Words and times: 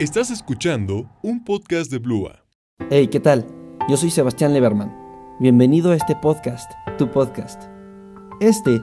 Estás 0.00 0.30
escuchando 0.30 1.10
un 1.24 1.42
podcast 1.42 1.90
de 1.90 1.98
Blua. 1.98 2.44
Hey, 2.88 3.08
¿qué 3.08 3.18
tal? 3.18 3.44
Yo 3.88 3.96
soy 3.96 4.12
Sebastián 4.12 4.54
Leberman. 4.54 4.96
Bienvenido 5.40 5.90
a 5.90 5.96
este 5.96 6.14
podcast, 6.14 6.70
tu 6.98 7.10
podcast. 7.10 7.64
Este 8.38 8.80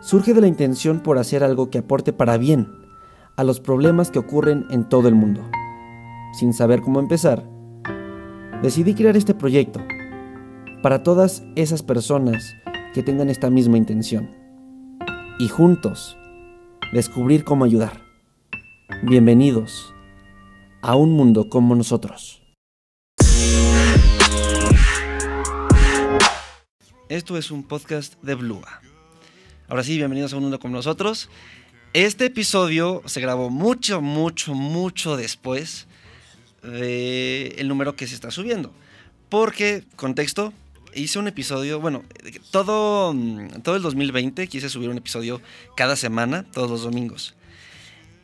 surge 0.00 0.34
de 0.34 0.40
la 0.40 0.46
intención 0.46 1.00
por 1.00 1.18
hacer 1.18 1.42
algo 1.42 1.68
que 1.68 1.78
aporte 1.78 2.12
para 2.12 2.36
bien 2.36 2.68
a 3.36 3.42
los 3.42 3.58
problemas 3.58 4.12
que 4.12 4.20
ocurren 4.20 4.64
en 4.70 4.88
todo 4.88 5.08
el 5.08 5.16
mundo. 5.16 5.42
Sin 6.32 6.52
saber 6.52 6.80
cómo 6.80 7.00
empezar, 7.00 7.44
decidí 8.62 8.94
crear 8.94 9.16
este 9.16 9.34
proyecto 9.34 9.80
para 10.80 11.02
todas 11.02 11.42
esas 11.56 11.82
personas 11.82 12.54
que 12.94 13.02
tengan 13.02 13.30
esta 13.30 13.50
misma 13.50 13.78
intención 13.78 14.30
y 15.40 15.48
juntos 15.48 16.16
descubrir 16.92 17.42
cómo 17.42 17.64
ayudar. 17.64 18.00
Bienvenidos 19.02 19.92
a 20.82 20.96
un 20.96 21.12
mundo 21.12 21.48
como 21.48 21.76
nosotros. 21.76 22.42
Esto 27.08 27.38
es 27.38 27.50
un 27.50 27.62
podcast 27.62 28.20
de 28.22 28.34
Blua. 28.34 28.80
Ahora 29.68 29.84
sí, 29.84 29.96
bienvenidos 29.96 30.32
a 30.32 30.36
un 30.36 30.42
mundo 30.42 30.58
como 30.58 30.74
nosotros. 30.74 31.28
Este 31.92 32.26
episodio 32.26 33.02
se 33.06 33.20
grabó 33.20 33.48
mucho, 33.48 34.00
mucho, 34.00 34.54
mucho 34.54 35.16
después 35.16 35.86
del 36.62 37.54
el 37.58 37.68
número 37.68 37.94
que 37.94 38.08
se 38.08 38.14
está 38.14 38.30
subiendo. 38.32 38.72
Porque, 39.28 39.84
contexto, 39.94 40.52
hice 40.94 41.18
un 41.18 41.28
episodio, 41.28 41.80
bueno, 41.80 42.02
todo, 42.50 43.14
todo 43.62 43.76
el 43.76 43.82
2020 43.82 44.48
quise 44.48 44.68
subir 44.68 44.88
un 44.88 44.98
episodio 44.98 45.40
cada 45.76 45.94
semana, 45.94 46.44
todos 46.50 46.70
los 46.70 46.82
domingos. 46.82 47.34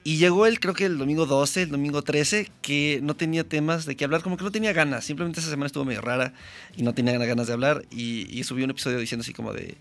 Y 0.08 0.16
llegó 0.16 0.46
el, 0.46 0.58
creo 0.58 0.72
que 0.72 0.86
el 0.86 0.96
domingo 0.96 1.26
12, 1.26 1.62
el 1.64 1.68
domingo 1.70 2.00
13, 2.00 2.50
que 2.62 3.00
no 3.02 3.14
tenía 3.14 3.44
temas 3.44 3.84
de 3.84 3.94
qué 3.94 4.04
hablar, 4.04 4.22
como 4.22 4.38
que 4.38 4.44
no 4.44 4.50
tenía 4.50 4.72
ganas. 4.72 5.04
Simplemente 5.04 5.40
esa 5.40 5.50
semana 5.50 5.66
estuvo 5.66 5.84
medio 5.84 6.00
rara 6.00 6.32
y 6.76 6.82
no 6.82 6.94
tenía 6.94 7.12
ganas 7.18 7.46
de 7.46 7.52
hablar. 7.52 7.84
Y, 7.90 8.26
y 8.34 8.42
subí 8.44 8.62
un 8.62 8.70
episodio 8.70 8.98
diciendo 8.98 9.20
así 9.20 9.34
como 9.34 9.52
de, 9.52 9.76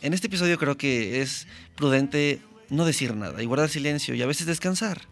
en 0.00 0.14
este 0.14 0.28
episodio 0.28 0.56
creo 0.56 0.78
que 0.78 1.20
es 1.20 1.46
prudente 1.76 2.40
no 2.70 2.86
decir 2.86 3.14
nada 3.14 3.42
y 3.42 3.44
guardar 3.46 3.68
silencio 3.68 4.14
y 4.14 4.22
a 4.22 4.26
veces 4.26 4.46
descansar. 4.46 5.02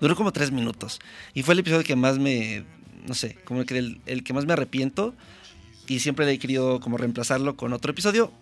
Duró 0.00 0.14
como 0.14 0.32
tres 0.32 0.52
minutos. 0.52 1.00
Y 1.34 1.42
fue 1.42 1.54
el 1.54 1.60
episodio 1.60 1.82
que 1.82 1.96
más 1.96 2.18
me, 2.20 2.62
no 3.08 3.14
sé, 3.14 3.38
como 3.44 3.64
que 3.64 3.76
el, 4.06 4.22
que 4.24 4.32
más 4.32 4.46
me 4.46 4.52
arrepiento. 4.52 5.14
Y 5.88 5.98
siempre 5.98 6.30
he 6.30 6.38
querido 6.38 6.78
como 6.78 6.96
reemplazarlo 6.96 7.56
con 7.56 7.72
otro 7.72 7.90
episodio. 7.90 8.32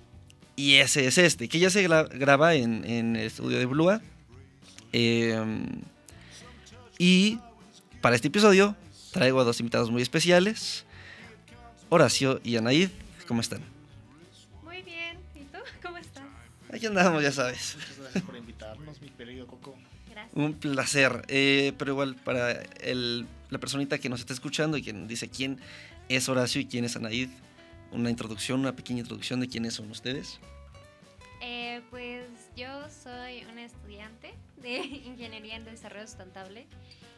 Y 0.57 0.75
ese 0.75 1.07
es 1.07 1.17
este, 1.17 1.49
que 1.49 1.59
ya 1.59 1.71
se 1.71 1.89
gra- 1.89 2.07
graba 2.19 2.55
en, 2.55 2.85
en 2.85 3.17
el 3.17 3.27
estudio 3.29 3.59
de 3.59 3.65
Blua. 3.65 4.03
Eh, 4.93 5.39
y 6.99 7.39
para 8.01 8.17
este 8.17 8.29
episodio 8.29 8.77
traigo 9.13 9.41
a 9.41 9.45
dos 9.45 9.61
invitados 9.61 9.91
muy 9.91 10.03
especiales. 10.03 10.85
Horacio 11.89 12.41
y 12.45 12.57
Anaid, 12.57 12.91
¿cómo 13.27 13.41
están? 13.41 13.61
Muy 14.63 14.83
bien, 14.83 15.19
¿y 15.35 15.41
tú? 15.45 15.59
¿Cómo 15.83 15.99
estás? 15.99 16.23
Aquí 16.73 16.87
andamos, 16.87 17.23
ya 17.23 17.33
sabes. 17.33 17.77
Muchas 17.77 17.99
gracias 17.99 18.25
por 18.25 18.37
invitarnos, 18.37 19.01
mi 19.01 19.09
querido 19.11 19.47
Coco. 19.47 19.75
Gracias. 20.11 20.37
Un 20.37 20.55
placer. 20.55 21.23
Eh, 21.29 21.73
pero 21.79 21.93
igual, 21.93 22.15
para 22.17 22.53
el- 22.81 23.27
la 23.51 23.59
personita 23.59 23.99
que 23.99 24.09
nos 24.09 24.21
está 24.21 24.33
escuchando 24.33 24.77
y 24.77 24.83
quien 24.83 25.09
dice 25.09 25.29
quién 25.29 25.59
es 26.09 26.29
Horacio 26.29 26.61
y 26.61 26.67
quién 26.67 26.85
es 26.85 26.95
Anaid, 26.95 27.29
una 27.91 28.11
introducción, 28.11 28.61
una 28.61 28.77
pequeña 28.77 29.01
introducción 29.01 29.41
de 29.41 29.49
quiénes 29.49 29.75
son 29.75 29.91
ustedes. 29.91 30.39
Yo 32.61 32.91
soy 32.91 33.43
una 33.51 33.65
estudiante 33.65 34.35
de 34.59 34.77
Ingeniería 35.07 35.57
en 35.57 35.65
Desarrollo 35.65 36.07
Sustentable 36.07 36.67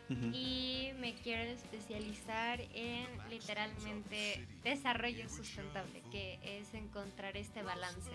y 0.08 0.90
me 1.00 1.14
quiero 1.14 1.42
especializar 1.50 2.60
en 2.74 3.08
literalmente 3.28 4.46
desarrollo 4.62 5.28
sustentable, 5.28 6.00
que 6.12 6.38
es 6.44 6.72
encontrar 6.74 7.36
este 7.36 7.64
balance 7.64 8.12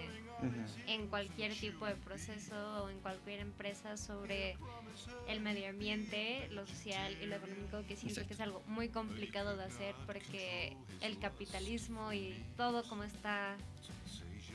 en 0.86 1.08
cualquier 1.08 1.54
tipo 1.54 1.86
de 1.86 1.96
proceso 1.96 2.86
o 2.86 2.90
en 2.90 3.00
cualquier 3.00 3.42
empresa 3.42 3.98
sobre 3.98 4.56
el 5.28 5.42
medio 5.42 5.68
ambiente, 5.70 6.48
lo 6.52 6.66
social 6.66 7.18
y 7.22 7.26
lo 7.26 7.36
económico, 7.36 7.80
que 7.88 7.98
siento 7.98 8.22
Exacto. 8.22 8.28
que 8.28 8.34
es 8.36 8.40
algo 8.40 8.64
muy 8.68 8.88
complicado 8.88 9.58
de 9.58 9.66
hacer 9.66 9.96
porque 10.06 10.78
el 11.02 11.20
capitalismo 11.20 12.14
y 12.14 12.42
todo 12.56 12.84
como 12.84 13.04
está 13.04 13.58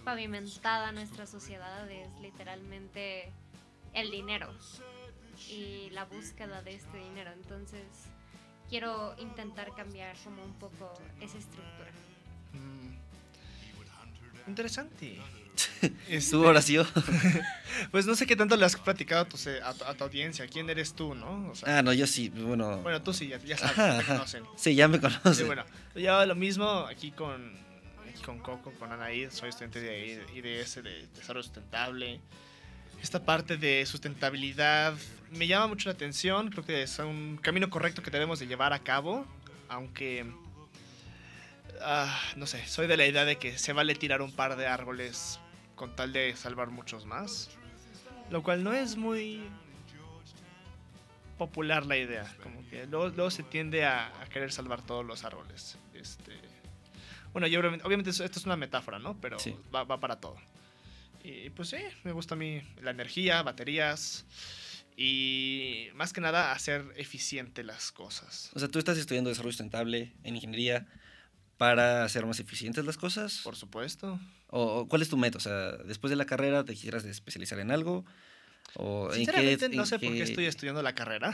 pavimentada 0.05 0.93
nuestra 0.93 1.27
sociedad 1.27 1.91
es 1.91 2.09
literalmente 2.21 3.31
el 3.95 4.11
dinero 4.11 4.53
y 5.49 5.91
la 5.91 6.05
búsqueda 6.05 6.63
de 6.63 6.75
este 6.75 6.99
dinero. 6.99 7.31
Entonces 7.33 7.83
quiero 8.69 9.15
intentar 9.19 9.75
cambiar 9.75 10.17
como 10.25 10.43
un 10.45 10.55
poco 10.55 10.93
esa 11.21 11.39
estructura. 11.39 11.91
Mm. 12.53 14.49
Interesante. 14.49 15.19
Este, 16.09 16.31
¿Tú, 16.31 16.45
Horacio? 16.47 16.87
pues 17.91 18.07
no 18.07 18.15
sé 18.15 18.25
qué 18.27 18.37
tanto 18.37 18.57
le 18.57 18.65
has 18.65 18.75
platicado 18.77 19.23
a 19.23 19.29
tu, 19.29 19.37
a 19.65 19.75
tu, 19.75 19.85
a 19.85 19.95
tu 19.95 20.05
audiencia. 20.05 20.47
¿Quién 20.47 20.71
eres 20.71 20.95
tú, 20.95 21.15
no? 21.15 21.51
O 21.51 21.55
sea, 21.55 21.79
Ah, 21.79 21.83
no, 21.83 21.93
yo 21.93 22.07
sí, 22.07 22.29
bueno. 22.31 22.79
bueno, 22.79 23.03
tú 23.03 23.13
sí, 23.13 23.29
ya, 23.29 23.39
ya 23.39 23.59
sabes, 23.59 23.79
Ajá, 23.79 23.99
te 23.99 24.05
conocen. 24.07 24.45
Sí, 24.57 24.75
ya 24.75 24.89
me 24.89 24.97
Sí, 24.97 25.03
conocen. 25.03 25.47
bueno, 25.47 25.65
yo 25.95 26.25
lo 26.25 26.35
mismo 26.37 26.65
aquí 26.89 27.11
con, 27.11 27.53
con 28.23 28.39
Coco, 28.39 28.73
con 28.79 28.93
Anaí, 28.93 29.29
soy 29.31 29.51
estudiante 29.51 29.81
de 29.81 30.25
IDS, 30.35 30.83
de 30.83 31.09
Desarrollo 31.15 31.43
Sustentable. 31.43 32.21
Esta 33.03 33.25
parte 33.25 33.57
de 33.57 33.85
sustentabilidad 33.85 34.95
me 35.31 35.47
llama 35.47 35.67
mucho 35.67 35.89
la 35.89 35.95
atención, 35.95 36.51
creo 36.51 36.65
que 36.65 36.83
es 36.83 36.99
un 37.01 37.39
camino 37.43 37.69
correcto 37.69 38.03
que 38.03 38.11
debemos 38.11 38.39
de 38.39 38.47
llevar 38.47 38.73
a 38.73 38.79
cabo, 38.79 39.27
aunque, 39.69 40.25
ah, 41.81 42.21
no 42.37 42.47
sé, 42.47 42.65
soy 42.67 42.87
de 42.87 42.97
la 42.97 43.07
idea 43.07 43.25
de 43.25 43.37
que 43.37 43.59
se 43.59 43.73
vale 43.73 43.95
tirar 43.95 44.23
un 44.23 44.33
par 44.33 44.57
de 44.57 44.67
árboles 44.67 45.41
con 45.75 45.97
tal 45.97 46.13
de 46.13 46.37
salvar 46.37 46.71
muchos 46.71 47.05
más, 47.05 47.51
lo 48.31 48.43
cual 48.43 48.63
no 48.63 48.73
es 48.73 48.97
muy 48.97 49.43
popular 51.39 51.87
la 51.87 51.97
idea. 51.97 52.33
Como 52.43 52.69
que 52.69 52.87
luego, 52.87 53.09
luego 53.09 53.31
se 53.31 53.43
tiende 53.43 53.85
a, 53.85 54.13
a 54.21 54.27
querer 54.27 54.53
salvar 54.53 54.83
todos 54.83 55.05
los 55.05 55.25
árboles. 55.25 55.77
Este, 55.95 56.52
bueno, 57.33 57.47
yo 57.47 57.61
obviamente, 57.61 58.11
esto 58.11 58.25
es 58.25 58.45
una 58.47 58.57
metáfora, 58.57 58.99
¿no? 58.99 59.21
Pero 59.21 59.39
Sí. 59.39 59.55
va, 59.75 59.85
va 59.85 59.99
para 60.01 60.21
todo. 60.21 60.37
Y 61.25 61.51
pues 61.51 61.69
sí, 61.69 61.77
me 62.05 62.13
gusta 62.13 62.35
a 62.35 62.39
mí 62.39 62.61
la 62.83 62.91
energía, 62.91 63.43
baterías 63.43 64.25
y 64.97 65.89
más 65.95 66.13
que 66.13 66.21
nada 66.21 66.53
hacer 66.53 66.85
eficiente 66.97 67.63
las 67.65 67.93
cosas. 67.93 68.51
O 68.55 68.59
sea, 68.59 68.69
tú 68.69 68.79
estás 68.79 68.99
estudiando 68.99 69.31
desarrollo 69.31 69.53
sustentable 69.53 70.13
en 70.25 70.35
ingeniería 70.37 70.87
para 71.59 72.05
hacer 72.05 72.27
más 72.27 72.41
eficientes 72.41 72.85
las 72.85 72.97
cosas. 72.97 73.41
Por 73.45 73.57
supuesto. 73.57 74.19
¿O 74.49 74.87
cuál 74.89 75.01
es 75.03 75.09
tu 75.09 75.17
meta? 75.17 75.39
O 75.39 75.41
sea, 75.41 75.73
después 75.85 76.11
de 76.11 76.17
la 76.17 76.27
carrera 76.27 76.65
te 76.65 76.75
quisieras 76.75 77.05
especializar 77.05 77.59
en 77.61 77.71
algo. 77.71 78.05
¿O 78.75 79.05
en 79.07 79.11
qué- 79.11 79.17
Sinceramente 79.19 79.69
no 79.71 79.83
en 79.83 79.87
sé 79.87 79.99
por 79.99 80.09
qué 80.11 80.17
qué- 80.19 80.23
estoy 80.25 80.45
estudiando 80.47 80.83
la 80.83 80.95
carrera, 80.95 81.29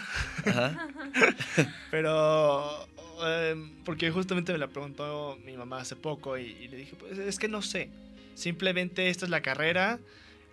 Ajá. 0.47 0.89
pero 1.91 2.87
em, 3.27 3.83
porque 3.85 4.11
justamente 4.11 4.53
me 4.53 4.59
la 4.59 4.69
preguntó 4.69 5.39
mi 5.45 5.57
mamá 5.57 5.81
hace 5.81 5.97
poco 5.97 6.39
y, 6.39 6.47
y 6.47 6.69
le 6.69 6.77
dije, 6.77 6.97
pues 6.97 7.19
es 7.19 7.39
que 7.39 7.49
no 7.49 7.63
sé. 7.63 7.91
Simplemente 8.35 9.09
esta 9.09 9.25
es 9.25 9.31
la 9.31 9.43
carrera 9.43 9.99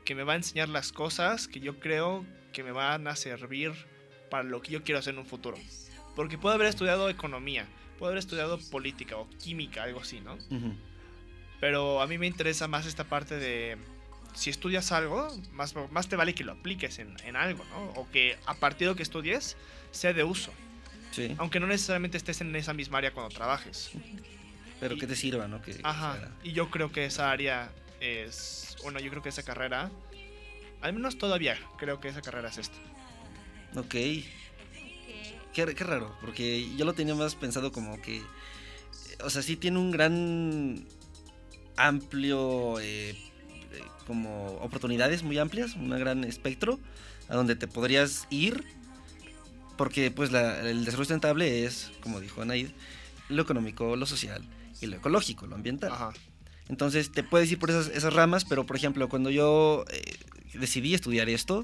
que 0.05 0.15
me 0.15 0.23
va 0.23 0.33
a 0.33 0.35
enseñar 0.37 0.69
las 0.69 0.91
cosas 0.91 1.47
que 1.47 1.59
yo 1.59 1.79
creo 1.79 2.25
que 2.53 2.63
me 2.63 2.71
van 2.71 3.07
a 3.07 3.15
servir 3.15 3.73
para 4.29 4.43
lo 4.43 4.61
que 4.61 4.71
yo 4.71 4.83
quiero 4.83 4.99
hacer 4.99 5.13
en 5.13 5.19
un 5.19 5.25
futuro. 5.25 5.57
Porque 6.15 6.37
puedo 6.37 6.55
haber 6.55 6.67
estudiado 6.67 7.09
economía, 7.09 7.67
puedo 7.99 8.11
haber 8.11 8.19
estudiado 8.19 8.57
política 8.71 9.17
o 9.17 9.27
química, 9.43 9.83
algo 9.83 9.99
así, 9.99 10.21
¿no? 10.21 10.35
Ujú. 10.35 10.73
Pero 11.59 12.01
a 12.01 12.07
mí 12.07 12.17
me 12.17 12.27
interesa 12.27 12.67
más 12.67 12.85
esta 12.85 13.03
parte 13.03 13.37
de 13.37 13.77
si 14.33 14.49
estudias 14.49 14.91
algo, 14.91 15.27
más, 15.53 15.73
más 15.91 16.07
te 16.07 16.15
vale 16.15 16.35
que 16.35 16.43
lo 16.43 16.53
apliques 16.53 16.99
en, 16.99 17.15
en 17.25 17.35
algo, 17.35 17.63
¿no? 17.71 18.01
O 18.01 18.09
que 18.11 18.37
a 18.45 18.53
partir 18.53 18.87
de 18.87 18.93
lo 18.93 18.95
que 18.95 19.03
estudies 19.03 19.57
sea 19.91 20.13
de 20.13 20.23
uso. 20.23 20.51
Sí. 21.15 21.33
Aunque 21.37 21.59
no 21.59 21.67
necesariamente 21.67 22.17
estés 22.17 22.41
en 22.41 22.55
esa 22.55 22.73
misma 22.73 22.97
área 22.97 23.13
cuando 23.13 23.33
trabajes. 23.33 23.91
Pero 24.79 24.97
que 24.97 25.07
te 25.07 25.15
sirva, 25.15 25.47
¿no? 25.47 25.61
Que, 25.61 25.71
o 25.71 25.75
Ajá. 25.83 26.17
sea, 26.17 26.31
Y 26.43 26.51
yo 26.51 26.69
creo 26.69 26.91
que 26.91 27.05
esa 27.05 27.31
área 27.31 27.71
es. 28.01 28.75
Bueno, 28.83 28.99
yo 28.99 29.09
creo 29.09 29.21
que 29.23 29.29
esa 29.29 29.43
carrera. 29.43 29.89
Al 30.81 30.93
menos 30.93 31.17
todavía 31.17 31.57
creo 31.77 31.99
que 32.01 32.09
esa 32.09 32.21
carrera 32.21 32.49
es 32.49 32.57
esta. 32.57 32.77
ok. 33.75 33.95
Qué 35.53 35.65
raro, 35.85 36.13
porque 36.19 36.69
yo 36.75 36.83
lo 36.83 36.93
tenía 36.93 37.15
más 37.15 37.35
pensado 37.35 37.71
como 37.71 38.01
que. 38.01 38.21
O 39.23 39.29
sea, 39.29 39.41
sí 39.41 39.55
tiene 39.55 39.79
un 39.79 39.91
gran. 39.91 40.85
amplio. 41.77 42.79
eh, 42.81 43.11
eh, 43.11 43.81
como 44.05 44.47
oportunidades 44.61 45.23
muy 45.23 45.37
amplias, 45.37 45.75
un 45.75 45.89
gran 45.89 46.23
espectro 46.25 46.79
a 47.29 47.35
donde 47.35 47.55
te 47.55 47.67
podrías 47.67 48.27
ir. 48.29 48.63
Porque, 49.77 50.11
pues, 50.11 50.31
la- 50.31 50.59
el 50.61 50.79
desarrollo 50.85 51.05
sustentable 51.05 51.65
es, 51.65 51.91
como 52.01 52.19
dijo 52.21 52.41
Anaid, 52.41 52.69
lo 53.29 53.41
económico, 53.41 53.95
lo 53.95 54.05
social 54.05 54.43
y 54.81 54.85
lo 54.87 54.97
ecológico, 54.97 55.47
lo 55.47 55.55
ambiental. 55.55 55.91
Ajá. 55.91 56.11
Entonces 56.69 57.11
te 57.11 57.23
puedes 57.23 57.51
ir 57.51 57.59
por 57.59 57.69
esas, 57.69 57.87
esas 57.89 58.13
ramas, 58.13 58.45
pero 58.45 58.65
por 58.65 58.75
ejemplo, 58.75 59.07
cuando 59.09 59.29
yo 59.29 59.85
eh, 59.91 60.01
decidí 60.53 60.93
estudiar 60.93 61.29
esto, 61.29 61.63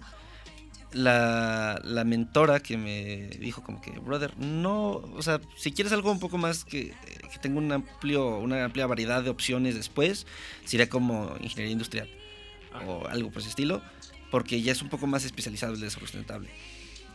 la, 0.94 1.80
la 1.84 2.04
mentora 2.04 2.60
que 2.60 2.78
me 2.78 3.28
dijo 3.40 3.64
como 3.64 3.80
que, 3.82 3.92
brother, 3.92 4.38
no, 4.38 4.90
o 4.92 5.22
sea, 5.22 5.40
si 5.58 5.72
quieres 5.72 5.94
algo 5.94 6.12
un 6.12 6.20
poco 6.20 6.38
más 6.38 6.66
que, 6.66 6.94
que 7.32 7.40
tenga 7.42 7.60
un 7.60 7.72
amplio, 7.72 8.38
una 8.40 8.66
amplia 8.66 8.88
variedad 8.88 9.24
de 9.24 9.30
opciones 9.30 9.74
después, 9.76 10.28
sería 10.66 10.90
como 10.90 11.36
ingeniería 11.40 11.72
industrial 11.72 12.10
Ah. 12.74 12.84
o 12.88 13.08
algo 13.08 13.30
por 13.32 13.42
ese 13.42 13.50
estilo, 13.50 13.82
porque 14.32 14.62
ya 14.62 14.72
es 14.72 14.82
un 14.82 14.88
poco 14.90 15.06
más 15.08 15.26
especializado 15.26 15.74
el 15.74 15.80
desarrollo 15.82 16.08
sustentable. 16.08 16.50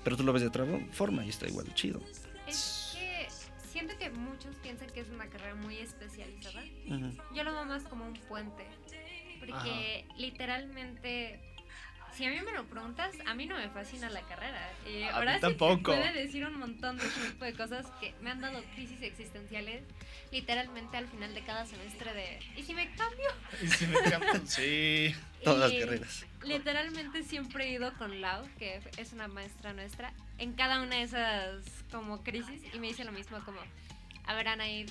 Pero 0.07 0.17
tú 0.17 0.23
lo 0.23 0.33
ves 0.33 0.43
de 0.43 0.47
otra 0.49 0.65
forma 0.93 1.25
y 1.27 1.31
está 1.31 1.49
igual 1.49 1.67
chido. 1.75 2.01
Es 2.47 2.93
que 2.97 3.27
siento 3.73 3.99
que 3.99 4.09
muchos 4.11 4.55
piensan 4.63 4.89
que 4.91 5.01
es 5.01 5.09
una 5.09 5.27
carrera 5.27 5.57
muy 5.57 5.79
especializada. 5.79 6.63
Yo 7.35 7.43
lo 7.43 7.53
veo 7.53 7.65
más 7.65 7.83
como 7.83 8.07
un 8.07 8.13
puente. 8.15 8.65
Porque 9.41 10.05
literalmente, 10.17 11.41
si 12.15 12.25
a 12.25 12.31
mí 12.31 12.41
me 12.41 12.53
lo 12.53 12.67
preguntas, 12.67 13.17
a 13.27 13.35
mí 13.35 13.47
no 13.47 13.57
me 13.57 13.69
fascina 13.71 14.09
la 14.09 14.21
carrera. 14.23 14.71
Y 14.89 15.03
A 15.03 15.17
ahora 15.17 15.33
mí 15.33 15.39
sí 15.39 15.41
tampoco. 15.41 15.83
puede 15.97 16.13
decir 16.13 16.45
un 16.47 16.57
montón 16.61 16.99
de 16.99 17.05
tipo 17.09 17.45
de 17.45 17.55
cosas 17.55 17.87
que 18.01 18.15
me 18.23 18.31
han 18.31 18.41
dado 18.41 18.63
crisis 18.77 19.03
existenciales. 19.03 19.83
Literalmente 20.31 20.97
al 20.99 21.09
final 21.09 21.35
de 21.35 21.41
cada 21.43 21.67
semestre 21.67 22.15
de... 22.15 22.39
¿Y 22.57 22.63
si 22.63 22.75
me 22.75 22.89
cambio? 22.95 23.29
Y 23.61 23.67
si 23.67 23.89
me 23.89 23.97
cambian- 24.03 24.47
sí. 24.47 25.13
Todas 25.43 25.73
Y 25.73 25.79
las 25.79 25.85
carreras. 25.85 26.27
Literalmente 26.47 27.23
siempre 27.25 27.67
he 27.67 27.73
ido 27.73 27.93
con 27.95 28.21
Lau, 28.21 28.47
que 28.59 28.81
es 28.97 29.13
una 29.13 29.29
maestra 29.29 29.73
nuestra, 29.73 30.13
en 30.39 30.53
cada 30.53 30.81
una 30.83 30.97
de 30.97 31.03
esas 31.03 31.65
como 31.91 32.23
crisis 32.23 32.63
y 32.73 32.79
me 32.79 32.89
dice 32.89 33.05
lo 33.05 33.13
mismo 33.13 33.39
como, 33.45 33.59
a 34.25 34.35
ver 34.35 34.49
Anaid, 34.49 34.89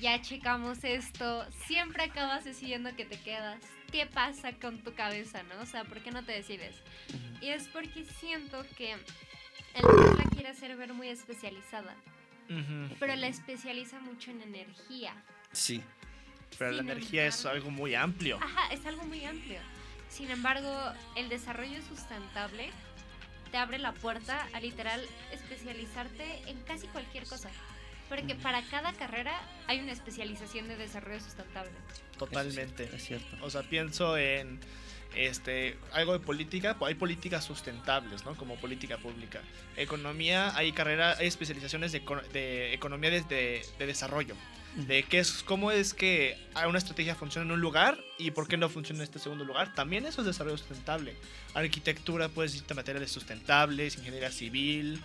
ya 0.00 0.20
checamos 0.20 0.82
esto, 0.84 1.46
siempre 1.66 2.04
acabas 2.04 2.44
decidiendo 2.44 2.94
que 2.96 3.04
te 3.04 3.18
quedas. 3.20 3.60
¿Qué 3.92 4.06
pasa 4.06 4.52
con 4.52 4.82
tu 4.82 4.94
cabeza, 4.94 5.44
no? 5.44 5.60
O 5.60 5.66
sea, 5.66 5.84
¿por 5.84 6.00
qué 6.00 6.10
no 6.10 6.24
te 6.24 6.32
decides? 6.32 6.74
Y 7.40 7.48
es 7.50 7.68
porque 7.68 8.04
siento 8.04 8.64
que 8.76 8.92
el 8.92 10.16
la 10.16 10.24
quiere 10.32 10.48
hacer 10.48 10.76
ver 10.76 10.92
muy 10.92 11.08
especializada, 11.08 11.94
pero 12.98 13.14
la 13.14 13.28
especializa 13.28 14.00
mucho 14.00 14.32
en 14.32 14.42
energía. 14.42 15.14
Sí. 15.52 15.80
Pero 16.58 16.72
la 16.72 16.82
energía 16.82 17.26
es 17.26 17.44
algo 17.46 17.70
muy 17.70 17.94
amplio. 17.94 18.38
Ajá, 18.42 18.72
es 18.72 18.84
algo 18.86 19.04
muy 19.04 19.24
amplio. 19.24 19.60
Sin 20.14 20.30
embargo, 20.30 20.72
el 21.16 21.28
desarrollo 21.28 21.82
sustentable 21.82 22.70
te 23.50 23.56
abre 23.56 23.78
la 23.78 23.92
puerta 23.92 24.46
a 24.52 24.60
literal 24.60 25.04
especializarte 25.32 26.42
en 26.46 26.60
casi 26.62 26.86
cualquier 26.88 27.24
cosa. 27.26 27.50
Porque 28.08 28.34
para 28.34 28.62
cada 28.62 28.92
carrera 28.92 29.40
hay 29.66 29.80
una 29.80 29.92
especialización 29.92 30.68
de 30.68 30.76
desarrollo 30.76 31.20
sustentable. 31.20 31.72
Totalmente. 32.18 32.88
Es 32.94 33.04
cierto. 33.04 33.36
O 33.42 33.50
sea, 33.50 33.62
pienso 33.62 34.16
en 34.16 34.60
este 35.16 35.78
algo 35.92 36.12
de 36.12 36.20
política, 36.20 36.76
pues 36.78 36.90
hay 36.90 36.94
políticas 36.96 37.44
sustentables, 37.44 38.24
¿no? 38.24 38.36
Como 38.36 38.56
política 38.56 38.98
pública. 38.98 39.40
Economía, 39.76 40.54
hay 40.56 40.72
carrera, 40.72 41.16
hay 41.18 41.26
especializaciones 41.26 41.92
de, 41.92 41.98
eco- 41.98 42.20
de 42.32 42.74
economía 42.74 43.10
desde 43.10 43.62
de 43.78 43.86
desarrollo. 43.86 44.36
De 44.76 45.04
qué 45.04 45.20
es, 45.20 45.44
cómo 45.44 45.70
es 45.70 45.94
que 45.94 46.36
una 46.68 46.78
estrategia 46.78 47.14
funciona 47.14 47.46
en 47.46 47.52
un 47.52 47.60
lugar 47.60 47.96
y 48.18 48.32
por 48.32 48.48
qué 48.48 48.56
no 48.56 48.68
funciona 48.68 49.00
en 49.00 49.04
este 49.04 49.20
segundo 49.20 49.44
lugar. 49.44 49.72
También 49.74 50.04
eso 50.04 50.22
es 50.22 50.26
desarrollo 50.26 50.58
sustentable. 50.58 51.14
Arquitectura, 51.54 52.26
a 52.26 52.74
materiales 52.74 53.12
sustentables, 53.12 53.96
ingeniería 53.96 54.32
civil, 54.32 55.00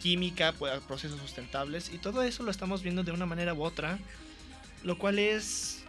química, 0.00 0.52
pues, 0.52 0.72
procesos 0.80 1.20
sustentables. 1.20 1.92
Y 1.94 1.98
todo 1.98 2.22
eso 2.22 2.42
lo 2.42 2.50
estamos 2.50 2.82
viendo 2.82 3.04
de 3.04 3.12
una 3.12 3.26
manera 3.26 3.54
u 3.54 3.62
otra. 3.62 3.98
Lo 4.82 4.98
cual 4.98 5.20
es 5.20 5.84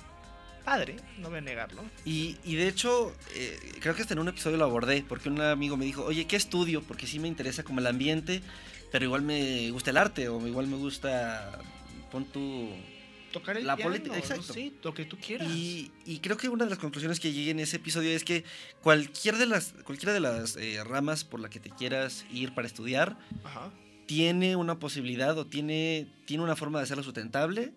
padre, 0.64 0.96
no 1.18 1.30
voy 1.30 1.40
a 1.40 1.42
negarlo. 1.42 1.84
Y, 2.06 2.38
y 2.44 2.56
de 2.56 2.68
hecho, 2.68 3.16
eh, 3.36 3.60
creo 3.80 3.96
que 3.96 4.04
hasta 4.04 4.14
en 4.14 4.20
un 4.20 4.28
episodio 4.28 4.58
lo 4.58 4.66
abordé, 4.66 5.04
porque 5.08 5.30
un 5.30 5.42
amigo 5.42 5.78
me 5.78 5.86
dijo, 5.86 6.04
oye, 6.04 6.26
¿qué 6.26 6.36
estudio? 6.36 6.82
Porque 6.82 7.08
sí 7.08 7.20
me 7.20 7.28
interesa 7.28 7.64
como 7.64 7.80
el 7.80 7.88
ambiente, 7.88 8.42
pero 8.92 9.06
igual 9.06 9.24
me 9.24 9.70
gusta 9.72 9.92
el 9.92 9.98
arte, 9.98 10.30
o 10.30 10.46
igual 10.48 10.68
me 10.68 10.78
gusta, 10.78 11.60
pon 12.12 12.26
tu... 12.26 12.70
Tocar 13.34 13.58
el 13.58 13.68
La 13.68 13.76
piano, 13.76 13.92
política, 13.92 14.16
¿no? 14.16 14.20
exacto. 14.22 14.54
Sí, 14.54 14.78
lo 14.82 14.94
que 14.94 15.04
tú 15.04 15.18
quieras. 15.18 15.50
Y, 15.52 15.92
y 16.06 16.20
creo 16.20 16.38
que 16.38 16.48
una 16.48 16.64
de 16.64 16.70
las 16.70 16.80
conclusiones 16.80 17.20
que 17.20 17.34
llegué 17.34 17.52
en 17.52 17.60
ese 17.60 17.76
episodio 17.78 18.12
es 18.12 18.24
que 18.24 18.46
cualquier 18.82 19.38
de 19.38 19.46
las, 19.48 19.74
cualquiera 19.84 20.14
de 20.14 20.22
las 20.22 20.56
eh, 20.56 20.82
ramas 20.86 21.26
por 21.26 21.42
la 21.42 21.50
que 21.50 21.60
te 21.60 21.70
quieras 21.70 22.26
ir 22.32 22.54
para 22.54 22.68
estudiar, 22.68 23.18
Ajá. 23.44 23.72
tiene 24.06 24.56
una 24.56 24.80
posibilidad 24.80 25.38
o 25.38 25.48
tiene, 25.48 26.08
tiene 26.26 26.44
una 26.44 26.56
forma 26.56 26.80
de 26.80 26.84
hacerlo 26.84 27.04
sustentable, 27.04 27.74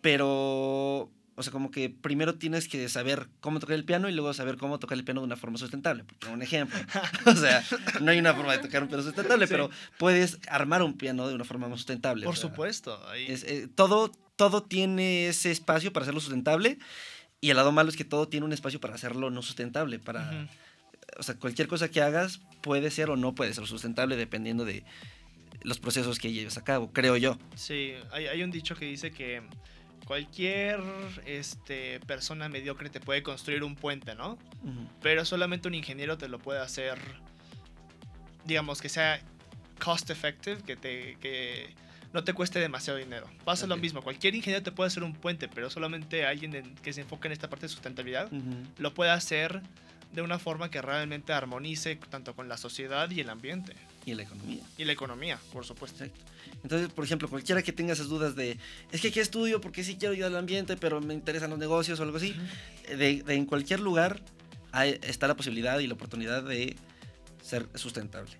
pero, 0.00 1.10
o 1.36 1.42
sea, 1.42 1.52
como 1.52 1.70
que 1.70 1.90
primero 1.90 2.34
tienes 2.36 2.68
que 2.68 2.88
saber 2.88 3.28
cómo 3.40 3.60
tocar 3.60 3.76
el 3.76 3.84
piano 3.84 4.08
y 4.08 4.12
luego 4.12 4.32
saber 4.34 4.56
cómo 4.56 4.78
tocar 4.78 4.98
el 4.98 5.04
piano 5.04 5.20
de 5.20 5.26
una 5.26 5.36
forma 5.36 5.58
sustentable, 5.58 6.04
por 6.04 6.16
poner 6.18 6.34
un 6.36 6.42
ejemplo. 6.42 6.78
o 7.26 7.34
sea, 7.34 7.64
no 8.00 8.10
hay 8.10 8.18
una 8.18 8.34
forma 8.34 8.52
de 8.52 8.58
tocar 8.58 8.82
un 8.82 8.88
piano 8.88 9.02
sustentable, 9.02 9.46
Sí. 9.46 9.52
pero 9.52 9.70
puedes 9.98 10.38
armar 10.48 10.82
un 10.82 10.94
piano 10.96 11.28
de 11.28 11.34
una 11.34 11.44
forma 11.44 11.68
más 11.68 11.78
sustentable. 11.78 12.24
Por 12.24 12.34
o 12.34 12.36
sea, 12.36 12.50
supuesto. 12.50 13.06
ahí- 13.08 13.26
es, 13.28 13.44
eh, 13.44 13.68
todo, 13.74 14.10
todo 14.36 14.62
tiene 14.62 15.28
ese 15.28 15.50
espacio 15.50 15.92
para 15.92 16.04
hacerlo 16.04 16.20
sustentable 16.20 16.78
y 17.40 17.50
el 17.50 17.56
lado 17.56 17.72
malo 17.72 17.90
es 17.90 17.96
que 17.96 18.04
todo 18.04 18.28
tiene 18.28 18.46
un 18.46 18.52
espacio 18.52 18.80
para 18.80 18.94
hacerlo 18.94 19.30
no 19.30 19.42
sustentable, 19.42 19.98
para... 19.98 20.48
O 21.18 21.22
sea, 21.22 21.36
cualquier 21.36 21.68
cosa 21.68 21.88
que 21.88 22.02
hagas 22.02 22.40
puede 22.62 22.90
ser 22.90 23.10
o 23.10 23.16
no 23.16 23.34
puede 23.34 23.54
ser 23.54 23.66
sustentable 23.66 24.16
dependiendo 24.16 24.64
de 24.64 24.84
los 25.62 25.78
procesos 25.78 26.18
que 26.18 26.32
lleves 26.32 26.58
a 26.58 26.64
cabo, 26.64 26.92
creo 26.92 27.16
yo. 27.16 27.38
Sí, 27.54 27.94
hay, 28.12 28.26
hay 28.26 28.42
un 28.42 28.50
dicho 28.50 28.74
que 28.74 28.86
dice 28.86 29.12
que 29.12 29.42
cualquier 30.06 30.80
este, 31.26 32.00
persona 32.00 32.48
mediocre 32.48 32.90
te 32.90 33.00
puede 33.00 33.22
construir 33.22 33.64
un 33.64 33.74
puente, 33.74 34.14
¿no? 34.14 34.38
Pero 35.02 35.24
solamente 35.24 35.68
un 35.68 35.74
ingeniero 35.74 36.16
te 36.16 36.28
lo 36.28 36.38
puede 36.38 36.60
hacer, 36.60 36.98
digamos, 38.44 38.80
que 38.80 38.88
sea 38.88 39.20
cost 39.82 40.08
effective, 40.10 40.62
que, 40.62 40.76
te, 40.76 41.16
que 41.20 41.74
no 42.16 42.24
te 42.24 42.32
cueste 42.32 42.58
demasiado 42.58 42.98
dinero. 42.98 43.28
Pasa 43.44 43.66
lo 43.66 43.76
mismo, 43.76 44.00
cualquier 44.02 44.34
ingeniero 44.34 44.62
te 44.64 44.72
puede 44.72 44.88
hacer 44.88 45.04
un 45.04 45.12
puente, 45.14 45.48
pero 45.48 45.68
solamente 45.70 46.24
alguien 46.24 46.54
en- 46.54 46.74
que 46.76 46.92
se 46.94 47.02
enfoque 47.02 47.28
en 47.28 47.32
esta 47.32 47.48
parte 47.50 47.66
de 47.66 47.68
sustentabilidad 47.68 48.30
lo 48.78 48.94
puede 48.94 49.10
hacer 49.10 49.60
de 50.12 50.22
una 50.22 50.38
forma 50.38 50.70
que 50.70 50.80
realmente 50.80 51.34
armonice 51.34 51.96
tanto 52.08 52.34
con 52.34 52.48
la 52.48 52.56
sociedad 52.56 53.10
y 53.10 53.20
el 53.20 53.28
ambiente. 53.28 53.74
Y 54.06 54.14
la 54.14 54.22
economía. 54.22 54.62
Y 54.78 54.84
la 54.86 54.92
economía, 54.92 55.38
por 55.52 55.66
supuesto. 55.66 56.04
Exacto. 56.04 56.24
Entonces, 56.62 56.88
por 56.88 57.04
ejemplo, 57.04 57.28
cualquiera 57.28 57.60
que 57.62 57.72
tenga 57.72 57.92
esas 57.92 58.08
dudas 58.08 58.34
de, 58.34 58.56
es 58.92 59.00
que 59.02 59.12
¿qué 59.12 59.20
estudio? 59.20 59.60
Porque 59.60 59.84
sí 59.84 59.96
quiero 59.96 60.14
ayudar 60.14 60.30
al 60.30 60.38
ambiente, 60.38 60.76
pero 60.78 61.00
me 61.02 61.12
interesan 61.12 61.50
los 61.50 61.58
negocios 61.58 62.00
o 62.00 62.02
algo 62.02 62.16
así. 62.16 62.34
De, 62.88 63.22
de 63.22 63.34
en 63.34 63.44
cualquier 63.44 63.80
lugar 63.80 64.22
hay- 64.72 64.98
está 65.02 65.28
la 65.28 65.34
posibilidad 65.36 65.78
y 65.80 65.86
la 65.86 65.94
oportunidad 65.94 66.42
de 66.44 66.76
ser 67.42 67.68
sustentable. 67.74 68.30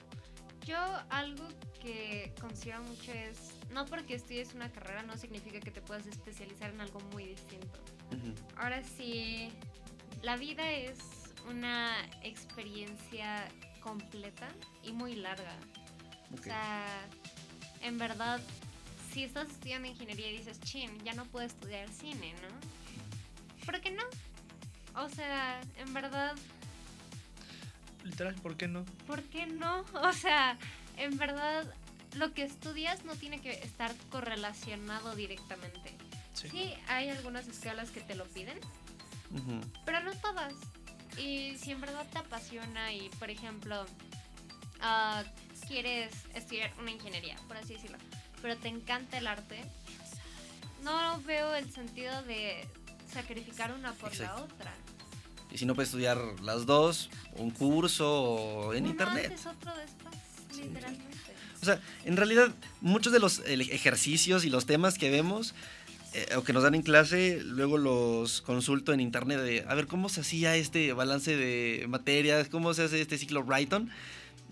Yo 0.65 0.79
algo 1.11 1.47
que 1.83 2.33
considero 2.41 2.83
mucho 2.85 3.13
es, 3.13 3.37
no 3.71 3.87
porque 3.87 4.15
estudies 4.15 4.55
una 4.55 4.71
carrera 4.71 5.03
no 5.03 5.17
significa 5.17 5.61
que 5.61 5.71
te 5.71 5.81
puedas 5.81 6.07
especializar 6.07 6.71
en 6.71 6.81
algo 6.81 7.01
muy 7.13 7.25
distinto. 7.25 7.79
Ahora 8.57 8.83
sí, 8.83 9.51
la 10.23 10.37
vida 10.37 10.71
es 10.71 10.99
una 11.49 11.95
experiencia 12.23 13.49
completa 13.81 14.49
y 14.83 14.93
muy 14.93 15.15
larga. 15.17 15.57
O 16.33 16.43
sea, 16.43 16.87
en 17.83 17.99
verdad, 17.99 18.41
si 19.13 19.25
estás 19.25 19.51
estudiando 19.51 19.89
ingeniería 19.89 20.31
y 20.31 20.39
dices, 20.39 20.61
chin, 20.61 20.91
ya 21.05 21.13
no 21.15 21.25
puedo 21.27 21.47
estudiar 21.47 21.89
cine, 21.91 22.35
¿no? 22.43 23.65
¿Por 23.65 23.81
qué 23.81 23.91
no? 23.91 24.03
O 24.95 25.09
sea, 25.09 25.61
en 25.79 25.93
verdad, 25.93 26.37
Literal, 28.07 28.35
¿por 28.37 28.57
qué 28.57 28.69
no? 28.69 28.85
¿por 29.07 29.23
qué 29.25 29.47
no? 29.47 29.85
O 29.95 30.13
sea, 30.13 30.57
en 30.97 31.17
verdad, 31.17 31.67
lo 32.17 32.33
que 32.33 32.43
estudias 32.43 33.05
no 33.05 33.15
tiene 33.17 33.41
que 33.41 33.53
estar 33.63 33.95
correlacionado 34.11 35.15
directamente. 35.15 35.95
Sí. 36.35 36.49
Sí, 36.51 36.75
hay 36.89 37.09
algunas 37.09 37.47
escalas 37.49 37.91
que 37.91 38.01
te 38.01 38.15
lo 38.15 38.25
piden, 38.27 38.59
pero 39.85 40.01
no 40.03 40.13
todas. 40.15 40.53
Y 41.19 41.57
si 41.57 41.71
en 41.73 41.81
verdad 41.81 42.07
te 42.13 42.19
apasiona 42.19 42.93
y, 42.93 43.09
por 43.19 43.31
ejemplo, 43.31 43.87
ah, 44.81 45.25
quieres 45.67 46.13
estudiar 46.35 46.73
una 46.79 46.91
ingeniería, 46.91 47.37
por 47.49 47.57
así 47.57 47.75
decirlo, 47.75 47.97
pero 48.43 48.57
te 48.59 48.69
encanta 48.69 49.17
el 49.19 49.27
arte, 49.27 49.65
no 50.83 51.21
veo 51.23 51.55
el 51.55 51.73
sentido 51.73 52.23
de 52.25 52.69
sacrificar 53.13 53.73
una 53.73 53.93
por 53.95 54.15
la 54.19 54.37
otra. 54.37 54.75
Y 55.51 55.59
si 55.59 55.65
no 55.65 55.75
puedes 55.75 55.89
estudiar 55.89 56.19
las 56.43 56.67
dos, 56.67 57.09
un 57.37 57.51
curso 57.51 58.23
o 58.23 58.75
en 58.75 58.83
Uno 58.85 58.91
internet. 58.93 59.27
antes, 59.31 59.47
otro 59.47 59.75
después, 59.77 60.17
literalmente. 60.57 61.16
O 61.67 61.73
sea, 61.73 61.81
en 62.05 62.17
realidad, 62.17 62.55
muchos 62.81 63.13
de 63.13 63.19
los 63.19 63.41
el- 63.47 63.63
ejercicios 63.63 64.45
y 64.45 64.51
los 64.51 64.67
temas 64.67 64.99
que 64.99 65.11
vemos 65.11 65.53
eh, 66.15 66.37
o 66.37 66.45
que 66.45 66.53
nos 66.53 66.63
dan 66.63 66.75
en 66.77 66.83
clase, 66.83 67.41
luego 67.43 67.77
los 67.77 68.41
consulto 68.41 68.93
en 68.93 69.01
internet 69.01 69.41
de, 69.41 69.65
a 69.69 69.75
ver, 69.75 69.87
¿cómo 69.89 70.09
se 70.09 70.21
hacía 70.21 70.55
este 70.57 70.93
balance 70.93 71.37
de 71.37 71.85
materias? 71.89 72.49
¿Cómo 72.49 72.73
se 72.73 72.85
hace 72.85 73.01
este 73.01 73.19
ciclo 73.19 73.43
Brighton? 73.43 73.91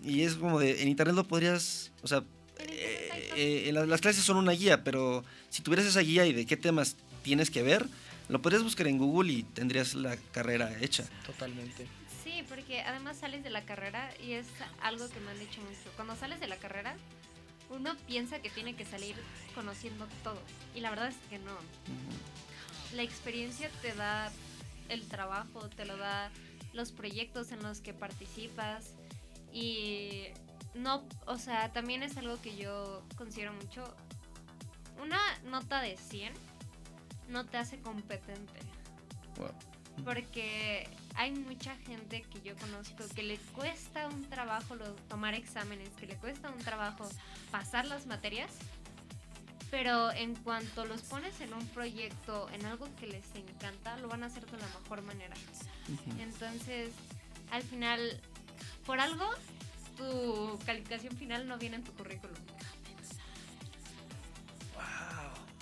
Y 0.03 0.23
es 0.23 0.35
como 0.35 0.59
de, 0.59 0.83
en 0.83 0.89
internet 0.89 1.15
lo 1.15 1.25
podrías, 1.27 1.93
o 2.03 2.09
sea, 2.09 2.25
eh, 2.59 3.31
eh, 3.37 3.65
en 3.69 3.75
la- 3.77 3.87
las 3.87 4.01
clases 4.01 4.25
son 4.25 4.37
una 4.37 4.53
guía, 4.53 4.83
pero 4.85 5.25
si 5.51 5.63
tuvieras 5.63 5.87
esa 5.87 6.01
guía 6.01 6.27
y 6.27 6.33
de 6.33 6.45
qué 6.47 6.57
temas 6.57 6.97
tienes 7.23 7.51
que 7.51 7.63
ver, 7.63 7.87
lo 8.29 8.43
podrías 8.43 8.63
buscar 8.65 8.87
en 8.89 8.99
Google 8.99 9.33
y 9.33 9.43
tendrías 9.45 9.95
la 9.95 10.17
carrera 10.33 10.77
hecha. 10.81 11.05
Totalmente. 11.25 11.87
Sí, 12.35 12.43
porque 12.49 12.81
además 12.81 13.19
sales 13.19 13.45
de 13.45 13.51
la 13.51 13.65
carrera 13.65 14.11
y 14.21 14.33
es 14.33 14.49
algo 14.83 15.09
que 15.09 15.21
me 15.21 15.31
han 15.31 15.39
dicho 15.39 15.61
mucho. 15.61 15.93
Cuando 15.95 16.17
sales 16.17 16.41
de 16.41 16.49
la 16.49 16.57
carrera, 16.57 16.97
uno 17.71 17.97
piensa 18.09 18.41
que 18.41 18.51
tiene 18.51 18.75
que 18.75 18.85
salir 18.85 19.15
conociendo 19.55 20.09
todo. 20.25 20.41
Y 20.75 20.81
la 20.81 20.91
verdad 20.91 21.09
es 21.09 21.17
que 21.31 21.39
no. 21.39 21.57
La 22.93 23.03
experiencia 23.03 23.71
te 23.83 23.93
da 23.95 24.33
el 24.89 25.07
trabajo, 25.07 25.69
te 25.69 25.85
lo 25.85 25.97
da 25.97 26.33
los 26.73 26.91
proyectos 26.91 27.53
en 27.53 27.63
los 27.63 27.81
que 27.81 27.95
participas. 27.95 28.95
Y 29.53 30.25
no, 30.75 31.07
o 31.27 31.39
sea, 31.39 31.73
también 31.73 32.03
es 32.03 32.17
algo 32.17 32.43
que 32.43 32.57
yo 32.57 33.05
considero 33.17 33.53
mucho. 33.53 33.85
Una 35.01 35.21
nota 35.45 35.81
de 35.81 35.97
100 35.97 36.35
no 37.29 37.47
te 37.47 37.59
hace 37.59 37.79
competente. 37.79 38.59
Wow. 39.37 39.53
Porque 40.05 40.89
hay 41.17 41.33
mucha 41.33 41.77
gente 41.77 42.23
que 42.23 42.41
yo 42.43 42.57
conozco 42.57 43.05
que 43.15 43.23
le 43.23 43.39
cuesta 43.55 44.09
un 44.09 44.25
trabajo 44.25 44.75
lo- 44.75 44.95
tomar 45.09 45.35
exámenes, 45.35 45.89
que 45.99 46.07
le 46.07 46.17
cuesta 46.17 46.51
un 46.51 46.59
trabajo 46.59 47.09
pasar 47.51 47.87
las 47.87 48.07
materias, 48.07 48.51
pero 49.71 50.13
en 50.13 50.35
cuanto 50.37 50.85
los 50.85 51.03
pones 51.03 51.41
en 51.41 51.53
un 51.55 51.67
proyecto, 51.69 52.49
en 52.53 52.65
algo 52.67 52.89
que 53.01 53.07
les 53.07 53.25
encanta, 53.35 53.97
lo 53.99 54.09
van 54.09 54.23
a 54.23 54.27
hacer 54.27 54.45
de 54.47 54.57
la 54.59 54.67
mejor 54.81 55.03
manera. 55.03 55.35
Entonces, 56.21 56.91
al 57.51 57.63
final, 57.63 58.21
por 58.87 59.01
algo, 59.01 59.25
tu 59.97 60.59
calificación 60.65 61.17
final 61.17 61.47
no 61.49 61.59
viene 61.59 61.77
en 61.77 61.85
tu 61.85 61.93
currículum. 61.93 62.37
Wow. 64.75 64.83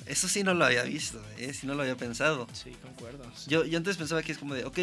Eso 0.06 0.28
sí 0.28 0.42
no 0.42 0.54
lo 0.54 0.64
había 0.64 0.82
visto, 0.84 1.22
¿eh? 1.38 1.52
Sí 1.54 1.66
no 1.66 1.74
lo 1.74 1.82
había 1.82 1.96
pensado. 1.96 2.46
Sí, 2.52 2.70
concuerdo. 2.82 3.24
Yo, 3.46 3.64
yo 3.64 3.78
antes 3.78 3.96
pensaba 3.96 4.22
que 4.22 4.32
es 4.32 4.38
como 4.38 4.54
de, 4.54 4.64
ok, 4.64 4.78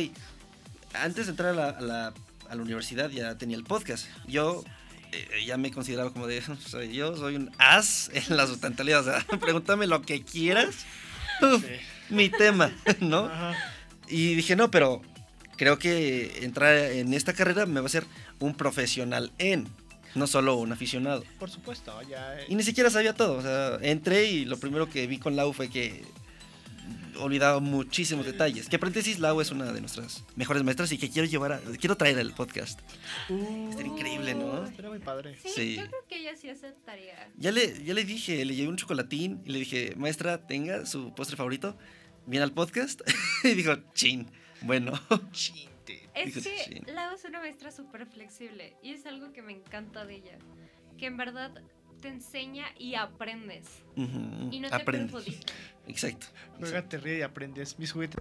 antes 0.93 1.25
de 1.27 1.31
entrar 1.31 1.49
a 1.49 1.53
la, 1.53 1.69
a 1.69 1.81
la, 1.81 2.13
a 2.49 2.55
la 2.55 2.61
universidad 2.61 3.09
ya 3.09 3.37
tenía 3.37 3.57
el 3.57 3.63
podcast. 3.63 4.07
Yo 4.27 4.63
eh, 5.11 5.43
ya 5.45 5.57
me 5.57 5.71
consideraba 5.71 6.11
como 6.11 6.27
de, 6.27 6.39
o 6.49 6.55
sea, 6.69 6.83
yo 6.85 7.15
soy 7.17 7.35
un 7.35 7.51
as 7.57 8.09
en 8.13 8.35
la 8.37 8.47
sustentabilidad. 8.47 9.01
O 9.01 9.03
sea, 9.03 9.25
pregúntame 9.39 9.87
lo 9.87 10.01
que 10.01 10.23
quieras. 10.23 10.85
Uf, 11.41 11.63
Sí. 11.63 12.13
mi 12.15 12.29
tema, 12.29 12.71
¿no? 12.99 13.25
Ajá. 13.25 13.55
Y 14.07 14.33
dije, 14.35 14.55
no, 14.55 14.71
pero 14.71 15.01
creo 15.57 15.77
que 15.77 16.43
entrar 16.43 16.75
en 16.75 17.13
esta 17.13 17.33
carrera 17.33 17.65
me 17.65 17.79
va 17.79 17.85
a 17.85 17.85
hacer 17.85 18.05
un 18.39 18.55
profesional 18.55 19.31
en, 19.37 19.67
no 20.15 20.25
solo 20.25 20.55
un 20.55 20.71
aficionado. 20.71 21.23
Por 21.37 21.49
supuesto, 21.51 21.93
ya. 22.09 22.39
eh, 22.39 22.45
Y 22.49 22.55
ni 22.55 22.63
siquiera 22.63 22.89
sabía 22.89 23.13
todo. 23.13 23.33
O 23.37 23.41
sea, 23.43 23.77
entré 23.81 24.25
y 24.25 24.45
lo 24.45 24.57
primero 24.59 24.89
que 24.89 25.05
vi 25.05 25.19
con 25.19 25.35
Lau 25.35 25.53
fue 25.53 25.69
que 25.69 26.03
olvidaba 27.19 27.59
muchísimos 27.59 28.25
detalles. 28.25 28.67
Que 28.69 28.79
paréntesis, 28.79 29.19
Lau 29.19 29.39
es 29.41 29.51
una 29.51 29.71
de 29.71 29.79
nuestras 29.81 30.23
mejores 30.35 30.63
maestras 30.63 30.91
y 30.91 30.97
que 30.97 31.09
quiero 31.09 31.27
llevar 31.27 31.53
a, 31.53 31.59
quiero 31.79 31.95
traer 31.97 32.17
al 32.19 32.33
podcast. 32.33 32.79
Estaría 33.69 33.91
increíble, 33.91 34.33
¿no? 34.35 34.65
Era 34.67 34.89
muy 34.89 34.99
padre. 34.99 35.37
Sí, 35.41 35.49
Sí. 35.55 35.75
yo 35.77 35.87
creo 35.87 36.05
que 36.07 36.17
ella 36.19 36.35
sí 36.35 36.49
aceptaría. 36.49 37.29
Ya 37.37 37.51
le, 37.51 37.83
ya 37.83 37.93
le 37.93 38.03
dije, 38.05 38.43
le 38.45 38.55
llevé 38.55 38.69
un 38.69 38.77
chocolatín 38.77 39.41
y 39.45 39.51
le 39.51 39.59
dije, 39.59 39.93
maestra, 39.97 40.45
tenga 40.47 40.85
su 40.85 41.13
postre 41.13 41.37
favorito. 41.37 41.77
Viene 42.25 42.43
al 42.43 42.51
podcast. 42.53 43.01
y 43.43 43.53
dijo, 43.53 43.75
chin. 43.93 44.29
Bueno. 44.61 44.93
Chinte. 45.31 46.09
Es 46.13 46.25
Dijo, 46.35 46.41
que 46.41 46.63
"Sí". 46.63 46.81
Lau 46.91 47.15
es 47.15 47.23
una 47.25 47.39
maestra 47.39 47.71
súper 47.71 48.05
flexible 48.05 48.75
y 48.83 48.91
es 48.91 49.05
algo 49.05 49.31
que 49.31 49.41
me 49.41 49.53
encanta 49.53 50.05
de 50.05 50.15
ella. 50.15 50.37
Que 50.97 51.05
en 51.07 51.17
verdad 51.17 51.51
te 51.99 52.07
enseña 52.07 52.65
y 52.77 52.95
aprendes. 52.95 53.65
Y 53.95 54.59
no 54.59 54.69
te 54.69 54.75
aprende. 54.75 55.11
perjudica. 55.11 55.53
Exacto. 55.87 56.27
Juega, 56.59 56.87
te 56.87 56.97
ríe 56.97 57.19
y 57.19 57.21
aprendes. 57.21 57.77
Mis 57.79 57.91
juguetes. 57.91 58.17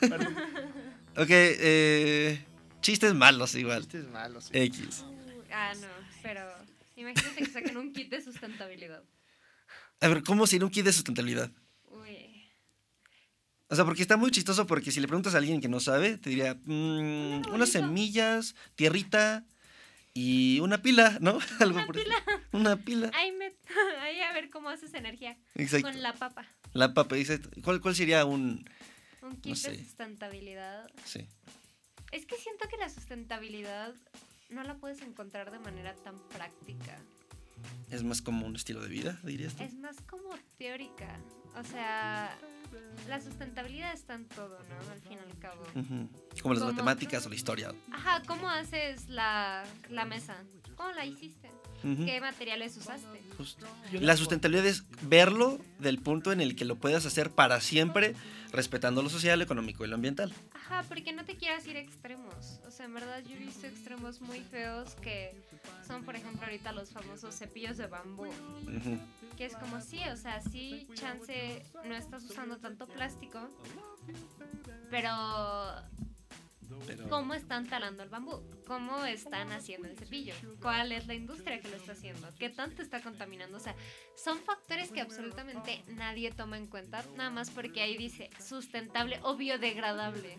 Perdón, 0.00 0.36
Ok, 1.16 1.28
eh, 1.30 2.44
chistes 2.80 3.14
malos 3.14 3.54
igual. 3.54 3.82
Chistes 3.82 4.08
malos. 4.08 4.44
sí. 4.44 4.50
X. 4.52 5.04
Uh, 5.06 5.42
ah, 5.52 5.72
no, 5.80 5.88
pero 6.22 6.42
imagínate 6.96 7.36
que 7.36 7.46
saquen 7.46 7.76
un 7.76 7.92
kit 7.92 8.10
de 8.10 8.22
sustentabilidad. 8.22 9.02
A 10.00 10.08
ver, 10.08 10.22
¿cómo 10.22 10.46
sin 10.46 10.62
un 10.62 10.70
kit 10.70 10.84
de 10.84 10.92
sustentabilidad? 10.92 11.50
Uy. 11.84 12.50
O 13.68 13.74
sea, 13.74 13.84
porque 13.84 14.02
está 14.02 14.16
muy 14.18 14.30
chistoso 14.30 14.66
porque 14.66 14.90
si 14.90 15.00
le 15.00 15.08
preguntas 15.08 15.34
a 15.34 15.38
alguien 15.38 15.60
que 15.60 15.68
no 15.68 15.80
sabe, 15.80 16.18
te 16.18 16.30
diría, 16.30 16.54
mm, 16.64 17.46
Una 17.46 17.54
unas 17.54 17.70
semillas, 17.70 18.54
tierrita 18.74 19.46
y 20.16 20.60
una 20.60 20.80
pila, 20.80 21.18
¿no? 21.20 21.38
Algo 21.60 21.76
Una 21.76 21.86
por 21.86 21.94
pila. 21.94 22.14
Una 22.52 22.76
pila. 22.78 23.10
Ahí, 23.14 23.32
me, 23.32 23.52
ahí 24.00 24.20
a 24.22 24.32
ver 24.32 24.48
cómo 24.48 24.70
haces 24.70 24.94
energía. 24.94 25.36
Exacto. 25.54 25.88
Con 25.88 26.02
la 26.02 26.14
papa. 26.14 26.46
La 26.72 26.94
papa, 26.94 27.16
dice, 27.16 27.38
¿cuál, 27.62 27.82
¿cuál 27.82 27.94
sería 27.94 28.24
un...? 28.24 28.66
Un 29.20 29.36
kit 29.42 29.56
sé. 29.56 29.72
de 29.72 29.78
sustentabilidad. 29.78 30.90
Sí. 31.04 31.28
Es 32.12 32.24
que 32.24 32.36
siento 32.36 32.66
que 32.68 32.78
la 32.78 32.88
sustentabilidad 32.88 33.94
no 34.48 34.62
la 34.62 34.76
puedes 34.76 35.02
encontrar 35.02 35.50
de 35.50 35.58
manera 35.58 35.94
tan 35.96 36.18
práctica. 36.28 36.98
Es 37.90 38.02
más 38.02 38.20
como 38.22 38.46
un 38.46 38.56
estilo 38.56 38.80
de 38.82 38.88
vida, 38.88 39.18
dirías 39.22 39.54
tú. 39.54 39.62
Es 39.62 39.74
más 39.74 39.96
como 40.08 40.30
teórica. 40.58 41.18
O 41.58 41.64
sea, 41.64 42.36
la 43.08 43.20
sustentabilidad 43.20 43.92
está 43.92 44.14
en 44.14 44.26
todo, 44.26 44.58
¿no? 44.58 44.92
Al 44.92 45.00
fin 45.00 45.12
y 45.12 45.30
al 45.30 45.38
cabo. 45.38 45.62
Ujú. 45.74 46.08
Como 46.42 46.54
las 46.54 46.64
matemáticas 46.64 47.24
o 47.26 47.28
la 47.28 47.34
historia. 47.34 47.72
Ajá, 47.92 48.22
¿cómo 48.26 48.48
haces 48.48 49.08
la, 49.08 49.64
la 49.88 50.04
mesa? 50.04 50.36
¿Cómo 50.76 50.92
la 50.92 51.06
hiciste? 51.06 51.48
Ujú. 51.84 52.04
¿Qué 52.04 52.20
materiales 52.20 52.76
usaste? 52.76 53.22
Justo. 53.38 53.66
La 53.92 54.16
sustentabilidad 54.16 54.66
es 54.66 54.84
verlo 55.02 55.58
del 55.78 55.98
punto 55.98 56.32
en 56.32 56.40
el 56.40 56.56
que 56.56 56.64
lo 56.64 56.76
puedas 56.76 57.06
hacer 57.06 57.30
para 57.30 57.60
siempre, 57.60 58.14
respetando 58.52 59.02
lo 59.02 59.08
social, 59.08 59.38
lo 59.38 59.44
económico 59.44 59.84
y 59.84 59.88
lo 59.88 59.94
ambiental. 59.94 60.32
Ajá, 60.52 60.84
porque 60.88 61.12
no 61.12 61.24
te 61.24 61.36
quieras 61.36 61.66
ir 61.66 61.76
a 61.76 61.80
extremos. 61.80 62.60
O 62.66 62.70
sea, 62.70 62.86
en 62.86 62.94
verdad 62.94 63.22
yo 63.24 63.34
he 63.34 63.38
visto 63.38 63.66
extremos 63.66 64.20
muy 64.20 64.40
feos 64.40 64.94
que 64.96 65.34
son, 65.86 66.04
por 66.04 66.16
ejemplo, 66.16 66.44
ahorita 66.44 66.72
los 66.72 66.90
famosos 66.90 67.36
cepillos 67.36 67.76
de 67.76 67.86
bambú. 67.86 68.26
Ujú. 68.26 68.98
Que 69.36 69.46
es 69.46 69.54
como 69.54 69.80
sí, 69.80 70.00
o 70.12 70.16
sea, 70.16 70.40
sí, 70.40 70.88
chance, 70.94 71.62
no 71.84 71.94
estás 71.94 72.24
usando 72.24 72.56
tanto 72.56 72.86
plástico, 72.86 73.50
pero 74.90 75.10
Pero- 76.86 77.08
¿cómo 77.08 77.34
están 77.34 77.66
talando 77.66 78.02
el 78.02 78.08
bambú? 78.08 78.42
¿Cómo 78.66 79.04
están 79.04 79.52
haciendo 79.52 79.88
el 79.88 79.96
cepillo? 79.96 80.34
¿Cuál 80.60 80.92
es 80.92 81.06
la 81.06 81.14
industria 81.14 81.60
que 81.60 81.68
lo 81.68 81.76
está 81.76 81.92
haciendo? 81.92 82.28
¿Qué 82.38 82.50
tanto 82.50 82.82
está 82.82 83.00
contaminando? 83.02 83.56
O 83.56 83.60
sea, 83.60 83.74
son 84.16 84.38
factores 84.40 84.90
que 84.90 85.00
absolutamente 85.00 85.84
nadie 85.88 86.30
toma 86.32 86.56
en 86.56 86.66
cuenta, 86.66 87.04
nada 87.16 87.30
más 87.30 87.50
porque 87.50 87.80
ahí 87.82 87.96
dice 87.96 88.30
sustentable 88.38 89.20
o 89.22 89.36
biodegradable, 89.36 90.38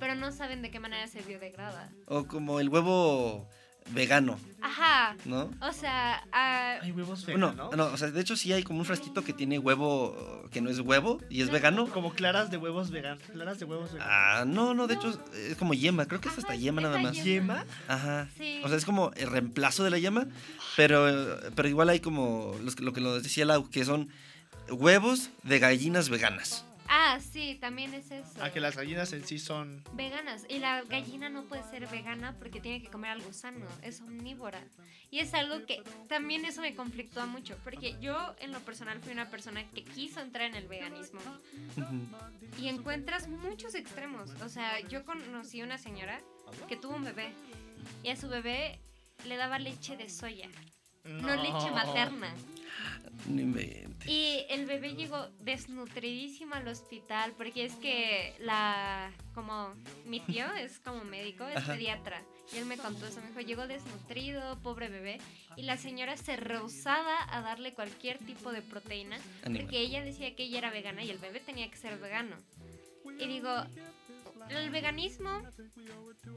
pero 0.00 0.14
no 0.14 0.32
saben 0.32 0.62
de 0.62 0.70
qué 0.70 0.80
manera 0.80 1.06
se 1.06 1.22
biodegrada. 1.22 1.90
O 2.06 2.26
como 2.26 2.60
el 2.60 2.68
huevo 2.68 3.48
vegano, 3.90 4.38
Ajá, 4.62 5.14
¿no? 5.26 5.50
o 5.60 5.72
sea, 5.72 6.24
ah, 6.32 6.78
Hay 6.80 6.90
huevos 6.92 7.24
Bueno, 7.26 7.50
veganos. 7.52 7.76
no, 7.76 7.84
o 7.86 7.96
sea, 7.98 8.10
de 8.10 8.20
hecho 8.20 8.34
sí 8.36 8.52
hay 8.52 8.62
como 8.62 8.78
un 8.80 8.84
frasquito 8.86 9.22
que 9.22 9.32
tiene 9.34 9.58
huevo 9.58 10.44
que 10.50 10.60
no 10.62 10.70
es 10.70 10.80
huevo 10.80 11.20
y 11.28 11.42
es 11.42 11.50
vegano. 11.50 11.86
Como 11.88 12.12
claras 12.14 12.50
de 12.50 12.56
huevos 12.56 12.90
veganos. 12.90 13.22
Claras 13.32 13.58
de 13.58 13.66
huevos 13.66 13.92
veganos. 13.92 14.12
Ah, 14.12 14.44
no, 14.46 14.72
no, 14.72 14.86
de 14.86 14.94
hecho 14.94 15.18
es 15.50 15.56
como 15.56 15.74
yema, 15.74 16.06
creo 16.06 16.20
que 16.20 16.28
es 16.28 16.32
Ajá, 16.32 16.40
hasta 16.42 16.54
yema 16.56 16.80
nada 16.80 16.98
más. 16.98 17.22
yema. 17.22 17.64
Ajá. 17.88 18.28
sí. 18.38 18.60
O 18.64 18.68
sea, 18.68 18.76
es 18.78 18.84
como 18.86 19.12
el 19.16 19.28
reemplazo 19.30 19.84
de 19.84 19.90
la 19.90 19.98
yema, 19.98 20.26
pero, 20.76 21.38
pero 21.54 21.68
igual 21.68 21.88
hay 21.90 22.00
como 22.00 22.56
los, 22.62 22.80
lo 22.80 22.92
que 22.92 23.00
lo 23.02 23.20
decía 23.20 23.44
Lau, 23.44 23.68
que 23.68 23.84
son 23.84 24.08
huevos 24.70 25.30
de 25.42 25.58
gallinas 25.58 26.08
veganas. 26.08 26.64
Ah, 26.88 27.18
sí, 27.20 27.56
también 27.60 27.94
es 27.94 28.10
eso. 28.10 28.42
A 28.42 28.50
que 28.50 28.60
las 28.60 28.76
gallinas 28.76 29.12
en 29.12 29.24
sí 29.24 29.38
son. 29.38 29.82
Veganas. 29.92 30.44
Y 30.48 30.58
la 30.58 30.82
gallina 30.82 31.28
no 31.28 31.44
puede 31.44 31.62
ser 31.64 31.86
vegana 31.88 32.34
porque 32.38 32.60
tiene 32.60 32.82
que 32.82 32.88
comer 32.88 33.10
algo 33.10 33.32
sano. 33.32 33.66
Es 33.82 34.00
omnívora. 34.00 34.62
Y 35.10 35.20
es 35.20 35.34
algo 35.34 35.64
que 35.66 35.82
también 36.08 36.44
eso 36.44 36.60
me 36.60 36.74
conflictúa 36.74 37.26
mucho. 37.26 37.56
Porque 37.64 37.96
yo, 38.00 38.34
en 38.40 38.52
lo 38.52 38.60
personal, 38.60 39.00
fui 39.00 39.12
una 39.12 39.30
persona 39.30 39.64
que 39.70 39.84
quiso 39.84 40.20
entrar 40.20 40.46
en 40.46 40.56
el 40.56 40.68
veganismo. 40.68 41.20
Y 42.58 42.68
encuentras 42.68 43.28
muchos 43.28 43.74
extremos. 43.74 44.30
O 44.42 44.48
sea, 44.48 44.80
yo 44.80 45.04
conocí 45.04 45.62
una 45.62 45.78
señora 45.78 46.20
que 46.68 46.76
tuvo 46.76 46.96
un 46.96 47.04
bebé. 47.04 47.32
Y 48.02 48.10
a 48.10 48.16
su 48.16 48.28
bebé 48.28 48.78
le 49.26 49.36
daba 49.36 49.58
leche 49.58 49.96
de 49.96 50.08
soya. 50.08 50.48
No, 51.04 51.36
leche 51.36 51.70
materna. 51.70 52.34
No 53.28 53.40
inventes. 53.40 54.08
Y 54.08 54.44
el 54.50 54.66
bebé 54.66 54.94
llegó 54.94 55.28
desnutridísimo 55.40 56.54
al 56.54 56.66
hospital 56.68 57.32
porque 57.36 57.64
es 57.64 57.74
que 57.76 58.34
la, 58.40 59.12
como 59.34 59.72
mi 60.06 60.20
tío 60.20 60.46
es 60.54 60.78
como 60.80 61.04
médico, 61.04 61.46
es 61.46 61.56
Ajá. 61.56 61.74
pediatra. 61.74 62.22
Y 62.52 62.58
él 62.58 62.66
me 62.66 62.76
contó 62.76 63.06
eso, 63.06 63.20
me 63.22 63.28
dijo, 63.28 63.40
llegó 63.40 63.66
desnutrido, 63.66 64.58
pobre 64.62 64.88
bebé. 64.88 65.18
Y 65.56 65.62
la 65.62 65.76
señora 65.78 66.16
se 66.16 66.36
rehusaba 66.36 67.16
a 67.30 67.40
darle 67.40 67.72
cualquier 67.72 68.18
tipo 68.18 68.52
de 68.52 68.60
proteína 68.60 69.16
Animal. 69.44 69.62
porque 69.62 69.80
ella 69.80 70.04
decía 70.04 70.34
que 70.36 70.44
ella 70.44 70.58
era 70.58 70.70
vegana 70.70 71.02
y 71.02 71.10
el 71.10 71.18
bebé 71.18 71.40
tenía 71.40 71.70
que 71.70 71.76
ser 71.76 71.98
vegano. 71.98 72.36
Y 73.18 73.26
digo, 73.26 73.50
el 74.50 74.70
veganismo 74.70 75.42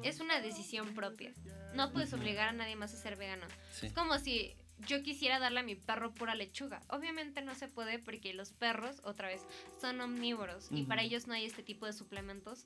es 0.03 0.19
una 0.19 0.39
decisión 0.41 0.93
propia. 0.93 1.33
No 1.73 1.91
puedes 1.91 2.13
obligar 2.13 2.49
a 2.49 2.51
nadie 2.53 2.75
más 2.75 2.93
a 2.93 2.97
ser 2.97 3.15
vegano. 3.17 3.45
Sí. 3.71 3.87
Es 3.87 3.93
como 3.93 4.17
si 4.19 4.55
yo 4.87 5.01
quisiera 5.03 5.39
darle 5.39 5.61
a 5.61 5.63
mi 5.63 5.75
perro 5.75 6.13
pura 6.13 6.35
lechuga. 6.35 6.81
Obviamente 6.89 7.41
no 7.41 7.55
se 7.55 7.67
puede 7.67 7.99
porque 7.99 8.33
los 8.33 8.51
perros, 8.51 9.01
otra 9.03 9.27
vez, 9.27 9.41
son 9.81 9.99
omnívoros 10.01 10.67
y 10.71 10.81
Ujú. 10.81 10.87
para 10.87 11.01
ellos 11.03 11.27
no 11.27 11.33
hay 11.33 11.45
este 11.45 11.63
tipo 11.63 11.85
de 11.85 11.93
suplementos. 11.93 12.65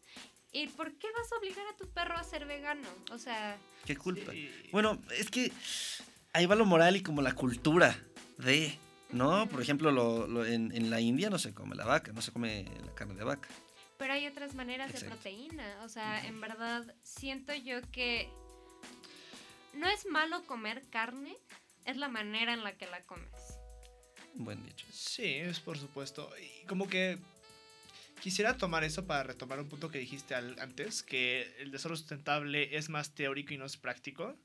¿Y 0.51 0.67
por 0.67 0.93
qué 0.97 1.07
vas 1.17 1.31
a 1.31 1.37
obligar 1.37 1.65
a 1.67 1.77
tu 1.77 1.87
perro 1.89 2.17
a 2.17 2.23
ser 2.23 2.45
vegano? 2.45 2.87
O 3.11 3.17
sea, 3.17 3.57
¿Qué 3.85 3.95
culpa? 3.95 4.33
Sí. 4.33 4.51
Bueno, 4.71 5.01
es 5.17 5.29
que 5.29 5.51
ahí 6.33 6.45
va 6.45 6.55
lo 6.55 6.65
moral 6.65 6.97
y 6.97 7.01
como 7.03 7.21
la 7.21 7.33
cultura 7.33 7.97
de, 8.37 8.77
¿no? 9.11 9.47
Por 9.47 9.61
ejemplo, 9.61 9.91
lo, 9.91 10.27
lo- 10.27 10.45
en, 10.45 10.73
en 10.75 10.89
la 10.89 10.99
India 10.99 11.29
no 11.29 11.39
se 11.39 11.53
come 11.53 11.75
la 11.75 11.85
vaca, 11.85 12.11
no 12.11 12.21
se 12.21 12.31
come 12.33 12.65
la 12.85 12.93
carne 12.93 13.15
de 13.15 13.23
vaca. 13.23 13.47
Pero 14.01 14.13
hay 14.13 14.25
otras 14.25 14.55
maneras 14.55 14.91
de 14.93 14.99
proteína. 15.07 15.79
O 15.83 15.87
sea, 15.89 16.25
en 16.25 16.41
verdad 16.41 16.95
siento 17.03 17.53
yo 17.53 17.79
que 17.91 18.27
no 19.75 19.87
es 19.87 20.07
malo 20.07 20.43
comer 20.47 20.81
carne, 20.89 21.37
es 21.85 21.97
la 21.97 22.07
manera 22.07 22.51
en 22.53 22.63
la 22.63 22.75
que 22.77 22.87
la 22.87 23.03
comes. 23.05 23.29
Buen 24.33 24.65
dicho. 24.65 24.87
Sí, 24.91 25.25
es 25.35 25.59
por 25.59 25.77
supuesto. 25.77 26.31
Y 26.39 26.65
como 26.65 26.87
que 26.87 27.19
quisiera 28.21 28.57
tomar 28.57 28.83
eso 28.83 29.05
para 29.05 29.21
retomar 29.21 29.59
un 29.59 29.69
punto 29.69 29.91
que 29.91 29.99
dijiste 29.99 30.33
al- 30.33 30.59
antes, 30.59 31.03
que 31.03 31.53
el 31.59 31.69
desarrollo 31.69 31.97
sustentable 31.97 32.75
es 32.75 32.89
más 32.89 33.13
teórico 33.13 33.53
y 33.53 33.59
no 33.59 33.65
es 33.65 33.77
práctico. 33.77 34.35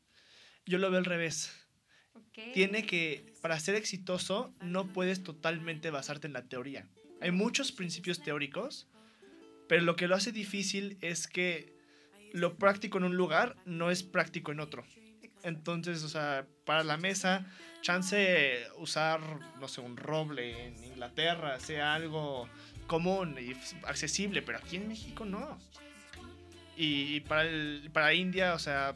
Yo 0.67 0.77
lo 0.77 0.91
veo 0.91 0.99
al 0.99 1.07
revés. 1.07 1.51
¿ok? 2.13 2.53
Tiene 2.53 2.85
que, 2.85 3.33
para 3.41 3.59
ser 3.59 3.75
exitoso, 3.75 4.55
no 4.61 4.93
puedes 4.93 5.23
totalmente 5.23 5.91
basarte 5.91 6.27
en 6.27 6.35
la 6.35 6.47
teoría. 6.47 6.87
Hay 7.23 7.31
muchos 7.31 7.73
principios 7.73 8.23
teóricos, 8.23 8.87
pero 9.69 9.83
lo 9.83 9.97
que 9.97 10.09
lo 10.09 10.15
hace 10.15 10.33
difícil 10.33 10.99
es 11.01 11.27
que 11.27 11.75
lo 12.33 12.57
práctico 12.57 12.99
en 12.99 13.05
un 13.05 13.17
lugar 13.17 13.57
no 13.65 13.91
es 13.91 14.03
práctico 14.03 14.53
en 14.53 14.61
otro. 14.61 14.85
Entonces, 15.43 16.03
o 16.03 16.09
sea, 16.09 16.47
para 16.65 16.83
la 16.83 16.97
mesa, 16.97 17.47
chance 17.83 18.67
usar, 18.79 19.21
no 19.61 19.69
sé, 19.69 19.81
un 19.81 19.97
roble 19.97 20.67
en 20.67 20.85
Inglaterra 20.85 21.61
sea 21.61 21.95
algo 21.95 22.49
común 22.87 23.37
y 23.41 23.53
accesible, 23.87 24.43
pero 24.43 24.59
aquí 24.59 24.77
en 24.77 24.89
México 24.89 25.25
no. 25.25 25.59
Y, 26.77 27.21
para, 27.21 27.43
el- 27.43 27.91
para 27.93 28.13
India, 28.13 28.55
o 28.55 28.59
sea, 28.59 28.95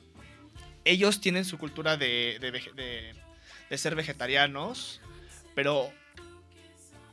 ellos 0.84 1.20
tienen 1.20 1.44
su 1.44 1.56
cultura 1.56 1.96
de, 1.96 2.38
de- 2.40 3.14
de 3.70 3.78
ser 3.78 3.94
vegetarianos, 3.94 5.00
pero 5.54 5.92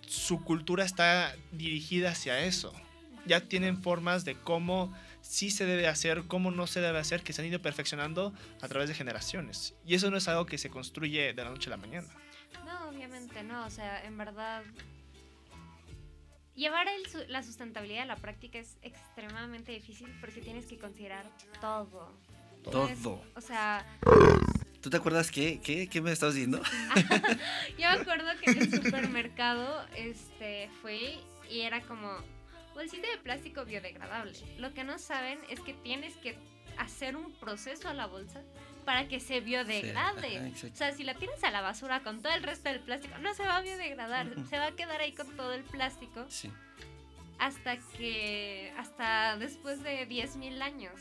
su 0.08 0.44
cultura 0.44 0.84
está 0.84 1.36
dirigida 1.52 2.12
hacia 2.12 2.44
eso. 2.44 2.74
Ya 3.28 3.42
tienen 3.42 3.82
formas 3.82 4.26
de 4.26 4.36
cómo 4.36 4.94
sí 5.22 5.52
se 5.52 5.66
debe 5.66 5.88
hacer, 5.88 6.24
cómo 6.28 6.52
no 6.52 6.68
se 6.68 6.82
debe 6.82 7.00
hacer, 7.00 7.22
que 7.24 7.34
se 7.34 7.42
han 7.42 7.48
ido 7.48 7.62
perfeccionando 7.62 8.34
a 8.62 8.68
través 8.68 8.90
de 8.90 8.96
generaciones. 8.96 9.76
Y 9.86 9.96
eso 9.96 10.10
no 10.10 10.18
es 10.18 10.28
algo 10.28 10.46
que 10.46 10.58
se 10.58 10.70
construye 10.70 11.34
de 11.34 11.44
la 11.44 11.50
noche 11.50 11.70
a 11.70 11.72
la 11.72 11.78
mañana. 11.78 12.08
No, 12.66 12.90
obviamente 12.90 13.44
no. 13.44 13.66
O 13.66 13.70
sea, 13.70 14.04
en 14.04 14.18
verdad. 14.18 14.64
Llevar 16.56 16.88
el 16.88 17.32
la 17.32 17.44
sustentabilidad 17.44 18.04
a 18.04 18.06
la 18.06 18.16
práctica 18.16 18.58
es 18.58 18.78
extremadamente 18.82 19.72
difícil 19.72 20.10
porque 20.20 20.42
tienes 20.42 20.66
que 20.66 20.80
considerar 20.80 21.30
todo. 21.62 22.12
Todo. 22.64 23.22
O 23.36 23.42
sea, 23.42 23.86
¿Tú 24.82 24.90
te 24.90 24.98
acuerdas 24.98 25.32
qué? 25.32 25.60
¿Qué, 25.60 25.90
qué 25.90 26.02
me 26.02 26.12
estabas 26.12 26.36
diciendo? 26.36 26.62
yo 27.78 27.90
me 27.92 28.02
acuerdo 28.02 28.28
que 28.42 28.52
en 28.52 28.62
el 28.62 28.72
supermercado 28.72 29.86
este, 29.96 30.70
fui 30.82 31.20
y 31.50 31.62
era 31.62 31.82
como 31.82 32.10
bolsita 32.78 33.08
de 33.10 33.18
plástico 33.18 33.66
biodegradable. 33.66 34.34
Lo 34.58 34.74
que 34.74 34.84
no 34.84 34.98
saben 35.00 35.40
es 35.50 35.60
que 35.60 35.74
tienes 35.74 36.16
que 36.18 36.38
hacer 36.78 37.16
un 37.16 37.34
proceso 37.34 37.90
a 37.90 37.94
la 37.94 38.06
bolsa 38.06 38.42
para 38.86 39.08
que 39.08 39.20
se 39.20 39.42
biodegrade. 39.42 40.38
ajá, 40.38 40.68
o 40.72 40.76
sea, 40.76 40.94
si 40.94 41.04
la 41.04 41.16
tienes 41.16 41.44
a 41.44 41.52
la 41.52 41.62
basura 41.62 42.04
con 42.04 42.22
todo 42.22 42.34
el 42.34 42.44
resto 42.44 42.70
del 42.70 42.80
plástico, 42.80 43.18
no 43.18 43.34
se 43.34 43.44
va 43.44 43.58
a 43.58 43.62
biodegradar. 43.62 44.28
Se 44.50 44.58
va 44.58 44.68
a 44.68 44.72
quedar 44.76 45.02
ahí 45.02 45.12
con 45.14 45.28
todo 45.36 45.54
el 45.54 45.64
plástico 45.64 46.26
Sí. 46.30 46.50
hasta 47.40 47.78
que. 47.98 48.72
hasta 48.78 49.38
después 49.38 49.84
de 49.84 50.08
10.000 50.08 50.62
años. 50.62 50.94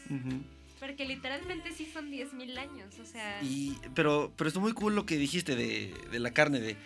Porque 0.81 1.07
literalmente 1.07 1.73
sí 1.73 1.87
son 1.87 2.11
10.000 2.11 2.59
años. 2.59 2.99
O 3.01 3.05
sea. 3.05 3.41
Y, 3.43 3.79
pero, 3.95 4.33
pero 4.37 4.49
está 4.49 4.61
muy 4.61 4.73
cool 4.73 4.95
lo 4.95 5.07
que 5.07 5.17
dijiste 5.17 5.55
de, 5.57 5.95
de 6.11 6.19
la 6.19 6.33
carne, 6.33 6.59
de 6.61 6.77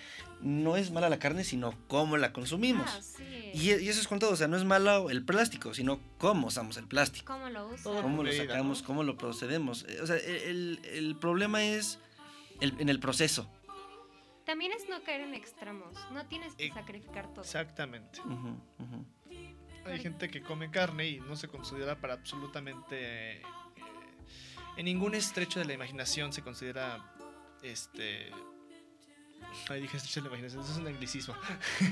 no 0.43 0.77
es 0.77 0.91
mala 0.91 1.09
la 1.09 1.19
carne, 1.19 1.45
sino 1.45 1.75
cómo 1.89 2.17
la 2.17 2.33
consumimos. 2.33 2.89
Ah, 2.91 3.03
sí. 3.03 3.25
Y, 3.55 3.73
y 3.75 3.89
eso 3.89 4.01
es 4.01 4.09
con 4.09 4.19
todo, 4.19 4.31
o 4.33 4.37
sea, 4.37 4.49
no 4.49 4.57
es 4.57 4.65
malo 4.65 5.11
el 5.11 5.25
plástico, 5.25 5.75
sino 5.75 6.01
cómo 6.19 6.47
usamos 6.49 6.77
el 6.77 6.87
plástico. 6.87 7.33
¿Cómo 7.33 7.49
lo 7.51 7.67
usas? 7.69 7.83
Todo 7.83 8.03
Cómo 8.03 8.23
lo 8.23 8.33
sacamos, 8.33 8.83
cómo 8.83 9.03
lo 9.03 9.17
procedemos. 9.17 9.85
Eh, 9.89 9.99
O 10.03 10.07
sea, 10.07 10.17
el, 10.17 10.81
el 10.85 11.17
problema 11.17 11.63
es 11.65 11.99
el- 12.61 12.75
en 12.81 12.89
el 12.89 13.01
proceso. 13.01 13.51
También 14.47 14.73
es 14.73 14.89
no 14.89 15.03
caer 15.05 15.21
en 15.21 15.35
extremos. 15.35 15.95
No 16.13 16.27
tienes 16.27 16.55
que 16.57 16.67
Eh, 16.67 16.73
sacrificar 16.75 17.29
todo. 17.33 17.43
Exactamente. 17.45 18.21
Hay 19.85 19.99
gente 20.01 20.29
que 20.29 20.43
come 20.43 20.71
carne 20.71 21.09
y 21.09 21.21
no 21.21 21.37
se 21.37 21.49
considera 21.49 22.01
para 22.01 22.15
absolutamente... 22.15 23.37
eh, 23.39 23.43
en 24.77 24.85
ningún 24.85 25.15
estrecho 25.15 25.59
de 25.59 25.65
la 25.67 25.75
imaginación 25.75 26.33
se 26.33 26.43
considera... 26.43 27.15
Este... 27.63 28.31
Ay, 29.69 29.83
dije 29.83 29.99
la 30.21 30.27
imaginación, 30.29 30.63
eso 30.63 30.73
es 30.73 30.79
un 30.79 30.87
anglicismo. 30.87 31.35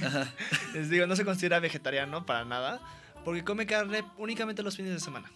Ajá. 0.05 0.33
Les 0.75 0.91
digo, 0.91 1.07
no 1.07 1.17
se 1.17 1.25
considera 1.25 1.61
vegetariano 1.61 2.25
para 2.27 2.45
nada, 2.45 2.81
porque 3.25 3.45
come 3.45 3.67
carne 3.67 4.05
únicamente 4.17 4.63
los 4.63 4.77
fines 4.77 4.93
de 4.93 5.01
semana. 5.01 5.31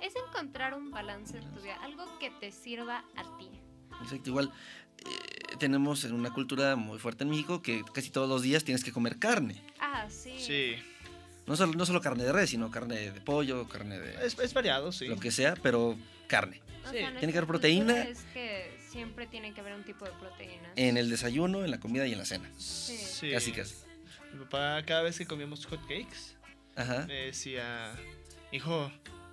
Es 0.00 0.14
encontrar 0.16 0.74
un 0.74 0.90
balance 0.90 1.36
en 1.36 1.50
tu 1.52 1.60
vida. 1.60 1.76
Algo 1.82 2.04
que 2.18 2.30
te 2.30 2.52
sirva 2.52 3.04
a 3.16 3.38
ti. 3.38 3.48
Exacto, 4.02 4.30
igual 4.30 4.52
eh, 5.04 5.56
tenemos 5.58 6.04
en 6.04 6.12
una 6.12 6.32
cultura 6.32 6.76
muy 6.76 6.98
fuerte 6.98 7.24
en 7.24 7.30
México 7.30 7.62
que 7.62 7.82
casi 7.92 8.10
todos 8.10 8.28
los 8.28 8.42
días 8.42 8.62
tienes 8.64 8.84
que 8.84 8.92
comer 8.92 9.18
carne. 9.18 9.64
Ah, 9.80 10.06
sí. 10.08 10.34
Sí, 10.38 10.76
No 11.46 11.56
solo, 11.56 11.72
no 11.72 11.86
solo 11.86 12.00
carne 12.00 12.24
de 12.24 12.32
res, 12.32 12.50
sino 12.50 12.70
carne 12.70 13.10
de 13.10 13.20
pollo, 13.20 13.66
carne 13.68 13.98
de 13.98 14.26
es, 14.26 14.38
es 14.38 14.54
variado, 14.54 14.92
sí. 14.92 15.06
lo 15.06 15.18
que 15.18 15.30
sea, 15.30 15.54
pero 15.62 15.96
carne. 16.28 16.60
O 16.84 16.90
Sí. 16.90 16.98
sea, 16.98 17.10
Tiene 17.18 17.32
que 17.32 17.38
haber 17.38 17.48
proteína. 17.48 18.02
Es 18.02 18.20
que 18.32 18.75
siempre 18.96 19.26
tiene 19.26 19.52
que 19.52 19.60
haber 19.60 19.74
un 19.74 19.84
tipo 19.84 20.04
de 20.06 20.10
proteína. 20.12 20.72
En 20.76 20.96
el 20.96 21.10
desayuno, 21.10 21.64
en 21.64 21.70
la 21.70 21.78
comida 21.78 22.06
y 22.06 22.12
en 22.12 22.18
la 22.18 22.24
cena. 22.24 22.50
Sí. 22.58 23.30
Casi, 23.30 23.52
casi. 23.52 23.74
Mi 24.32 24.40
papá, 24.44 24.82
cada 24.86 25.02
vez 25.02 25.18
que 25.18 25.26
comíamos 25.26 25.66
hot 25.66 25.80
cakes, 25.82 26.34
Ajá. 26.74 27.04
me 27.06 27.26
decía, 27.26 27.94
hijo, 28.52 28.90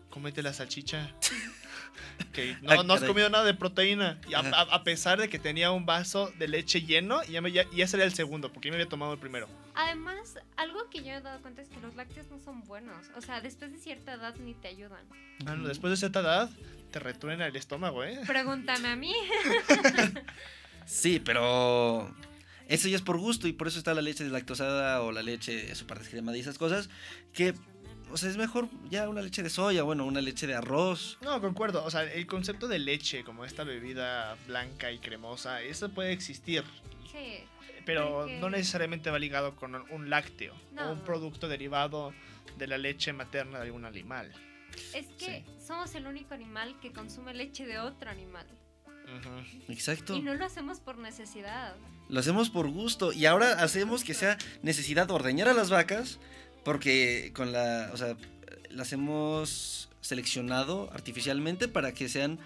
cómete 0.09 0.43
la 0.43 0.53
salchicha. 0.53 1.15
que 2.33 2.57
Ah, 2.67 2.75
no, 2.75 2.83
no 2.83 2.93
has 2.93 3.03
comido 3.03 3.29
nada 3.29 3.45
de 3.45 3.53
proteína. 3.53 4.19
Y 4.27 4.33
a, 4.33 4.39
Ajá. 4.39 4.49
a- 4.53 4.75
a 4.75 4.83
pesar 4.83 5.19
de 5.19 5.29
que 5.29 5.39
tenía 5.39 5.71
un 5.71 5.85
vaso 5.85 6.31
de 6.37 6.47
leche 6.49 6.81
lleno, 6.81 7.21
y 7.27 7.31
ya, 7.31 7.41
me, 7.41 7.51
ya, 7.51 7.65
ya 7.71 7.85
ese 7.85 7.95
era 7.97 8.05
el 8.05 8.13
segundo, 8.13 8.51
porque 8.51 8.67
yo 8.67 8.73
me 8.73 8.77
había 8.81 8.89
tomado 8.89 9.13
el 9.13 9.19
primero. 9.19 9.47
Además, 9.75 10.37
algo 10.57 10.89
que 10.89 10.99
yo 10.99 11.05
me 11.05 11.17
he 11.17 11.21
dado 11.21 11.41
cuenta 11.41 11.61
es 11.61 11.69
que 11.69 11.79
los 11.79 11.95
lácteos 11.95 12.27
no 12.29 12.39
son 12.39 12.63
buenos. 12.63 13.07
O 13.15 13.21
sea, 13.21 13.41
después 13.41 13.71
de 13.71 13.77
cierta 13.79 14.13
edad 14.13 14.35
ni 14.37 14.53
te 14.53 14.67
ayudan. 14.67 15.03
Ah, 15.45 15.55
no, 15.55 15.67
después 15.67 15.91
de 15.91 15.97
cierta 15.97 16.19
edad, 16.19 16.49
te 16.91 16.99
retruena 16.99 17.47
el 17.47 17.55
estómago, 17.55 18.03
¿eh? 18.03 18.19
Pregúntame 18.27 18.87
a 18.87 18.95
mí. 18.95 19.13
Sí, 20.85 21.21
pero 21.23 22.13
eso 22.67 22.87
ya 22.87 22.95
es 22.95 23.01
por 23.01 23.17
gusto 23.17 23.47
y 23.47 23.53
por 23.53 23.67
eso 23.67 23.77
está 23.77 23.93
la 23.93 24.01
leche 24.01 24.23
deslactosada 24.23 25.01
o 25.01 25.11
la 25.11 25.21
leche 25.21 25.73
super 25.75 25.99
descremada 25.99 26.37
y 26.37 26.41
esas 26.41 26.57
cosas 26.57 26.89
que, 27.33 27.53
o 28.11 28.17
sea, 28.17 28.29
es 28.29 28.37
mejor 28.37 28.69
ya 28.89 29.07
una 29.09 29.21
leche 29.21 29.43
de 29.43 29.49
soya, 29.49 29.83
bueno, 29.83 30.05
una 30.05 30.21
leche 30.21 30.47
de 30.47 30.55
arroz. 30.55 31.17
No, 31.21 31.39
concuerdo. 31.41 31.83
O 31.85 31.91
sea, 31.91 32.03
el 32.03 32.27
concepto 32.27 32.67
de 32.67 32.79
leche 32.79 33.23
como 33.23 33.45
esta 33.45 33.63
bebida 33.63 34.35
blanca 34.47 34.91
y 34.91 34.99
cremosa, 34.99 35.61
eso 35.61 35.89
puede 35.89 36.11
existir. 36.11 36.63
Sí. 37.11 37.43
Pero 37.85 38.27
no 38.27 38.49
necesariamente 38.49 39.09
va 39.09 39.19
ligado 39.19 39.55
con 39.55 39.75
un- 39.75 40.09
lácteo 40.09 40.53
No. 40.73 40.89
o 40.89 40.93
un 40.93 41.01
producto 41.03 41.47
derivado 41.47 42.13
de 42.57 42.67
la 42.67 42.77
leche 42.77 43.13
materna 43.13 43.59
de 43.59 43.65
algún 43.65 43.85
animal. 43.85 44.31
Es 44.93 45.07
que 45.19 45.43
somos 45.65 45.93
el 45.95 46.07
único 46.07 46.33
animal 46.33 46.79
que 46.81 46.91
consume 46.91 47.33
leche 47.33 47.65
de 47.65 47.79
otro 47.79 48.09
animal. 48.09 48.45
Exacto. 49.69 50.15
Y 50.15 50.21
no 50.21 50.33
lo 50.33 50.45
hacemos 50.45 50.79
por 50.79 50.97
necesidad. 50.97 51.75
Lo 52.09 52.19
hacemos 52.19 52.49
por 52.49 52.69
gusto 52.69 53.11
y 53.13 53.25
ahora 53.25 53.61
hacemos 53.63 54.03
que 54.03 54.13
sea 54.13 54.37
necesidad 54.61 55.07
de 55.07 55.13
ordeñar 55.13 55.47
a 55.47 55.53
las 55.53 55.69
vacas 55.69 56.19
porque 56.63 57.31
con 57.35 57.51
la, 57.51 57.89
o 57.93 57.97
sea, 57.97 58.15
las 58.69 58.91
hemos 58.93 59.89
seleccionado 60.01 60.89
artificialmente 60.93 61.67
para 61.67 61.93
que 61.93 62.09
sean 62.09 62.39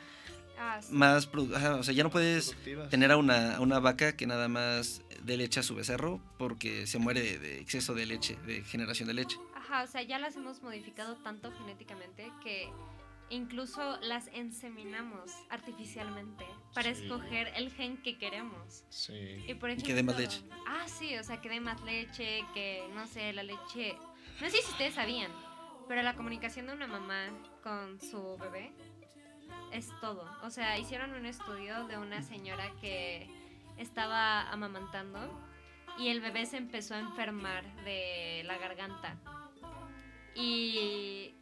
Ah, 0.60 0.82
sí. 0.82 0.94
más, 0.94 1.30
o 1.34 1.84
sea, 1.84 1.94
ya 1.94 2.04
no 2.04 2.10
puedes 2.10 2.56
tener 2.90 3.12
a 3.12 3.18
una, 3.18 3.58
a 3.58 3.62
una 3.62 3.80
vaca 3.80 4.16
que 4.16 4.26
nada 4.28 4.48
más 4.48 5.02
dé 5.24 5.38
leche 5.38 5.60
a 5.60 5.64
su 5.64 5.76
becerro 5.76 6.20
porque 6.38 6.88
se 6.88 7.00
muere 7.00 7.22
de, 7.22 7.40
de 7.40 7.60
exceso 7.62 7.94
de 7.94 8.06
leche, 8.06 8.36
de 8.46 8.64
generación 8.64 9.08
de 9.08 9.14
leche. 9.14 9.38
Ajá, 9.56 9.84
o 9.84 9.88
sea, 9.88 10.02
ya 10.02 10.18
las 10.20 10.36
hemos 10.36 10.62
modificado 10.64 11.16
tanto 11.18 11.52
genéticamente 11.52 12.32
que 12.44 12.70
incluso 13.30 13.98
las 14.02 14.30
inseminamos 14.34 15.32
artificialmente 15.50 16.46
para 16.74 16.96
Sí. 16.96 17.04
escoger 17.04 17.52
el 17.56 17.72
gen 17.72 17.98
que 18.02 18.18
queremos. 18.18 18.84
Sí. 18.90 19.14
Y, 19.48 19.54
por 19.56 19.70
Y 19.70 19.74
ejemplo, 19.74 19.88
que 19.88 19.94
dé 19.96 20.04
más 20.04 20.18
leche. 20.18 20.42
Ah, 20.68 20.86
sí, 20.88 21.18
o 21.18 21.24
sea, 21.24 21.42
que 21.42 21.50
dé 21.50 21.60
más 21.60 21.82
leche, 21.84 22.44
que 22.54 22.84
no 22.96 23.06
sé, 23.08 23.34
la 23.34 23.44
leche. 23.44 23.96
No 24.42 24.50
sé 24.50 24.58
si 24.62 24.72
ustedes 24.72 24.94
sabían, 24.96 25.32
pero 25.90 26.02
la 26.04 26.16
comunicación 26.16 26.68
de 26.68 26.74
una 26.74 26.88
mamá 26.88 27.28
con 27.64 28.00
su 28.00 28.38
bebé 28.38 28.72
es 29.72 29.90
todo. 30.02 30.26
O 30.44 30.50
sea, 30.50 30.78
hicieron 30.78 31.14
un 31.14 31.26
estudio 31.26 31.86
de 31.88 31.98
una 31.98 32.22
señora 32.22 32.72
que 32.82 33.28
estaba 33.78 34.50
amamantando 34.52 35.20
y 35.98 36.10
el 36.10 36.22
bebé 36.22 36.46
se 36.46 36.58
empezó 36.58 36.96
a 36.96 37.00
enfermar 37.00 37.64
de 37.84 38.44
la 38.46 38.58
garganta. 38.58 39.18
Y 40.36 41.34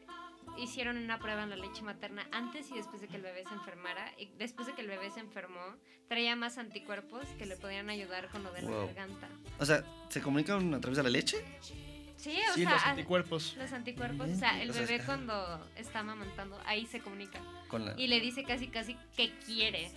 hicieron 0.58 0.98
una 0.98 1.20
prueba 1.20 1.44
en 1.44 1.50
la 1.50 1.56
leche 1.58 1.82
materna 1.82 2.26
antes 2.32 2.72
y 2.72 2.76
después 2.76 3.02
de 3.02 3.08
que 3.08 3.18
el 3.18 3.22
bebé 3.22 3.44
se 3.48 3.54
enfermara. 3.54 4.12
Y 4.18 4.28
después 4.38 4.68
de 4.68 4.74
que 4.74 4.82
el 4.82 4.88
bebé 4.88 5.12
se 5.12 5.20
enfermó, 5.20 5.60
traía 6.08 6.36
más 6.36 6.58
anticuerpos 6.58 7.26
que 7.38 7.46
le 7.46 7.58
podían 7.58 7.90
ayudar 7.90 8.30
con 8.30 8.44
lo 8.44 8.52
de 8.54 8.62
la 8.62 8.72
garganta. 8.72 9.28
O 9.60 9.66
sea, 9.66 9.84
¿se 10.10 10.22
comunican 10.22 10.74
a 10.74 10.80
través 10.80 10.98
de 10.98 11.04
la 11.04 11.10
leche? 11.10 11.44
Sí, 12.18 12.40
o 12.50 12.54
Sí, 12.54 12.62
sea, 12.64 12.72
los 12.72 12.86
anticuerpos. 12.86 13.56
los 13.58 13.72
anticuerpos, 13.74 14.30
o 14.30 14.36
sea, 14.36 14.62
el 14.62 14.70
O 14.70 14.74
sea, 14.74 14.84
bebé 14.86 15.04
cuando 15.06 15.70
está 15.76 16.00
amamantando, 16.00 16.58
ahí 16.66 16.86
se 16.86 17.02
comunica. 17.02 17.42
Con 17.68 17.86
la... 17.86 17.94
Y 18.00 18.08
le 18.08 18.20
dice 18.20 18.44
casi, 18.44 18.68
casi 18.68 18.96
que 19.16 19.32
quiere. 19.46 19.92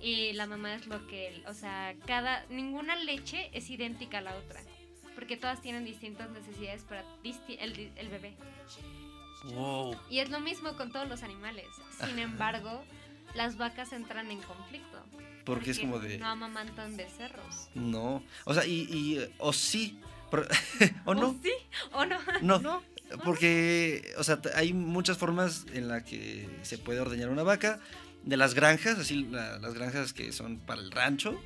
Y 0.00 0.32
la 0.32 0.46
mamá 0.46 0.74
es 0.74 0.86
lo 0.86 1.06
que, 1.06 1.28
él- 1.28 1.44
o 1.46 1.54
sea, 1.54 1.94
cada, 2.06 2.44
ninguna 2.48 2.96
leche 2.96 3.50
es 3.52 3.70
idéntica 3.70 4.18
a 4.18 4.22
la 4.22 4.34
otra. 4.36 4.60
Porque 5.14 5.36
todas 5.36 5.60
tienen 5.62 5.84
distintas 5.84 6.30
necesidades 6.30 6.82
para 6.84 7.04
disti- 7.22 7.56
el, 7.60 7.92
el 7.96 8.08
bebé. 8.08 8.34
Wow. 9.44 9.96
Y 10.10 10.18
es 10.20 10.30
lo 10.30 10.40
mismo 10.40 10.76
con 10.76 10.90
todos 10.92 11.08
los 11.08 11.22
animales. 11.22 11.66
Sin 12.04 12.18
embargo, 12.18 12.82
las 13.34 13.56
vacas 13.56 13.92
entran 13.92 14.30
en 14.30 14.40
conflicto. 14.42 14.98
Porque 15.44 15.72
es 15.72 15.78
como 15.80 15.98
de... 15.98 16.18
No 16.18 16.26
amamantan 16.26 16.96
becerros. 16.96 17.68
No. 17.74 18.22
O 18.44 18.54
sea, 18.54 18.64
y... 18.64 18.82
y 18.90 19.28
o 19.38 19.52
sí. 19.52 19.98
o 21.04 21.14
no. 21.14 21.36
sí? 21.42 21.52
¿O 21.92 22.06
no? 22.06 22.18
No. 22.40 22.82
Porque, 23.24 24.14
o 24.18 24.24
sea, 24.24 24.40
hay 24.54 24.72
muchas 24.72 25.18
formas 25.18 25.66
en 25.72 25.88
las 25.88 26.02
que 26.04 26.48
se 26.62 26.78
puede 26.78 27.00
ordeñar 27.00 27.28
una 27.30 27.42
vaca. 27.42 27.80
De 28.24 28.36
las 28.36 28.54
granjas, 28.54 28.98
así 28.98 29.24
la- 29.24 29.58
las 29.58 29.74
granjas 29.74 30.12
que 30.12 30.32
son 30.32 30.58
para 30.60 30.80
el 30.80 30.90
rancho. 30.92 31.40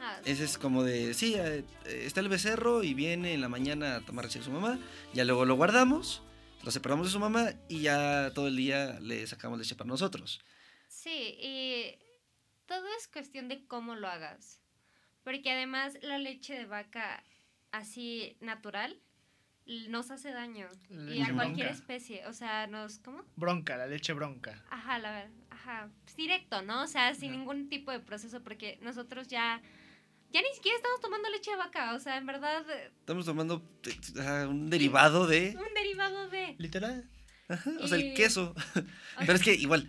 Ah, 0.00 0.20
Ese 0.26 0.44
es 0.44 0.58
como 0.58 0.82
de, 0.82 1.14
sí, 1.14 1.34
eh, 1.34 1.64
eh, 1.86 2.02
está 2.04 2.20
el 2.20 2.28
becerro 2.28 2.82
y 2.82 2.92
viene 2.92 3.32
en 3.32 3.40
la 3.40 3.48
mañana 3.48 3.96
a 3.96 4.00
tomar 4.02 4.26
leche 4.26 4.38
de 4.40 4.44
su 4.44 4.50
mamá. 4.50 4.78
Ya 5.14 5.24
luego 5.24 5.46
lo 5.46 5.54
guardamos, 5.54 6.22
lo 6.62 6.70
separamos 6.70 7.06
de 7.06 7.12
su 7.12 7.18
mamá 7.18 7.52
y 7.68 7.80
ya 7.80 8.32
todo 8.34 8.48
el 8.48 8.56
día 8.56 8.98
le 9.00 9.26
sacamos 9.26 9.58
leche 9.58 9.74
para 9.76 9.88
nosotros. 9.88 10.40
Sí, 10.88 11.36
y 11.40 11.98
todo 12.66 12.84
es 12.98 13.08
cuestión 13.08 13.48
de 13.48 13.66
cómo 13.66 13.94
lo 13.94 14.06
hagas. 14.08 14.60
Porque 15.22 15.50
además 15.52 15.94
la 16.02 16.18
leche 16.18 16.52
de 16.52 16.66
vaca 16.66 17.24
así 17.72 18.36
natural 18.40 19.00
nos 19.66 20.10
hace 20.10 20.30
daño. 20.32 20.68
Y 20.90 21.22
a 21.22 21.32
cualquier 21.32 21.66
bronca. 21.68 21.70
especie. 21.70 22.26
O 22.26 22.32
sea, 22.32 22.66
nos... 22.66 22.98
¿Cómo? 22.98 23.24
Bronca, 23.36 23.76
la 23.76 23.86
leche 23.86 24.12
bronca. 24.12 24.62
Ajá, 24.70 24.98
la 24.98 25.10
verdad. 25.12 25.30
Ajá. 25.50 25.88
Pues 26.04 26.16
directo, 26.16 26.62
¿no? 26.62 26.82
O 26.82 26.86
sea, 26.86 27.14
sin 27.14 27.32
ningún 27.32 27.68
tipo 27.68 27.90
de 27.90 28.00
proceso 28.00 28.42
porque 28.42 28.78
nosotros 28.82 29.28
ya... 29.28 29.60
Ya 30.30 30.42
ni 30.42 30.48
siquiera 30.54 30.76
estamos 30.76 31.00
tomando 31.00 31.30
leche 31.30 31.52
de 31.52 31.56
vaca. 31.56 31.94
O 31.94 32.00
sea, 32.00 32.16
en 32.18 32.26
verdad... 32.26 32.68
eh, 32.68 32.90
Estamos 33.00 33.24
tomando 33.24 33.62
ah, 34.20 34.46
un 34.48 34.68
derivado 34.68 35.26
de, 35.26 35.56
Un 35.56 35.74
derivado 35.74 36.28
de... 36.28 36.56
Literal. 36.58 37.08
ajá, 37.48 37.70
o 37.80 37.86
sea, 37.88 37.98
el 37.98 38.14
queso. 38.14 38.54
Pero 39.18 39.32
es 39.34 39.42
que 39.42 39.54
igual, 39.54 39.88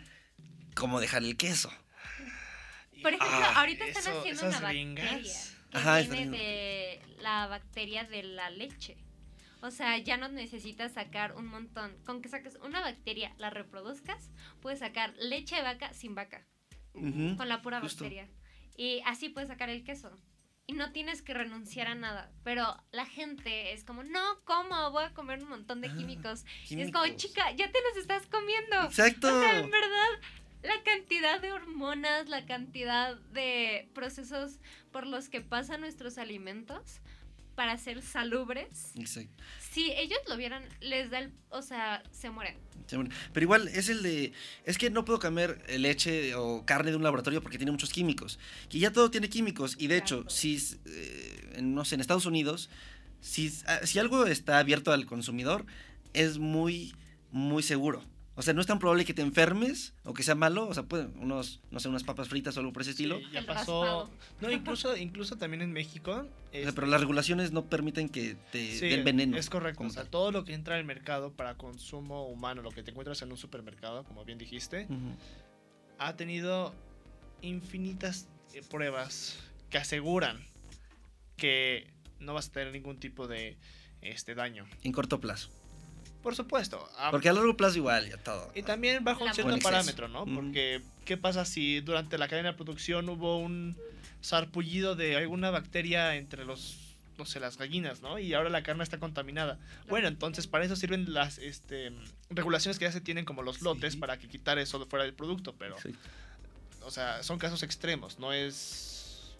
¿cómo 0.75 0.99
dejar 1.01 1.23
el 1.23 1.35
queso? 1.35 1.69
Por 3.01 3.13
ejemplo, 3.13 3.37
Ah, 3.41 3.59
ahorita 3.61 3.85
están 3.87 4.03
eso- 4.03 4.19
haciendo 4.19 4.41
esas 4.47 4.59
una 4.59 4.67
bacteria 4.67 5.23
que 5.71 5.77
Ajá, 5.77 5.99
viene 6.01 6.37
de 6.37 7.01
la 7.21 7.47
bacteria 7.47 8.03
de 8.05 8.23
la 8.23 8.49
leche. 8.51 8.97
O 9.65 9.71
sea, 9.71 9.97
ya 9.97 10.15
no 10.17 10.27
necesitas 10.29 10.93
sacar 10.93 11.35
un 11.35 11.47
montón. 11.47 11.97
Con 12.05 12.21
que 12.21 12.29
saques 12.29 12.55
una 12.63 12.81
bacteria, 12.81 13.33
la 13.37 13.49
reproduzcas, 13.49 14.29
puedes 14.61 14.79
sacar 14.79 15.13
leche 15.17 15.55
de 15.55 15.63
vaca 15.63 15.91
sin 15.93 16.13
vaca, 16.13 16.45
Ujú. 16.93 17.35
con 17.37 17.49
la 17.49 17.61
pura 17.61 17.81
justo. 17.81 18.03
bacteria. 18.03 18.29
Y 18.77 19.01
así 19.05 19.29
puedes 19.29 19.49
sacar 19.49 19.69
el 19.69 19.83
queso. 19.83 20.11
Y 20.67 20.73
no 20.73 20.91
tienes 20.91 21.21
que 21.21 21.33
renunciar 21.33 21.87
a 21.87 21.95
nada. 21.95 22.31
Pero 22.43 22.75
la 22.91 23.05
gente 23.05 23.71
es 23.73 23.83
como, 23.83 24.03
no, 24.03 24.21
¿cómo? 24.45 24.91
Voy 24.91 25.03
a 25.03 25.13
comer 25.13 25.41
un 25.43 25.49
montón 25.49 25.81
de 25.81 25.87
Ah, 25.89 25.95
químicos. 25.95 26.43
Y 26.69 26.79
es 26.81 26.91
como, 26.91 27.05
Químicos. 27.05 27.23
chica, 27.23 27.51
ya 27.51 27.71
te 27.71 27.79
los 27.89 27.97
estás 27.97 28.25
comiendo. 28.27 28.83
Exacto. 28.83 29.27
O 29.35 29.39
sea, 29.41 29.59
en 29.59 29.69
verdad, 29.71 30.09
la 30.63 30.81
cantidad 30.83 31.39
de 31.39 31.51
hormonas, 31.51 32.29
la 32.29 32.45
cantidad 32.45 33.15
de 33.15 33.89
procesos 33.93 34.59
por 34.91 35.05
los 35.07 35.29
que 35.29 35.41
pasan 35.41 35.81
nuestros 35.81 36.17
alimentos 36.17 36.99
para 37.55 37.77
ser 37.77 38.01
salubres, 38.01 38.91
Exacto. 38.95 39.43
si 39.71 39.91
ellos 39.93 40.19
lo 40.27 40.37
vieran, 40.37 40.63
les 40.81 41.09
da 41.09 41.19
el... 41.19 41.31
O 41.49 41.61
sea, 41.61 42.03
se 42.11 42.29
mueren. 42.29 42.57
Sí, 42.87 42.95
bueno, 42.97 43.09
Pero 43.33 43.43
igual 43.43 43.67
es 43.69 43.89
el 43.89 44.03
de. 44.03 44.31
Es 44.63 44.77
que 44.77 44.89
no 44.91 45.05
puedo 45.05 45.19
comer 45.19 45.63
eh, 45.67 45.79
leche 45.79 46.35
o 46.35 46.65
carne 46.65 46.91
de 46.91 46.97
un 46.97 47.03
laboratorio 47.03 47.41
porque 47.41 47.57
tiene 47.57 47.71
muchos 47.71 47.91
químicos. 47.91 48.37
Y 48.69 48.79
ya 48.79 48.91
todo 48.91 49.09
tiene 49.09 49.27
químicos. 49.27 49.75
Y 49.79 49.87
de 49.87 49.97
hecho, 49.97 50.23
si. 50.29 50.61
eh, 50.85 51.59
no 51.63 51.83
sé, 51.83 51.95
en 51.95 52.01
Estados 52.01 52.27
Unidos, 52.27 52.69
si, 53.21 53.51
ah, 53.65 53.79
si 53.85 53.97
algo 53.97 54.27
está 54.27 54.59
abierto 54.59 54.91
al 54.91 55.07
consumidor, 55.07 55.65
es 56.13 56.37
muy, 56.37 56.93
muy 57.31 57.63
seguro. 57.63 58.03
O 58.37 58.41
sea, 58.41 58.53
no 58.53 58.59
es 58.59 58.67
tan 58.67 58.79
probable 58.79 59.05
que 59.05 59.13
te 59.13 59.21
enfermes 59.21 59.93
o 60.03 60.13
que 60.13 60.21
sea 60.21 60.35
malo. 60.35 60.67
O 60.67 60.73
sea, 60.73 60.83
pueden 60.83 61.13
unos, 61.19 61.61
no 61.71 61.79
sé, 61.79 61.87
unas 61.87 62.03
papas 62.03 62.27
fritas 62.27 62.57
o 62.57 62.59
algo 62.59 62.73
por 62.73 62.81
ese 62.81 62.91
estilo. 62.91 63.19
Sí, 63.19 63.25
ya 63.31 63.45
pasó. 63.45 64.09
No, 64.41 64.51
incluso, 64.51 64.97
incluso 64.97 65.37
también 65.37 65.61
en 65.61 65.71
México. 65.71 66.11
O 66.11 66.51
sea, 66.51 66.59
este, 66.61 66.73
pero 66.73 66.87
las 66.87 66.99
regulaciones 66.99 67.53
no 67.53 67.65
permiten 67.65 68.09
que 68.09 68.35
te 68.51 68.77
Sí, 68.77 68.87
den 68.89 69.05
veneno. 69.05 69.37
Es 69.37 69.49
correcto. 69.49 69.83
O 69.83 69.89
sea, 69.89 70.03
tal. 70.03 70.11
todo 70.11 70.31
lo 70.31 70.43
que 70.43 70.53
entra 70.53 70.75
al 70.75 70.83
mercado 70.83 71.31
para 71.31 71.55
consumo 71.55 72.27
humano, 72.27 72.61
lo 72.61 72.71
que 72.71 72.83
te 72.83 72.91
encuentras 72.91 73.21
en 73.21 73.31
un 73.31 73.37
supermercado, 73.37 74.03
como 74.03 74.25
bien 74.25 74.37
dijiste, 74.37 74.87
ha 75.97 76.15
tenido 76.17 76.73
infinitas 77.41 78.27
eh, 78.53 78.61
pruebas 78.69 79.39
que 79.69 79.77
aseguran 79.77 80.39
que 81.37 81.87
no 82.19 82.33
vas 82.33 82.47
a 82.49 82.51
tener 82.51 82.73
ningún 82.73 82.97
tipo 82.97 83.27
de 83.27 83.57
este 84.01 84.35
daño. 84.35 84.65
En 84.83 84.91
corto 84.91 85.19
plazo. 85.19 85.49
Por 86.25 86.35
supuesto. 86.35 86.89
Porque 87.11 87.29
a 87.29 87.33
largo 87.33 87.55
plazo 87.55 87.77
igual, 87.77 88.09
ya 88.09 88.17
todo. 88.17 88.51
y 88.55 88.63
también 88.63 89.03
bajo 89.03 89.23
un 89.23 89.31
cierto 89.35 89.59
parámetro, 89.59 90.07
¿no? 90.07 90.25
Porque, 90.25 90.81
¿qué 91.05 91.17
pasa 91.17 91.45
si 91.45 91.81
durante 91.81 92.17
la 92.17 92.27
cadena 92.27 92.49
de 92.49 92.55
producción 92.55 93.07
hubo 93.09 93.37
un 93.37 93.77
sarpullido 94.21 94.95
de 94.95 95.17
alguna 95.17 95.51
bacteria 95.51 96.15
entre 96.15 96.43
los, 96.43 96.95
no 97.19 97.25
sé, 97.27 97.39
las 97.39 97.59
gallinas, 97.59 98.01
¿no? 98.01 98.17
Y 98.17 98.33
ahora 98.33 98.49
la 98.49 98.63
carne 98.63 98.83
está 98.83 98.97
contaminada. 98.99 99.59
Bueno, 99.87 100.07
entonces 100.07 100.47
para 100.47 100.65
eso 100.65 100.75
sirven 100.75 101.13
las 101.13 101.37
este, 101.37 101.91
regulaciones 102.31 102.79
que 102.79 102.85
ya 102.85 102.91
se 102.91 103.01
tienen 103.01 103.23
como 103.23 103.43
los 103.43 103.61
lotes 103.61 103.93
Sí. 103.93 103.99
para 103.99 104.17
que 104.17 104.27
quitar 104.27 104.57
eso 104.57 104.79
de 104.79 104.87
fuera 104.87 105.05
del 105.05 105.13
producto, 105.13 105.53
pero, 105.59 105.77
Sí. 105.79 105.91
o 106.81 106.89
sea, 106.89 107.21
son 107.21 107.37
casos 107.37 107.61
extremos, 107.61 108.17
no 108.17 108.33
es, 108.33 109.31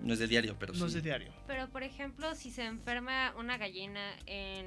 No 0.00 0.14
es 0.14 0.18
de 0.18 0.26
diario, 0.26 0.56
pero 0.58 0.72
no 0.72 0.86
es 0.86 0.92
sí. 0.92 1.00
de 1.00 1.02
diario. 1.02 1.30
Pero, 1.46 1.68
por 1.68 1.82
ejemplo, 1.82 2.34
si 2.34 2.50
se 2.50 2.64
enferma 2.64 3.34
una 3.36 3.58
gallina 3.58 4.14
en 4.24 4.64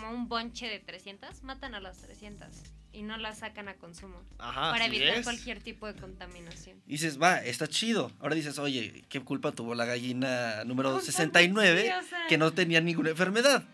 como 0.00 0.10
un 0.10 0.28
bonche 0.28 0.66
de 0.68 0.80
300, 0.80 1.42
matan 1.42 1.74
a 1.74 1.80
las 1.80 1.98
300 1.98 2.48
y 2.92 3.02
no 3.02 3.16
las 3.16 3.38
sacan 3.38 3.68
a 3.68 3.74
consumo. 3.74 4.22
Ajá, 4.38 4.70
para 4.72 4.86
evitar 4.86 5.18
es. 5.18 5.24
cualquier 5.24 5.60
tipo 5.60 5.86
de 5.86 5.94
contaminación. 6.00 6.80
Y 6.86 6.92
dices, 6.92 7.20
va, 7.20 7.38
está 7.44 7.66
chido. 7.68 8.10
Ahora 8.20 8.34
dices, 8.34 8.58
oye, 8.58 9.04
¿qué 9.08 9.20
culpa 9.20 9.52
tuvo 9.52 9.74
la 9.74 9.84
gallina 9.84 10.64
número 10.64 10.92
Pues, 10.92 11.06
69 11.06 11.82
sí, 11.82 11.88
o 12.06 12.08
sea, 12.08 12.26
que 12.28 12.38
no 12.38 12.52
tenía 12.52 12.80
ninguna 12.80 13.10
enfermedad? 13.10 13.64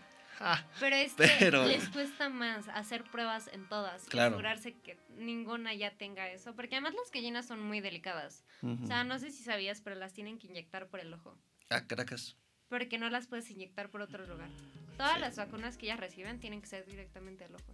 Ah, 0.43 0.65
Pero 0.79 0.95
es 0.95 1.13
que 1.13 1.29
Pero- 1.39 1.65
les 1.67 1.87
cuesta 1.89 2.29
más 2.29 2.67
hacer 2.69 3.03
pruebas 3.03 3.47
en 3.53 3.67
todas. 3.69 4.05
Claro. 4.05 4.29
Y 4.31 4.39
asegurarse 4.39 4.73
que 4.73 4.97
ninguna 5.17 5.73
ya 5.75 5.91
tenga 5.97 6.27
eso. 6.29 6.55
Porque 6.55 6.75
además 6.75 6.95
las 6.95 7.11
gallinas 7.11 7.45
son 7.45 7.61
muy 7.61 7.79
delicadas. 7.79 8.43
O 8.63 8.87
sea, 8.87 9.03
no 9.03 9.19
sé 9.19 9.29
si 9.29 9.43
sabías, 9.43 9.81
pero 9.81 9.95
las 9.95 10.13
tienen 10.13 10.39
que 10.39 10.47
inyectar 10.47 10.87
por 10.87 10.99
el 10.99 11.13
ojo. 11.13 11.37
Ah, 11.69 11.85
Caracas. 11.85 12.37
Porque 12.69 12.97
no 12.97 13.07
las 13.11 13.27
puedes 13.27 13.51
inyectar 13.51 13.89
por 13.91 14.01
otro 14.01 14.25
lugar. 14.25 14.49
Todas 15.01 15.15
Sí. 15.15 15.21
las 15.21 15.35
vacunas 15.37 15.77
que 15.77 15.85
ellas 15.87 15.99
reciben 15.99 16.39
tienen 16.39 16.61
que 16.61 16.67
ser 16.67 16.85
directamente 16.85 17.43
al 17.45 17.55
ojo. 17.55 17.73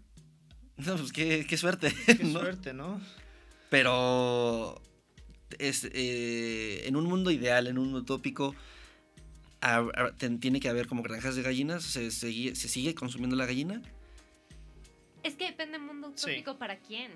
No, 0.77 0.95
pues 0.95 1.11
qué, 1.11 1.45
qué 1.47 1.57
suerte. 1.57 1.93
qué 2.05 2.13
¿no? 2.23 2.39
suerte, 2.39 2.73
¿no? 2.73 3.01
Pero 3.69 4.81
es, 5.59 5.89
eh, 5.91 6.83
en 6.87 6.95
un 6.95 7.05
mundo 7.05 7.31
ideal, 7.31 7.67
en 7.67 7.77
un 7.77 7.85
mundo 7.85 7.99
utópico, 7.99 8.55
ten- 10.17 10.39
tiene 10.39 10.59
que 10.59 10.69
haber 10.69 10.87
como 10.87 11.03
granjas 11.03 11.35
de 11.35 11.41
gallinas. 11.41 11.83
¿Se, 11.83 12.11
sigue- 12.11 12.55
se 12.55 12.69
sigue 12.69 12.95
consumiendo 12.95 13.35
la 13.35 13.45
gallina? 13.45 13.81
Es 15.23 15.35
que 15.35 15.45
depende 15.47 15.77
del 15.77 15.85
mundo 15.87 16.13
Sí. 16.15 16.25
utópico 16.31 16.57
para 16.57 16.79
quién. 16.79 17.11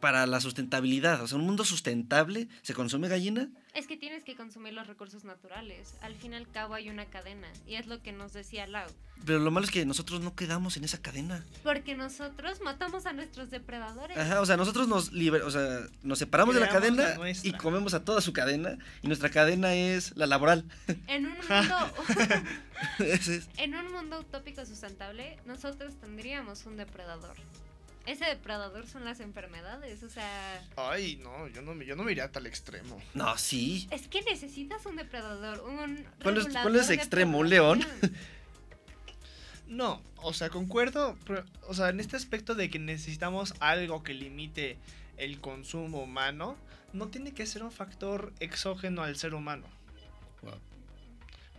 Para 0.00 0.26
la 0.26 0.40
sustentabilidad. 0.40 1.22
O 1.22 1.26
sea, 1.28 1.38
un 1.38 1.44
mundo 1.46 1.64
sustentable, 1.64 2.48
¿se 2.62 2.74
consume 2.74 3.08
gallina? 3.08 3.48
Es 3.74 3.86
que 3.88 3.96
tienes 3.96 4.22
que 4.22 4.36
consumir 4.36 4.72
los 4.72 4.86
recursos 4.86 5.24
naturales. 5.24 5.94
Al 6.00 6.14
fin 6.14 6.32
y 6.32 6.36
al 6.36 6.48
cabo 6.48 6.74
hay 6.74 6.90
una 6.90 7.06
cadena. 7.06 7.48
Y 7.66 7.74
es 7.74 7.86
lo 7.86 8.00
que 8.02 8.12
nos 8.12 8.32
decía 8.32 8.66
Lau. 8.68 8.88
Pero 9.26 9.38
lo 9.40 9.50
malo 9.50 9.64
es 9.64 9.72
que 9.72 9.84
nosotros 9.84 10.20
no 10.20 10.34
quedamos 10.36 10.76
en 10.76 10.84
esa 10.84 10.98
cadena. 11.02 11.44
Porque 11.64 11.96
nosotros 11.96 12.60
matamos 12.62 13.06
a 13.06 13.12
nuestros 13.12 13.50
depredadores. 13.50 14.16
Ajá, 14.16 14.40
o 14.40 14.46
sea, 14.46 14.56
nosotros 14.56 14.86
nos 14.86 15.12
liber- 15.12 15.42
o 15.42 15.50
sea, 15.50 15.80
nos 16.02 16.18
separamos 16.20 16.54
de 16.54 16.60
la 16.60 16.68
cadena 16.68 17.16
y 17.42 17.52
comemos 17.52 17.94
a 17.94 18.04
toda 18.04 18.20
su 18.20 18.32
cadena 18.32 18.78
y 19.02 19.08
nuestra 19.08 19.28
cadena 19.30 19.74
es 19.74 20.16
la 20.16 20.26
laboral. 20.26 20.64
En 21.08 21.26
un 21.26 21.32
mundo 21.38 21.94
en 23.56 23.74
un 23.74 23.92
mundo 23.92 24.20
utópico 24.20 24.64
sustentable, 24.66 25.38
nosotros 25.46 25.94
tendríamos 26.00 26.66
un 26.66 26.76
depredador. 26.76 27.36
Ese 28.06 28.24
depredador 28.26 28.86
son 28.86 29.04
las 29.04 29.20
enfermedades, 29.20 30.02
o 30.02 30.10
sea, 30.10 30.62
Ay, 30.76 31.16
no, 31.22 31.48
yo 31.48 31.62
no, 31.62 31.74
me- 31.74 31.86
yo 31.86 31.96
no 31.96 32.02
me 32.04 32.12
iría 32.12 32.24
a 32.24 32.30
tal 32.32 32.46
extremo. 32.46 33.00
No, 33.14 33.36
sí. 33.38 33.88
es 33.90 34.08
que 34.08 34.20
necesitas 34.22 34.84
un 34.86 34.96
depredador, 34.96 35.60
un 35.68 36.04
¿Cuál 36.22 36.36
es- 36.38 36.48
cuál 36.48 36.76
es 36.76 36.90
extremo? 36.90 37.38
¿Un 37.38 37.48
león? 37.50 37.80
No, 39.66 40.02
o 40.16 40.34
sea, 40.34 40.50
concuerdo, 40.50 41.16
pero, 41.26 41.42
o 41.68 41.74
sea, 41.74 41.88
en 41.88 41.98
este 41.98 42.16
aspecto 42.16 42.54
de 42.54 42.68
que 42.68 42.78
necesitamos 42.78 43.54
algo 43.60 44.02
que 44.02 44.12
limite 44.12 44.76
el 45.16 45.40
consumo 45.40 46.02
humano, 46.02 46.56
no 46.92 47.08
tiene 47.08 47.32
que 47.32 47.46
ser 47.46 47.62
un 47.62 47.72
factor 47.72 48.32
exógeno 48.40 49.02
al 49.02 49.16
ser 49.16 49.32
humano. 49.34 49.66
Wow. 50.42 50.60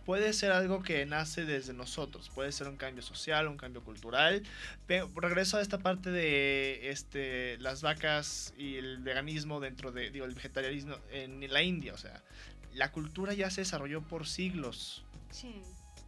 Puede 0.06 0.32
ser 0.32 0.52
algo 0.52 0.82
que 0.84 1.04
nace 1.04 1.44
desde 1.44 1.72
nosotros, 1.72 2.30
puede 2.30 2.52
ser 2.52 2.68
un 2.68 2.76
cambio 2.76 3.02
social, 3.02 3.48
un 3.48 3.56
cambio 3.56 3.82
cultural. 3.82 4.44
Pero 4.86 5.10
regreso 5.16 5.56
a 5.56 5.60
esta 5.60 5.78
parte 5.78 6.12
de 6.12 6.90
este, 6.90 7.58
las 7.58 7.82
vacas 7.82 8.54
y 8.56 8.76
el 8.76 8.98
veganismo 8.98 9.58
dentro 9.58 9.90
de, 9.90 10.10
digo, 10.10 10.24
el 10.24 10.34
vegetarianismo 10.34 10.96
en 11.10 11.52
la 11.52 11.62
India. 11.62 11.92
O 11.92 11.98
sea, 11.98 12.22
la 12.72 12.92
cultura 12.92 13.34
ya 13.34 13.50
se 13.50 13.62
desarrolló 13.62 14.00
por 14.00 14.28
siglos 14.28 15.04
Sí. 15.32 15.60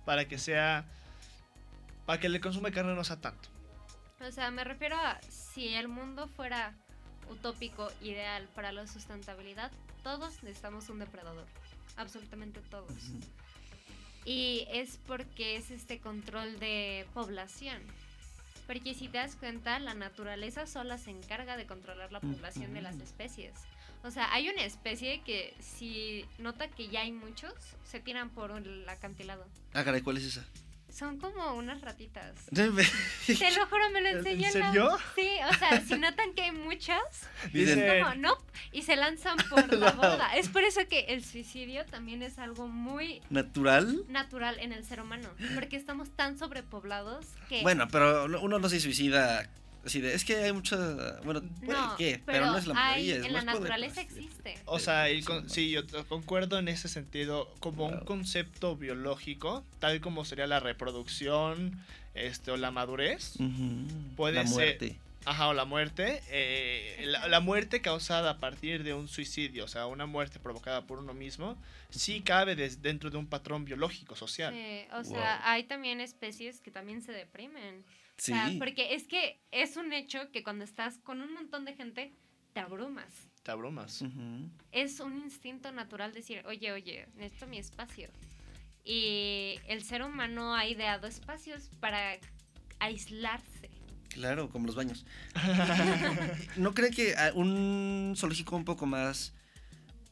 para 0.05 0.29
que 0.29 0.39
sea, 0.39 0.87
para 2.07 2.21
que 2.21 2.29
el 2.29 2.41
consumo 2.41 2.69
de 2.69 2.73
carne 2.73 2.95
no 2.95 3.03
sea 3.03 3.21
tanto. 3.21 3.49
O 4.21 4.31
sea, 4.31 4.53
me 4.53 4.63
refiero 4.63 4.97
a 4.97 5.21
si 5.29 5.75
el 5.75 5.89
mundo 5.89 6.29
fuera 6.29 6.73
utópico, 7.31 7.91
ideal 8.01 8.49
para 8.55 8.71
la 8.71 8.87
sustentabilidad, 8.87 9.73
todos 10.05 10.41
necesitamos 10.45 10.89
un 10.89 11.01
depredador. 11.01 11.47
Absolutamente 11.97 12.61
todos. 12.71 12.91
Ujú. 12.93 13.21
Y 14.29 14.67
es 14.71 14.99
porque 15.07 15.57
es 15.57 15.71
este 15.71 16.01
control 16.01 16.61
de 16.61 17.07
población. 17.15 17.81
Porque 18.67 18.93
si 18.93 19.09
te 19.09 19.17
das 19.17 19.37
cuenta, 19.37 19.79
la 19.79 19.95
naturaleza 19.95 20.67
sola 20.67 20.99
se 20.99 21.11
encarga 21.11 21.57
de 21.57 21.65
controlar 21.65 22.13
la 22.13 22.21
población 22.21 22.75
de 22.75 22.83
las 22.83 22.97
especies. 22.97 23.55
O 24.05 24.11
sea, 24.11 24.31
hay 24.35 24.51
una 24.51 24.65
especie 24.65 25.23
que 25.23 25.55
si 25.61 26.27
nota 26.39 26.69
que 26.69 26.89
ya 26.89 27.01
hay 27.01 27.11
muchos, 27.11 27.55
se 27.85 28.01
tiran 28.01 28.29
por 28.29 28.51
el 28.51 28.87
acantilado. 28.87 29.47
Ah, 29.73 29.83
caray, 29.83 30.03
¿cuál 30.03 30.19
es 30.19 30.25
esa? 30.25 30.45
Son 30.91 31.19
como 31.19 31.55
unas 31.55 31.81
ratitas. 31.83 32.35
Dicen, 32.51 32.75
Te 33.39 33.57
lo 33.57 33.67
juro, 33.67 33.91
me 33.91 34.01
lo 34.01 34.09
¿En 34.09 34.17
enseñó. 34.19 34.47
la- 34.47 34.51
serio? 34.51 34.99
Sí, 35.15 35.29
o 35.51 35.55
sea, 35.59 35.81
si 35.83 35.99
notan 35.99 36.33
que 36.35 36.43
hay 36.43 36.53
muchas, 36.53 36.99
Dice- 37.53 38.01
como 38.03 38.15
no, 38.17 38.37
y 38.73 38.83
se 38.83 38.97
lanzan 38.97 39.37
por 39.51 39.73
la 39.79 39.93
borda. 39.93 40.35
Es 40.35 40.49
por 40.49 40.65
eso 40.65 40.81
que 40.89 41.01
el 41.09 41.23
suicidio 41.25 41.85
también 41.87 42.23
es 42.23 42.39
algo 42.39 42.69
muy 42.69 43.21
¿Natural? 43.31 44.05
natural 44.09 44.59
en 44.61 44.73
el 44.73 44.85
ser 44.85 45.01
humano, 45.03 45.29
porque 45.55 45.77
estamos 45.77 46.11
tan 46.11 46.39
sobrepoblados 46.39 47.27
que 47.49 47.63
Bueno, 47.63 47.87
pero 47.91 48.27
no- 48.27 48.41
uno 48.41 48.59
no 48.59 48.69
se 48.69 48.81
suicida 48.81 49.49
así 49.85 50.01
de, 50.01 50.15
es 50.15 50.25
que 50.25 50.37
hay 50.37 50.53
mucha, 50.53 50.77
bueno, 51.25 51.43
puede 51.65 51.79
no, 51.79 51.97
que, 51.97 52.21
pero, 52.27 52.41
pero, 52.41 52.47
no 52.47 52.59
es 52.59 52.67
la 52.67 52.75
hay- 52.75 53.03
mayoría, 53.03 53.17
es 53.17 53.25
en 53.27 53.33
la 53.33 53.43
naturaleza 53.43 54.01
existe. 54.01 54.59
O 54.67 54.79
sea, 54.79 55.11
y 55.11 55.21
Sí, 55.21 55.27
con- 55.27 55.49
sí, 55.49 55.71
yo 55.71 55.83
concuerdo 56.09 56.59
en 56.59 56.69
ese 56.69 56.89
sentido, 56.89 57.53
como 57.61 57.87
un 57.87 57.97
Wow. 57.97 58.05
concepto 58.05 58.77
biológico, 58.77 59.65
tal 59.79 60.01
como 60.01 60.25
sería 60.25 60.47
la 60.47 60.61
reproducción 60.61 61.79
este, 62.15 62.51
o 62.51 62.57
la 62.57 62.71
madurez, 62.71 63.35
Ujú, 63.37 64.15
Puede 64.17 64.35
la 64.35 64.43
ser- 64.47 64.53
muerte. 64.55 64.97
ajá, 65.25 65.49
o 65.49 65.55
la 65.55 65.65
muerte, 65.65 66.21
eh, 66.31 67.05
la, 67.07 67.29
la 67.29 67.39
muerte 67.41 67.81
causada 67.81 68.31
a 68.31 68.39
partir 68.41 68.83
de 68.83 68.93
un 68.95 69.07
suicidio, 69.07 69.65
o 69.65 69.69
sea, 69.69 69.87
una 69.87 70.07
muerte 70.07 70.41
provocada 70.41 70.87
por 70.87 70.99
uno 70.99 71.15
mismo, 71.15 71.57
sí 71.91 72.21
cabe 72.21 72.57
des- 72.57 72.83
dentro 72.83 73.11
de 73.11 73.19
un 73.19 73.27
patrón 73.27 73.65
biológico, 73.65 74.17
social. 74.17 74.53
Sí, 74.53 74.87
o 74.93 74.97
Wow. 74.97 75.05
sea, 75.05 75.41
hay 75.53 75.63
también 75.65 76.01
especies 76.01 76.61
que 76.61 76.71
también 76.73 77.03
se 77.03 77.13
deprimen. 77.13 77.85
O 78.19 78.21
Sí. 78.21 78.33
sea, 78.33 78.51
porque 78.59 78.95
es 78.95 79.07
que 79.07 79.41
es 79.53 79.77
un 79.77 79.93
hecho 79.93 80.31
que 80.33 80.43
cuando 80.43 80.65
estás 80.65 80.99
con 80.99 81.21
un 81.23 81.33
montón 81.33 81.65
de 81.65 81.75
gente, 81.75 82.13
te 82.53 82.61
abrumas. 82.61 83.29
Te 83.45 83.53
abrumas. 83.53 84.05
Es 84.73 84.99
un 85.01 85.19
instinto 85.19 85.71
natural 85.73 86.13
decir, 86.13 86.43
oye, 86.47 86.73
oye, 86.73 87.07
necesito 87.15 87.47
mi 87.47 87.59
espacio. 87.59 88.09
Y 88.85 89.61
el 89.69 89.83
ser 89.85 90.03
humano 90.03 90.55
ha 90.55 90.67
ideado 90.67 91.07
espacios 91.07 91.71
para 91.81 92.19
aislarse. 92.81 93.71
Claro, 94.09 94.51
como 94.51 94.67
los 94.67 94.75
baños. 94.75 95.07
¿No 96.57 96.75
creen 96.75 96.93
que 96.93 97.15
a- 97.17 97.33
un 97.35 98.15
zoológico 98.17 98.57
un 98.57 98.65
poco 98.65 98.87
más 98.87 99.33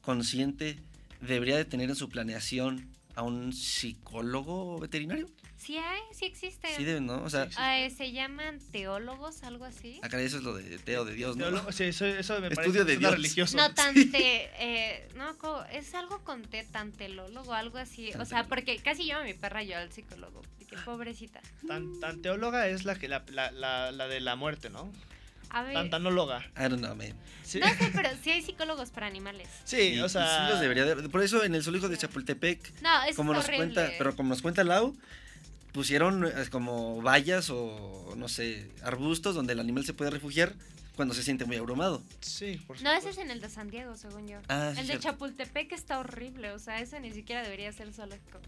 consciente 0.01 0.79
debería 1.21 1.57
de 1.57 1.64
tener 1.64 1.88
en 1.90 1.97
su 1.97 2.09
planeación 2.09 2.88
a 3.16 3.23
un 3.23 3.53
psicólogo 3.53 4.79
veterinario? 4.79 5.27
Sí 5.59 5.79
hay, 5.79 6.01
sí 6.12 6.27
existe. 6.27 6.69
Sí 6.77 6.85
deben, 6.85 7.07
¿no? 7.07 7.23
O 7.23 7.31
sea, 7.31 7.47
Sí, 7.51 7.57
Ah, 7.59 7.79
se 7.97 8.12
llaman 8.12 8.59
teólogos, 8.73 9.42
algo 9.42 9.64
así. 9.64 9.99
acá 10.03 10.21
eso 10.21 10.37
es 10.37 10.42
lo 10.42 10.55
de 10.55 10.79
Teo 10.79 11.05
de 11.05 11.14
Dios, 11.14 11.37
¿no? 11.37 11.47
Teólogo- 11.47 11.73
sí, 11.73 11.85
eso, 11.85 12.05
eso 12.05 12.38
me 12.40 12.49
Estudio 12.49 12.55
parece 12.73 12.85
de 12.85 12.97
Dios. 12.99 13.11
religioso. 13.12 13.57
No 13.57 13.73
tante, 13.75 14.51
eh, 14.59 15.09
no, 15.16 15.37
co- 15.38 15.64
es 15.73 15.95
algo 15.95 16.23
con 16.25 16.42
T, 16.42 16.62
tantelólogo, 16.71 17.55
algo 17.55 17.79
así. 17.79 18.11
O 18.21 18.25
sea, 18.27 18.45
porque 18.47 18.79
casi 18.79 19.05
llevo 19.05 19.21
a 19.21 19.25
mi 19.25 19.35
perra 19.35 19.62
yo 19.62 19.77
al 19.79 19.90
psicólogo. 19.92 20.42
Pobrecita. 20.85 21.40
Tan, 21.66 22.01
tan 22.01 22.21
teóloga 22.23 22.69
es 22.69 22.85
la, 22.85 22.97
que, 22.97 23.09
la, 23.09 23.25
la, 23.29 23.51
la, 23.51 23.92
la 23.92 24.09
de 24.09 24.21
la 24.21 24.37
muerte, 24.37 24.69
¿no? 24.69 24.92
A 25.49 25.62
ver, 25.62 25.75
Tan 25.75 25.90
tanóloga. 25.90 26.40
I 26.57 26.62
don't 26.69 26.79
know, 26.81 26.95
man. 26.97 27.14
Sí, 27.45 27.61
no 27.61 27.69
sé, 27.69 27.90
pero 27.95 28.11
sí 28.23 28.31
hay 28.33 28.42
psicólogos 28.42 28.90
para 28.90 29.07
animales. 29.07 29.49
sí 29.64 29.99
o 30.01 30.09
sea... 30.09 30.47
sí 30.47 30.51
los 30.53 30.61
debería 30.61 30.85
de- 30.85 31.09
Por 31.09 31.23
eso 31.23 31.45
en 31.45 31.55
el 31.55 31.62
zoológico 31.62 31.88
de 31.88 31.97
Chapultepec, 31.97 32.83
No, 32.83 33.05
es 33.05 33.14
como 33.16 33.33
nos 33.33 33.45
horrible. 33.45 33.73
cuenta, 33.73 33.92
pero 33.97 34.14
como 34.16 34.31
nos 34.31 34.42
cuenta 34.42 34.64
Lau, 34.64 34.95
pusieron 35.77 36.25
eh, 36.27 36.31
como 36.51 37.01
vallas 37.03 37.51
o 37.51 38.15
no 38.17 38.29
sé, 38.29 38.71
arbustos 38.83 39.35
donde 39.35 39.53
el 39.53 39.61
animal 39.61 39.85
se 39.85 39.93
puede 39.95 40.11
refugiar 40.11 40.55
cuando 40.97 41.12
se 41.15 41.23
siente 41.23 41.45
muy 41.45 41.57
abrumado. 41.59 42.03
Sí, 42.21 42.59
por 42.67 42.81
No, 42.83 42.91
ese 42.91 43.01
supuesto. 43.01 43.21
es 43.21 43.27
en 43.27 43.31
el 43.31 43.41
de 43.43 43.51
San 43.51 43.69
Diego, 43.71 43.95
según 43.97 44.27
yo. 44.27 44.39
Ah, 44.49 44.71
sí, 44.75 44.81
el 44.81 44.87
de 44.87 44.93
cierto. 44.95 45.03
Chapultepec 45.11 45.71
está 45.73 45.99
horrible, 45.99 46.53
o 46.53 46.59
sea, 46.59 46.81
ese 46.81 46.99
ni 47.01 47.12
siquiera 47.12 47.43
debería 47.43 47.71
ser 47.73 47.93
zoológico. 47.93 48.41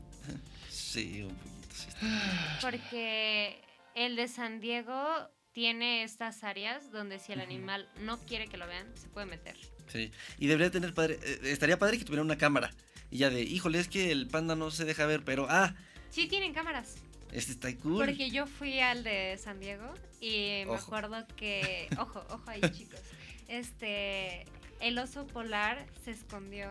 Sí, 0.70 1.22
un 1.22 1.34
poquito. 1.36 1.74
sí 1.74 1.88
está. 1.88 2.58
Porque 2.62 3.60
el 3.94 4.16
de 4.16 4.26
San 4.28 4.60
Diego 4.60 5.04
tiene 5.52 6.04
estas 6.04 6.42
áreas 6.44 6.90
donde 6.90 7.18
si 7.18 7.32
el 7.32 7.40
animal 7.40 7.88
no 8.00 8.18
quiere 8.20 8.46
que 8.48 8.56
lo 8.56 8.66
vean, 8.66 8.86
se 8.96 9.08
puede 9.08 9.26
meter. 9.26 9.56
Sí. 9.92 10.10
Y 10.38 10.46
debería 10.46 10.70
tener 10.70 10.94
padre, 10.94 11.18
eh, 11.22 11.40
estaría 11.44 11.78
padre 11.78 11.98
que 11.98 12.04
tuviera 12.04 12.22
una 12.22 12.38
cámara. 12.38 12.70
Y 13.10 13.18
ya 13.18 13.28
de, 13.30 13.42
híjole, 13.42 13.78
es 13.78 13.88
que 13.88 14.10
el 14.10 14.26
panda 14.28 14.54
no 14.56 14.70
se 14.70 14.84
deja 14.86 15.04
ver, 15.06 15.22
pero 15.24 15.46
ah, 15.50 15.74
Sí 16.10 16.26
tienen 16.26 16.54
cámaras. 16.54 16.94
Este 17.32 17.52
está 17.52 17.74
cool. 17.76 18.04
Porque 18.04 18.30
yo 18.30 18.46
fui 18.46 18.80
al 18.80 19.04
de 19.04 19.38
San 19.42 19.60
Diego 19.60 19.92
y 20.20 20.62
me 20.66 20.70
Ojo. 20.72 20.84
acuerdo 20.84 21.26
que, 21.36 21.88
ojo, 21.98 22.24
ojo 22.30 22.42
ahí 22.46 22.60
chicos, 22.72 23.00
este, 23.48 24.44
el 24.80 24.98
oso 24.98 25.26
polar 25.26 25.86
se 26.04 26.10
escondió 26.12 26.70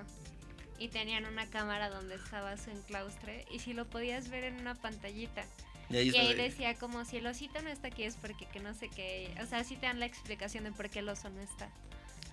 y 0.80 0.90
tenían 0.90 1.26
una 1.26 1.50
cámara 1.50 1.90
donde 1.90 2.16
estaba 2.16 2.56
su 2.58 2.70
enclaustre 2.70 3.46
y 3.52 3.60
si 3.60 3.74
lo 3.74 3.86
podías 3.90 4.30
ver 4.30 4.44
en 4.44 4.60
una 4.60 4.76
pantallita. 4.76 5.46
Y 5.90 5.96
ahí 5.98 6.10
Y 6.10 6.18
ahí 6.18 6.34
de- 6.36 6.44
decía 6.44 6.76
como 6.76 7.06
si 7.06 7.18
el 7.18 7.28
osito 7.28 7.62
no 7.62 7.70
está 7.70 7.88
aquí 7.88 8.04
es 8.04 8.16
porque 8.16 8.46
que 8.46 8.60
no 8.60 8.74
sé 8.74 8.90
qué, 8.90 9.34
o 9.42 9.46
sea, 9.46 9.64
sí 9.64 9.76
te 9.76 9.86
dan 9.88 10.00
la 10.00 10.06
explicación 10.06 10.66
de 10.66 10.72
por 10.72 10.90
qué 10.90 11.00
el 11.00 11.10
oso 11.10 11.30
no 11.30 11.42
está. 11.42 11.70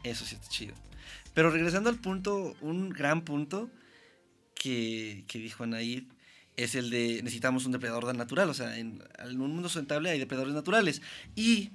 Eso 0.03 0.25
sí 0.27 0.35
está 0.35 0.49
chido. 0.49 0.75
Pero 1.35 1.51
regresando 1.51 1.89
al 1.89 1.99
punto, 1.99 2.55
un 2.61 2.91
gran 2.91 3.23
punto 3.23 3.71
que, 4.55 5.25
que 5.29 5.39
dijo 5.39 5.65
Anaid 5.65 6.05
es 6.57 6.75
el 6.75 6.91
de 6.91 7.21
necesitamos 7.23 7.67
un 7.67 7.73
depredador 7.73 8.15
natural. 8.15 8.49
O 8.49 8.55
sea, 8.55 8.79
en, 8.79 9.03
un 9.25 9.37
mundo 9.37 9.69
sustentable 9.69 10.11
hay 10.11 10.19
depredadores 10.19 10.55
naturales. 10.55 11.03
Y 11.35 11.71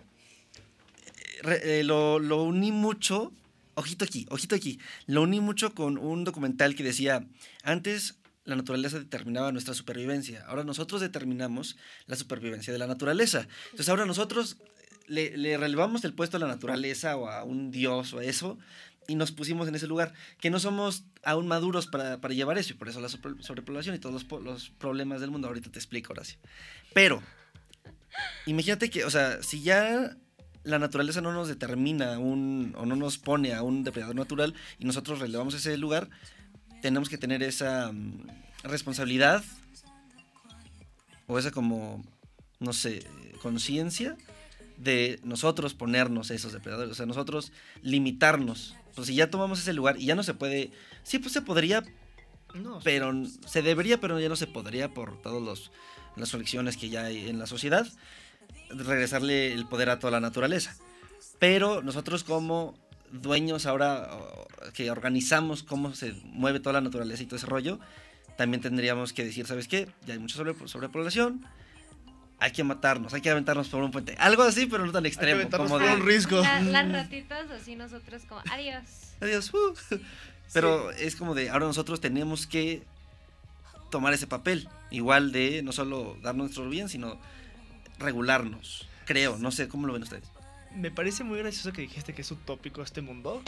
eh, 1.43 1.61
eh, 1.63 1.83
lo, 1.83 2.19
lo 2.19 2.43
uní 2.43 2.71
mucho, 2.71 3.33
ojito 3.75 4.05
aquí, 4.05 4.25
ojito 4.29 4.55
aquí, 4.55 4.79
lo 5.05 5.23
uní 5.23 5.39
mucho 5.39 5.73
con 5.73 5.97
un 5.97 6.23
documental 6.23 6.75
que 6.75 6.83
decía, 6.83 7.25
antes 7.63 8.15
la 8.45 8.55
naturaleza 8.55 8.97
determinaba 8.97 9.51
nuestra 9.51 9.73
supervivencia, 9.73 10.43
ahora 10.47 10.63
nosotros 10.63 11.01
determinamos 11.01 11.77
la 12.07 12.15
supervivencia 12.15 12.73
de 12.73 12.79
la 12.79 12.87
naturaleza. 12.87 13.47
Entonces 13.65 13.89
ahora 13.89 14.05
nosotros 14.05 14.57
le, 15.07 15.37
le 15.37 15.57
relevamos 15.57 16.03
el 16.03 16.13
puesto 16.13 16.37
a 16.37 16.39
la 16.39 16.47
naturaleza 16.47 17.15
o 17.15 17.27
a 17.27 17.43
un 17.43 17.69
dios 17.71 18.13
o 18.13 18.19
a 18.19 18.23
eso 18.23 18.57
y 19.09 19.15
nos 19.15 19.31
pusimos 19.31 19.67
en 19.67 19.75
ese 19.75 19.87
lugar, 19.87 20.13
que 20.39 20.49
no 20.49 20.59
somos 20.59 21.03
aún 21.23 21.47
maduros 21.47 21.87
para, 21.87 22.21
para 22.21 22.33
llevar 22.33 22.57
eso 22.57 22.73
y 22.73 22.75
por 22.77 22.87
eso 22.87 23.01
la 23.01 23.09
sobre- 23.09 23.41
sobrepoblación 23.43 23.95
y 23.95 23.99
todos 23.99 24.23
los, 24.23 24.43
los 24.43 24.69
problemas 24.69 25.19
del 25.19 25.31
mundo. 25.31 25.47
Ahorita 25.47 25.69
te 25.71 25.79
explico, 25.79 26.13
Horacio. 26.13 26.39
Pero, 26.93 27.21
imagínate 28.45 28.89
que, 28.89 29.03
o 29.05 29.09
sea, 29.09 29.41
si 29.43 29.61
ya 29.61 30.15
la 30.63 30.79
naturaleza 30.79 31.21
no 31.21 31.33
nos 31.33 31.47
determina 31.47 32.19
un, 32.19 32.73
o 32.77 32.85
no 32.85 32.95
nos 32.95 33.17
pone 33.17 33.53
a 33.53 33.63
un 33.63 33.83
depredador 33.83 34.15
natural 34.15 34.53
y 34.77 34.85
nosotros 34.85 35.19
relevamos 35.19 35.53
ese 35.53 35.77
lugar, 35.77 36.09
tenemos 36.81 37.09
que 37.09 37.17
tener 37.17 37.43
esa 37.43 37.91
mm, 37.91 38.27
responsabilidad 38.63 39.43
o 41.27 41.39
esa 41.39 41.51
como, 41.51 42.03
no 42.59 42.73
sé, 42.73 43.05
conciencia 43.41 44.17
de 44.77 45.19
nosotros 45.23 45.73
ponernos 45.73 46.31
esos 46.31 46.53
depredadores, 46.53 46.91
o 46.91 46.95
sea, 46.95 47.05
nosotros 47.05 47.51
limitarnos. 47.81 48.75
Pues 48.95 49.07
si 49.07 49.15
ya 49.15 49.29
tomamos 49.29 49.59
ese 49.59 49.73
lugar 49.73 49.97
y 49.99 50.05
ya 50.05 50.15
no 50.15 50.23
se 50.23 50.33
puede, 50.33 50.71
sí, 51.03 51.19
pues 51.19 51.33
se 51.33 51.41
podría, 51.41 51.83
No, 52.53 52.79
pero 52.83 53.11
se 53.45 53.61
debería, 53.61 53.99
pero 53.99 54.19
ya 54.19 54.29
no 54.29 54.35
se 54.35 54.47
podría 54.47 54.93
por 54.93 55.21
todas 55.21 55.69
las 56.15 56.31
fricciones 56.31 56.75
que 56.77 56.89
ya 56.89 57.05
hay 57.05 57.29
en 57.29 57.39
la 57.39 57.45
sociedad, 57.45 57.87
regresarle 58.69 59.53
el 59.53 59.65
poder 59.67 59.89
a 59.89 59.99
toda 59.99 60.11
la 60.11 60.19
naturaleza. 60.19 60.75
Pero 61.39 61.81
nosotros 61.81 62.23
como 62.23 62.77
dueños 63.11 63.65
ahora 63.65 64.09
que 64.73 64.91
organizamos 64.91 65.63
cómo 65.63 65.93
se 65.95 66.13
mueve 66.25 66.59
toda 66.59 66.73
la 66.73 66.81
naturaleza 66.81 67.23
y 67.23 67.25
todo 67.25 67.37
ese 67.37 67.45
rollo, 67.47 67.79
también 68.37 68.61
tendríamos 68.61 69.13
que 69.13 69.23
decir, 69.23 69.45
¿sabes 69.47 69.67
qué? 69.67 69.89
Ya 70.05 70.13
hay 70.13 70.19
mucha 70.19 70.35
sobre- 70.37 70.67
sobrepoblación, 70.67 71.45
hay 72.39 72.51
que 72.51 72.63
matarnos, 72.63 73.13
hay 73.13 73.21
que 73.21 73.29
aventarnos 73.29 73.67
por 73.69 73.83
un 73.83 73.91
puente. 73.91 74.15
Algo 74.17 74.43
así, 74.43 74.65
pero 74.65 74.85
no 74.85 74.91
tan 74.91 75.05
extremo. 75.05 75.35
aventarnos 75.35 75.69
Como 75.69 75.79
por 75.79 75.89
de, 75.89 75.95
un 76.01 76.05
riesgo. 76.07 76.41
La- 76.41 76.61
las 76.61 76.91
ratitas 76.91 77.49
así 77.51 77.75
nosotros 77.75 78.23
como, 78.27 78.41
adiós. 78.51 78.83
adiós. 79.21 79.53
uh". 79.53 79.73
Pero 80.51 80.89
es 80.89 81.15
como 81.15 81.35
de, 81.35 81.51
ahora 81.51 81.67
nosotros 81.67 82.01
tenemos 82.01 82.47
que 82.47 82.81
tomar 83.91 84.13
ese 84.13 84.25
papel. 84.25 84.67
Igual 84.89 85.31
de 85.31 85.61
no 85.61 85.71
solo 85.71 86.17
dar 86.23 86.33
nuestro 86.33 86.67
bien, 86.67 86.89
sino 86.89 87.19
regularnos. 87.99 88.87
Creo, 89.05 89.37
no 89.37 89.51
sé, 89.51 89.67
¿cómo 89.67 89.85
lo 89.85 89.93
ven 89.93 90.01
ustedes? 90.03 90.23
Me 90.75 90.89
parece 90.89 91.23
muy 91.23 91.37
gracioso 91.37 91.71
que 91.71 91.81
dijiste 91.83 92.13
que 92.13 92.21
es 92.23 92.31
utópico 92.31 92.81
este 92.81 93.01
mundo. 93.01 93.43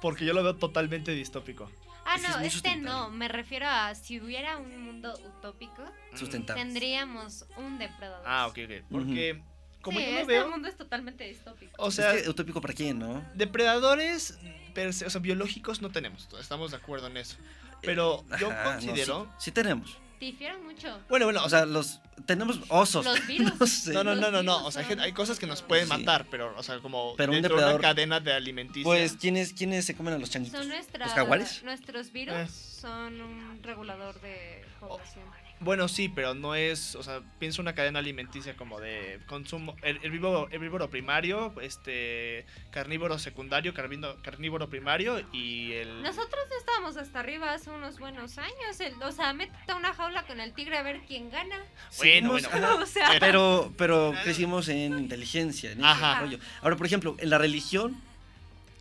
Porque 0.00 0.24
yo 0.24 0.32
lo 0.32 0.42
veo 0.42 0.56
totalmente 0.56 1.12
distópico. 1.12 1.70
Ah, 2.06 2.16
Es 2.16 2.22
es 2.24 2.28
no, 2.30 2.38
muy 2.38 2.46
este 2.48 2.76
no, 2.76 3.10
me 3.10 3.28
refiero 3.28 3.66
a 3.68 3.94
si 3.94 4.20
hubiera 4.20 4.58
un 4.58 4.82
mundo 4.84 5.14
utópico, 5.26 5.82
Sustentable. 6.14 6.62
tendríamos 6.62 7.46
un 7.56 7.78
depredador. 7.78 8.22
Ah, 8.26 8.46
ok, 8.46 8.58
ok. 8.64 8.84
Porque, 8.90 9.42
como 9.82 9.98
sí, 9.98 10.04
yo 10.06 10.12
lo 10.12 10.18
este 10.20 10.32
veo, 10.32 10.48
mundo 10.50 10.68
es 10.68 10.76
totalmente 10.76 11.24
distópico. 11.24 11.72
o 11.78 11.90
sea, 11.90 12.14
es 12.14 12.22
que 12.24 12.28
utópico 12.30 12.60
para 12.60 12.74
quién, 12.74 12.98
¿no? 12.98 13.24
depredadores 13.34 14.38
per 14.74 14.92
se- 14.92 15.06
o 15.06 15.10
sea, 15.10 15.20
biológicos 15.20 15.80
no 15.82 15.90
tenemos. 15.90 16.28
Estamos 16.40 16.70
de 16.72 16.76
acuerdo 16.78 17.06
en 17.06 17.16
eso. 17.16 17.36
Pero 17.82 18.24
yo 18.40 18.50
Ajá, 18.50 18.64
no, 18.64 18.70
considero. 18.72 19.24
sí, 19.38 19.44
sí 19.46 19.52
tenemos. 19.52 19.98
Difieren 20.20 20.64
mucho. 20.64 21.00
Bueno, 21.08 21.26
bueno, 21.26 21.44
O 21.44 21.48
sea, 21.48 21.66
los 21.66 22.00
tenemos 22.26 22.60
osos. 22.68 23.04
Los 23.04 23.26
virus. 23.26 23.52
no 23.60 23.66
sé. 23.66 23.92
No, 23.92 24.04
no, 24.04 24.14
no, 24.14 24.30
no, 24.30 24.42
no. 24.42 24.64
O 24.64 24.70
sea, 24.70 24.86
hay, 25.00 25.12
cosas 25.12 25.38
que 25.38 25.46
nos 25.46 25.62
pueden 25.62 25.86
Sí. 25.86 25.92
matar, 25.92 26.26
pero, 26.30 26.54
o 26.56 26.62
sea, 26.62 26.78
como 26.78 27.14
Pero 27.16 27.32
un 27.32 27.36
dentro 27.42 27.56
de 27.56 27.62
una 27.64 27.72
depredador- 27.72 27.80
cadena 27.82 28.20
de 28.20 28.32
alimenticia. 28.32 28.84
Pues, 28.84 29.16
¿quiénes, 29.20 29.52
¿quiénes 29.52 29.84
se 29.84 29.94
comen 29.96 30.14
a 30.14 30.18
los 30.18 30.30
changuitos? 30.30 30.60
Son 30.60 30.68
nuestra, 30.68 31.04
¿Los 31.06 31.14
jaguares? 31.14 31.62
Nuestros 31.64 32.12
virus 32.12 32.34
Eh. 32.36 32.46
son 32.48 33.20
un 33.20 33.62
regulador 33.62 34.20
de 34.20 34.64
población. 34.80 35.24
Bueno, 35.60 35.88
sí, 35.88 36.08
pero 36.10 36.34
no 36.34 36.54
es, 36.54 36.94
o 36.94 37.02
sea, 37.02 37.22
pienso 37.38 37.62
una 37.62 37.74
cadena 37.74 38.00
alimenticia 38.00 38.54
como 38.56 38.80
de 38.80 39.20
consumo, 39.26 39.74
her- 39.82 39.98
herbívoro, 40.02 40.48
herbívoro 40.50 40.90
primario, 40.90 41.54
este, 41.62 42.44
carnívoro 42.70 43.18
secundario, 43.18 43.72
carvino- 43.72 44.20
carnívoro 44.22 44.68
primario 44.68 45.24
y 45.32 45.72
el... 45.72 46.02
Nosotros 46.02 46.42
estábamos 46.58 46.96
hasta 46.98 47.20
arriba 47.20 47.52
hace 47.54 47.70
unos 47.70 47.98
buenos 47.98 48.36
años. 48.36 48.78
el- 48.80 49.00
o 49.02 49.12
sea, 49.12 49.32
métete 49.32 49.72
a 49.72 49.76
una 49.76 49.94
jaula 49.94 50.26
con 50.26 50.38
el 50.40 50.52
tigre 50.52 50.76
a 50.76 50.82
ver 50.82 51.00
quién 51.06 51.30
gana. 51.30 51.56
Bueno, 51.98 52.30
bueno, 52.32 52.76
o 52.82 52.86
sea, 52.86 53.16
Pero, 53.20 53.72
pero 53.78 54.12
crecimos 54.22 54.68
en 54.68 54.98
inteligencia, 54.98 55.70
en 55.72 55.78
ese 55.78 55.86
Ajá. 55.86 56.20
rollo. 56.20 56.38
Ahora, 56.60 56.76
por 56.76 56.84
ejemplo, 56.86 57.16
en 57.18 57.30
la 57.30 57.38
religión, 57.38 57.96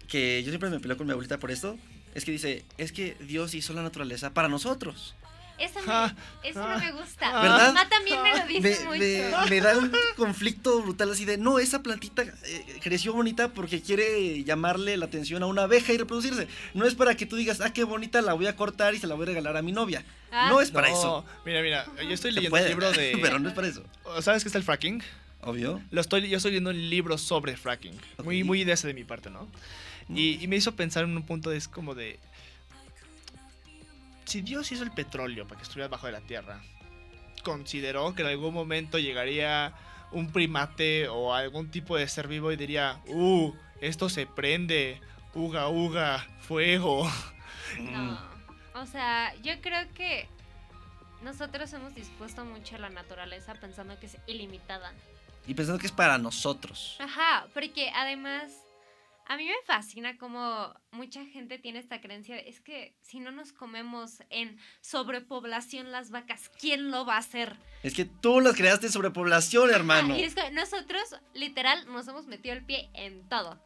que 0.09 0.43
yo 0.43 0.49
siempre 0.49 0.69
me 0.69 0.79
peleo 0.79 0.97
con 0.97 1.05
mi 1.07 1.11
abuelita 1.13 1.37
por 1.39 1.51
esto, 1.51 1.77
es 2.13 2.25
que 2.25 2.31
dice, 2.31 2.65
es 2.77 2.91
que 2.91 3.15
Dios 3.21 3.53
hizo 3.53 3.73
la 3.73 3.83
naturaleza 3.83 4.33
para 4.33 4.49
nosotros. 4.49 5.15
Eso, 5.59 5.79
me, 5.85 6.49
eso 6.49 6.67
no 6.67 6.79
me 6.79 6.91
gusta. 6.91 7.27
Mi 7.27 7.41
¿Verdad? 7.47 7.67
mamá 7.73 7.89
también 7.89 8.21
me 8.23 8.37
lo 8.37 8.47
dice 8.47 8.61
Me, 8.61 8.85
mucho. 8.85 9.39
me- 9.43 9.49
me 9.49 9.61
da 9.61 9.77
un 9.77 9.91
conflicto 10.15 10.81
brutal 10.81 11.11
así 11.11 11.25
de, 11.25 11.37
no, 11.37 11.59
esa 11.59 11.81
plantita 11.83 12.23
eh, 12.23 12.79
creció 12.81 13.13
bonita 13.13 13.49
porque 13.49 13.81
quiere 13.81 14.43
llamarle 14.43 14.97
la 14.97 15.05
atención 15.05 15.43
a 15.43 15.45
una 15.47 15.63
abeja 15.63 15.93
y 15.93 15.97
reproducirse. 15.97 16.47
No 16.73 16.85
es 16.85 16.95
para 16.95 17.15
que 17.15 17.25
tú 17.25 17.35
digas, 17.35 17.61
ah, 17.61 17.71
qué 17.73 17.83
bonita, 17.83 18.21
la 18.21 18.33
voy 18.33 18.47
a 18.47 18.55
cortar 18.55 18.93
y 18.95 18.99
se 18.99 19.07
la 19.07 19.15
voy 19.15 19.23
a 19.23 19.27
regalar 19.27 19.57
a 19.57 19.61
mi 19.61 19.71
novia. 19.71 20.03
Ah. 20.31 20.49
No 20.49 20.61
es 20.61 20.71
para 20.71 20.89
no, 20.89 20.97
eso. 20.97 21.25
Mira, 21.45 21.61
mira, 21.61 21.85
yo 22.01 22.09
estoy 22.11 22.31
leyendo 22.31 22.49
puede, 22.51 22.65
un 22.65 22.69
libro 22.71 22.91
de... 22.91 23.17
pero 23.21 23.39
no 23.39 23.49
es 23.49 23.53
para 23.55 23.67
eso. 23.67 23.83
¿Sabes 24.21 24.43
qué 24.43 24.49
está 24.49 24.57
el 24.57 24.63
fracking? 24.63 25.03
Obvio. 25.41 25.81
Lo 25.91 26.01
estoy, 26.01 26.27
yo 26.29 26.37
estoy 26.37 26.51
leyendo 26.51 26.69
un 26.71 26.89
libro 26.89 27.17
sobre 27.17 27.55
fracking. 27.57 27.93
Muy, 28.23 28.43
muy 28.43 28.63
de 28.63 28.71
ese 28.73 28.87
de 28.87 28.93
mi 28.93 29.03
parte, 29.03 29.29
¿no? 29.29 29.47
Y, 30.09 30.43
y 30.43 30.47
me 30.47 30.55
hizo 30.55 30.75
pensar 30.75 31.03
en 31.03 31.15
un 31.15 31.23
punto 31.23 31.49
de, 31.49 31.57
es 31.57 31.67
como 31.67 31.95
de... 31.95 32.19
Si 34.25 34.41
Dios 34.41 34.71
hizo 34.71 34.83
el 34.83 34.91
petróleo 34.91 35.47
para 35.47 35.57
que 35.57 35.63
estuviera 35.63 35.87
bajo 35.87 36.07
de 36.07 36.13
la 36.13 36.21
tierra, 36.21 36.61
consideró 37.43 38.15
que 38.15 38.21
en 38.21 38.29
algún 38.29 38.53
momento 38.53 38.97
llegaría 38.99 39.73
un 40.11 40.31
primate 40.31 41.07
o 41.09 41.33
algún 41.33 41.69
tipo 41.69 41.97
de 41.97 42.07
ser 42.07 42.27
vivo 42.27 42.51
y 42.51 42.55
diría, 42.55 43.01
uh, 43.07 43.53
esto 43.81 44.09
se 44.09 44.25
prende, 44.25 45.01
uga, 45.33 45.67
uga, 45.69 46.25
fuego. 46.41 47.09
No. 47.79 48.19
O 48.75 48.85
sea, 48.85 49.33
yo 49.41 49.59
creo 49.61 49.91
que 49.95 50.27
nosotros 51.23 51.71
hemos 51.73 51.95
dispuesto 51.95 52.45
mucho 52.45 52.75
a 52.75 52.79
la 52.79 52.89
naturaleza 52.89 53.55
pensando 53.55 53.99
que 53.99 54.05
es 54.05 54.17
ilimitada. 54.27 54.93
Y 55.47 55.55
pensando 55.55 55.79
que 55.79 55.87
es 55.87 55.91
para 55.91 56.19
nosotros. 56.19 56.97
Ajá, 56.99 57.47
porque 57.53 57.89
además 57.95 58.51
a 59.27 59.37
mí 59.37 59.45
me 59.45 59.53
fascina 59.65 60.17
como 60.17 60.73
mucha 60.91 61.25
gente 61.25 61.57
tiene 61.57 61.79
esta 61.79 62.01
creencia 62.01 62.35
de, 62.35 62.49
es 62.49 62.61
que 62.61 62.95
si 63.01 63.19
no 63.19 63.31
nos 63.31 63.53
comemos 63.53 64.23
en 64.29 64.57
sobrepoblación 64.81 65.91
las 65.91 66.11
vacas, 66.11 66.49
¿quién 66.59 66.91
lo 66.91 67.05
va 67.05 67.15
a 67.15 67.19
hacer? 67.19 67.57
Es 67.83 67.93
que 67.93 68.05
tú 68.05 68.41
las 68.41 68.55
creaste 68.55 68.89
sobre 68.89 69.11
población, 69.11 69.69
hermano. 69.69 70.13
Ah, 70.13 70.17
y 70.17 70.23
es 70.23 70.35
que 70.35 70.51
nosotros 70.51 71.15
literal 71.33 71.85
nos 71.87 72.07
hemos 72.07 72.27
metido 72.27 72.55
el 72.55 72.65
pie 72.65 72.89
en 72.93 73.27
todo. 73.29 73.59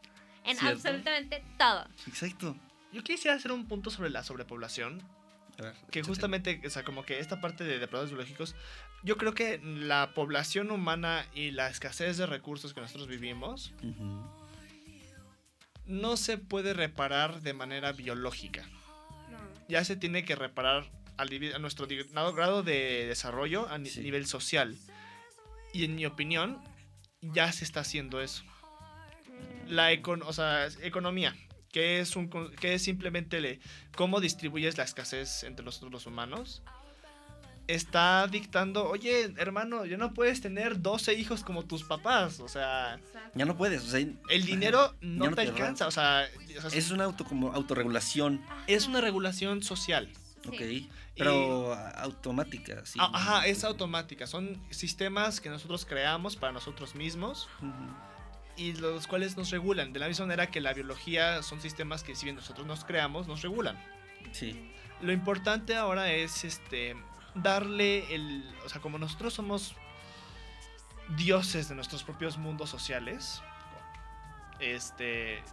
En 0.43 0.57
¿Cierto? 0.57 0.75
absolutamente 0.75 1.43
todo. 1.57 1.87
Exacto. 2.07 2.55
Yo 2.93 3.03
quisiera 3.03 3.35
hacer 3.35 3.51
un 3.51 3.67
punto 3.67 3.89
sobre 3.89 4.09
la 4.09 4.23
sobrepoblación, 4.23 5.03
ver, 5.57 5.73
que 5.91 6.03
justamente, 6.03 6.61
o 6.65 6.69
sea, 6.69 6.83
como 6.83 7.03
que 7.03 7.19
esta 7.19 7.41
parte 7.41 7.63
de 7.63 7.79
depredadores 7.79 8.11
biológicos, 8.11 8.55
yo 9.03 9.17
creo 9.17 9.33
que 9.33 9.59
la 9.61 10.13
población 10.13 10.71
humana 10.71 11.25
y 11.33 11.51
la 11.51 11.67
escasez 11.69 12.17
de 12.17 12.25
recursos 12.25 12.73
que 12.73 12.81
nosotros 12.81 13.07
vivimos. 13.07 13.73
No 15.87 16.17
se 16.17 16.37
puede 16.37 16.73
reparar 16.73 17.41
de 17.41 17.53
manera 17.53 17.91
biológica. 17.93 18.67
No. 19.31 19.37
Ya 19.69 19.83
se 19.83 19.95
tiene 19.95 20.25
que 20.25 20.35
reparar 20.35 20.89
al 21.17 21.29
nivel- 21.29 21.55
a 21.55 21.59
nuestro 21.59 21.87
grado- 21.87 22.63
de 22.63 23.05
desarrollo 23.07 23.67
a 23.69 23.77
ni- 23.77 23.89
Sí. 23.89 24.01
nivel 24.01 24.27
social. 24.27 24.77
Y 25.73 25.85
en 25.85 25.95
mi 25.95 26.05
opinión, 26.05 26.61
ya 27.21 27.51
se 27.51 27.63
está 27.63 27.79
haciendo 27.81 28.21
eso. 28.21 28.43
La 29.67 29.91
econ 29.91 30.21
o 30.23 30.31
sea, 30.33 30.65
es 30.65 30.77
economía, 30.81 31.35
que 31.71 31.99
es, 31.99 32.15
un, 32.15 32.27
con- 32.29 32.53
que 32.55 32.73
es 32.75 32.83
simplemente 32.83 33.41
le- 33.41 33.59
cómo 33.95 34.19
distribuyes 34.21 34.77
la 34.77 34.83
escasez 34.83 35.43
entre 35.43 35.65
nosotros 35.65 35.91
los 35.91 36.05
humanos, 36.05 36.63
está 37.67 38.27
dictando, 38.27 38.87
oye, 38.89 39.33
hermano, 39.37 39.85
ya 39.85 39.97
no 39.97 40.13
puedes 40.13 40.41
tener 40.41 40.81
12 40.81 41.13
hijos 41.15 41.43
como 41.43 41.65
tus 41.65 41.83
papás. 41.83 42.39
O 42.39 42.47
sea, 42.47 42.95
Exacto. 42.95 43.31
Ya 43.35 43.45
no 43.45 43.57
puedes, 43.57 43.83
o 43.83 43.87
sea, 43.87 43.99
el 43.99 44.45
dinero 44.45 44.95
no, 45.01 45.33
te 45.33 45.41
alcanza. 45.41 45.87
O 45.87 45.91
sea, 45.91 46.27
o 46.57 46.69
sea, 46.69 46.79
es 46.79 46.91
una 46.91 47.03
auto, 47.03 47.25
como 47.25 47.53
autorregulación, 47.53 48.41
es 48.67 48.87
una 48.87 49.01
regulación 49.01 49.61
social. 49.61 50.09
Sí. 50.43 50.49
ok, 50.49 50.93
pero 51.17 51.73
automática, 51.73 52.85
sí. 52.85 52.99
Ah, 53.01 53.11
Ajá, 53.13 53.47
es 53.47 53.63
automática. 53.63 54.27
Son 54.27 54.61
sistemas 54.69 55.41
que 55.41 55.49
nosotros 55.49 55.85
creamos 55.85 56.35
para 56.35 56.53
nosotros 56.53 56.95
mismos 56.95 57.49
y 58.55 58.73
los 58.73 59.07
cuales 59.07 59.35
nos 59.35 59.49
regulan. 59.49 59.93
De 59.93 59.99
la 59.99 60.07
misma 60.07 60.25
manera 60.25 60.47
que 60.47 60.61
la 60.61 60.73
biología 60.73 61.41
son 61.43 61.59
sistemas 61.59 62.03
que 62.03 62.15
si 62.15 62.25
bien 62.25 62.35
nosotros 62.35 62.65
nos 62.67 62.85
creamos, 62.85 63.27
nos 63.27 63.41
regulan. 63.41 63.77
Sí, 64.31 64.71
Lo 65.01 65.11
importante 65.11 65.75
ahora 65.75 66.11
es 66.11 66.43
este 66.43 66.95
darle 67.41 68.13
el, 68.13 68.43
o 68.65 68.69
sea, 68.69 68.81
como 68.81 68.97
nosotros 68.97 69.33
somos 69.33 69.75
dioses 71.15 71.69
de 71.69 71.75
nuestros 71.75 72.03
propios 72.03 72.37
mundos 72.37 72.69
sociales, 72.69 73.41
este 74.59 75.43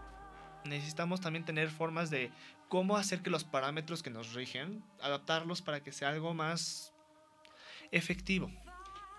necesitamos 0.64 1.20
también 1.20 1.44
tener 1.44 1.68
formas 1.70 2.10
de 2.10 2.32
cómo 2.68 2.96
hacer 2.96 3.22
que 3.22 3.30
los 3.30 3.44
parámetros 3.44 4.02
que 4.02 4.10
nos 4.10 4.32
rigen, 4.32 4.82
adaptarlos 5.00 5.62
para 5.62 5.82
que 5.82 5.92
sea 5.92 6.08
algo 6.08 6.34
más 6.34 6.94
efectivo. 7.90 8.50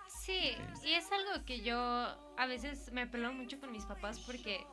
Sí, 0.08 0.56
y 0.84 0.92
es 0.92 1.10
algo 1.12 1.44
que 1.44 1.60
yo 1.60 1.78
a 1.78 2.46
veces 2.46 2.90
me 2.92 3.06
peleo 3.06 3.32
mucho 3.32 3.60
con 3.60 3.70
mis 3.70 3.84
papás 3.84 4.18
porque 4.20 4.66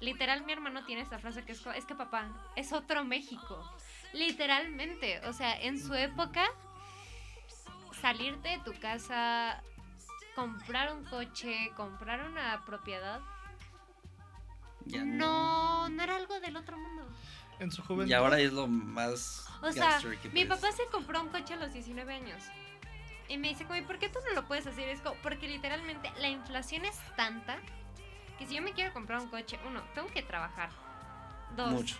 literal 0.00 0.44
mi 0.44 0.52
hermano 0.52 0.84
tiene 0.84 1.02
esta 1.02 1.18
frase 1.18 1.44
que 1.44 1.52
es, 1.52 1.64
es 1.76 1.84
que 1.84 1.94
papá 1.94 2.52
es 2.56 2.72
otro 2.72 3.04
México. 3.04 3.72
Literalmente, 4.12 5.20
o 5.28 5.32
sea, 5.32 5.60
en 5.60 5.78
su 5.78 5.94
época 5.94 6.44
salirte 8.06 8.50
de 8.50 8.58
tu 8.60 8.72
casa, 8.78 9.60
comprar 10.36 10.94
un 10.94 11.04
coche, 11.06 11.72
comprar 11.76 12.24
una 12.24 12.64
propiedad, 12.64 13.20
ya 14.84 15.04
no, 15.04 15.88
no 15.88 16.02
era 16.04 16.14
algo 16.14 16.38
del 16.38 16.56
otro 16.56 16.78
mundo. 16.78 17.04
En 17.58 17.72
su 17.72 17.82
juventud. 17.82 18.08
Y 18.08 18.14
ahora 18.14 18.38
es 18.38 18.52
lo 18.52 18.68
más. 18.68 19.48
O 19.60 19.72
sea, 19.72 19.98
que 20.22 20.28
mi 20.28 20.44
papá 20.44 20.70
se 20.70 20.86
compró 20.86 21.20
un 21.20 21.30
coche 21.30 21.54
a 21.54 21.56
los 21.56 21.72
19 21.72 22.14
años. 22.14 22.44
Y 23.28 23.38
me 23.38 23.48
dice, 23.48 23.64
como, 23.64 23.74
"¿Y 23.74 23.82
¿por 23.82 23.98
qué 23.98 24.08
tú 24.08 24.20
no 24.28 24.34
lo 24.34 24.46
puedes 24.46 24.68
hacer? 24.68 24.88
Es 24.88 25.00
como, 25.00 25.16
porque 25.22 25.48
literalmente 25.48 26.12
la 26.20 26.28
inflación 26.28 26.84
es 26.84 26.96
tanta 27.16 27.58
que 28.38 28.46
si 28.46 28.54
yo 28.54 28.62
me 28.62 28.72
quiero 28.72 28.92
comprar 28.92 29.20
un 29.20 29.28
coche, 29.30 29.58
uno, 29.66 29.82
tengo 29.94 30.06
que 30.08 30.22
trabajar. 30.22 30.70
Dos, 31.56 31.72
Mucho. 31.72 31.96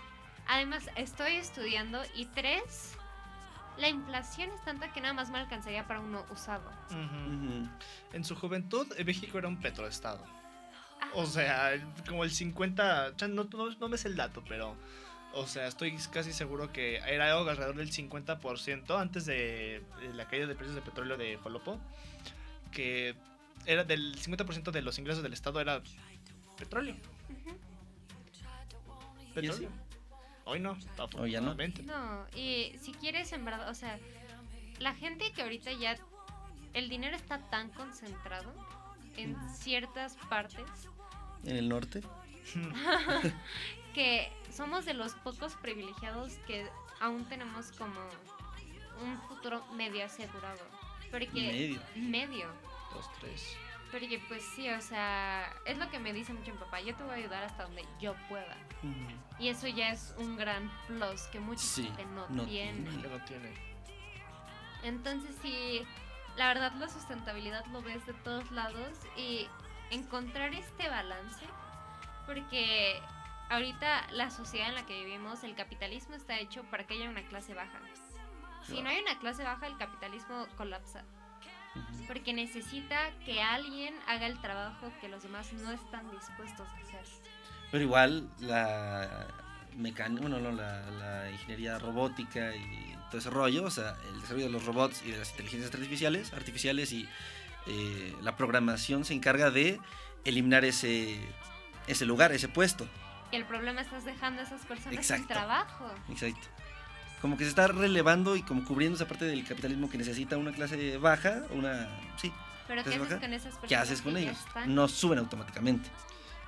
además 0.47 0.89
estoy 0.95 1.33
estudiando. 1.33 2.01
Y 2.14 2.26
tres, 2.26 2.97
la 3.79 3.89
inflación 3.89 4.51
es 4.51 4.62
tanta 4.62 4.93
que 4.93 5.01
nada 5.01 5.14
más 5.14 5.31
me 5.31 5.39
alcanzaría 5.39 5.87
para 5.87 6.01
uno 6.01 6.24
usado. 6.31 6.70
En 8.12 8.24
su 8.24 8.35
juventud, 8.35 8.87
eh, 8.97 9.05
México 9.05 9.39
era 9.39 9.49
un 9.49 9.59
petroestado. 9.59 10.24
Ah. 11.01 11.11
O 11.14 11.27
sea, 11.27 11.72
como 12.09 12.24
el 12.24 12.31
50, 12.31 13.12
o 13.14 13.18
sea, 13.18 13.29
no, 13.29 13.45
no, 13.45 13.70
no 13.70 13.89
me 13.89 13.99
sé 13.99 14.09
el 14.09 14.16
dato, 14.16 14.43
pero, 14.49 14.77
o 15.35 15.47
sea, 15.47 15.66
estoy 15.66 15.97
casi 16.11 16.33
seguro 16.33 16.72
que 16.72 16.97
era 16.97 17.33
algo 17.33 17.49
alrededor 17.51 17.77
del 17.77 17.93
50% 17.93 18.99
antes 18.99 19.27
de, 19.27 19.83
la 20.14 20.27
caída 20.27 20.47
de 20.47 20.55
precios 20.55 20.74
de 20.74 20.83
petróleo 20.83 21.16
de 21.16 21.39
Folopo, 21.39 21.79
que 22.72 23.14
era 23.66 23.85
del 23.85 24.16
50% 24.16 24.70
de 24.70 24.83
los 24.83 24.99
ingresos 24.99 25.22
del 25.22 25.33
Estado 25.33 25.61
era 25.61 25.83
petróleo. 26.57 26.97
Ujú. 27.29 27.57
Petróleo. 29.35 29.86
Hoy 30.49 30.61
no, 30.61 30.78
Hoy 31.18 31.32
ya 31.32 31.40
no. 31.40 31.55
No, 31.55 32.26
y 32.36 32.72
si 32.80 32.92
quieres 32.92 33.32
en 33.32 33.44
verdad, 33.44 33.68
o 33.68 33.74
sea, 33.74 33.99
la 34.78 34.94
gente 34.94 35.32
que 35.32 35.42
ahorita 35.42 35.72
ya 35.72 35.97
el 36.72 36.88
dinero 36.88 37.16
está 37.16 37.38
tan 37.51 37.68
concentrado 37.70 38.53
en 39.16 39.36
ciertas 39.51 40.16
partes 40.28 40.64
En 41.44 41.57
el 41.57 41.68
norte. 41.68 42.01
que 43.94 44.30
somos 44.53 44.84
de 44.84 44.94
los 44.94 45.14
pocos 45.14 45.55
privilegiados 45.55 46.34
que 46.47 46.68
aún 47.01 47.24
tenemos 47.24 47.72
como 47.72 47.99
un 49.03 49.20
futuro 49.22 49.66
medio 49.74 50.05
asegurado. 50.05 50.62
Porque 51.11 51.28
Medio. 51.32 51.82
medio. 51.97 52.49
Dos, 52.94 53.11
tres. 53.20 53.57
Porque 53.91 54.20
pues 54.28 54.43
sí, 54.55 54.68
o 54.70 54.80
sea, 54.80 55.51
es 55.64 55.78
lo 55.78 55.89
que 55.91 55.99
me 55.99 56.12
dice 56.12 56.32
mucho 56.32 56.53
mi 56.53 56.59
papá, 56.59 56.80
yo 56.80 56.95
te 56.95 57.03
voy 57.05 57.12
a 57.12 57.16
ayudar 57.16 57.45
hasta 57.45 57.62
donde 57.62 57.84
yo 58.01 58.14
pueda. 58.28 58.57
Y 59.39 59.49
eso 59.49 59.68
ya 59.68 59.91
es 59.91 60.14
un 60.18 60.37
gran 60.37 60.70
plus 60.87 61.22
que 61.28 61.41
mucha 61.41 61.62
Sí, 61.62 61.84
gente 61.84 62.05
no, 62.07 62.28
no 62.28 62.45
tiene. 62.45 62.84
Que 63.03 63.09
no 63.09 63.24
tiene. 63.24 63.55
Entonces 64.82 65.37
sí, 65.41 65.87
la 66.37 66.49
verdad 66.49 66.72
la 66.74 66.89
sustentabilidad 66.89 67.64
lo 67.66 67.82
ves 67.82 68.05
de 68.07 68.12
todos 68.14 68.51
lados 68.51 68.99
y 69.16 69.49
encontrar 69.91 70.53
este 70.55 70.89
balance, 70.89 71.47
porque 72.26 73.01
ahorita 73.51 74.09
la 74.12 74.30
sociedad 74.30 74.68
en 74.68 74.74
la 74.74 74.87
que 74.87 75.05
vivimos, 75.05 75.45
el 75.45 75.55
capitalismo 75.55 76.14
está 76.14 76.39
hecho 76.39 76.62
para 76.64 76.87
que 76.87 76.95
haya 76.95 77.09
una 77.09 77.26
clase 77.28 77.55
baja. 77.55 77.80
Si 78.66 78.82
no 78.82 78.89
hay 78.91 78.99
una 78.99 79.18
clase 79.20 79.45
baja, 79.45 79.66
el 79.68 79.76
capitalismo 79.78 80.47
colapsa. 80.57 81.05
Porque 82.07 82.33
necesita 82.33 83.11
que 83.24 83.43
alguien 83.43 83.95
haga 84.07 84.27
el 84.27 84.41
trabajo 84.41 84.93
que 85.01 85.09
los 85.09 85.22
demás 85.22 85.53
no 85.53 85.72
están 85.72 86.11
dispuestos 86.11 86.68
a 86.68 86.77
hacer. 86.81 87.05
Pero 87.70 87.85
igual 87.85 88.31
la 88.41 89.27
mecánica, 89.77 90.22
bueno, 90.22 90.39
no, 90.39 90.53
la, 90.53 90.81
la 90.91 91.31
ingeniería 91.31 91.79
robótica 91.79 92.55
y 92.55 92.97
todo 93.11 93.18
ese 93.18 93.31
rollo, 93.31 93.64
o 93.64 93.70
sea, 93.70 93.97
el 94.12 94.20
desarrollo 94.20 94.47
de 94.47 94.53
los 94.53 94.64
robots 94.64 95.03
y 95.05 95.11
de 95.11 95.18
las 95.18 95.31
inteligencias 95.31 95.74
artificiales, 95.74 96.33
artificiales 96.33 96.93
y 96.93 97.09
eh, 97.66 98.14
la 98.22 98.37
programación 98.37 99.05
se 99.05 99.14
encarga 99.14 99.51
de 99.51 99.81
eliminar 100.24 100.64
ese, 100.64 101.20
ese 101.87 102.07
lugar, 102.07 102.33
ese 102.33 102.49
puesto. 102.49 102.89
Y 103.33 103.37
el 103.37 103.45
problema 103.45 103.81
estás 103.81 104.05
dejando 104.05 104.41
a 104.41 104.45
esas 104.45 104.64
personas 104.66 104.91
sin 104.91 104.99
Exacto. 105.16 105.35
trabajo. 105.35 105.91
Exacto. 106.09 106.49
Como 107.27 107.37
que 107.37 107.43
se 107.43 107.51
está 107.51 107.66
relevando 107.66 108.37
y 108.37 108.43
como 108.43 108.64
cubriendo 108.64 108.95
esa 108.95 109.09
parte 109.09 109.24
del 109.24 109.45
capitalismo 109.45 109.91
que 109.91 109.99
necesita 109.99 110.37
una 110.37 110.53
clase 110.53 110.97
baja, 110.97 111.43
una... 111.51 111.89
Sí, 112.16 112.33
Pero 112.68 112.85
¿qué 112.85 112.91
¿Clase 112.91 112.99
haces 112.99 113.01
baja? 113.11 113.20
con 113.20 113.33
esas 113.33 113.45
personas? 113.55 113.68
¿qué 113.68 113.74
haces 113.77 114.01
con 114.01 114.16
ellos? 114.16 114.39
No 114.66 114.87
suben 114.87 115.18
automáticamente. 115.18 115.91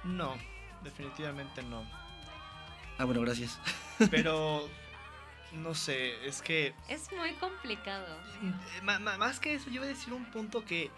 No, 0.05 0.37
definitivamente 0.85 1.65
no. 1.65 1.83
Ah, 2.97 3.05
bueno, 3.07 3.21
gracias. 3.23 3.59
Pero, 4.11 4.69
no 5.53 5.75
sé, 5.75 6.25
es 6.25 6.43
que 6.43 6.75
Es 6.89 7.11
muy 7.13 7.33
complicado. 7.33 8.07
Eh, 8.43 8.83
más 8.83 9.41
que 9.41 9.55
eso, 9.55 9.71
yo 9.71 9.81
voy 9.81 9.91
a 9.91 9.95
decir 9.95 10.13
un 10.13 10.27
punto 10.27 10.65
que. 10.65 10.93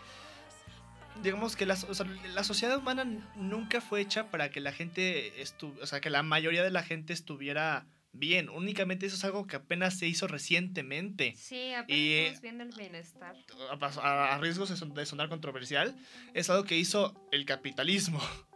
Digamos 1.22 1.56
que 1.56 1.64
la, 1.64 1.76
so- 1.76 1.88
o 1.90 1.94
sea, 1.94 2.04
la 2.34 2.44
sociedad 2.44 2.76
humana 2.76 3.06
nunca 3.34 3.80
fue 3.80 4.02
hecha 4.02 4.30
para 4.30 4.50
que 4.50 4.60
la 4.60 4.72
gente 4.72 5.40
estu 5.40 5.74
o 5.82 5.86
sea, 5.86 6.00
que 6.02 6.10
la 6.10 6.22
mayoría 6.22 6.62
de 6.62 6.70
la 6.70 6.82
gente 6.82 7.12
estuviera 7.14 7.86
bien. 8.12 8.48
Únicamente 8.48 9.06
eso 9.06 9.16
es 9.16 9.24
algo 9.24 9.46
que 9.46 9.56
apenas 9.56 9.98
se 9.98 10.06
hizo 10.06 10.26
recientemente. 10.26 11.34
Sí, 11.36 11.72
apenas 11.72 11.88
Y, 11.98 12.12
eh, 12.12 12.20
estamos 12.26 12.42
viendo 12.42 12.64
el 12.64 12.70
bienestar. 12.72 13.36
A, 13.80 13.86
a- 13.86 14.34
a 14.34 14.38
riesgos 14.38 14.68
de, 14.70 14.76
son- 14.76 14.94
de 14.94 15.06
sonar 15.06 15.28
controversial, 15.28 15.96
es 16.34 16.50
algo 16.50 16.64
que 16.64 16.76
hizo 16.76 17.14
el 17.32 17.44
capitalismo. 17.44 18.20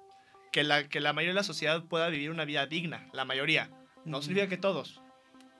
Que 0.53 0.63
la, 0.63 0.89
que 0.89 1.01
la 1.01 1.13
mayoría 1.13 1.33
de 1.33 1.41
la 1.41 1.43
sociedad 1.43 1.83
pueda 1.83 2.07
vivir 2.11 2.31
una 2.31 2.45
vida 2.45 2.65
digna, 2.69 3.09
la 3.13 3.25
mayoría. 3.25 3.71
No 4.05 4.19
Ujú. 4.19 4.27
significa 4.27 4.49
que 4.49 4.57
todos. 4.57 5.01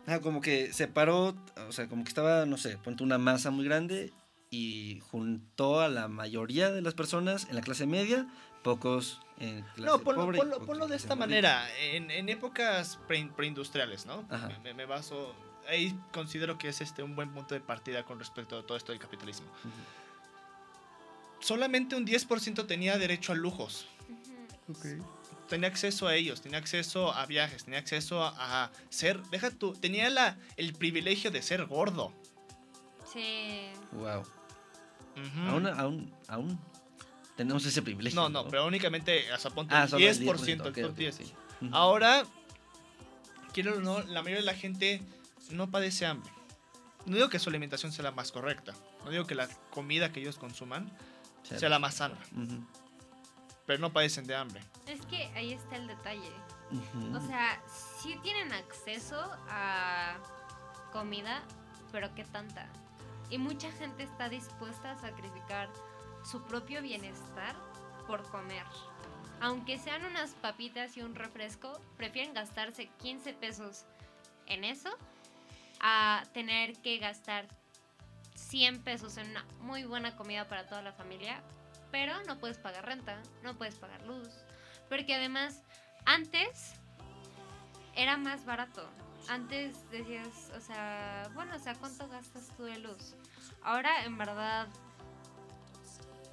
Ah, 0.07 0.21
como 0.21 0.41
que 0.41 0.73
separó, 0.73 1.35
o 1.67 1.73
sea, 1.73 1.89
como 1.89 2.05
que 2.05 2.11
estaba, 2.11 2.47
no 2.47 2.57
sé, 2.59 2.79
ponte 2.79 3.03
una 3.03 3.19
masa 3.19 3.51
muy 3.51 3.65
grande 3.65 4.13
y 4.51 5.01
juntó 5.11 5.81
a 5.81 5.89
la 5.89 6.07
mayoría 6.07 6.71
de 6.71 6.81
las 6.81 6.95
personas 6.95 7.49
en 7.51 7.57
la 7.57 7.63
clase 7.63 7.87
media, 7.87 8.29
pocos 8.65 9.21
en 9.39 9.63
clase 9.63 9.83
No, 9.83 10.01
ponlo, 10.01 10.23
pobre. 10.25 10.39
ponlo- 10.39 10.67
ponlo 10.67 10.89
de 10.89 10.97
esta 10.97 11.15
manera. 11.15 11.69
En, 11.79 12.11
en 12.11 12.29
épocas 12.29 12.99
pre- 13.07 13.31
preindustriales, 13.37 14.07
¿no? 14.07 14.25
Me, 14.49 14.59
me- 14.59 14.75
me 14.75 14.87
baso. 14.87 15.33
Ahí 15.69 15.97
considero 16.13 16.59
que 16.59 16.69
es 16.69 16.81
este 16.81 17.03
un 17.05 17.15
buen 17.15 17.31
punto 17.33 17.55
de 17.55 17.61
partida 17.61 18.05
con 18.05 18.19
respecto 18.19 18.59
a 18.59 18.67
todo 18.67 18.77
esto 18.77 18.91
del 18.93 19.01
capitalismo. 19.01 19.47
Solamente 21.41 21.95
un 21.95 22.07
10% 22.07 22.67
tenía 22.67 22.99
derecho 22.99 23.33
a 23.33 23.35
lujos. 23.35 23.87
Tenía 25.49 25.69
acceso 25.69 26.07
a 26.07 26.15
ellos, 26.15 26.41
tenía 26.41 26.59
acceso 26.59 27.13
a 27.13 27.27
viajes, 27.27 27.65
tenía 27.65 27.79
acceso 27.79 28.23
a, 28.25 28.65
a 28.65 28.71
ser. 28.89 29.23
Deja 29.25 29.51
tú, 29.51 29.75
tenía 29.75 30.09
la, 30.11 30.39
el 30.57 30.73
privilegio 30.73 31.31
de 31.31 31.43
ser 31.43 31.67
gordo. 31.67 32.13
Sí. 33.13 33.69
Wow. 33.93 34.23
Aún, 35.49 35.67
aún, 35.67 36.15
aún 36.29 36.61
tenemos 37.37 37.65
ese 37.67 37.83
privilegio. 37.83 38.21
No, 38.21 38.29
no, 38.29 38.49
pero 38.49 38.67
únicamente, 38.67 39.33
o 39.33 39.39
sea, 39.39 39.51
ponte 39.51 39.75
Ah, 39.75 39.85
el 39.85 39.89
solo 39.89 40.07
el 40.07 40.19
10%, 40.19 40.21
el 40.21 40.27
10%, 40.39 40.69
ok, 40.69 40.75
top 40.81 40.91
ok, 40.93 40.97
10. 40.97 41.21
ok. 41.21 41.27
Ujú. 41.63 41.75
Ahora, 41.77 42.25
quiero 43.53 43.77
o 43.77 43.81
no, 43.81 44.01
la 44.03 44.23
mayoría 44.23 44.37
de 44.41 44.47
la 44.47 44.55
gente 44.55 45.03
no 45.51 45.71
padece 45.71 46.07
hambre. 46.07 46.31
No 47.07 47.17
digo 47.17 47.29
que 47.29 47.39
su 47.39 47.51
alimentación 47.51 47.93
sea 47.93 48.03
la 48.05 48.13
más 48.13 48.33
correcta. 48.33 48.73
No 49.05 49.11
digo 49.11 49.27
que 49.27 49.35
la 49.35 49.49
comida 49.71 50.11
que 50.13 50.21
ellos 50.21 50.39
consuman 50.39 50.91
Sea- 51.43 51.59
sea 51.59 51.69
la 51.69 51.79
más 51.79 51.97
sana. 51.97 52.17
Pero 53.67 53.79
no 53.79 53.93
padecen 53.93 54.27
de 54.27 54.35
hambre. 54.35 54.61
Es 54.87 55.05
que 55.07 55.25
ahí 55.35 55.53
está 55.53 55.77
el 55.77 55.87
detalle. 55.87 56.31
O 57.15 57.21
sea, 57.27 57.63
sí 58.03 58.17
tienen 58.23 58.53
acceso 58.53 59.17
a 59.49 60.17
comida, 60.93 61.43
pero 61.93 62.15
qué 62.15 62.25
tanta. 62.25 62.69
Y 63.31 63.39
mucha 63.39 63.71
gente 63.73 64.03
está 64.03 64.29
dispuesta 64.29 64.93
a 64.93 64.97
sacrificar 64.97 65.69
su 66.25 66.43
propio 66.43 66.83
bienestar 66.83 67.55
por 68.07 68.23
comer. 68.31 68.65
Aunque 69.41 69.79
sean 69.79 70.05
unas 70.05 70.31
papitas 70.35 70.97
y 70.97 71.03
un 71.03 71.15
refresco, 71.15 71.81
prefieren 71.97 72.35
gastarse 72.35 72.89
15 73.03 73.35
pesos 73.35 73.85
en 74.47 74.65
eso 74.65 74.91
a 75.81 76.23
tener 76.33 76.81
que 76.81 76.99
gastar 76.99 77.47
100 78.35 78.83
pesos 78.83 79.17
en 79.17 79.31
una 79.31 79.45
muy 79.61 79.85
buena 79.85 80.17
comida 80.17 80.49
para 80.49 80.67
toda 80.67 80.83
la 80.83 80.93
familia, 80.93 81.43
pero 81.91 82.23
no 82.25 82.39
puedes 82.39 82.59
pagar 82.59 82.87
renta, 82.87 83.21
no 83.43 83.57
puedes 83.57 83.77
pagar 83.77 84.03
luz, 84.07 84.29
porque 84.89 85.15
además 85.15 85.63
antes 86.07 86.75
era 87.95 88.17
más 88.17 88.45
barato. 88.45 88.89
Antes 89.29 89.89
decías, 89.91 90.51
o 90.57 90.61
sea, 90.61 91.31
bueno, 91.35 91.57
o 91.57 91.59
sea, 91.59 91.75
¿cuánto 91.75 92.09
gastas 92.09 92.51
tú 92.57 92.65
de 92.65 92.79
luz? 92.79 93.15
Ahora, 93.63 94.05
en 94.05 94.19
verdad, 94.19 94.69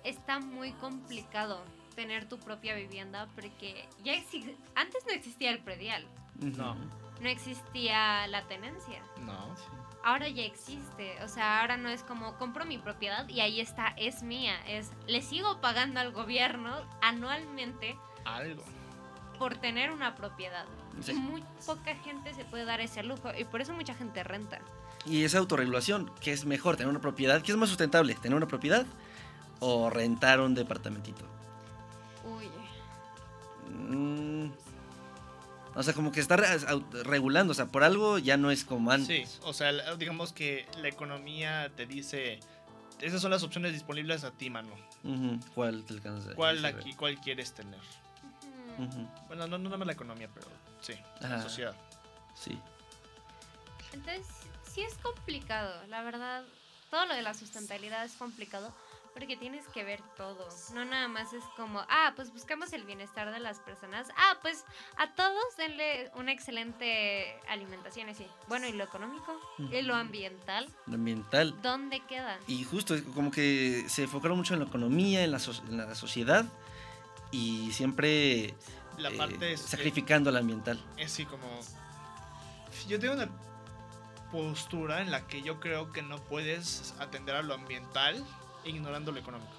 está 0.04 0.39
muy 0.39 0.72
complicado 0.74 1.62
tener 1.95 2.28
tu 2.28 2.39
propia 2.39 2.76
vivienda 2.76 3.28
porque 3.36 3.88
ya 4.04 4.14
antes 4.76 5.06
no 5.06 5.14
existía 5.14 5.52
el 5.52 5.60
predial. 5.60 6.06
No. 6.39 6.76
no 7.22 7.30
existía 7.30 8.28
la 8.28 8.47
tenencia. 8.47 9.02
No. 9.24 9.56
Ahora 10.04 10.28
ya 10.28 10.43
existe, 10.43 11.24
o 11.24 11.28
sea, 11.28 11.62
ahora 11.62 11.78
no 11.78 11.89
es 11.89 12.02
como 12.02 12.36
compro 12.38 12.66
mi 12.66 12.80
propiedad 12.80 13.30
y 13.30 13.41
ahí 13.41 13.62
está, 13.62 13.93
es 13.97 14.24
mía, 14.24 14.56
es 14.68 14.89
le 15.06 15.22
sigo 15.22 15.62
pagando 15.62 15.99
al 15.99 16.12
gobierno 16.12 16.76
anualmente 17.04 17.95
Algo. 18.26 18.64
por 19.38 19.58
tener 19.58 19.91
una 19.91 20.16
propiedad. 20.16 20.66
Sí. 21.02 21.14
Muy 21.14 21.43
poca 21.68 21.93
gente 21.97 22.34
se 22.34 22.43
puede 22.45 22.66
dar 22.66 22.82
ese 22.82 23.04
lujo 23.04 23.30
y 23.38 23.43
por 23.43 23.62
eso 23.62 23.74
mucha 23.74 23.93
gente 23.93 24.24
renta. 24.24 24.60
Y 25.06 25.24
esa 25.24 25.38
autorregulación, 25.38 26.12
¿qué 26.20 26.32
es 26.32 26.45
mejor? 26.45 26.78
¿Tener 26.78 26.89
una 26.89 27.02
propiedad? 27.02 27.41
¿Qué 27.43 27.52
es 27.52 27.58
más 27.58 27.70
sustentable? 27.70 28.16
¿Tener 28.16 28.36
una 28.36 28.47
propiedad 28.47 28.86
o 29.62 29.89
rentar 29.89 30.41
un 30.41 30.53
departamentito? 30.53 31.24
Uy, 32.26 32.49
Mm, 33.70 34.51
o 35.76 35.84
sea, 35.84 35.93
como 35.93 36.12
que 36.12 36.20
está 36.20 36.36
regulando, 37.03 37.51
o 37.51 37.53
sea, 37.53 37.68
por 37.68 37.84
algo 37.84 38.18
ya 38.18 38.36
no 38.36 38.51
es 38.51 38.66
como 38.66 38.91
antes. 38.91 39.30
Sí, 39.30 39.38
o 39.43 39.53
sea, 39.53 39.72
la- 39.72 39.95
digamos 39.95 40.34
que 40.34 40.68
la 40.82 40.89
economía 40.89 41.72
te 41.76 41.86
dice. 41.86 42.39
Esas 42.99 43.22
son 43.22 43.32
las 43.32 43.41
opciones 43.43 43.72
disponibles 43.74 44.24
a 44.26 44.32
ti, 44.32 44.49
mano. 44.49 44.70
¿Cuál 45.55 45.84
te 45.86 45.93
alcanza? 45.93 46.36
¿Cuál, 46.36 46.64
aquí, 46.66 46.93
cuál 46.93 47.18
quieres 47.20 47.53
tener? 47.53 47.80
Ujú, 48.78 49.07
Bueno, 49.28 49.47
no, 49.47 49.57
no 49.57 49.64
nada 49.66 49.78
más 49.78 49.88
la 49.88 49.93
economía, 49.93 50.30
pero 50.34 50.47
sí, 50.82 50.93
la 51.22 51.28
Ajá. 51.28 51.41
sociedad. 51.43 51.76
Sí. 52.36 52.59
Entonces, 53.93 54.28
sí 54.72 54.82
es 54.82 54.93
complicado, 54.95 55.74
la 55.88 56.01
verdad. 56.03 56.43
Todo 56.89 57.05
lo 57.05 57.16
de 57.16 57.22
la 57.22 57.34
sustentabilidad 57.34 58.03
es 58.05 58.14
complicado, 58.14 58.74
Porque 59.14 59.36
tienes 59.36 59.68
que 59.68 59.84
ver 59.84 60.01
todo. 60.16 60.47
No 60.74 60.86
nada 60.86 61.07
más 61.09 61.34
es 61.34 61.43
como, 61.57 61.82
ah, 61.89 62.14
pues 62.16 62.32
buscamos 62.32 62.72
el 62.72 62.86
bienestar 62.86 63.30
de 63.34 63.39
las 63.41 63.59
personas. 63.59 64.07
Ah, 64.18 64.38
pues 64.41 64.64
a 64.97 65.12
todos 65.16 65.43
denle 65.57 66.09
una 66.16 66.32
excelente 66.32 67.38
alimentación. 67.49 68.07
Así. 68.09 68.26
Bueno, 68.47 68.68
¿y 68.68 68.72
lo 68.72 68.86
económico? 68.86 69.38
¿Y 69.57 69.82
lo 69.82 69.95
ambiental? 69.95 70.70
Lo 70.88 70.95
ambiental. 70.95 71.62
¿Dónde 71.62 71.99
queda? 72.07 72.39
Y 72.47 72.64
justo, 72.64 72.95
como 73.14 73.32
que 73.32 73.84
se 73.89 74.03
enfocaron 74.03 74.38
mucho 74.38 74.53
en 74.53 74.62
la 74.62 74.66
economía, 74.66 75.24
en 75.24 75.32
la, 75.32 75.39
so- 75.39 75.62
en 75.68 75.78
la 75.78 75.93
sociedad 75.93 76.45
y 77.32 77.72
siempre 77.74 78.55
La 78.97 79.09
eh, 79.09 79.18
parte 79.18 79.53
es, 79.53 79.62
sacrificando 79.62 80.32
la 80.32 80.39
ambiental. 80.39 80.82
es 80.97 81.12
así 81.12 81.26
como... 81.26 81.47
Yo 82.88 82.97
tengo 82.99 83.14
una 83.16 83.30
postura 84.32 85.01
en 85.01 85.12
la 85.12 85.28
que 85.28 85.41
yo 85.41 85.59
creo 85.59 85.91
que 85.91 86.01
no 86.01 86.18
puedes 86.18 86.93
atender 86.99 87.36
a 87.36 87.41
lo 87.41 87.53
ambiental 87.53 88.26
ignorando 88.66 89.12
lo 89.12 89.20
económico. 89.20 89.51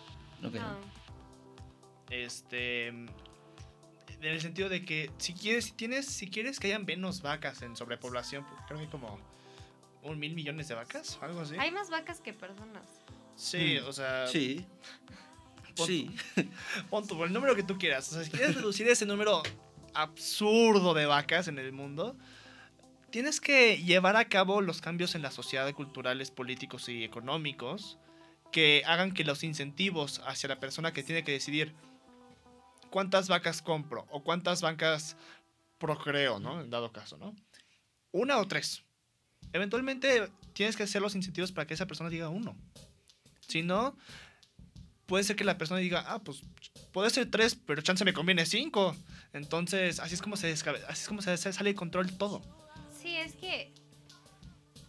Ok. 0.45 0.55
No. 0.55 0.77
Este. 2.11 2.89
En 2.89 3.09
el 4.29 4.41
sentido 4.41 4.69
de 4.69 4.85
que 4.85 5.11
si 5.19 5.35
quieres, 5.35 5.65
si 5.67 5.73
tienes, 5.73 6.07
si 6.07 6.29
quieres 6.31 6.61
que 6.61 6.69
haya 6.69 6.79
menos 6.79 7.23
vacas 7.23 7.63
en 7.63 7.75
sobrepoblación, 7.77 8.45
porque 8.45 8.63
creo 8.67 8.79
que 8.79 8.85
hay 8.85 8.91
como 8.91 9.19
un 10.03 10.19
mil 10.19 10.35
millones 10.35 10.69
de 10.69 10.75
vacas, 10.75 11.19
algo 11.23 11.41
así. 11.41 11.57
Hay 11.59 11.71
más 11.73 11.91
vacas 11.91 12.21
que 12.21 12.33
personas. 12.33 12.85
Sí, 13.35 13.79
Mm. 13.83 13.87
o 13.89 13.93
sea, 13.93 14.27
Sí. 14.29 14.65
pon- 15.77 15.87
Sí. 15.87 16.11
pon 16.91 17.07
por 17.09 17.27
el 17.27 17.33
número 17.33 17.57
que 17.57 17.63
tú 17.65 17.79
quieras. 17.79 18.09
O 18.13 18.15
sea, 18.15 18.25
si 18.25 18.31
quieres 18.31 18.55
reducir 18.55 18.87
ese 18.89 19.07
número 19.07 19.43
absurdo 19.95 20.95
de 20.95 21.07
vacas 21.07 21.49
en 21.49 21.59
el 21.59 21.73
mundo, 21.73 22.17
tienes 23.11 23.41
que 23.41 23.79
llevar 23.83 24.17
a 24.17 24.27
cabo 24.29 24.61
los 24.61 24.81
cambios 24.81 25.15
en 25.17 25.23
la 25.23 25.31
sociedad, 25.33 25.73
culturales, 25.75 26.31
políticos 26.31 26.89
y 26.89 27.03
económicos 27.05 27.99
que 28.53 28.83
hagan 28.87 29.13
que 29.13 29.25
los 29.25 29.43
incentivos 29.43 30.21
hacia 30.27 30.49
la 30.49 30.61
persona 30.61 30.93
que 30.93 31.03
tiene 31.03 31.25
que 31.25 31.33
decidir 31.33 31.75
cuántas 32.91 33.29
vacas 33.29 33.63
compro 33.63 34.07
o 34.11 34.23
cuántas 34.23 34.61
vacas 34.63 35.17
procreo, 35.79 36.39
¿no? 36.39 36.61
En 36.61 36.71
dado 36.71 36.93
caso, 36.93 37.17
¿no? 37.17 37.35
Una 38.13 38.39
o 38.39 38.47
tres. 38.47 38.85
Eventualmente 39.53 40.31
tienes 40.53 40.77
que 40.77 40.85
hacer 40.85 41.03
los 41.03 41.15
incentivos 41.17 41.51
para 41.51 41.67
que 41.67 41.75
esa 41.75 41.87
persona 41.87 42.11
diga 42.11 42.29
uno. 42.29 42.55
Si 43.49 43.63
no, 43.63 43.97
puede 45.07 45.25
ser 45.25 45.35
que 45.35 45.45
la 45.45 45.59
persona 45.59 45.81
diga, 45.81 46.05
ah, 46.07 46.21
pues 46.23 46.43
puede 46.93 47.11
ser 47.11 47.31
tres, 47.31 47.55
pero 47.55 47.83
chance 47.83 48.05
me 48.05 48.13
conviene 48.13 48.47
cinco. 48.47 48.95
Entonces, 49.33 49.99
así 49.99 50.15
es 50.15 50.23
como 50.23 50.37
se, 50.37 50.55
descabe- 50.55 50.85
así 50.89 51.03
es 51.03 51.09
como 51.09 51.23
se, 51.23 51.37
sale 51.37 51.71
de 51.71 51.75
control 51.75 52.17
todo. 52.19 52.43
Sí, 53.01 53.17
es 53.17 53.35
que 53.35 53.73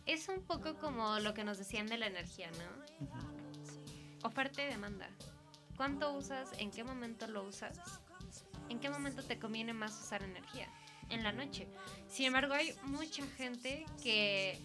es 0.05 0.27
un 0.27 0.41
poco 0.43 0.75
como 0.75 1.17
lo 1.19 1.33
que 1.33 1.43
nos 1.43 1.57
decían 1.57 1.87
de 1.87 1.97
la 1.97 2.07
energía, 2.07 2.51
¿no? 2.51 3.32
Oferta 4.23 4.63
y 4.63 4.67
demanda. 4.67 5.07
¿Cuánto 5.75 6.13
usas? 6.13 6.49
¿En 6.57 6.71
qué 6.71 6.83
momento 6.83 7.27
lo 7.27 7.43
usas? 7.43 7.77
¿En 8.69 8.79
qué 8.79 8.89
momento 8.89 9.23
te 9.23 9.37
conviene 9.39 9.73
más 9.73 9.99
usar 9.99 10.23
energía? 10.23 10.67
En 11.09 11.23
la 11.23 11.31
noche. 11.31 11.67
Sin 12.09 12.27
embargo, 12.27 12.53
hay 12.53 12.73
mucha 12.83 13.25
gente 13.37 13.85
que 14.01 14.59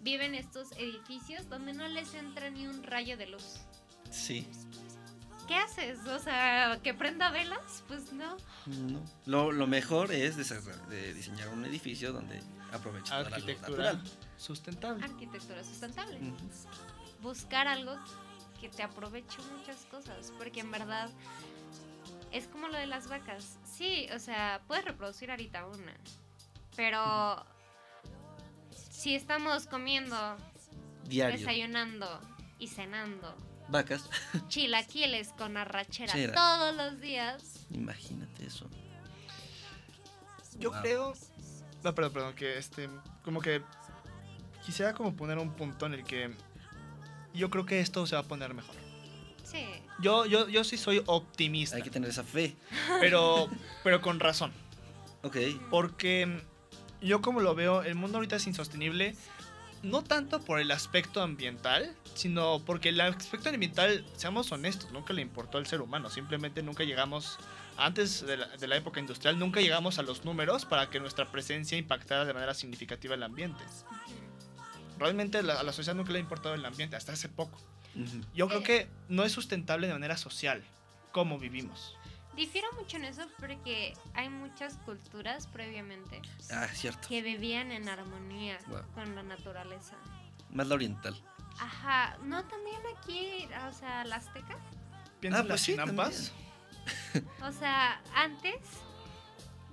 vive 0.00 0.26
en 0.26 0.34
estos 0.34 0.72
edificios 0.72 1.48
donde 1.48 1.72
no 1.72 1.88
les 1.88 2.14
entra 2.14 2.50
ni 2.50 2.66
un 2.66 2.82
rayo 2.82 3.16
de 3.16 3.26
luz. 3.26 3.60
Sí. 4.10 4.46
¿Qué 5.46 5.54
haces? 5.54 6.06
O 6.06 6.18
sea, 6.18 6.78
¿que 6.82 6.92
prenda 6.92 7.30
velas? 7.30 7.82
Pues 7.88 8.12
no. 8.12 8.36
No. 8.66 9.02
Lo, 9.24 9.50
lo 9.50 9.66
mejor 9.66 10.12
es 10.12 10.36
de 10.36 11.14
diseñar 11.14 11.48
un 11.48 11.64
edificio 11.64 12.12
donde 12.12 12.42
aproveche 12.72 13.10
toda 13.10 13.30
la 13.30 13.38
luz 13.38 13.60
natural. 13.62 14.02
sustentable. 14.36 15.04
Arquitectura 15.04 15.64
sustentable. 15.64 16.20
Buscar 17.22 17.66
algo 17.66 17.96
que 18.60 18.68
te 18.68 18.82
aproveche 18.82 19.38
muchas 19.56 19.84
cosas, 19.90 20.32
porque 20.38 20.60
en 20.60 20.70
verdad 20.70 21.10
es 22.32 22.46
como 22.48 22.68
lo 22.68 22.76
de 22.76 22.86
las 22.86 23.08
vacas. 23.08 23.58
Sí, 23.64 24.06
o 24.14 24.18
sea, 24.18 24.60
puedes 24.66 24.84
reproducir 24.84 25.30
ahorita 25.30 25.66
una, 25.66 25.94
pero 26.76 27.44
si 28.74 29.14
estamos 29.14 29.66
comiendo, 29.66 30.36
Diario. 31.04 31.38
desayunando 31.38 32.20
y 32.58 32.66
cenando 32.68 33.34
Vacas. 33.68 34.08
chilaquiles 34.48 35.32
con 35.34 35.56
arrachera 35.56 36.12
Chera. 36.12 36.34
todos 36.34 36.74
los 36.74 37.00
días, 37.00 37.66
Imagínate 37.70 38.46
eso. 38.46 38.68
Yo 40.58 40.70
Wow. 40.72 40.80
creo. 40.80 41.12
No, 41.84 41.94
perdón, 41.94 42.12
perdón, 42.12 42.34
que 42.34 42.58
este. 42.58 42.88
Como 43.22 43.40
que. 43.40 43.62
Quisiera 44.64 44.92
como 44.94 45.14
poner 45.14 45.38
un 45.38 45.52
punto 45.52 45.86
en 45.86 45.94
el 45.94 46.02
que. 46.04 46.34
Yo 47.38 47.50
creo 47.50 47.64
que 47.64 47.80
esto 47.80 48.06
se 48.06 48.16
va 48.16 48.22
a 48.22 48.24
poner 48.24 48.52
mejor. 48.52 48.74
sí, 49.44 49.64
Yo, 50.00 50.26
yo, 50.26 50.48
yo 50.48 50.64
sí 50.64 50.76
soy 50.76 51.02
optimista. 51.06 51.76
Hay 51.76 51.82
que 51.82 51.90
tener 51.90 52.10
esa 52.10 52.24
fe. 52.24 52.56
Pero, 53.00 53.48
pero 53.84 54.00
con 54.00 54.20
razón. 54.20 54.52
Ok. 55.22 55.36
Porque 55.70 56.42
yo 57.00 57.22
como 57.22 57.40
lo 57.40 57.54
veo, 57.54 57.82
el 57.82 57.94
mundo 57.94 58.18
ahorita 58.18 58.36
es 58.36 58.46
insostenible. 58.46 59.14
No 59.82 60.02
tanto 60.02 60.40
por 60.40 60.58
el 60.58 60.72
aspecto 60.72 61.22
ambiental, 61.22 61.94
sino 62.14 62.60
porque 62.66 62.88
el 62.88 63.00
aspecto 63.00 63.48
ambiental, 63.48 64.04
seamos 64.16 64.50
honestos, 64.50 64.90
nunca 64.90 65.12
le 65.12 65.22
importó 65.22 65.58
al 65.58 65.66
ser 65.66 65.80
humano. 65.80 66.10
Simplemente 66.10 66.64
nunca 66.64 66.82
llegamos, 66.82 67.38
antes 67.76 68.26
de 68.26 68.38
la, 68.38 68.48
de 68.48 68.66
la 68.66 68.76
época 68.76 68.98
industrial, 68.98 69.38
nunca 69.38 69.60
llegamos 69.60 70.00
a 70.00 70.02
los 70.02 70.24
números 70.24 70.64
para 70.64 70.90
que 70.90 70.98
nuestra 70.98 71.30
presencia 71.30 71.78
impactara 71.78 72.24
de 72.24 72.34
manera 72.34 72.54
significativa 72.54 73.14
el 73.14 73.22
ambiente. 73.22 73.62
Realmente 74.98 75.42
la- 75.42 75.60
a 75.60 75.62
la 75.62 75.72
sociedad 75.72 75.96
nunca 75.96 76.12
le 76.12 76.18
ha 76.18 76.22
importado 76.22 76.54
el 76.54 76.64
ambiente, 76.64 76.96
hasta 76.96 77.12
hace 77.12 77.28
poco. 77.28 77.58
Yo 78.34 78.48
creo 78.48 78.60
Eh. 78.60 78.64
que 78.64 78.88
no 79.08 79.24
es 79.24 79.32
sustentable 79.32 79.86
de 79.86 79.92
manera 79.92 80.16
social, 80.16 80.62
como 81.12 81.38
vivimos. 81.38 81.94
difiero 82.36 82.68
mucho 82.74 82.96
en 82.98 83.04
eso 83.04 83.22
porque 83.40 83.94
hay 84.14 84.28
muchas 84.28 84.76
culturas 84.84 85.48
previamente 85.48 86.22
Ah, 86.52 86.68
cierto. 86.72 87.08
que 87.08 87.20
vivían 87.20 87.72
en 87.72 87.88
armonía 87.88 88.58
Wow. 88.68 88.82
con 88.94 89.16
la 89.16 89.24
naturaleza. 89.24 89.96
Más 90.52 90.68
la 90.68 90.76
oriental. 90.76 91.20
Ajá, 91.58 92.16
no 92.22 92.44
también 92.44 92.80
aquí, 92.96 93.48
o 93.68 93.72
sea, 93.72 94.04
la 94.04 94.16
azteca. 94.16 94.56
Piensa 95.18 95.38
Ah, 95.38 95.40
en 95.40 95.48
pues 95.48 95.48
las 95.48 95.60
sí. 96.22 96.32
O 97.42 97.50
sea, 97.50 98.00
antes 98.14 98.54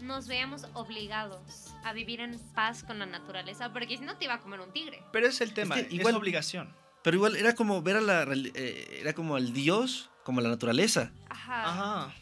nos 0.02 0.28
veíamos 0.28 0.66
obligados 0.74 1.74
a 1.84 1.94
vivir 1.94 2.20
en 2.20 2.40
paz 2.54 2.84
con 2.84 3.00
la 3.00 3.06
naturaleza, 3.06 3.72
porque 3.74 3.98
si 3.98 4.04
no 4.04 4.18
te 4.18 4.26
iba 4.26 4.36
a 4.36 4.40
comer 4.40 4.60
un 4.60 4.72
tigre. 4.72 5.02
Pero 5.12 5.28
es 5.28 5.42
el 5.42 5.54
tema, 5.54 5.76
que 5.76 5.82
es 5.82 5.92
igual- 5.94 6.16
obligación. 6.16 6.74
Pero 7.04 7.18
igual 7.18 7.36
era 7.36 7.54
como 7.54 7.82
ver 7.84 7.98
a 7.98 8.02
la. 8.02 8.26
eh, 8.34 8.98
era 9.02 9.14
como 9.14 9.36
al 9.36 9.54
Dios, 9.54 10.10
como 10.24 10.42
la 10.42 10.50
naturaleza. 10.50 11.12
Ajá. 11.30 11.64
Ah. 12.08 12.14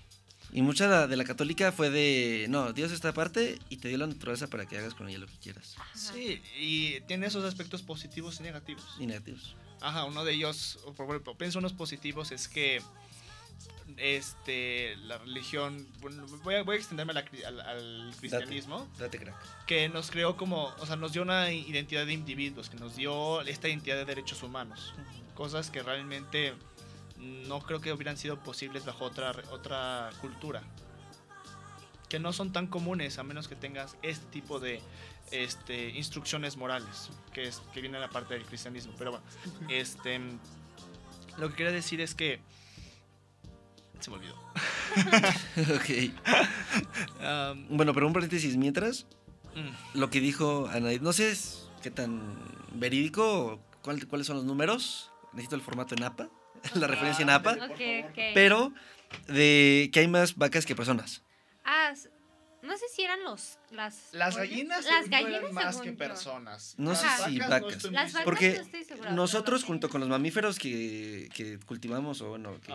Y 0.52 0.62
mucha 0.62 0.84
de 0.86 0.92
la, 0.92 1.08
de 1.08 1.16
la 1.18 1.24
católica 1.24 1.72
fue 1.72 1.90
de. 1.90 2.46
No, 2.50 2.74
Dios 2.74 2.92
está 2.92 3.10
aparte 3.10 3.58
y 3.70 3.78
te 3.78 3.88
dio 3.88 3.98
la 3.98 4.08
naturaleza 4.08 4.48
para 4.48 4.66
que 4.68 4.78
hagas 4.78 4.94
con 4.94 5.08
ella 5.10 5.20
lo 5.20 5.28
que 5.28 5.38
quieras. 5.40 5.76
ajá. 5.80 5.90
Sí, 5.96 6.42
y 6.60 7.00
tiene 7.08 7.26
esos 7.28 7.44
aspectos 7.46 7.82
positivos 7.82 8.40
y 8.40 8.44
negativos. 8.44 8.86
Y 9.00 9.08
negativos. 9.08 9.56
Ajá, 9.82 10.04
uno 10.06 10.24
de 10.26 10.34
ellos, 10.34 10.80
o 10.86 10.94
por 10.94 11.08
ejemplo, 11.10 11.36
pienso 11.38 11.60
unos 11.60 11.74
positivos 11.74 12.32
es 12.32 12.48
que 12.48 12.82
este 13.98 14.96
la 14.98 15.18
religión, 15.20 15.88
bueno, 16.00 16.26
voy 16.44 16.56
a, 16.56 16.64
voy 16.64 16.76
a 16.76 16.80
extenderme 16.80 17.12
a 17.12 17.16
la 17.16 17.26
cri- 17.26 17.44
al, 17.46 17.60
al 17.62 18.14
cristianismo, 18.20 18.88
Date 18.98 19.20
crack. 19.20 19.66
que 19.66 19.88
nos 19.90 20.10
creó 20.10 20.36
como, 20.36 20.66
o 20.80 20.86
sea, 20.86 20.96
nos 20.96 21.14
dio 21.14 21.22
una 21.22 21.52
identidad 21.52 22.06
de 22.06 22.14
individuos, 22.14 22.70
que 22.70 22.78
nos 22.78 22.96
dio 22.96 23.42
esta 23.42 23.68
identidad 23.70 23.96
de 23.98 24.06
derechos 24.06 24.42
humanos, 24.42 24.94
cosas 25.36 25.70
que 25.70 25.84
realmente 25.84 26.54
no 27.18 27.60
creo 27.62 27.82
que 27.82 27.94
hubieran 27.94 28.18
sido 28.18 28.42
posibles 28.42 28.86
bajo 28.86 29.06
otra, 29.06 29.32
otra 29.52 30.10
cultura. 30.22 30.64
Que 32.10 32.20
no 32.20 32.32
son 32.34 32.52
tan 32.52 32.68
comunes 32.68 33.18
a 33.18 33.24
menos 33.24 33.48
que 33.48 33.56
tengas 33.56 33.96
este 34.04 34.26
tipo 34.28 34.60
de 34.60 34.82
este, 35.32 35.90
instrucciones 35.92 36.58
morales, 36.58 37.10
que, 37.34 37.44
es, 37.44 37.62
que 37.74 37.82
viene 37.82 37.98
a 37.98 38.02
la 38.02 38.10
parte 38.10 38.34
del 38.36 38.44
cristianismo. 38.46 38.94
Pero 38.98 39.12
bueno, 39.12 39.26
este, 39.70 40.20
lo 41.38 41.50
que 41.50 41.56
quería 41.56 41.72
decir 41.72 42.02
es 42.02 42.14
que... 42.16 42.40
Se 44.04 44.10
me 44.12 44.18
olvidó. 44.18 44.36
ok. 45.76 45.90
Um, 47.22 47.78
Bueno, 47.78 47.94
pero 47.94 48.08
un 48.08 48.14
paréntesis 48.14 48.58
mientras. 48.58 49.06
mm, 49.56 49.98
Lo 50.00 50.10
que 50.10 50.20
dijo 50.20 50.68
Anaid. 50.72 51.02
No 51.02 51.14
sé 51.14 51.32
es- 51.32 51.70
qué 51.82 51.90
tan 51.92 52.22
verídico. 52.74 53.60
cuál- 53.82 54.06
¿Cuáles 54.08 54.28
son 54.28 54.38
los 54.38 54.46
números? 54.46 55.12
Necesito 55.34 55.56
el 55.56 55.62
formato 55.62 55.96
en 55.96 56.04
APA. 56.04 56.30
la 56.76 56.88
referencia 56.88 57.24
en 57.24 57.30
Ah, 57.30 57.36
APA. 57.36 57.54
Ok, 57.54 57.82
ok. 58.10 58.20
Pero 58.34 58.74
de 59.28 59.90
que 59.94 60.00
hay 60.02 60.08
más 60.08 60.36
vacas 60.36 60.66
que 60.66 60.76
personas. 60.76 61.22
Ah, 61.66 61.94
no 62.62 62.78
sé 62.78 62.86
si 62.94 63.04
eran 63.04 63.24
los 63.24 63.58
las 63.72 64.10
Las 64.14 64.38
gallinas, 64.38 64.86
las 64.86 65.10
gallinas 65.10 65.42
eran 65.42 65.54
más 65.54 65.82
que 65.82 65.90
yo. 65.92 65.98
personas. 65.98 66.76
No 66.78 66.92
Las 66.92 67.02
sé 67.02 67.08
si 67.30 67.40
vacas. 67.40 67.84
Las 67.92 68.14
vacas. 68.14 68.24
Porque 68.26 68.54
no 68.56 68.62
estoy 68.62 68.84
segura, 68.86 69.04
pero 69.10 69.16
Nosotros 69.16 69.64
junto 69.66 69.90
con 69.90 70.00
los 70.02 70.10
mamíferos 70.10 70.58
que, 70.60 71.30
que 71.34 71.58
cultivamos 71.60 72.22
o 72.22 72.30
bueno, 72.30 72.60
que. 72.62 72.74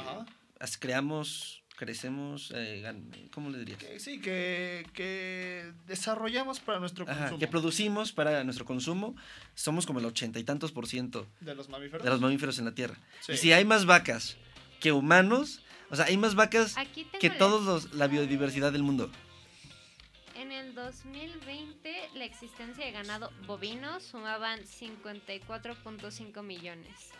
As- 0.60 0.76
creamos, 0.78 1.62
crecemos, 1.76 2.52
eh, 2.54 2.84
¿cómo 3.32 3.50
le 3.50 3.58
dirías? 3.58 3.78
Que 3.78 4.00
sí, 4.00 4.20
que, 4.20 4.86
que 4.94 5.72
desarrollamos 5.86 6.60
para 6.60 6.80
nuestro 6.80 7.04
Ajá, 7.08 7.18
consumo. 7.20 7.38
que 7.38 7.48
producimos 7.48 8.12
para 8.12 8.42
nuestro 8.44 8.64
consumo, 8.64 9.14
somos 9.54 9.86
como 9.86 9.98
el 10.00 10.06
ochenta 10.06 10.38
y 10.38 10.44
tantos 10.44 10.72
por 10.72 10.86
ciento 10.86 11.26
de 11.40 11.54
los 11.54 11.68
mamíferos. 11.68 12.04
de 12.04 12.10
los 12.10 12.20
mamíferos 12.20 12.58
en 12.58 12.64
la 12.64 12.74
Tierra. 12.74 12.96
Sí. 13.20 13.32
Y 13.32 13.36
si 13.36 13.52
hay 13.52 13.64
más 13.64 13.84
vacas 13.86 14.36
que 14.80 14.92
humanos. 14.92 15.62
O 15.90 15.96
sea, 15.96 16.04
hay 16.04 16.18
más 16.18 16.34
vacas 16.34 16.76
que 17.18 17.30
los, 17.64 17.94
la 17.94 18.08
biodiversidad 18.08 18.72
del 18.72 18.82
mundo. 18.82 19.10
En 20.36 20.52
el 20.52 20.74
2020, 20.74 22.10
la 22.14 22.24
existencia 22.26 22.84
de 22.84 22.92
ganado 22.92 23.32
bovino 23.46 23.98
sumaban 23.98 24.60
54.5 24.60 26.42
millones. 26.42 27.10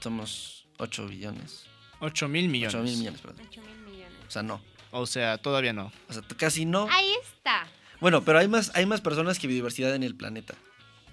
Somos 0.00 0.64
8 0.78 1.08
billones. 1.08 1.64
8 2.02 2.28
mil 2.28 2.48
millones. 2.48 2.74
8 2.74 2.82
mil 2.82 2.96
millones, 2.98 3.20
perdón. 3.20 3.46
8 3.48 3.60
mil 3.62 3.92
millones. 3.92 4.18
O 4.26 4.30
sea, 4.30 4.42
no. 4.42 4.60
O 4.90 5.06
sea, 5.06 5.38
todavía 5.38 5.72
no. 5.72 5.92
O 6.08 6.12
sea, 6.12 6.22
casi 6.36 6.64
no. 6.64 6.88
Ahí 6.90 7.14
está. 7.22 7.66
Bueno, 8.00 8.24
pero 8.24 8.40
hay 8.40 8.48
más, 8.48 8.72
hay 8.74 8.84
más 8.86 9.00
personas 9.00 9.38
que 9.38 9.46
biodiversidad 9.46 9.94
en 9.94 10.02
el 10.02 10.16
planeta. 10.16 10.54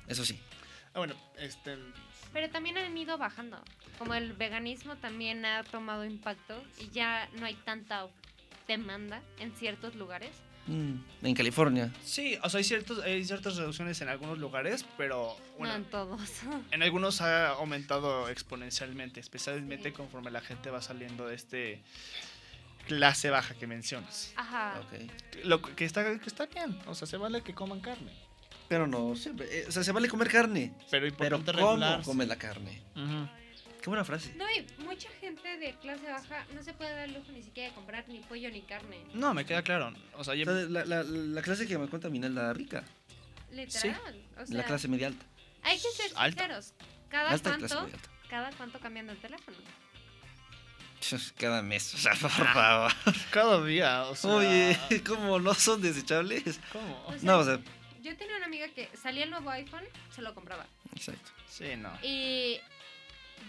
Eso 0.08 0.26
sí. 0.26 0.40
Ah, 0.96 1.00
bueno, 1.00 1.14
este. 1.38 1.78
Pero 2.34 2.50
también 2.50 2.80
han 2.80 2.98
ido 2.98 3.20
bajando. 3.20 3.64
Como 4.00 4.16
el 4.16 4.34
veganismo 4.34 4.96
también 4.96 5.46
ha 5.46 5.64
tomado 5.64 6.04
impacto 6.06 6.62
y 6.80 6.90
ya 6.90 7.30
no 7.40 7.46
hay 7.46 7.54
tanta 7.54 8.08
demanda 8.68 9.22
en 9.38 9.56
ciertos 9.56 9.94
lugares. 9.96 10.32
Mm, 10.70 11.26
en 11.26 11.34
California. 11.36 11.92
Sí, 12.04 12.38
o 12.44 12.50
sea, 12.50 12.60
hay, 12.60 12.64
ciertos, 12.64 13.00
hay 13.04 13.24
ciertas 13.26 13.56
reducciones 13.58 14.00
en 14.02 14.10
algunos 14.10 14.38
lugares, 14.38 14.86
pero 14.98 15.36
bueno, 15.58 15.74
No 15.74 15.80
en 15.80 15.86
todos. 15.90 16.22
en 16.72 16.84
algunos 16.84 17.22
ha 17.22 17.50
aumentado 17.50 18.30
exponencialmente, 18.30 19.20
especialmente 19.20 19.90
Sí. 19.90 19.96
conforme 19.96 20.32
la 20.32 20.42
gente 20.42 20.70
va 20.70 20.82
saliendo 20.82 21.28
de 21.28 21.36
este 21.36 21.82
clase 22.88 23.30
baja 23.30 23.54
que 23.56 23.68
mencionas. 23.68 24.34
Ajá. 24.36 24.80
Ok. 24.82 25.44
Lo 25.46 25.62
que 25.62 25.86
está, 25.86 26.18
que 26.20 26.26
está 26.28 26.46
bien, 26.48 26.78
o 26.88 26.96
sea, 26.96 27.08
se 27.08 27.18
vale 27.18 27.42
que 27.42 27.54
coman 27.54 27.80
carne. 27.82 28.12
Pero 28.68 28.86
no, 28.86 29.16
siempre, 29.16 29.48
eh, 29.52 29.66
o 29.68 29.72
sea, 29.72 29.84
se 29.84 29.92
vale 29.92 30.08
comer 30.08 30.30
carne. 30.30 30.74
Pero 30.92 31.08
Pero 31.18 31.44
¿cómo 31.44 32.02
comes 32.04 32.28
la 32.28 32.36
carne? 32.36 32.82
Ujú. 32.96 33.28
Qué 33.82 33.90
buena 33.90 34.04
frase. 34.04 34.34
No, 34.36 34.46
y 34.52 34.66
mucha 34.84 35.10
gente 35.22 35.58
de 35.58 35.74
clase 35.76 36.06
baja 36.12 36.46
no 36.54 36.62
se 36.64 36.74
puede 36.74 36.94
dar 36.96 37.10
lujo 37.10 37.32
ni 37.32 37.42
siquiera 37.44 37.70
de 37.70 37.76
comprar 37.76 38.08
ni 38.10 38.20
pollo 38.20 38.50
ni 38.52 38.62
carne. 38.62 39.06
No, 39.14 39.34
me 39.34 39.46
queda 39.46 39.62
claro. 39.62 39.94
O 40.16 40.24
sea, 40.24 40.34
O 40.34 40.36
yo- 40.36 40.46
sea, 40.46 40.54
la, 40.70 40.86
la- 40.86 41.04
la 41.04 41.42
clase 41.42 41.66
que 41.68 41.78
me 41.78 41.88
cuenta 41.88 42.10
Mina 42.10 42.28
es 42.28 42.34
la 42.34 42.52
rica. 42.54 42.84
Literal. 43.52 44.22
O 44.38 44.46
sea, 44.46 44.58
la 44.58 44.64
clase 44.66 44.88
media 44.88 45.08
alta. 45.08 45.26
hay 45.64 45.78
que 45.78 45.90
ser 45.92 46.12
Alta. 46.16 46.44
sinceros. 46.44 46.74
Cada 47.10 47.30
Alta 47.32 47.58
cuánto, 47.58 47.90
cada 48.30 48.52
cuánto 48.52 48.80
cambian 48.80 49.10
el 49.10 49.18
teléfono. 49.18 49.58
Cada 51.38 51.62
mes, 51.64 51.94
o 51.96 51.98
sea, 51.98 52.14
por 52.14 52.30
favor. 52.30 52.92
cada 53.32 53.64
día, 53.66 54.04
o 54.04 54.16
sea... 54.16 54.32
Oye, 54.32 54.78
¿cómo 55.08 55.40
no 55.40 55.54
son 55.54 55.82
desechables? 55.82 56.60
¿Cómo? 56.74 57.06
O 57.08 57.12
sea, 57.14 57.20
No, 57.24 57.40
o 57.40 57.44
sea, 57.46 57.60
Yo 58.04 58.16
tenía 58.18 58.36
una 58.36 58.46
amiga 58.46 58.68
que 58.68 58.90
salía 59.02 59.24
el 59.24 59.30
nuevo 59.32 59.50
iPhone, 59.50 59.84
se 60.14 60.22
lo 60.22 60.36
compraba. 60.36 60.68
exacto. 60.94 61.32
Sí, 61.48 61.76
no. 61.78 61.90
Y 62.04 62.60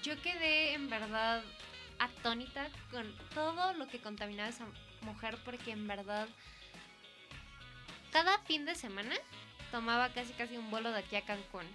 yo 0.02 0.20
quedé 0.22 0.74
en 0.74 0.88
verdad 0.90 1.42
atónita 1.98 2.68
con 2.90 3.12
todo 3.34 3.74
lo 3.74 3.86
que 3.88 4.00
contaminaba 4.00 4.48
esa 4.48 4.66
mujer 5.02 5.36
porque 5.44 5.70
en 5.72 5.86
verdad 5.86 6.28
cada 8.12 8.38
fin 8.40 8.64
de 8.64 8.74
semana 8.74 9.14
tomaba 9.70 10.08
casi 10.10 10.32
casi 10.32 10.56
un 10.56 10.70
vuelo 10.70 10.90
de 10.90 10.98
aquí 11.00 11.16
a 11.16 11.22
Cancún 11.24 11.66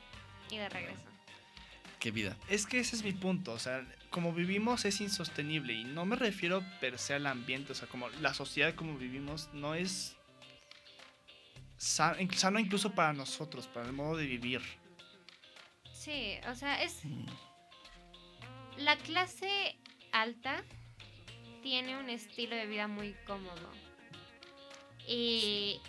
y 0.49 0.57
de 0.57 0.67
regreso. 0.69 1.03
Qué 1.99 2.11
vida. 2.11 2.35
Es 2.49 2.67
que 2.67 2.79
ese 2.79 2.95
es 2.95 3.03
mi 3.03 3.13
punto, 3.13 3.53
o 3.53 3.59
sea, 3.59 3.83
como 4.09 4.31
vivimos 4.33 4.85
es 4.85 5.01
insostenible 5.01 5.73
y 5.73 5.83
no 5.85 6.05
me 6.05 6.15
refiero 6.15 6.63
per 6.79 6.99
se 6.99 7.13
al 7.15 7.25
ambiente, 7.25 7.71
o 7.71 7.75
sea, 7.75 7.87
como 7.87 8.09
la 8.09 8.33
sociedad 8.33 8.75
como 8.75 8.97
vivimos 8.97 9.49
no 9.53 9.73
es 9.75 10.15
sa- 11.77 12.15
sano 12.35 12.59
incluso 12.59 12.91
para 12.93 13.13
nosotros, 13.13 13.67
para 13.67 13.87
el 13.87 13.93
modo 13.93 14.17
de 14.17 14.25
vivir. 14.25 14.61
Sí, 15.93 16.35
o 16.47 16.53
sea, 16.55 16.83
es 16.83 17.03
Mm. 17.05 17.25
La 18.77 18.97
clase 18.97 19.77
alta 20.11 20.63
tiene 21.61 21.97
un 21.97 22.09
estilo 22.09 22.55
de 22.55 22.67
vida 22.67 22.87
muy 22.87 23.15
cómodo. 23.25 23.69
Y 25.07 25.79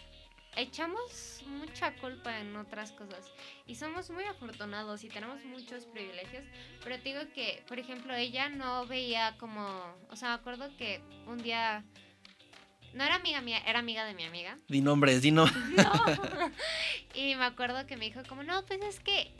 echamos 0.56 1.42
mucha 1.46 1.94
culpa 1.96 2.40
en 2.40 2.56
otras 2.56 2.92
cosas. 2.92 3.30
Y 3.66 3.74
somos 3.74 4.10
muy 4.10 4.24
afortunados 4.24 5.04
y 5.04 5.08
tenemos 5.08 5.44
muchos 5.44 5.84
privilegios. 5.86 6.44
Pero 6.82 6.96
te 6.96 7.10
digo 7.10 7.20
que, 7.34 7.62
por 7.68 7.78
ejemplo, 7.78 8.14
ella 8.14 8.48
no 8.48 8.86
veía 8.86 9.36
como... 9.38 9.66
O 10.10 10.16
sea, 10.16 10.28
me 10.28 10.34
acuerdo 10.34 10.74
que 10.76 11.02
un 11.26 11.38
día... 11.38 11.84
No 12.94 13.04
era 13.04 13.16
amiga 13.16 13.42
mía, 13.42 13.58
era 13.66 13.80
amiga 13.80 14.06
de 14.06 14.14
mi 14.14 14.24
amiga. 14.24 14.58
Di 14.68 14.80
nombres, 14.80 15.20
di 15.20 15.30
no. 15.30 15.44
No. 15.44 15.92
y 17.14 17.34
me 17.34 17.44
acuerdo 17.44 17.86
que 17.86 17.98
me 17.98 18.06
dijo 18.06 18.22
como, 18.26 18.42
no, 18.42 18.64
pues 18.64 18.80
es 18.80 19.00
que 19.00 19.34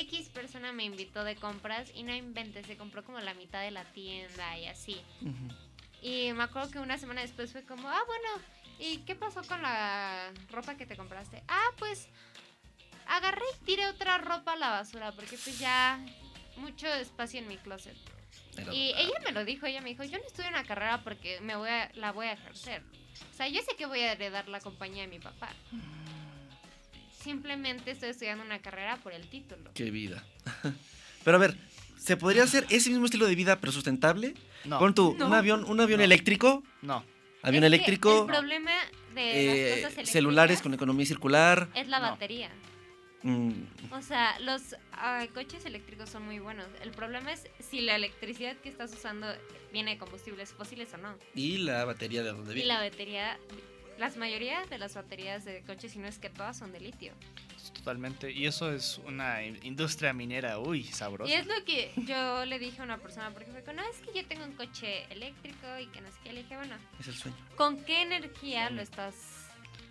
X 0.00 0.28
persona 0.28 0.72
me 0.72 0.84
invitó 0.84 1.24
de 1.24 1.36
compras 1.36 1.90
y 1.94 2.02
no 2.04 2.14
inventes, 2.14 2.66
se 2.66 2.76
compró 2.76 3.04
como 3.04 3.18
la 3.20 3.34
mitad 3.34 3.62
de 3.62 3.70
la 3.70 3.84
tienda 3.84 4.58
y 4.58 4.66
así. 4.66 5.00
Ujú. 5.22 5.48
Y 6.00 6.32
me 6.32 6.44
acuerdo 6.44 6.70
que 6.70 6.78
una 6.78 6.98
semana 6.98 7.22
después 7.22 7.50
fue 7.52 7.64
como, 7.64 7.88
ah, 7.88 8.02
bueno, 8.06 8.28
¿y 8.78 8.98
qué 8.98 9.16
pasó 9.16 9.42
con 9.42 9.60
la 9.60 10.32
ropa 10.50 10.76
que 10.76 10.86
te 10.86 10.96
compraste? 10.96 11.42
Ah, 11.48 11.70
pues 11.78 12.08
agarré 13.06 13.42
y 13.54 13.64
tiré 13.64 13.86
otra 13.88 14.18
ropa 14.18 14.52
a 14.52 14.56
la 14.56 14.70
basura 14.70 15.12
porque 15.12 15.36
pues 15.36 15.58
ya 15.58 15.98
mucho 16.56 16.86
espacio 16.86 17.40
en 17.40 17.48
mi 17.48 17.56
closet. 17.56 17.96
Y 18.72 18.92
ella 18.96 19.20
me 19.24 19.32
lo 19.32 19.44
dijo, 19.44 19.66
ella 19.66 19.80
me 19.80 19.90
dijo, 19.90 20.04
yo 20.04 20.18
no 20.18 20.24
estudio 20.24 20.48
una 20.48 20.64
carrera 20.64 21.02
porque 21.02 21.40
me 21.40 21.56
voy 21.56 21.70
a, 21.70 21.90
la 21.94 22.12
voy 22.12 22.26
a 22.26 22.32
ejercer. 22.32 22.82
O 23.30 23.34
sea, 23.34 23.48
yo 23.48 23.60
sé 23.62 23.76
que 23.76 23.86
voy 23.86 24.00
a 24.00 24.12
heredar 24.12 24.48
la 24.48 24.60
compañía 24.60 25.02
de 25.02 25.08
mi 25.08 25.18
papá. 25.18 25.50
Simplemente 27.32 27.90
estoy 27.90 28.08
estudiando 28.08 28.42
una 28.42 28.58
carrera 28.60 28.96
por 28.96 29.12
el 29.12 29.28
título. 29.28 29.70
Qué 29.74 29.90
vida. 29.90 30.24
Pero 31.24 31.36
a 31.36 31.40
ver, 31.40 31.54
¿se 31.98 32.16
podría 32.16 32.44
hacer 32.44 32.64
ese 32.70 32.88
mismo 32.88 33.04
estilo 33.04 33.26
de 33.26 33.34
vida 33.34 33.60
pero 33.60 33.70
sustentable? 33.70 34.32
No, 34.64 34.78
Pon 34.78 34.94
tú, 34.94 35.14
No. 35.18 35.26
un 35.26 35.34
avión, 35.34 35.64
un 35.64 35.78
avión 35.78 35.98
No. 35.98 36.04
eléctrico, 36.04 36.62
no. 36.80 37.04
avión 37.42 37.64
Es 37.64 37.66
eléctrico, 37.68 38.22
El 38.22 38.26
problema 38.28 38.70
de 39.14 39.20
eh, 39.20 39.44
las 39.44 39.54
cosas 39.56 39.82
eléctricas 39.82 40.08
celulares 40.10 40.62
con 40.62 40.72
economía 40.72 41.04
circular. 41.04 41.68
es 41.74 41.86
la 41.88 41.98
No. 42.00 42.12
batería. 42.12 42.48
mm, 43.24 43.52
O 43.90 44.00
sea, 44.00 44.38
los 44.40 44.62
coches 45.34 45.66
eléctricos 45.66 46.08
son 46.08 46.24
muy 46.24 46.38
buenos. 46.38 46.66
El 46.82 46.92
problema 46.92 47.30
es 47.30 47.44
si 47.58 47.82
la 47.82 47.94
electricidad 47.96 48.56
que 48.56 48.70
estás 48.70 48.90
usando 48.94 49.26
viene 49.70 49.90
de 49.90 49.98
combustibles 49.98 50.52
fósiles 50.54 50.94
o 50.94 50.96
no. 50.96 51.14
y 51.34 51.58
la 51.58 51.84
batería 51.84 52.22
de 52.22 52.30
donde 52.30 52.52
Y 52.52 52.54
viene. 52.54 52.68
la 52.68 52.80
batería, 52.80 53.38
las 53.98 54.16
mayoría 54.16 54.64
de 54.66 54.78
las 54.78 54.94
baterías 54.94 55.44
de 55.44 55.62
coches, 55.62 55.92
si 55.92 55.98
no 55.98 56.06
es 56.06 56.18
que 56.18 56.30
todas 56.30 56.56
son 56.56 56.72
de 56.72 56.80
litio. 56.80 57.12
Totalmente. 57.74 58.30
Y 58.32 58.46
eso 58.46 58.72
es 58.72 58.98
una 59.06 59.42
in- 59.44 59.58
industria 59.62 60.12
minera, 60.12 60.58
uy, 60.58 60.84
sabrosa. 60.84 61.30
Y 61.30 61.34
es 61.36 61.46
lo 61.46 61.64
que 61.64 61.92
yo 62.06 62.44
le 62.44 62.58
dije 62.58 62.80
a 62.80 62.84
una 62.84 62.98
persona, 62.98 63.30
porque 63.32 63.50
fue 63.50 63.62
como, 63.62 63.82
no, 63.82 63.88
es 63.90 63.96
que 63.98 64.12
yo 64.22 64.26
tengo 64.26 64.44
un 64.44 64.52
coche 64.52 65.04
eléctrico 65.12 65.66
y 65.80 65.86
que 65.88 66.00
no 66.00 66.08
sé 66.10 66.16
qué. 66.24 66.32
Le 66.32 66.42
dije, 66.42 66.56
bueno, 66.56 66.76
Es 67.00 67.08
el 67.08 67.14
sueño. 67.14 67.36
¿con 67.56 67.82
qué 67.84 68.02
energía 68.02 68.70
lo 68.70 68.80
estás, 68.82 69.14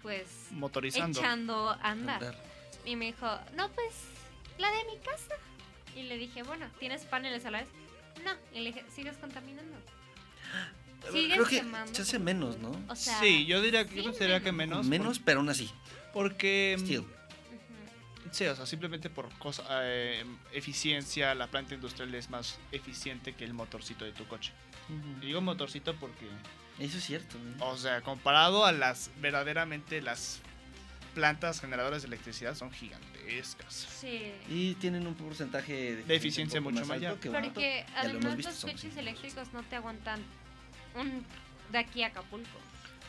pues, 0.02 0.48
Motorizando. 0.52 1.20
echando 1.20 1.70
a 1.70 1.76
andar? 1.82 2.24
Andar. 2.24 2.44
Y 2.86 2.96
me 2.96 3.06
dijo, 3.06 3.28
no, 3.56 3.70
pues, 3.72 3.94
la 4.58 4.70
de 4.72 4.84
mi 4.86 4.98
casa. 5.00 5.36
Y 5.96 6.04
le 6.04 6.18
dije, 6.18 6.44
bueno, 6.44 6.70
¿tienes 6.80 7.06
paneles 7.06 7.44
solares? 7.44 7.68
No. 8.24 8.32
Y 8.54 8.62
le 8.62 8.72
dije, 8.72 8.86
¿sigues 8.94 9.18
contaminando? 9.18 9.78
Creo 11.12 11.46
que 11.46 11.64
se 11.94 12.02
hace 12.02 12.20
menos. 12.20 12.58
¿no? 12.58 12.72
O 12.90 12.96
sea, 12.96 13.20
sí, 13.20 13.46
yo 13.46 13.62
diría 13.62 13.86
sí, 13.88 13.96
yo 13.96 14.04
consideraría 14.04 14.42
que 14.44 14.52
menos. 14.52 14.86
menos. 14.86 15.20
Pero 15.20 15.40
aún 15.40 15.50
así. 15.50 15.70
por- 16.14 16.32
Porque. 16.32 16.76
Still. 16.80 17.00
ujú. 17.00 17.08
Sí, 18.32 18.46
o 18.46 18.56
sea, 18.56 18.66
simplemente 18.66 19.10
por 19.10 19.30
cosa, 19.40 19.64
eh, 19.84 20.26
eficiencia, 20.52 21.34
la 21.36 21.48
planta 21.48 21.76
industrial 21.76 22.14
es 22.16 22.30
más 22.30 22.60
eficiente 22.72 23.34
que 23.34 23.46
el 23.46 23.54
motorcito 23.54 24.04
de 24.06 24.12
tu 24.12 24.26
coche. 24.28 24.52
Digo 25.22 25.40
motorcito 25.42 25.96
porque, 25.96 26.26
Eso 26.80 26.98
es 26.98 27.04
cierto. 27.06 27.38
¿eh? 27.38 27.56
o 27.60 27.78
sea, 27.78 28.02
comparado 28.02 28.66
a 28.66 28.72
las 28.72 29.12
verdaderamente 29.22 30.02
las 30.02 30.40
plantas 31.14 31.60
generadoras 31.62 32.02
de 32.04 32.08
electricidad 32.10 32.54
son 32.56 32.72
gigantescas. 32.72 33.88
Sí. 34.00 34.32
Y 34.50 34.76
tienen 34.76 35.08
un 35.08 35.16
porcentaje 35.16 35.96
De 36.06 36.16
eficiencia 36.16 36.62
mucho 36.62 36.82
más 36.82 36.92
alto 36.92 36.96
mayor. 37.00 37.20
que. 37.20 37.30
Porque 37.32 37.86
Ya 37.94 38.02
además 38.02 38.38
los 38.44 38.60
coches 38.66 38.96
eléctricos 38.98 39.52
no 39.54 39.64
te 39.64 39.76
aguantan 39.78 40.22
un 40.98 41.26
de 41.72 41.78
aquí 41.78 42.04
a 42.04 42.08
Acapulco. 42.08 42.50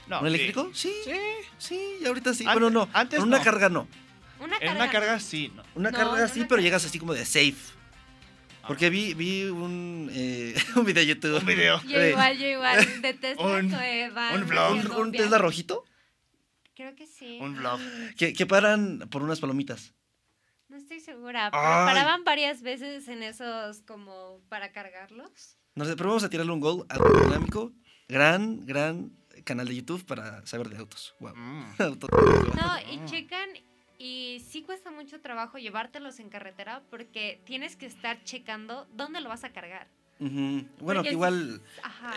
No, 0.06 0.20
¿Un 0.20 0.26
eléctrico? 0.28 0.70
Sí. 0.74 0.92
Sí. 1.04 1.12
Sí, 1.58 1.98
y 2.00 2.06
ahorita 2.06 2.32
sí. 2.34 2.44
Bueno, 2.44 2.70
no. 2.70 2.88
antes 2.92 3.18
Con 3.18 3.28
una 3.28 3.38
no. 3.38 3.44
carga 3.44 3.68
no. 3.68 3.86
Una 4.40 4.54
En 4.56 4.60
carga, 4.60 4.74
una 4.76 4.86
no. 4.86 4.92
carga 4.92 5.20
sí, 5.20 5.52
¿no? 5.54 5.62
Una 5.74 5.90
No, 5.90 5.96
carga 5.98 6.28
sí, 6.28 6.40
una 6.40 6.48
pero 6.48 6.58
carga- 6.58 6.62
llegas 6.64 6.84
así 6.84 6.98
como 6.98 7.12
de 7.14 7.24
safe. 7.24 7.56
Porque 8.66 8.90
vi, 8.90 9.14
vi 9.14 9.44
un, 9.44 10.10
eh, 10.12 10.54
un 10.76 10.84
video 10.84 11.02
de 11.02 11.06
YouTube. 11.06 11.38
Un 11.40 11.46
video. 11.46 11.82
Yo 11.84 12.04
igual, 12.04 12.38
yo 12.38 12.46
igual. 12.46 12.86
Detesto 13.02 13.42
Un- 13.42 13.72
Eva. 13.74 14.32
un 14.34 14.46
vlog. 14.46 15.12
Tesla 15.12 15.38
rojito 15.38 15.84
Creo 16.76 16.94
que 16.94 17.06
sí. 17.06 17.38
Un 17.40 17.56
vlog. 17.56 17.80
que, 18.16 18.32
que 18.32 18.46
paran 18.46 19.00
por 19.10 19.22
unas 19.22 19.40
palomitas. 19.40 19.92
No 20.68 20.76
estoy 20.76 21.00
segura. 21.00 21.50
Pero 21.50 21.62
Ay. 21.62 21.86
paraban 21.86 22.24
varias 22.24 22.62
veces 22.62 23.08
en 23.08 23.22
esos 23.24 23.80
como 23.82 24.40
para 24.48 24.70
cargarlos. 24.70 25.57
No 25.78 25.84
sé, 25.84 25.94
pero 25.94 26.08
vamos 26.08 26.24
a 26.24 26.28
tirarle 26.28 26.50
un 26.50 26.58
gol 26.58 26.84
a 26.88 26.98
dinámico. 27.24 27.70
Gran, 28.08 28.66
gran 28.66 29.12
canal 29.44 29.68
de 29.68 29.76
YouTube 29.76 30.04
para 30.04 30.44
saber 30.44 30.68
de 30.70 30.76
autos. 30.76 31.14
Wow. 31.20 31.36
Mm. 31.36 31.64
No, 31.78 32.92
y 32.92 33.04
checan 33.04 33.48
y 33.96 34.42
sí 34.44 34.62
cuesta 34.62 34.90
mucho 34.90 35.20
trabajo 35.20 35.56
llevártelos 35.56 36.18
en 36.18 36.30
carretera 36.30 36.82
porque 36.90 37.40
tienes 37.44 37.76
que 37.76 37.86
estar 37.86 38.24
checando 38.24 38.88
dónde 38.92 39.20
lo 39.20 39.28
vas 39.28 39.44
a 39.44 39.52
cargar. 39.52 39.86
Bueno, 40.18 40.70
Porque 40.80 41.12
igual 41.12 41.62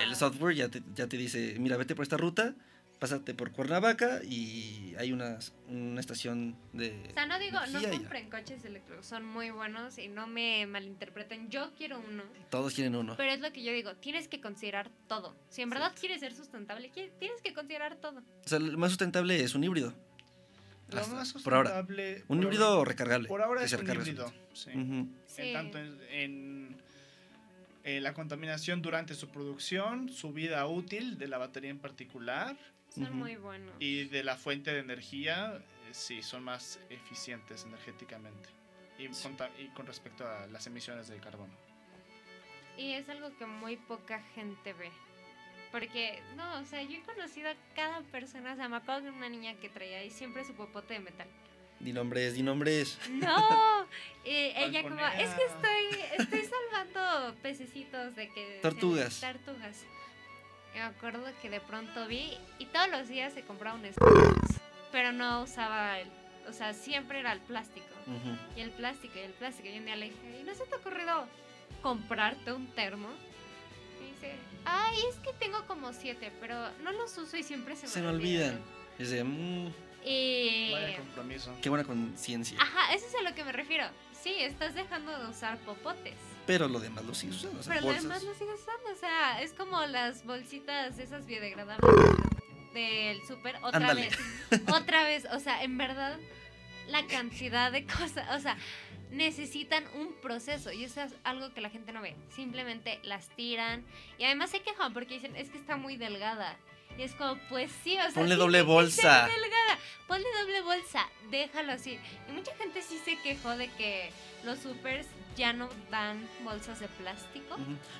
el 0.07 0.15
software 0.15 0.55
ya 0.55 0.69
te, 0.69 0.81
ya 0.95 1.05
te 1.05 1.17
dice, 1.17 1.55
mira, 1.59 1.77
vete 1.77 1.93
por 1.93 2.01
esta 2.01 2.17
ruta, 2.17 2.55
pásate 3.01 3.33
por 3.33 3.51
Cuernavaca 3.51 4.21
y 4.23 4.93
hay 4.99 5.11
una, 5.11 5.39
una 5.67 5.99
estación 5.99 6.55
de... 6.71 7.03
O 7.09 7.13
sea, 7.15 7.25
no 7.25 7.39
digo, 7.39 7.57
no 7.71 7.81
compren 7.89 8.29
coches 8.29 8.63
eléctricos, 8.63 9.07
son 9.07 9.25
muy 9.25 9.49
buenos 9.49 9.97
y 9.97 10.07
no 10.07 10.27
me 10.27 10.67
malinterpreten. 10.67 11.49
Yo 11.49 11.73
quiero 11.75 11.99
uno, 11.99 12.21
Todos 12.51 12.75
quieren 12.75 12.95
uno. 12.95 13.15
pero 13.17 13.31
es 13.31 13.39
lo 13.39 13.51
que 13.51 13.63
yo 13.63 13.71
digo, 13.71 13.95
tienes 13.95 14.27
que 14.27 14.39
considerar 14.39 14.91
todo. 15.07 15.35
Si 15.49 15.63
en 15.63 15.71
verdad 15.71 15.93
quieres 15.99 16.19
ser 16.19 16.35
sustentable, 16.35 16.91
tienes 16.91 17.41
que 17.43 17.55
considerar 17.55 17.95
todo. 17.95 18.19
O 18.19 18.47
sea, 18.47 18.59
el 18.59 18.77
más 18.77 18.91
sustentable 18.91 19.43
es 19.43 19.55
un 19.55 19.63
híbrido. 19.63 19.95
Lo 20.91 20.99
Hasta- 20.99 21.15
más 21.15 21.33
por 21.33 21.55
ahora. 21.55 21.71
sustentable- 21.81 22.23
Un 22.27 22.37
por 22.37 22.45
híbrido 22.45 22.67
ahora- 22.67 22.87
recargable. 22.91 23.27
Por 23.27 23.41
ahora 23.41 23.63
es 23.63 23.73
un 23.73 23.89
híbrido. 23.89 24.31
Sí. 24.53 24.69
En 24.73 25.53
tanto 25.53 25.79
en, 25.79 25.97
en, 26.11 26.77
eh, 27.83 27.99
la 27.99 28.13
contaminación 28.13 28.83
durante 28.83 29.15
su 29.15 29.29
producción, 29.29 30.09
su 30.09 30.33
vida 30.33 30.67
útil 30.67 31.17
de 31.17 31.27
la 31.27 31.39
batería 31.39 31.71
en 31.71 31.79
particular 31.79 32.55
Son 32.93 33.15
muy 33.15 33.35
buenos. 33.37 33.73
y 33.79 34.05
de 34.05 34.23
la 34.23 34.35
fuente 34.35 34.71
de 34.73 34.79
energía, 34.79 35.57
eh, 35.57 35.93
sí, 35.93 36.21
son 36.21 36.43
más 36.43 36.79
eficientes 36.89 37.63
energéticamente. 37.63 38.49
Y, 38.97 39.07
con, 39.23 39.35
ta- 39.37 39.49
y 39.57 39.67
con 39.69 39.87
respecto 39.87 40.27
a 40.27 40.45
las 40.47 40.67
emisiones 40.67 41.07
de 41.07 41.17
carbono. 41.17 41.53
Y 42.77 42.93
es 42.93 43.07
algo 43.09 43.35
que 43.37 43.45
muy 43.45 43.77
poca 43.77 44.21
gente 44.35 44.73
ve. 44.73 44.91
Porque, 45.71 46.21
no, 46.35 46.59
o 46.59 46.65
sea, 46.65 46.83
yo 46.83 46.97
he 46.97 47.01
conocido 47.03 47.49
a 47.49 47.55
cada 47.75 48.01
persona, 48.01 48.53
o 48.53 48.55
sea, 48.57 48.67
me 48.67 48.75
acuerdo 48.77 49.03
de 49.03 49.11
una 49.11 49.29
niña 49.29 49.53
que 49.55 49.69
traía 49.69 49.99
ahí 49.99 50.09
siempre 50.09 50.43
su 50.43 50.53
popote 50.53 50.93
de 50.95 50.99
metal. 50.99 51.27
Di 51.79 51.93
nombres, 51.93 52.33
di 52.35 52.43
nombres. 52.43 52.99
No, 53.09 53.87
eh, 54.25 54.53
ella 54.57 54.83
como, 54.83 54.99
es 54.99 55.29
que 55.29 55.43
estoy, 55.45 56.01
estoy 56.19 56.41
salvando 56.45 57.35
pececitos 57.41 58.15
de 58.15 58.29
que... 58.29 58.59
Tortugas. 58.61 59.19
Tartugas. 59.21 59.83
Y 59.83 60.00
me 60.73 60.81
acuerdo 60.81 61.23
que 61.41 61.49
de 61.49 61.59
pronto 61.59 62.07
vi 62.07 62.37
y 62.59 62.65
todos 62.65 62.89
los 62.89 63.07
días 63.07 63.33
se 63.33 63.41
compraba 63.43 63.77
un 63.77 63.85
Starbucks, 63.91 64.59
pero 64.91 65.11
no 65.11 65.43
usaba 65.43 65.99
el, 65.99 66.07
o 66.47 66.53
sea, 66.53 66.73
siempre 66.73 67.19
era 67.19 67.33
el 67.33 67.39
plástico. 67.41 67.85
Y 68.57 68.61
el 68.61 68.71
plástico, 68.71 69.13
y 69.17 69.21
el 69.21 69.31
plástico. 69.31 69.69
Y 69.69 69.77
un 69.77 69.85
día 69.85 69.95
le 69.95 70.05
dije, 70.07 70.39
¿y 70.41 70.43
no 70.43 70.53
se 70.55 70.65
te 70.65 70.75
ha 70.75 70.77
ocurrido 70.79 71.27
comprarte 71.81 72.51
un 72.51 72.67
termo? 72.67 73.07
Y 74.01 74.13
dice, 74.13 74.33
ay, 74.65 74.97
es 75.09 75.15
que 75.17 75.31
tengo 75.33 75.65
como 75.67 75.93
siete, 75.93 76.31
pero 76.41 76.55
no 76.83 76.91
los 76.91 77.15
uso 77.17 77.37
y 77.37 77.43
siempre 77.43 77.75
se 77.75 77.83
me, 77.83 77.87
Se 77.89 78.01
me 78.01 78.07
olvidan. 78.07 78.59
Mm, 78.99 79.67
Y... 80.03 80.71
Vaya 80.73 80.97
compromiso. 80.97 81.55
qué 81.61 81.69
buena 81.69 81.85
conciencia. 81.85 82.57
Ajá, 82.61 82.93
eso 82.93 83.05
es 83.07 83.15
a 83.15 83.21
lo 83.21 83.33
que 83.35 83.43
me 83.43 83.51
refiero. 83.51 83.85
Sí, 84.19 84.33
estás 84.39 84.73
dejando 84.75 85.17
de 85.17 85.27
usar 85.29 85.57
popotes. 85.59 86.15
Pero 86.51 86.67
lo 86.67 86.79
demás 86.81 87.05
lo 87.05 87.13
sigues 87.13 87.37
usando. 87.37 87.59
o 87.61 87.63
sea, 87.63 87.73
Pero 87.73 87.85
bolsas. 87.85 88.03
además 88.05 88.23
lo 88.23 88.33
sigues 88.33 88.59
usando. 88.59 88.91
O 88.91 88.95
sea, 88.95 89.41
es 89.41 89.53
como 89.53 89.85
las 89.85 90.25
bolsitas 90.25 90.99
esas 90.99 91.25
biodegradables 91.25 91.89
del 92.73 93.25
súper. 93.25 93.55
Otra 93.63 93.77
Ándale. 93.79 94.09
vez. 94.09 94.17
Otra 94.73 95.03
vez. 95.05 95.25
O 95.31 95.39
sea, 95.39 95.63
en 95.63 95.77
verdad, 95.77 96.19
la 96.89 97.05
cantidad 97.07 97.71
de 97.71 97.85
cosas. 97.85 98.27
O 98.35 98.39
sea, 98.41 98.57
necesitan 99.11 99.85
un 99.95 100.13
proceso. 100.21 100.71
Y 100.73 100.83
eso 100.83 101.01
es 101.01 101.13
algo 101.23 101.53
que 101.53 101.61
la 101.61 101.69
gente 101.69 101.93
no 101.93 102.01
ve. 102.01 102.15
Simplemente 102.35 102.99
las 103.03 103.29
tiran. 103.35 103.85
Y 104.17 104.25
además 104.25 104.49
se 104.49 104.61
quejan 104.61 104.93
porque 104.93 105.13
dicen, 105.13 105.35
es 105.37 105.49
que 105.49 105.57
está 105.57 105.77
muy 105.77 105.95
delgada. 105.95 106.57
Y 106.97 107.03
es 107.03 107.13
como, 107.13 107.37
pues 107.49 107.71
sí, 107.83 107.97
o 107.97 108.01
sea. 108.01 108.11
Ponle 108.13 108.35
sí 108.35 108.39
doble 108.39 108.61
bolsa. 108.61 109.27
delgada. 109.27 109.79
Ponle 110.07 110.27
doble 110.41 110.61
bolsa. 110.61 111.07
Déjalo 111.29 111.71
así. 111.73 111.97
Y 112.29 112.31
mucha 112.33 112.55
gente 112.57 112.81
sí 112.81 112.99
se 113.03 113.17
quejó 113.21 113.55
de 113.57 113.69
que 113.71 114.11
los 114.43 114.59
supers 114.59 115.07
ya 115.37 115.53
no 115.53 115.69
dan 115.89 116.27
bolsas 116.43 116.79
de 116.81 116.87
plástico. 116.89 117.55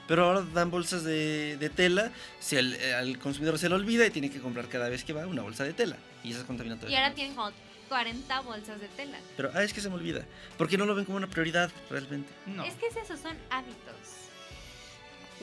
Pero 0.08 0.26
ahora 0.26 0.42
dan 0.54 0.70
bolsas 0.70 1.04
de, 1.04 1.56
de 1.58 1.70
tela. 1.70 2.12
Si 2.39 2.58
el- 2.58 2.74
eh, 2.76 2.94
al 2.94 3.18
consumidor 3.20 3.58
se 3.58 3.70
le 3.70 3.76
olvida 3.76 4.06
y 4.06 4.12
tiene 4.12 4.30
que 4.30 4.42
comprar 4.42 4.68
cada 4.68 4.89
vez 4.89 5.04
que 5.06 5.14
va 5.14 5.26
una 5.26 5.42
bolsa 5.42 5.64
de 5.64 5.74
tela. 5.74 5.96
Y 6.24 6.34
eso 6.34 6.46
contamina 6.46 6.78
todo. 6.78 6.89
Y 6.92 6.96
ahora 6.96 7.14
tienen 7.14 7.34
como 7.36 7.52
40 7.88 8.42
bolsas 8.42 8.80
de 8.82 8.88
tela. 8.89 9.18
Pero, 9.38 9.52
ah, 9.54 9.64
es 9.64 9.74
que 9.74 9.80
se 9.82 9.89
me 9.89 9.96
olvida. 9.96 10.26
Porque 10.58 10.78
no 10.78 10.86
lo 10.86 10.94
ven 10.96 11.06
como 11.06 11.18
una 11.18 11.28
prioridad 11.28 11.72
realmente. 11.89 12.32
No. 12.46 12.66
Es 12.66 12.74
que 12.76 12.88
es 12.88 12.98
eso, 12.98 13.16
son 13.16 13.38
hábitos. 13.50 13.96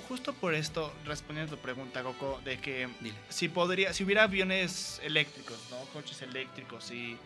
Justo 0.09 0.33
por 0.33 0.55
esto, 0.55 0.93
respondiendo 1.05 1.55
a 1.55 1.57
tu 1.57 1.63
pregunta, 1.63 2.03
Coco, 2.03 2.41
de 2.45 2.59
que 2.59 2.89
Dile. 3.01 3.17
si 3.29 3.49
podría, 3.49 3.93
si 3.93 4.05
hubiera 4.05 4.25
aviones 4.25 5.01
eléctricos, 5.03 5.59
¿no? 5.71 5.79
Coches 5.93 6.23
eléctricos 6.23 6.91
y 6.91 7.17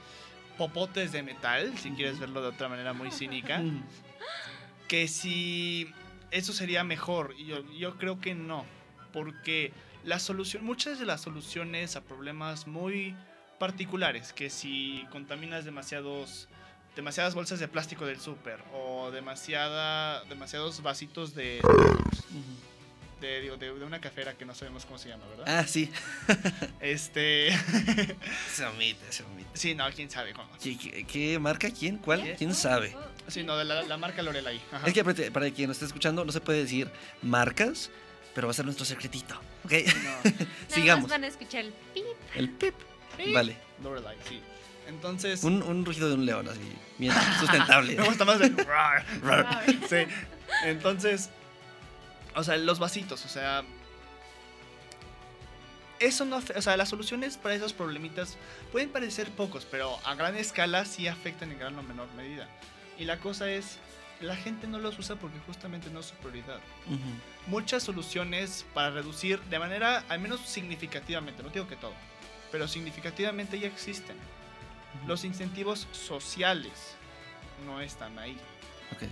popotes 0.59 1.13
de 1.13 1.23
metal, 1.23 1.77
si 1.79 1.91
quieres 1.91 2.19
verlo 2.19 2.43
de 2.43 2.49
otra 2.49 2.69
manera 2.69 2.93
muy 2.93 3.11
cínica, 3.11 3.63
que 4.89 5.09
si 5.09 5.93
eso 6.31 6.53
sería 6.53 6.85
mejor. 6.85 7.35
Y 7.39 7.47
yo, 7.47 7.71
yo 7.73 7.99
creo 7.99 8.21
que 8.21 8.35
no, 8.35 8.65
porque 9.13 9.73
la 10.05 10.19
solución, 10.19 10.65
muchas 10.65 10.99
de 10.99 11.07
las 11.07 11.21
soluciones 11.21 11.97
a 11.97 12.03
problemas 12.03 12.67
muy 12.67 13.15
particulares, 13.59 14.33
que 14.33 14.51
si 14.51 15.07
contaminas 15.11 15.65
demasiados 15.65 16.49
demasiadas 16.97 17.35
bolsas 17.35 17.59
de 17.59 17.69
plástico 17.69 18.05
del 18.05 18.21
súper 18.21 18.59
o 18.75 19.11
demasiada 19.11 20.25
demasiados 20.25 20.83
vasitos 20.83 21.35
de 21.35 21.61
De, 23.21 23.41
digo, 23.41 23.57
de, 23.57 23.67
de 23.73 23.85
una 23.85 24.01
cafera 24.01 24.35
que 24.35 24.45
no 24.45 24.53
sabemos 24.53 24.85
cómo 24.85 24.99
se 24.99 25.09
llama, 25.09 25.25
¿verdad? 25.29 25.45
Ah, 25.61 25.65
sí. 25.67 25.89
Este. 26.81 27.51
Se 28.53 28.65
omite, 28.67 29.13
se 29.13 29.23
omite. 29.23 29.49
sí, 29.55 29.75
no, 29.77 29.89
quién 29.95 30.11
sabe 30.11 30.33
cómo. 30.33 30.49
¿Qué, 30.61 30.77
qué- 30.77 31.05
qué 31.05 31.39
marca? 31.39 31.71
¿Quién? 31.71 31.99
¿Cuál? 31.99 32.23
¿Qué? 32.25 32.35
¿Quién 32.35 32.53
sabe? 32.55 32.95
Oh, 32.97 33.31
Sí, 33.31 33.45
no, 33.45 33.57
de 33.57 33.65
la, 33.65 33.83
la 33.85 33.97
marca 33.97 34.21
Lorelai. 34.23 34.61
Ajá. 34.73 34.87
Es 34.89 34.93
que 34.93 35.01
aparte, 35.01 35.31
para 35.31 35.49
quien 35.53 35.69
nos 35.69 35.77
esté 35.77 35.87
escuchando, 35.87 36.25
no 36.25 36.33
se 36.33 36.41
puede 36.41 36.63
decir 36.63 36.91
marcas, 37.23 37.91
pero 38.35 38.49
va 38.49 38.51
a 38.51 38.55
ser 38.55 38.65
nuestro 38.65 38.85
secretito. 38.85 39.37
¿Ok? 39.65 39.73
No, 39.73 40.11
nada 40.31 40.47
Sigamos. 40.69 41.03
más 41.05 41.11
van 41.13 41.23
a 41.25 41.29
escuchar 41.29 41.61
el 41.65 41.73
pip. 41.95 42.05
El 42.35 42.51
pip. 42.51 42.75
Sí. 43.17 43.33
Vale. 43.33 43.57
Lorelai, 43.85 44.17
sí. 44.29 44.41
Entonces. 44.89 45.45
Un, 45.45 45.63
un 45.63 45.85
rugido 45.85 46.09
de 46.09 46.15
un 46.17 46.27
león, 46.27 46.49
así. 46.49 46.59
Bien 46.99 47.13
sustentable. 47.39 47.95
Me 47.95 48.03
gusta 48.05 48.25
más 48.25 48.41
el. 48.41 48.57
sí. 49.89 50.13
Entonces. 50.65 51.31
O 52.35 52.45
sea, 52.45 52.57
los 52.57 52.79
vasitos, 52.79 53.25
o 53.25 53.29
sea. 53.29 53.63
Eso 55.99 56.25
no. 56.25 56.39
O 56.39 56.63
sea, 56.63 56.77
las 56.77 56.89
soluciones 56.89 57.37
para 57.37 57.55
esos 57.55 57.73
problemitas 57.73 58.37
pueden 58.73 58.91
parecer 58.91 59.31
pocos, 59.31 59.67
pero 59.71 59.99
a 60.05 60.15
gran 60.15 60.37
escala 60.37 60.85
sí 60.85 61.07
afectan 61.07 61.53
en 61.53 61.59
gran 61.59 61.79
o 61.79 61.83
menor 61.83 62.09
medida. 62.15 62.49
Y 62.99 63.05
la 63.05 63.19
cosa 63.19 63.51
es. 63.51 63.79
La 64.21 64.37
gente 64.37 64.69
no 64.69 64.79
los 64.79 64.97
usa 65.01 65.17
porque 65.17 65.39
justamente 65.47 65.91
no 65.91 65.99
es 66.01 66.07
su 66.07 66.15
prioridad. 66.15 66.61
Ujú. 66.87 66.99
muchas 67.49 67.83
soluciones 67.83 68.65
para 68.73 68.91
reducir 68.91 69.41
de 69.43 69.59
manera 69.59 70.05
al 70.09 70.21
menos 70.21 70.41
significativamente, 70.47 71.43
no 71.43 71.49
digo 71.49 71.67
que 71.67 71.75
todo, 71.75 71.95
pero 72.53 72.69
significativamente 72.69 73.59
ya 73.59 73.67
existen. 73.67 74.17
Los 75.09 75.25
incentivos 75.25 75.89
sociales 75.91 76.95
no 77.67 77.81
están 77.81 78.17
ahí. 78.19 78.37
Ok. 78.95 79.09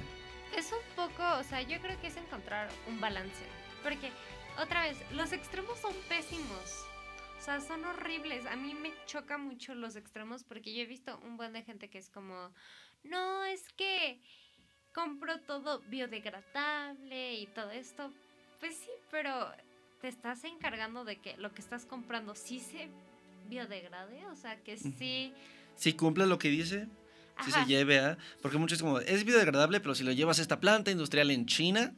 Es 0.57 0.73
un 0.73 0.95
poco, 0.97 1.23
o 1.39 1.43
sea, 1.45 1.63
yo 1.63 1.81
creo 1.81 2.01
que 2.01 2.09
es 2.09 2.17
encontrar 2.17 2.69
un 2.89 3.01
balance. 3.01 3.45
Porque, 3.83 4.11
otra 4.59 4.83
vez, 4.83 4.99
los 5.13 5.33
extremos 5.33 5.79
son 5.79 5.95
pésimos. 6.09 6.85
O 7.39 7.43
sea, 7.43 7.61
son 7.61 7.85
horribles. 7.85 8.45
A 8.47 8.57
mí 8.57 8.75
me 8.75 8.93
choca 9.07 9.39
mucho 9.39 9.75
los 9.75 9.97
extremos 9.97 10.45
porque 10.45 10.75
yo 10.75 10.83
he 10.83 10.87
visto 10.87 11.19
un 11.25 11.37
buen 11.37 11.53
de 11.53 11.63
gente 11.63 11.89
que 11.89 11.99
es 11.99 12.11
como, 12.11 12.53
no, 13.03 13.45
es 13.45 13.67
que 13.73 14.21
compro 14.93 15.41
todo 15.41 15.81
biodegradable 15.89 17.35
y 17.35 17.47
todo 17.47 17.71
esto. 17.71 18.13
Pues 18.59 18.77
sí, 18.77 18.91
pero 19.11 19.51
te 20.01 20.09
estás 20.09 20.45
encargando 20.45 21.05
de 21.05 21.17
que 21.17 21.37
lo 21.39 21.53
que 21.55 21.63
estás 21.63 21.87
comprando 21.87 22.35
sí 22.35 22.61
se 22.61 22.89
biodegrade, 23.49 24.27
o 24.27 24.37
sea, 24.37 24.63
que 24.63 24.77
sí... 24.77 25.33
Si 25.77 25.95
cumple 25.95 26.27
lo 26.27 26.39
que 26.39 26.49
dice, 26.49 26.89
si 27.43 27.51
Ajá. 27.51 27.63
se 27.65 27.69
lleve 27.69 27.99
a. 27.99 28.19
Porque 28.43 28.59
muchos 28.59 28.79
es 28.79 28.83
como, 28.83 28.99
es 29.01 29.25
biodegradable, 29.25 29.81
pero 29.81 29.95
si 29.95 30.05
lo 30.05 30.13
llevas 30.13 30.39
a 30.39 30.43
esta 30.43 30.61
planta 30.61 30.91
industrial 30.91 31.31
en 31.31 31.47
China, 31.47 31.95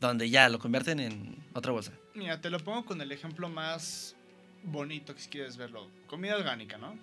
donde 0.00 0.28
ya 0.30 0.48
lo 0.48 0.58
convierten 0.58 1.00
en 1.00 1.44
otra 1.54 1.72
bolsa. 1.72 1.92
Mira, 2.14 2.40
te 2.40 2.50
lo 2.50 2.58
pongo 2.60 2.84
con 2.84 3.00
el 3.00 3.10
ejemplo 3.12 3.48
más 3.48 4.14
bonito 4.62 5.14
que 5.14 5.20
si 5.20 5.28
quieres 5.28 5.56
verlo. 5.56 5.88
Comida 6.06 6.36
orgánica, 6.36 6.76
¿no? 6.78 6.98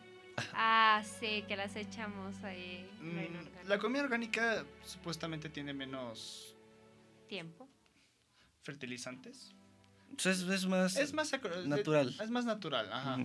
Ah, 0.54 1.04
sí, 1.20 1.44
que 1.48 1.56
las 1.56 1.76
echamos 1.76 2.36
ahí. 2.44 2.90
Mm, 3.02 3.68
la 3.68 3.78
comida 3.78 4.02
orgánica 4.04 4.66
supuestamente 4.86 5.48
tiene 5.50 5.74
menos 5.74 6.56
Tiempo. 7.28 7.70
fertilizantes. 8.64 9.54
Entonces 10.10 10.42
es 10.48 10.66
más. 10.66 10.96
Es 10.96 11.14
más 11.14 11.34
acro- 11.34 11.64
natural. 11.66 12.16
Es 12.22 12.30
más 12.30 12.46
natural, 12.46 12.92
ajá. 12.92 13.18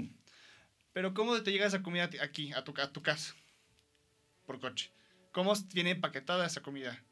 Pero 0.93 1.15
¿cómo 1.15 1.41
te 1.43 1.53
llega 1.53 1.67
esa 1.67 1.83
comida 1.83 2.09
aquí, 2.23 2.53
a 2.53 2.65
tu, 2.65 2.75
a 2.81 2.91
tu 2.93 3.03
casa? 3.03 3.35
Por 4.49 4.61
coche. 4.61 4.91
¿Cómo 5.31 5.53
viene 5.75 5.91
empaquetada 5.91 6.47
esa 6.47 6.63
comida? 6.63 7.05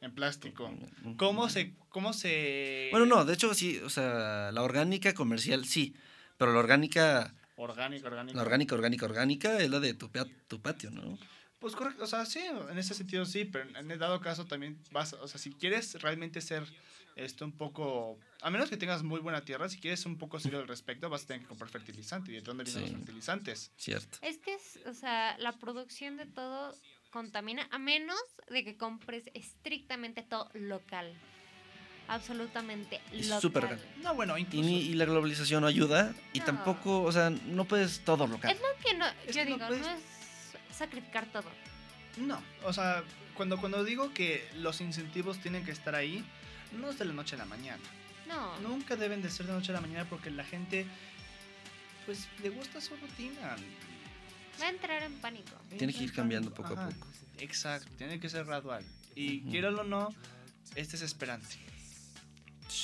En 0.00 0.14
plástico. 0.14 0.72
¿Cómo 1.16 1.48
se...? 1.48 1.74
Cómo 1.88 2.12
se 2.12 2.90
Bueno, 2.92 3.06
no, 3.06 3.24
de 3.24 3.34
hecho 3.34 3.52
sí, 3.54 3.80
o 3.84 3.90
sea, 3.90 4.52
la 4.52 4.62
orgánica 4.62 5.12
comercial 5.12 5.64
sí, 5.64 5.96
pero 6.38 6.52
la 6.52 6.60
orgánica, 6.60 7.34
Orgánico, 7.56 8.06
orgánico. 8.06 8.36
la 8.36 8.42
orgánica, 8.42 8.74
orgánica, 8.76 9.06
orgánica 9.06 9.58
es 9.58 9.68
la 9.68 9.80
de 9.80 9.94
tu, 9.94 10.08
tu 10.46 10.62
patio, 10.62 10.92
¿no? 10.92 11.18
Pues 11.58 11.74
correcto, 11.74 12.04
o 12.04 12.06
sea, 12.06 12.26
sí, 12.26 12.40
en 12.40 12.78
ese 12.78 12.94
sentido 12.94 13.24
sí, 13.24 13.44
pero 13.46 13.68
en 13.78 13.90
el 13.90 13.98
dado 13.98 14.20
caso 14.20 14.44
también 14.44 14.78
vas, 14.90 15.14
o 15.14 15.26
sea, 15.26 15.38
si 15.40 15.50
quieres 15.52 16.00
realmente 16.02 16.40
ser 16.40 16.64
esto 17.16 17.46
un 17.46 17.52
poco, 17.52 18.18
a 18.42 18.50
menos 18.50 18.68
que 18.68 18.76
tengas 18.76 19.02
muy 19.02 19.20
buena 19.20 19.42
tierra, 19.42 19.68
si 19.70 19.78
quieres 19.80 20.04
un 20.04 20.18
poco 20.18 20.38
serio 20.38 20.58
al 20.58 20.68
respecto, 20.68 21.08
vas 21.08 21.24
a 21.24 21.26
tener 21.28 21.42
que 21.42 21.48
comprar 21.48 21.70
fertilizante. 21.70 22.30
¿Y 22.30 22.34
de 22.34 22.40
dónde 22.42 22.64
vienen 22.64 22.84
Sí. 22.84 22.90
los 22.90 22.98
fertilizantes? 23.00 23.72
Cierto. 23.76 24.18
Es 24.20 24.36
que, 24.36 24.54
es, 24.54 24.80
o 24.86 24.92
sea, 24.92 25.38
la 25.38 25.52
producción 25.52 26.18
de 26.18 26.26
todo 26.26 26.74
contamina 27.10 27.66
a 27.70 27.78
menos 27.78 28.20
de 28.50 28.62
que 28.64 28.76
compres 28.76 29.30
estrictamente 29.32 30.22
todo 30.22 30.50
local. 30.52 31.14
Absolutamente 32.08 33.00
Es 33.12 33.26
local. 33.28 33.40
súper. 33.40 33.78
No, 34.02 34.14
bueno, 34.14 34.36
Y, 34.38 34.42
incluso... 34.42 34.68
y 34.68 34.94
la 34.94 35.06
globalización 35.06 35.62
no 35.62 35.66
ayuda. 35.66 36.14
Y 36.34 36.40
No. 36.40 36.44
tampoco, 36.44 37.02
o 37.02 37.10
sea, 37.10 37.30
no 37.30 37.64
puedes 37.64 38.00
todo 38.04 38.26
local. 38.26 38.50
Es 38.50 38.60
lo 38.60 38.66
que 38.84 38.94
no, 38.96 39.06
Es 39.26 39.34
yo 39.34 39.42
que 39.42 39.50
no 39.50 39.56
digo, 39.56 39.66
puedes- 39.66 39.82
no 39.86 39.90
es 39.90 40.02
sacrificar 40.76 41.26
todo. 41.26 41.48
No, 42.16 42.42
o 42.64 42.72
sea, 42.72 43.02
cuando, 43.34 43.58
cuando 43.58 43.84
digo 43.84 44.12
que 44.12 44.48
los 44.56 44.80
incentivos 44.80 45.38
tienen 45.38 45.64
que 45.64 45.70
estar 45.70 45.94
ahí, 45.94 46.24
no 46.72 46.90
es 46.90 46.98
de 46.98 47.04
la 47.04 47.12
noche 47.12 47.34
a 47.34 47.38
la 47.38 47.44
mañana. 47.44 47.82
No. 48.26 48.58
Nunca 48.60 48.96
deben 48.96 49.22
de 49.22 49.30
ser 49.30 49.46
de 49.46 49.52
la 49.52 49.58
noche 49.58 49.72
a 49.72 49.74
la 49.74 49.80
mañana 49.80 50.06
porque 50.08 50.30
la 50.30 50.44
gente, 50.44 50.86
pues, 52.04 52.28
le 52.42 52.50
gusta 52.50 52.80
su 52.80 52.96
rutina. 52.96 53.56
Va 54.60 54.66
a 54.66 54.70
entrar 54.70 55.02
en 55.02 55.12
pánico. 55.20 55.52
Tiene 55.76 55.92
que 55.92 56.04
ir 56.04 56.12
cambiando 56.12 56.52
poco 56.52 56.74
a 56.74 56.88
poco. 56.88 57.06
Exacto, 57.38 57.90
tiene 57.98 58.18
que 58.18 58.28
ser 58.28 58.44
gradual. 58.44 58.84
Y 59.14 59.42
quiero 59.42 59.68
o 59.80 59.84
no, 59.84 60.14
es 60.74 60.90
desesperante. 60.90 61.56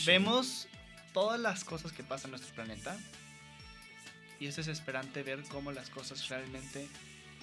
Vemos 0.07 0.69
todas 1.13 1.41
las 1.41 1.65
cosas 1.65 1.93
que 1.93 2.03
pasan 2.03 2.27
en 2.27 2.31
nuestro 2.33 2.55
planeta 2.55 2.97
y 4.41 4.47
es 4.47 4.57
desesperante 4.57 5.23
ver 5.23 5.43
cómo 5.45 5.73
las 5.73 5.91
cosas 5.91 6.29
realmente 6.29 6.89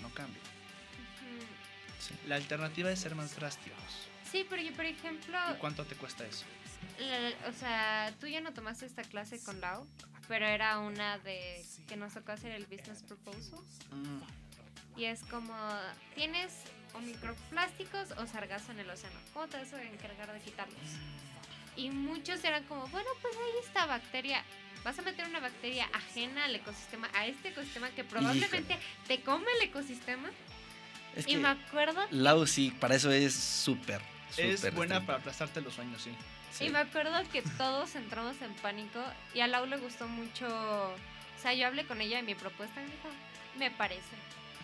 no 0.02 0.10
cambian. 0.14 0.44
Ujú. 0.44 1.46
Sí. 2.00 2.16
La 2.28 2.36
alternativa 2.36 2.92
es 2.92 3.00
ser 3.00 3.16
más 3.16 3.36
drásticos. 3.36 4.08
Sí, 4.32 4.46
pero 4.50 4.62
yo, 4.62 4.74
por 4.74 4.86
ejemplo, 4.86 5.38
¿Y 5.52 5.56
cuánto 5.60 5.86
te 5.86 5.96
cuesta 5.96 6.26
eso? 6.26 6.46
la- 7.00 7.50
o 7.50 7.54
sea, 7.54 8.14
tú 8.20 8.28
ya 8.28 8.42
no 8.42 8.54
tomaste 8.54 8.86
esta 8.86 9.02
clase 9.04 9.42
con 9.44 9.60
Lau, 9.60 9.88
pero 10.28 10.46
era 10.46 10.80
una 10.80 11.18
de 11.20 11.66
que 11.88 11.98
nos 11.98 12.14
tocó 12.14 12.32
hacer 12.34 12.52
el 12.52 12.66
business 12.68 13.02
proposal. 13.04 13.60
Y 14.96 15.06
es 15.06 15.22
como, 15.24 15.56
tienes 16.16 16.54
o 16.94 17.00
microplásticos 17.00 18.12
o 18.18 18.28
sargazo 18.28 18.72
en 18.72 18.80
el 18.80 18.90
océano. 18.90 19.20
¿Cómo 19.34 19.48
te 19.48 19.58
vas 19.58 19.72
a 19.74 19.82
encargar 19.84 20.32
de 20.34 20.40
quitarlos? 20.42 20.78
Y 21.76 21.90
muchos 21.90 22.44
eran 22.44 22.64
como, 22.66 22.86
bueno, 22.88 23.08
pues 23.22 23.36
ahí 23.36 23.66
está 23.66 23.86
bacteria. 23.86 24.44
Vas 24.84 24.98
a 24.98 25.02
meter 25.02 25.28
una 25.28 25.40
bacteria 25.40 25.88
ajena 25.94 26.46
al 26.46 26.56
ecosistema, 26.56 27.10
a 27.14 27.26
este 27.26 27.50
ecosistema 27.50 27.90
que 27.90 28.04
probablemente 28.04 28.78
te 29.08 29.22
come 29.22 29.46
el 29.58 29.68
ecosistema. 29.68 30.30
Es 31.16 31.28
Y 31.28 31.32
que 31.32 31.38
me 31.38 31.50
acuerdo, 31.50 32.00
Lau 32.12 32.46
sí, 32.48 32.72
para 32.80 32.96
eso 32.96 33.12
es 33.12 33.34
súper. 33.34 34.02
Es 34.38 34.62
buena 34.74 34.96
estricta. 34.96 35.06
para 35.06 35.18
aplastarte 35.20 35.60
los 35.62 35.74
sueños, 35.74 36.02
sí. 36.02 36.12
Sí. 36.52 36.66
y 36.66 36.70
me 36.70 36.80
acuerdo 36.80 37.12
que 37.32 37.42
todos 37.58 37.96
entramos 37.96 38.42
en 38.42 38.54
pánico 38.56 39.00
y 39.34 39.42
a 39.42 39.48
Lau 39.48 39.66
le 39.66 39.78
gustó 39.78 40.08
mucho. 40.08 40.48
O 40.48 41.42
sea, 41.42 41.54
yo 41.54 41.68
hablé 41.68 41.86
con 41.86 42.00
ella 42.02 42.20
y 42.20 42.24
mi 42.24 42.36
propuesta 42.36 42.80
me 42.80 42.88
dijo, 42.88 43.10
me 43.58 43.72
parece. 43.72 44.16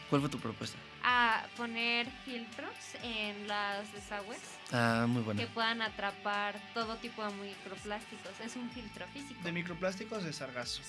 ¿Cuál 0.10 0.22
fue 0.22 0.30
tu 0.30 0.40
propuesta? 0.40 0.78
A 1.04 1.46
poner 1.58 2.08
filtros 2.24 2.74
en 3.04 3.48
las 3.48 3.92
desagües 3.94 4.40
Ah, 4.72 5.06
muy 5.08 5.24
buena. 5.24 5.42
que 5.42 5.48
puedan 5.48 5.82
atrapar 5.82 6.60
todo 6.74 6.96
tipo 6.98 7.24
de 7.26 7.34
microplásticos. 7.34 8.32
Es 8.44 8.56
un 8.56 8.70
filtro 8.72 9.06
físico. 9.08 9.40
De 9.44 9.52
microplásticos 9.52 10.24
de 10.24 10.32
sargazo. 10.34 10.82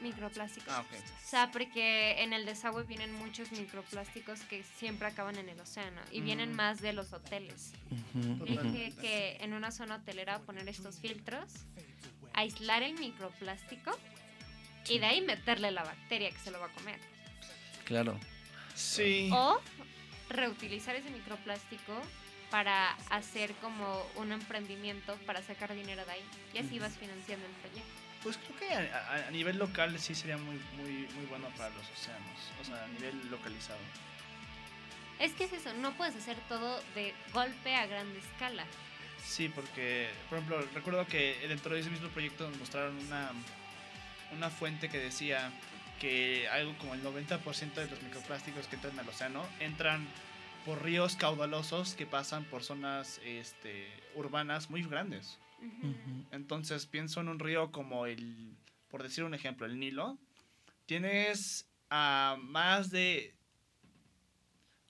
microplásticos. 0.00 0.72
Ah, 0.72 0.80
ok. 0.82 0.92
O 0.94 1.28
sea, 1.28 1.50
porque 1.50 2.22
en 2.22 2.32
el 2.32 2.46
desagüe 2.46 2.84
vienen 2.84 3.12
muchos 3.14 3.50
microplásticos 3.50 4.40
que 4.42 4.62
siempre 4.62 5.08
acaban 5.08 5.36
en 5.38 5.48
el 5.48 5.58
océano 5.60 6.00
y 6.12 6.20
vienen 6.20 6.52
Mm. 6.52 6.56
más 6.56 6.80
de 6.80 6.92
los 6.92 7.12
hoteles. 7.12 7.72
Dije 8.14 8.92
que 9.00 9.38
en 9.40 9.54
una 9.54 9.72
zona 9.72 9.96
hotelera 9.96 10.38
poner 10.40 10.68
estos 10.68 10.98
filtros, 11.00 11.50
aislar 12.32 12.84
el 12.84 12.94
microplástico 12.94 13.90
y 14.88 15.00
de 15.00 15.06
ahí 15.06 15.20
meterle 15.20 15.72
la 15.72 15.82
bacteria 15.82 16.30
que 16.30 16.38
se 16.38 16.52
lo 16.52 16.60
va 16.60 16.66
a 16.66 16.72
comer. 16.72 17.00
Claro. 17.84 18.18
Sí. 18.78 19.28
O 19.32 19.60
reutilizar 20.30 20.94
ese 20.94 21.10
microplástico 21.10 22.00
para 22.50 22.92
hacer 23.10 23.52
como 23.60 24.06
un 24.16 24.30
emprendimiento 24.32 25.16
para 25.26 25.42
sacar 25.42 25.74
dinero 25.74 26.04
de 26.06 26.12
ahí. 26.12 26.24
Y 26.54 26.58
así 26.58 26.78
vas 26.78 26.96
financiando 26.96 27.44
el 27.46 27.52
proyecto. 27.52 27.90
Pues 28.22 28.36
creo 28.38 28.58
que 28.58 28.72
a, 28.74 28.98
a- 28.98 29.28
a 29.28 29.30
nivel 29.30 29.58
local 29.58 29.98
sí 29.98 30.14
sería 30.14 30.36
muy, 30.38 30.56
muy, 30.76 30.92
muy 31.14 31.26
bueno 31.28 31.48
para 31.56 31.70
los 31.70 31.88
océanos. 31.90 32.38
O 32.60 32.64
sea, 32.64 32.84
a 32.84 32.88
nivel 32.88 33.30
localizado. 33.30 33.78
Es 35.18 35.32
que 35.32 35.44
es 35.44 35.52
eso, 35.52 35.74
no 35.74 35.92
puedes 35.96 36.14
hacer 36.14 36.36
todo 36.48 36.80
de 36.94 37.12
golpe 37.32 37.74
a 37.74 37.86
gran 37.86 38.06
escala. 38.16 38.64
Sí, 39.24 39.48
porque, 39.48 40.08
por 40.28 40.38
ejemplo, 40.38 40.64
recuerdo 40.72 41.04
que 41.06 41.36
dentro 41.48 41.74
de 41.74 41.80
ese 41.80 41.90
mismo 41.90 42.08
proyecto 42.10 42.48
nos 42.48 42.58
mostraron 42.58 42.96
una, 43.06 43.30
una 44.32 44.48
fuente 44.50 44.88
que 44.88 44.98
decía 44.98 45.50
que 46.00 46.48
algo 46.48 46.76
como 46.78 46.94
el 46.94 47.02
90% 47.02 47.74
de 47.74 47.90
los 47.90 48.02
microplásticos 48.02 48.66
que 48.66 48.76
entran 48.76 48.98
al 48.98 49.08
océano 49.08 49.44
entran 49.60 50.06
por 50.64 50.82
ríos 50.82 51.16
caudalosos 51.16 51.94
que 51.94 52.06
pasan 52.06 52.44
por 52.44 52.62
zonas 52.62 53.20
este, 53.24 53.86
urbanas 54.14 54.70
muy 54.70 54.82
grandes. 54.82 55.38
Entonces 56.30 56.86
pienso 56.86 57.20
en 57.20 57.28
un 57.28 57.38
río 57.38 57.72
como 57.72 58.06
el, 58.06 58.54
por 58.88 59.02
decir 59.02 59.24
un 59.24 59.34
ejemplo, 59.34 59.66
el 59.66 59.78
Nilo. 59.78 60.18
Tienes 60.86 61.68
a 61.90 62.36
más 62.40 62.90
de 62.90 63.34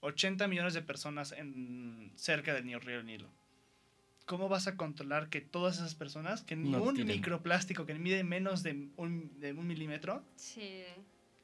80 0.01 0.47
millones 0.47 0.73
de 0.73 0.81
personas 0.81 1.31
en, 1.31 2.11
cerca 2.15 2.53
del 2.53 2.79
río 2.81 3.03
Nilo. 3.03 3.29
¿Cómo 4.29 4.47
vas 4.47 4.67
a 4.67 4.77
controlar 4.77 5.29
que 5.31 5.41
todas 5.41 5.77
esas 5.77 5.95
personas, 5.95 6.43
que 6.43 6.55
ni 6.55 6.69
No 6.69 6.83
un 6.83 6.93
tiren. 6.93 7.07
microplástico 7.07 7.87
que 7.87 7.95
mide 7.95 8.23
menos 8.23 8.61
de 8.61 8.89
un, 8.95 9.39
de 9.39 9.53
un 9.53 9.65
milímetro, 9.65 10.23
Sí. 10.35 10.83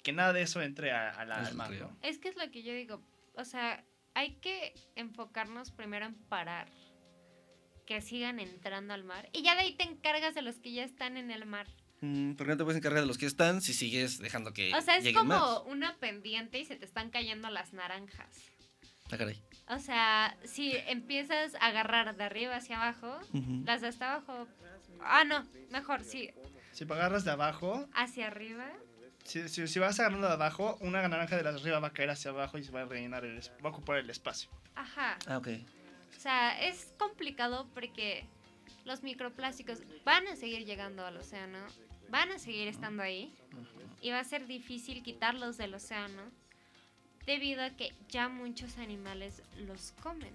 que 0.03 0.13
nada 0.13 0.33
de 0.33 0.43
eso 0.43 0.61
entre 0.61 0.91
a, 0.91 1.09
a 1.09 1.25
la, 1.25 1.37
Al 1.37 1.47
al 1.47 1.55
mar? 1.55 1.71
río. 1.71 1.87
¿no? 1.89 1.97
Es 2.03 2.19
que 2.19 2.29
es 2.29 2.35
lo 2.37 2.51
que 2.51 2.61
yo 2.61 2.73
digo. 2.75 3.01
O 3.33 3.43
sea, 3.43 3.83
hay 4.13 4.35
que 4.35 4.75
enfocarnos 4.95 5.71
primero 5.71 6.05
en 6.05 6.13
parar. 6.13 6.67
Que 7.87 8.01
sigan 8.01 8.39
entrando 8.39 8.93
al 8.93 9.03
mar. 9.03 9.29
Y 9.33 9.41
ya 9.41 9.55
de 9.55 9.61
ahí 9.61 9.73
te 9.75 9.83
encargas 9.83 10.35
de 10.35 10.43
los 10.43 10.59
que 10.59 10.71
ya 10.71 10.83
están 10.83 11.17
en 11.17 11.31
el 11.31 11.47
mar. 11.47 11.65
Mm, 12.01 12.33
¿Por 12.33 12.45
qué 12.45 12.51
no 12.51 12.57
te 12.57 12.63
puedes 12.65 12.77
encargar 12.77 13.01
de 13.01 13.07
los 13.07 13.17
que 13.17 13.25
están 13.25 13.61
si 13.61 13.73
sigues 13.73 14.19
dejando 14.19 14.53
que 14.53 14.71
O 14.75 14.81
sea, 14.81 14.97
es 14.97 15.11
como 15.11 15.25
más? 15.29 15.61
una 15.65 15.95
pendiente 15.97 16.59
y 16.59 16.65
se 16.65 16.75
te 16.75 16.85
están 16.85 17.09
cayendo 17.09 17.49
las 17.49 17.73
naranjas. 17.73 18.51
Ah, 19.11 19.17
caray. 19.17 19.41
O 19.67 19.79
sea, 19.79 20.37
si 20.43 20.75
empiezas 20.87 21.55
a 21.55 21.67
agarrar 21.67 22.15
de 22.15 22.23
arriba 22.23 22.55
hacia 22.55 22.77
abajo, 22.81 23.19
las 23.65 23.81
de 23.81 23.87
hasta 23.87 24.13
abajo. 24.13 24.47
Ah, 25.01 25.23
no, 25.23 25.45
mejor, 25.71 26.03
sí, 26.03 26.29
Si 26.71 26.83
agarras 26.83 27.23
de 27.25 27.31
abajo, 27.31 27.87
hacia 27.93 28.27
arriba. 28.27 28.67
si, 29.23 29.47
si, 29.49 29.67
si 29.67 29.79
vas 29.79 29.99
agarrando 29.99 30.27
de 30.27 30.33
abajo, 30.33 30.77
una 30.81 31.07
naranja 31.07 31.35
de 31.35 31.43
las 31.43 31.55
de 31.55 31.61
arriba 31.61 31.79
va 31.79 31.87
a 31.87 31.93
caer 31.93 32.09
hacia 32.11 32.31
abajo 32.31 32.57
y 32.57 32.63
se 32.63 32.71
va 32.71 32.81
a 32.81 32.85
rellenar, 32.85 33.25
el, 33.25 33.39
va 33.63 33.69
a 33.69 33.73
ocupar 33.73 33.97
el 33.97 34.09
espacio. 34.09 34.49
Ajá. 34.75 35.17
Ah, 35.27 35.37
ok. 35.37 35.47
O 36.15 36.19
sea, 36.19 36.59
es 36.67 36.93
complicado 36.97 37.67
porque 37.73 38.25
los 38.85 39.03
microplásticos 39.03 39.79
van 40.03 40.27
a 40.27 40.35
seguir 40.35 40.65
llegando 40.65 41.05
al 41.05 41.17
océano, 41.17 41.59
van 42.09 42.31
a 42.31 42.39
seguir 42.39 42.67
estando 42.67 43.03
ahí 43.03 43.33
y 44.01 44.11
va 44.11 44.19
a 44.19 44.23
ser 44.23 44.45
difícil 44.47 45.01
quitarlos 45.03 45.57
del 45.57 45.73
océano 45.73 46.23
debido 47.25 47.63
a 47.63 47.71
que 47.71 47.93
ya 48.09 48.29
muchos 48.29 48.77
animales 48.77 49.41
los 49.67 49.93
comen. 50.03 50.33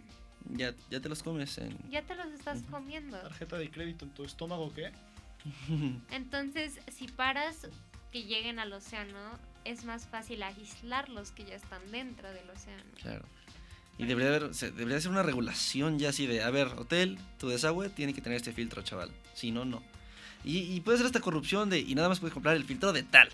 Ya, 0.49 0.75
ya 0.91 1.01
te 1.01 1.09
los 1.09 1.23
comes 1.23 1.59
en... 1.59 1.77
Ya 1.91 2.03
te 2.03 2.15
los 2.15 2.27
estás 2.29 2.63
comiendo. 2.71 3.19
¿Tarjeta 3.19 3.59
de 3.59 3.71
crédito 3.71 4.05
en 4.05 4.11
tu 4.13 4.25
estómago 4.25 4.73
qué? 4.75 4.91
Entonces, 6.11 6.81
si 6.91 7.07
paras 7.09 7.69
que 8.11 8.25
lleguen 8.25 8.59
al 8.59 8.73
océano, 8.73 9.39
es 9.65 9.85
más 9.85 10.07
fácil 10.07 10.43
aislarlos 10.43 11.31
que 11.31 11.45
ya 11.45 11.55
están 11.55 11.91
dentro 11.91 12.29
del 12.33 12.49
océano. 12.51 12.91
Claro. 13.01 13.25
Y 13.99 14.07
debería 14.07 14.31
haber, 14.31 14.51
debería 14.51 15.01
ser 15.01 15.11
una 15.11 15.23
regulación 15.23 15.99
ya 15.99 16.09
así 16.09 16.27
de, 16.27 16.43
a 16.43 16.51
ver, 16.51 16.69
hotel, 16.69 17.19
tu 17.39 17.49
desagüe 17.49 17.91
tiene 17.91 18.15
que 18.15 18.23
tener 18.23 18.37
este 18.37 18.53
filtro, 18.53 18.83
chaval. 18.83 19.11
Si 19.35 19.51
no, 19.51 19.65
no. 19.65 19.83
Y, 20.43 20.59
y 20.59 20.81
puede 20.81 20.97
ser 20.97 21.07
esta 21.07 21.21
corrupción 21.21 21.69
de, 21.69 21.81
y 21.81 21.95
nada 21.95 22.09
más 22.09 22.19
puedes 22.19 22.33
comprar 22.33 22.57
el 22.57 22.65
filtro 22.65 22.95
de 22.95 23.03
tal. 23.03 23.29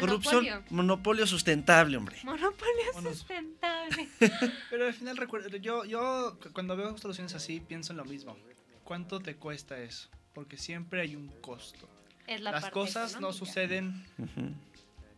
Corrupción, 0.00 0.44
Monopolio. 0.44 0.64
monopolio 0.70 1.26
sustentable, 1.26 1.96
hombre. 1.96 2.16
Monopolio 2.24 2.92
Bueno, 2.94 3.10
sustentable. 3.10 4.08
Pero 4.70 4.86
al 4.86 4.94
final 4.94 5.16
recuerdo, 5.16 5.56
yo, 5.56 5.84
yo 5.84 6.38
cu- 6.42 6.52
cuando 6.52 6.76
veo 6.76 6.96
soluciones 6.98 7.34
así 7.34 7.60
pienso 7.60 7.92
en 7.92 7.98
lo 7.98 8.04
mismo. 8.04 8.36
¿Cuánto 8.84 9.20
te 9.20 9.36
cuesta 9.36 9.78
eso? 9.78 10.08
Porque 10.34 10.56
siempre 10.56 11.00
hay 11.02 11.16
un 11.16 11.28
costo. 11.40 11.88
Es 12.26 12.40
la 12.40 12.52
Las 12.52 12.62
parte 12.62 12.74
cosas 12.74 13.20
no 13.20 13.32
suceden 13.32 14.04
Ujú. 14.18 14.52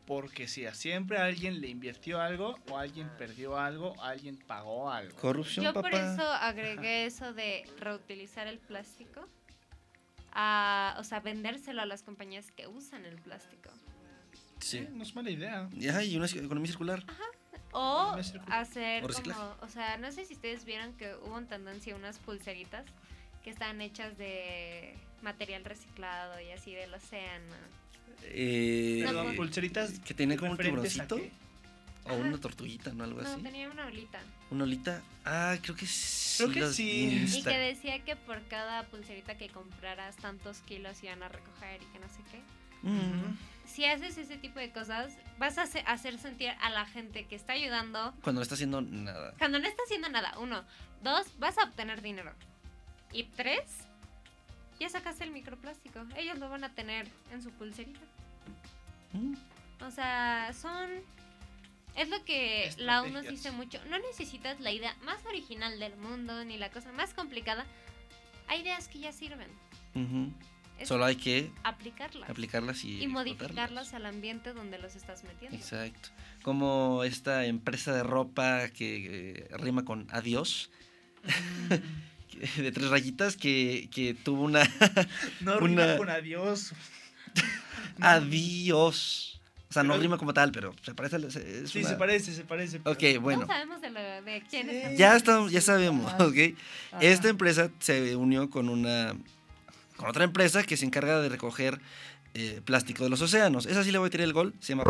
porque 0.06 0.48
sí, 0.48 0.66
a 0.66 0.74
siempre 0.74 1.18
alguien 1.18 1.60
le 1.60 1.68
invirtió 1.68 2.20
algo 2.20 2.58
o 2.70 2.78
alguien 2.78 3.10
perdió 3.18 3.58
algo, 3.58 3.94
alguien 4.02 4.36
pagó 4.36 4.90
algo. 4.90 5.16
Corrupción, 5.18 5.64
Yo 5.66 5.72
papá. 5.72 5.90
por 5.90 5.98
eso 5.98 6.22
agregué 6.32 7.06
eso 7.06 7.32
de 7.32 7.64
reutilizar 7.78 8.46
el 8.46 8.58
plástico. 8.58 9.26
A, 10.36 10.96
o 10.98 11.04
sea, 11.04 11.20
vendérselo 11.20 11.80
a 11.82 11.86
las 11.86 12.02
compañías 12.02 12.50
que 12.50 12.66
usan 12.66 13.04
el 13.04 13.16
plástico. 13.16 13.70
Sí. 14.64 14.86
No 14.92 15.02
es 15.02 15.14
mala 15.14 15.30
idea. 15.30 15.68
Y, 15.78 15.88
ajá, 15.88 16.02
y 16.02 16.16
una 16.16 16.26
economía 16.26 16.68
circular. 16.68 17.04
O 17.72 18.14
Me 18.16 18.22
circula. 18.22 18.60
hacer 18.60 19.04
O 19.04 19.08
como, 19.08 19.56
o 19.60 19.68
sea, 19.68 19.96
no 19.98 20.10
sé 20.12 20.24
si 20.24 20.34
ustedes 20.34 20.64
vieron 20.64 20.92
que 20.94 21.14
hubo 21.24 21.36
en 21.38 21.46
tendencia 21.46 21.94
unas 21.96 22.18
pulseritas 22.18 22.84
que 23.42 23.50
estaban 23.50 23.80
hechas 23.80 24.16
de 24.16 24.94
material 25.22 25.64
reciclado 25.64 26.40
y 26.40 26.50
así 26.52 26.72
del 26.72 26.94
océano. 26.94 27.54
Eh, 28.22 29.00
No, 29.02 29.08
Perdón, 29.08 29.36
pulseritas 29.36 29.98
que 30.00 30.14
tenía 30.14 30.36
como 30.36 30.52
un 30.52 30.58
tiburoncito 30.58 31.20
o 32.04 32.14
una 32.14 32.38
tortuguita, 32.38 32.92
¿no? 32.92 33.04
Algo 33.04 33.20
No, 33.22 33.28
así. 33.28 33.42
tenía 33.42 33.68
una 33.68 33.86
olita. 33.86 34.20
Una 34.50 34.64
olita. 34.64 35.02
Ah, 35.24 35.56
creo 35.60 35.74
que 35.74 35.86
sí. 35.86 36.44
Creo 36.44 36.68
que 36.68 36.72
sí. 36.72 37.26
Y 37.38 37.42
que 37.42 37.58
decía 37.58 38.02
que 38.04 38.14
por 38.16 38.40
cada 38.46 38.84
pulserita 38.84 39.36
que 39.36 39.48
compraras 39.48 40.16
tantos 40.16 40.60
kilos 40.60 41.02
iban 41.02 41.22
a 41.22 41.28
recoger 41.28 41.82
y 41.82 41.86
que 41.86 41.98
no 41.98 42.08
sé 42.08 42.20
qué. 42.30 42.40
Mm. 42.88 43.36
Si 43.74 43.84
haces 43.84 44.16
ese 44.18 44.36
tipo 44.36 44.60
de 44.60 44.70
cosas, 44.70 45.16
vas 45.36 45.58
a 45.58 45.62
hace- 45.62 45.80
hacer 45.86 46.16
sentir 46.18 46.50
a 46.60 46.70
la 46.70 46.86
gente 46.86 47.26
que 47.26 47.34
está 47.34 47.54
ayudando 47.54 48.14
Cuando 48.22 48.38
no 48.38 48.42
está 48.42 48.54
haciendo 48.54 48.80
nada. 48.80 49.34
cuando 49.36 49.58
no 49.58 49.66
está 49.66 49.82
haciendo 49.84 50.08
nada. 50.08 50.38
Uno, 50.38 50.62
dos, 51.02 51.26
vas 51.40 51.58
a 51.58 51.64
obtener 51.64 52.00
dinero. 52.00 52.32
Y 53.12 53.24
tres, 53.24 53.62
ya 54.78 54.88
sacaste 54.88 55.24
el 55.24 55.32
microplástico. 55.32 56.04
Ellos 56.16 56.38
lo 56.38 56.48
van 56.48 56.62
a 56.62 56.72
tener 56.72 57.08
en 57.32 57.42
su 57.42 57.50
pulserita. 57.50 57.98
Mm. 59.12 59.34
O 59.82 59.90
sea, 59.90 60.52
son... 60.52 60.88
Es 61.96 62.08
lo 62.10 62.24
que 62.24 62.72
la 62.78 63.02
ONU 63.02 63.22
dice 63.22 63.50
mucho. 63.50 63.80
No 63.86 63.98
necesitas 63.98 64.60
la 64.60 64.70
idea 64.70 64.94
más 65.02 65.24
original 65.26 65.80
del 65.80 65.96
mundo 65.96 66.44
ni 66.44 66.58
la 66.58 66.70
cosa 66.70 66.92
más 66.92 67.12
complicada. 67.12 67.66
Hay 68.46 68.60
ideas 68.62 68.86
que 68.88 69.00
ya 69.00 69.12
sirven. 69.12 69.48
Ujú. 69.96 70.32
Es 70.78 70.88
Solo 70.88 71.04
hay 71.04 71.16
que 71.16 71.50
aplicarlas. 71.62 72.28
aplicarlas 72.28 72.84
y, 72.84 73.02
y 73.02 73.06
modificarlas 73.06 73.94
al 73.94 74.06
ambiente 74.06 74.52
donde 74.52 74.78
los 74.78 74.96
estás 74.96 75.22
metiendo. 75.24 75.56
Exacto. 75.56 76.08
Como 76.42 77.04
esta 77.04 77.46
empresa 77.46 77.92
de 77.94 78.02
ropa 78.02 78.68
que 78.70 79.46
eh, 79.50 79.56
rima 79.56 79.84
con 79.84 80.06
adiós. 80.10 80.70
de 82.58 82.72
tres 82.72 82.88
rayitas 82.90 83.36
que, 83.36 83.88
que 83.92 84.12
tuvo 84.14 84.42
una 84.42 84.62
No 85.40 85.58
Una- 85.58 85.84
rima 85.86 85.96
con 85.96 86.10
adiós. 86.10 86.72
adiós. 88.00 89.40
O 89.70 89.72
sea, 89.74 89.82
no 89.82 89.96
rima 89.96 90.18
como 90.18 90.32
tal, 90.34 90.52
pero 90.52 90.72
se 90.82 90.94
parece. 90.94 91.16
es 91.16 91.70
Sí, 91.70 91.80
una- 91.80 91.88
se 91.88 91.96
parece, 91.96 92.32
se 92.34 92.44
parece. 92.44 92.78
pero- 92.80 92.94
Ok, 92.94 93.20
bueno. 93.22 93.40
No 93.42 93.46
sabemos 93.46 93.80
de, 93.80 93.90
lo, 93.90 94.00
de 94.00 94.42
quién 94.48 94.68
Sí. 94.70 94.76
es. 94.76 94.98
Ya 94.98 95.16
estamos, 95.16 95.50
ya 95.50 95.60
sabemos, 95.60 96.12
¿ok? 96.20 96.36
Esta 97.00 97.28
empresa 97.28 97.70
se 97.80 98.14
unió 98.14 98.50
con 98.50 98.68
una 98.68 99.14
con 100.04 100.10
otra 100.10 100.24
empresa 100.24 100.62
que 100.64 100.76
se 100.76 100.84
encarga 100.84 101.18
de 101.20 101.30
recoger 101.30 101.80
eh, 102.34 102.60
plástico 102.62 103.04
de 103.04 103.10
los 103.10 103.22
océanos. 103.22 103.64
Esa 103.64 103.82
sí 103.84 103.90
le 103.90 103.96
voy 103.96 104.08
a 104.08 104.10
tirar 104.10 104.26
el 104.26 104.34
gol. 104.34 104.52
Se 104.60 104.74
llama 104.74 104.84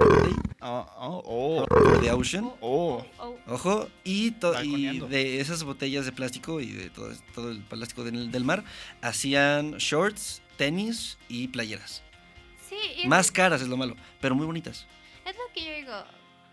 Oh, 0.60 0.86
oh, 0.96 1.64
oh. 1.70 2.00
The 2.00 2.10
Ocean. 2.10 2.50
Oh. 2.60 3.06
Oh, 3.18 3.36
Ojo, 3.46 3.88
y, 4.02 4.30
de 4.30 5.38
esas 5.40 5.62
botellas 5.62 6.04
de 6.04 6.10
plástico 6.10 6.60
y 6.60 6.72
de 6.72 6.90
todo, 6.90 7.12
todo 7.32 7.52
el 7.52 7.62
plástico 7.62 8.02
del, 8.02 8.32
del 8.32 8.42
mar, 8.44 8.64
hacían 9.02 9.76
shorts, 9.76 10.42
tenis 10.56 11.16
y 11.28 11.46
playeras. 11.46 12.02
sí, 12.68 12.76
y 12.96 13.06
Más 13.06 13.30
caras 13.30 13.62
es 13.62 13.68
lo 13.68 13.76
malo, 13.76 13.94
pero 14.20 14.34
muy 14.34 14.46
bonitas. 14.46 14.84
es 15.26 15.36
lo 15.36 15.44
que 15.54 15.64
yo 15.64 15.72
digo. 15.76 15.92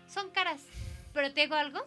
Son 0.06 0.30
caras. 0.30 0.60
Pero 1.12 1.32
te 1.32 1.40
digo 1.40 1.56
algo. 1.56 1.80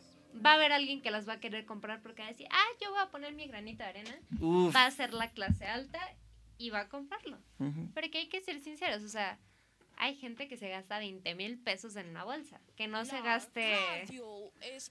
Va 0.46 0.52
a 0.52 0.56
haber 0.56 0.74
alguien 0.74 1.02
que 1.02 1.12
las 1.12 1.26
va 1.26 1.34
a 1.34 1.40
querer 1.40 1.66
comprar 1.66 2.02
porque 2.02 2.22
va 2.22 2.28
a 2.28 2.32
decir, 2.32 2.48
ah, 2.52 2.66
yo 2.82 2.90
voy 2.90 3.00
a 3.00 3.06
poner 3.06 3.34
mi 3.34 3.48
granito 3.48 3.84
de 3.84 3.90
arena. 3.90 4.16
Uf. 4.42 4.76
Va 4.76 4.86
a 4.88 4.92
ser 4.92 5.14
la 5.14 5.30
clase 5.30 5.66
alta 5.66 6.00
y 6.58 6.70
va 6.70 6.82
a 6.82 6.90
comprarlo. 6.90 7.38
Ujú. 7.60 7.90
Pero 7.94 8.10
que 8.12 8.20
hay 8.20 8.28
que 8.30 8.42
ser 8.42 8.60
sinceros. 8.62 9.04
O 9.04 9.10
sea, 9.10 9.38
hay 9.98 10.16
gente 10.16 10.48
que 10.48 10.58
se 10.58 10.70
gasta 10.70 11.00
20 11.00 11.36
mil 11.36 11.58
pesos 11.60 11.96
en 11.96 12.10
una 12.10 12.24
bolsa. 12.24 12.60
Que 12.76 12.88
no 12.88 13.06
se 13.06 13.22
gaste 13.22 13.76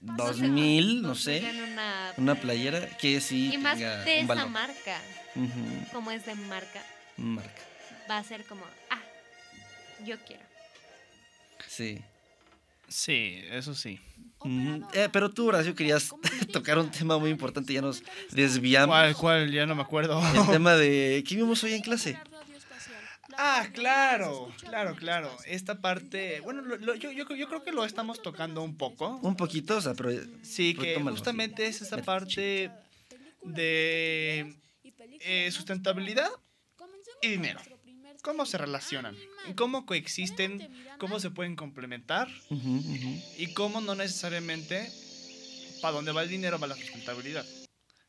Dos 0.01 0.39
mil, 0.39 1.01
no 1.01 1.13
sé. 1.15 1.47
en 1.47 1.61
una, 1.61 2.13
Una 2.17 2.35
playera 2.35 2.87
que 2.97 3.21
sí 3.21 3.51
Y 3.53 3.57
más 3.57 3.77
tenga 3.77 4.03
de 4.03 4.13
un 4.13 4.17
esa 4.25 4.27
valor. 4.33 4.49
marca. 4.49 5.01
Como 5.91 6.11
es 6.11 6.25
de 6.25 6.35
marca. 6.35 6.83
Marca. 7.17 7.61
Va 8.09 8.17
a 8.19 8.23
ser 8.23 8.45
como, 8.45 8.63
ah, 8.89 9.01
yo 10.03 10.17
quiero. 10.25 10.43
Sí. 11.67 12.01
Sí, 12.87 13.39
eso 13.51 13.73
sí. 13.73 13.99
Eh, 14.93 15.09
pero 15.11 15.31
tú, 15.31 15.47
Horacio, 15.47 15.73
querías 15.75 16.11
tocar 16.53 16.77
un 16.77 16.91
tema 16.91 17.17
muy 17.17 17.29
importante. 17.31 17.73
Ya 17.73 17.81
nos 17.81 18.03
desviamos. 18.31 18.93
¿Cuál, 18.93 19.15
cuál? 19.15 19.51
Ya 19.51 19.65
no 19.65 19.75
me 19.75 19.81
acuerdo. 19.81 20.21
El 20.35 20.47
tema 20.51 20.75
de. 20.75 21.23
¿Qué 21.27 21.35
vimos 21.35 21.63
hoy 21.63 21.73
en 21.73 21.81
clase? 21.81 22.17
Ah, 23.37 23.67
claro, 23.73 24.49
claro, 24.61 24.95
claro. 24.95 25.35
Esta 25.45 25.81
parte, 25.81 26.39
bueno, 26.41 26.61
lo- 26.61 26.77
lo- 26.77 26.95
yo, 26.95 27.11
yo, 27.11 27.27
yo 27.35 27.47
creo 27.49 27.63
que 27.63 27.73
lo 27.73 27.83
estamos 27.83 28.21
tocando 28.21 28.61
un 28.61 28.77
poco. 28.77 29.19
Un 29.21 29.35
poquito, 29.35 29.75
o 29.77 29.81
sea, 29.81 29.93
pero. 29.93 30.11
Sí, 30.41 30.73
que 30.73 30.91
Retómalo, 30.93 31.17
justamente 31.17 31.65
es 31.67 31.81
esa 31.81 31.97
Métete 31.97 32.05
parte 32.05 32.71
de 33.43 34.55
eh, 35.21 35.49
sustentabilidad 35.51 36.29
y 37.21 37.29
dinero. 37.29 37.59
¿Cómo 38.25 38.47
se 38.47 38.57
relacionan? 38.57 39.15
¿Cómo 39.55 39.85
coexisten? 39.85 40.67
¿Cómo 40.97 41.19
se 41.19 41.29
pueden 41.29 41.55
complementar? 41.55 42.27
Ujú, 42.49 42.77
ujú. 42.77 43.21
Y 43.37 43.53
cómo 43.53 43.81
no 43.81 43.93
necesariamente 43.93 44.89
para 45.79 45.93
dónde 45.93 46.11
va 46.11 46.23
el 46.23 46.29
dinero 46.29 46.57
va 46.57 46.65
la 46.65 46.75
sustentabilidad. 46.75 47.45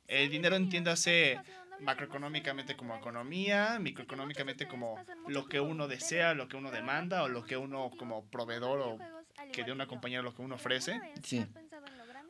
El 0.07 0.31
dinero 0.31 0.57
entiéndase 0.57 1.39
macroeconómicamente 1.81 2.77
como 2.77 2.97
economía, 2.97 3.79
microeconómicamente 3.79 4.67
como 4.67 4.99
lo 5.29 5.45
que 5.49 5.61
uno 5.61 5.87
desea, 5.87 6.33
lo 6.33 6.49
que 6.49 6.57
uno 6.57 6.71
demanda 6.71 7.23
o 7.23 7.29
lo 7.29 7.45
que 7.45 7.59
uno 7.59 7.91
como 7.99 8.25
proveedor 8.31 8.81
o 8.81 8.99
que 9.53 9.65
de 9.65 9.73
una 9.73 9.87
compañía 9.87 10.23
lo 10.23 10.35
que 10.35 10.41
uno 10.41 10.55
ofrece. 10.55 10.99
Sí. 11.23 11.45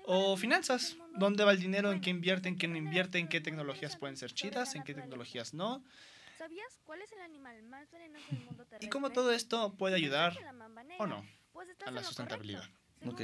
O 0.06 0.36
finanzas, 0.36 0.96
¿dónde 1.14 1.44
va 1.44 1.52
el 1.52 1.60
dinero? 1.60 1.92
¿En 1.92 2.00
qué 2.00 2.10
invierte? 2.10 2.48
¿En 2.48 2.58
qué 2.58 2.66
no 2.66 2.76
invierte? 2.76 3.18
¿En 3.20 3.28
qué 3.28 3.40
tecnologías 3.40 3.96
pueden 3.96 4.16
ser 4.16 4.34
chidas? 4.34 4.74
¿En 4.74 4.82
qué 4.82 4.92
tecnologías 4.92 5.54
no? 5.54 5.84
¿Sabías 6.38 6.78
cuál 6.84 7.00
es 7.02 7.12
el 7.12 7.20
animal 7.22 7.62
más 7.64 7.90
venenoso 7.90 8.24
del 8.30 8.40
mundo 8.40 8.64
terrestre? 8.64 8.78
Y 8.86 8.90
cómo 8.90 9.10
todo 9.10 9.32
esto 9.32 9.74
puede 9.76 9.96
ayudar 9.96 10.34
mamba 10.52 10.82
negra. 10.84 11.04
o 11.04 11.06
no 11.06 11.24
Pues 11.52 11.68
a 11.86 11.90
la 11.90 12.02
sustentabilidad. 12.02 12.64
Ok. 13.06 13.20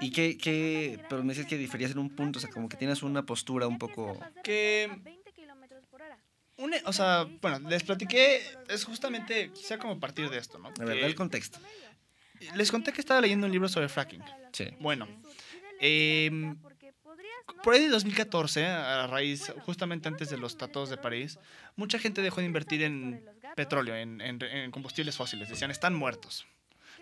¿Y 0.00 0.10
qué, 0.12 0.36
qué, 0.38 1.02
pero 1.08 1.22
me 1.24 1.32
dices 1.32 1.46
que 1.46 1.56
diferías 1.56 1.90
en 1.92 1.98
un 1.98 2.10
punto, 2.14 2.38
o 2.38 2.40
sea, 2.42 2.50
como 2.50 2.68
que 2.68 2.76
tienes 2.76 3.02
una 3.02 3.24
postura 3.24 3.66
un 3.66 3.78
poco... 3.78 4.18
Que- 4.42 4.86
recorrer 4.88 5.00
a 5.00 5.04
20 5.04 5.32
kilómetros 5.32 5.86
por 5.86 6.02
hora. 6.02 6.18
Une- 6.56 6.82
o 6.84 6.92
sea, 6.92 7.24
bueno, 7.40 7.58
les 7.68 7.82
platiqué, 7.82 8.40
es 8.68 8.84
justamente, 8.84 9.50
quizá 9.52 9.78
como 9.78 9.98
partir 9.98 10.28
de 10.30 10.38
esto, 10.38 10.58
¿no? 10.58 10.68
A 10.68 10.84
ver, 10.84 10.98
el 10.98 11.14
contexto. 11.14 11.58
les 12.54 12.70
conté 12.70 12.92
que 12.92 13.00
estaba 13.00 13.20
leyendo 13.20 13.46
un 13.46 13.52
libro 13.52 13.68
sobre 13.68 13.88
fracking. 13.88 14.22
Sí. 14.52 14.66
Bueno, 14.80 15.08
eh, 15.80 16.30
Por 17.62 17.74
ahí 17.74 17.82
de 17.82 17.88
2014, 17.88 18.66
a 18.66 19.06
raíz, 19.06 19.52
justamente 19.62 20.08
antes 20.08 20.30
de 20.30 20.36
los 20.38 20.56
tratados 20.56 20.90
de 20.90 20.96
París, 20.96 21.38
mucha 21.76 21.98
gente 21.98 22.22
dejó 22.22 22.40
de 22.40 22.46
invertir 22.46 22.82
en 22.82 23.24
petróleo, 23.56 23.94
en, 23.96 24.20
en- 24.20 24.42
en 24.42 24.70
combustibles 24.70 25.16
fósiles. 25.16 25.48
Decían, 25.48 25.70
están 25.70 25.94
muertos. 25.94 26.46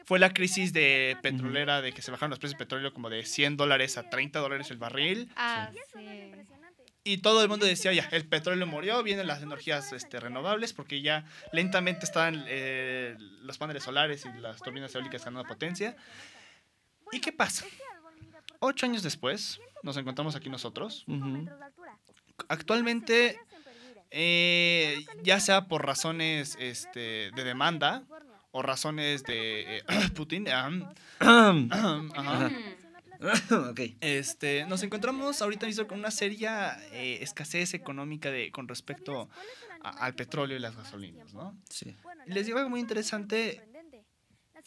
Fue 0.05 0.19
la 0.19 0.33
crisis 0.35 0.73
de 0.73 1.17
petrolera, 1.23 1.81
de 1.81 1.93
que 1.93 2.03
se 2.03 2.11
bajaron 2.11 2.31
los 2.31 2.39
precios 2.41 2.59
de 2.59 2.65
petróleo 2.65 2.93
como 2.93 3.09
de 3.09 3.25
100 3.25 3.57
dólares 3.57 3.97
a 3.99 4.11
30 4.11 4.41
dólares 4.41 4.71
el 4.71 4.79
barril. 4.79 5.31
Ah, 5.37 5.71
sí. 5.73 6.01
impresionante. 6.01 6.83
Y 7.05 7.19
todo 7.19 7.43
el 7.43 7.49
mundo 7.49 7.67
decía, 7.67 7.93
ya, 7.93 8.09
el 8.13 8.25
petróleo 8.27 8.67
murió, 8.67 9.03
vienen 9.03 9.27
las 9.29 9.43
energías 9.43 9.93
este, 9.93 10.19
renovables, 10.21 10.73
porque 10.73 11.03
ya 11.03 11.25
lentamente 11.53 12.05
estaban 12.05 12.45
eh, 12.49 13.17
los 13.43 13.59
paneles 13.59 13.83
solares 13.85 14.25
y 14.25 14.39
las 14.41 14.61
turbinas 14.61 14.95
eólicas 14.95 15.25
ganando 15.25 15.47
potencia. 15.49 15.97
¿Y 17.13 17.21
qué 17.21 17.33
pasa? 17.33 17.65
Este 17.67 17.83
árbol 17.95 18.13
mide 18.21 18.37
aproximadamente 18.39 18.52
Ocho 18.65 18.87
años 18.87 19.03
después, 19.03 19.59
nos 19.83 19.97
encontramos 19.97 20.37
aquí 20.37 20.49
nosotros. 20.49 21.03
5 21.07 21.19
Ujú. 21.19 21.29
metros 21.39 21.59
de 21.59 21.65
altura. 21.65 21.99
Actualmente, 22.49 23.41
eh, 24.13 25.05
ya 25.25 25.41
sea 25.41 25.67
por 25.67 25.85
razones 25.85 26.57
este, 26.61 27.33
de 27.35 27.45
demanda 27.45 28.05
o 28.53 28.63
razones 28.63 29.25
de 29.25 29.79
eh, 29.79 29.83
Putin, 30.15 30.47
ok. 33.71 33.81
este, 34.01 34.65
nos 34.67 34.83
encontramos 34.83 35.41
ahorita 35.43 35.67
mismo 35.67 35.87
con 35.87 35.99
una 35.99 36.11
seria 36.11 36.79
eh, 36.93 37.19
escasez 37.21 37.75
económica 37.75 38.31
de, 38.31 38.51
con 38.53 38.69
respecto 38.69 39.29
a- 39.83 39.91
al 40.05 40.15
petróleo 40.15 40.57
y 40.57 40.61
las 40.61 40.77
gasolinas, 40.77 41.33
¿no? 41.35 41.57
Sí. 41.69 41.97
Les 42.27 42.47
digo 42.47 42.59
algo 42.59 42.71
muy 42.71 42.81
interesante. 42.81 43.63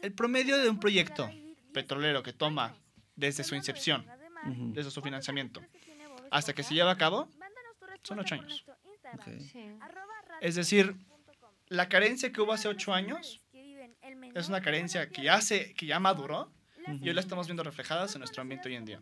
El 0.01 0.13
promedio 0.13 0.57
de 0.57 0.69
un 0.69 0.79
proyecto 0.79 1.29
petrolero 1.73 2.23
que 2.23 2.33
toma 2.33 2.75
desde 3.15 3.43
su 3.43 3.55
incepción, 3.55 4.05
desde 4.73 4.91
su 4.91 5.01
financiamiento, 5.01 5.61
hasta 6.31 6.53
que 6.53 6.63
se 6.63 6.73
lleva 6.73 6.91
a 6.91 6.97
cabo, 6.97 7.29
son 8.03 8.19
ocho 8.19 8.35
años. 8.35 8.65
Ok. 9.13 9.23
Sí. 9.51 9.71
Es 10.41 10.55
decir, 10.55 10.95
la 11.67 11.89
carencia 11.89 12.31
que 12.31 12.41
hubo 12.41 12.53
hace 12.53 12.67
ocho 12.67 12.93
años 12.93 13.41
es 14.33 14.49
una 14.49 14.61
carencia 14.61 15.09
que 15.09 15.23
ya, 15.23 15.41
se, 15.41 15.73
que 15.73 15.85
ya 15.85 15.99
maduró 15.99 16.51
y 17.01 17.07
hoy 17.07 17.13
la 17.13 17.21
estamos 17.21 17.47
viendo 17.47 17.63
reflejadas 17.63 18.13
en 18.15 18.19
nuestro 18.19 18.41
ambiente 18.41 18.69
hoy 18.69 18.75
en 18.75 18.85
día. 18.85 19.01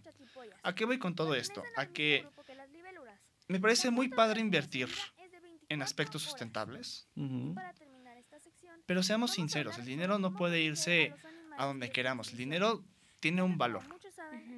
¿A 0.61 0.73
qué 0.73 0.85
voy 0.85 0.99
con 0.99 1.15
todo 1.15 1.35
esto? 1.35 1.63
A 1.75 1.87
que 1.87 2.25
me 3.47 3.59
parece 3.59 3.91
muy 3.91 4.09
padre 4.09 4.39
invertir 4.39 4.89
en 5.69 5.81
aspectos 5.81 6.21
sustentables, 6.21 7.07
pero 8.85 9.03
seamos 9.03 9.31
sinceros, 9.31 9.77
el 9.77 9.85
dinero 9.85 10.19
no 10.19 10.35
puede 10.35 10.61
irse 10.61 11.13
a 11.57 11.65
donde 11.65 11.89
queramos. 11.91 12.31
El 12.31 12.37
dinero 12.37 12.83
tiene 13.19 13.41
un 13.41 13.57
valor. 13.57 13.83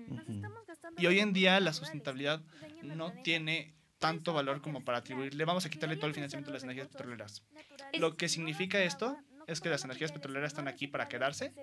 Nos 0.08 0.24
Ujú. 0.24 0.32
estamos 0.32 0.66
gastando 0.66 1.02
Y 1.02 1.06
hoy 1.08 1.20
en 1.20 1.34
día 1.34 1.60
la 1.60 1.74
sustentabilidad 1.74 2.42
no 2.82 3.12
tiene 3.24 3.76
tanto 4.00 4.34
valor 4.34 4.62
como 4.62 4.84
para 4.84 5.00
atribuirle, 5.00 5.46
vamos 5.46 5.66
a 5.66 5.70
quitarle 5.70 5.96
todo 5.96 6.08
el 6.08 6.14
financiamiento 6.14 6.52
de 6.52 6.56
las 6.56 6.64
energías 6.64 6.88
petroleras. 6.88 7.44
Lo 7.94 8.18
que 8.18 8.30
significa 8.30 8.84
esto 8.84 9.18
es 9.48 9.62
que 9.62 9.70
las 9.70 9.84
energías 9.84 10.12
petroleras 10.12 10.52
están 10.52 10.68
aquí 10.68 10.88
para 10.88 11.08
quedarse, 11.08 11.54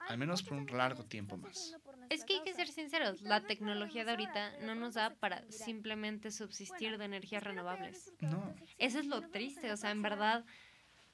al 0.00 0.18
menos 0.18 0.42
por 0.42 0.58
un 0.58 0.66
largo 0.66 1.04
tiempo 1.04 1.36
más. 1.36 1.76
Es 2.10 2.24
que 2.24 2.34
hay 2.34 2.42
que 2.42 2.52
ser 2.52 2.68
sinceros, 2.68 3.22
la 3.22 3.40
tecnología 3.46 4.04
de 4.04 4.10
ahorita 4.10 4.58
no 4.60 4.74
nos 4.74 4.94
da 4.94 5.14
para 5.14 5.42
simplemente 5.50 6.30
subsistir 6.30 6.98
de 6.98 7.04
energías 7.04 7.42
renovables. 7.42 8.12
No. 8.20 8.54
Eso 8.78 8.98
es 8.98 9.06
lo 9.06 9.22
triste, 9.30 9.72
o 9.72 9.76
sea, 9.76 9.90
en 9.90 10.02
verdad, 10.02 10.44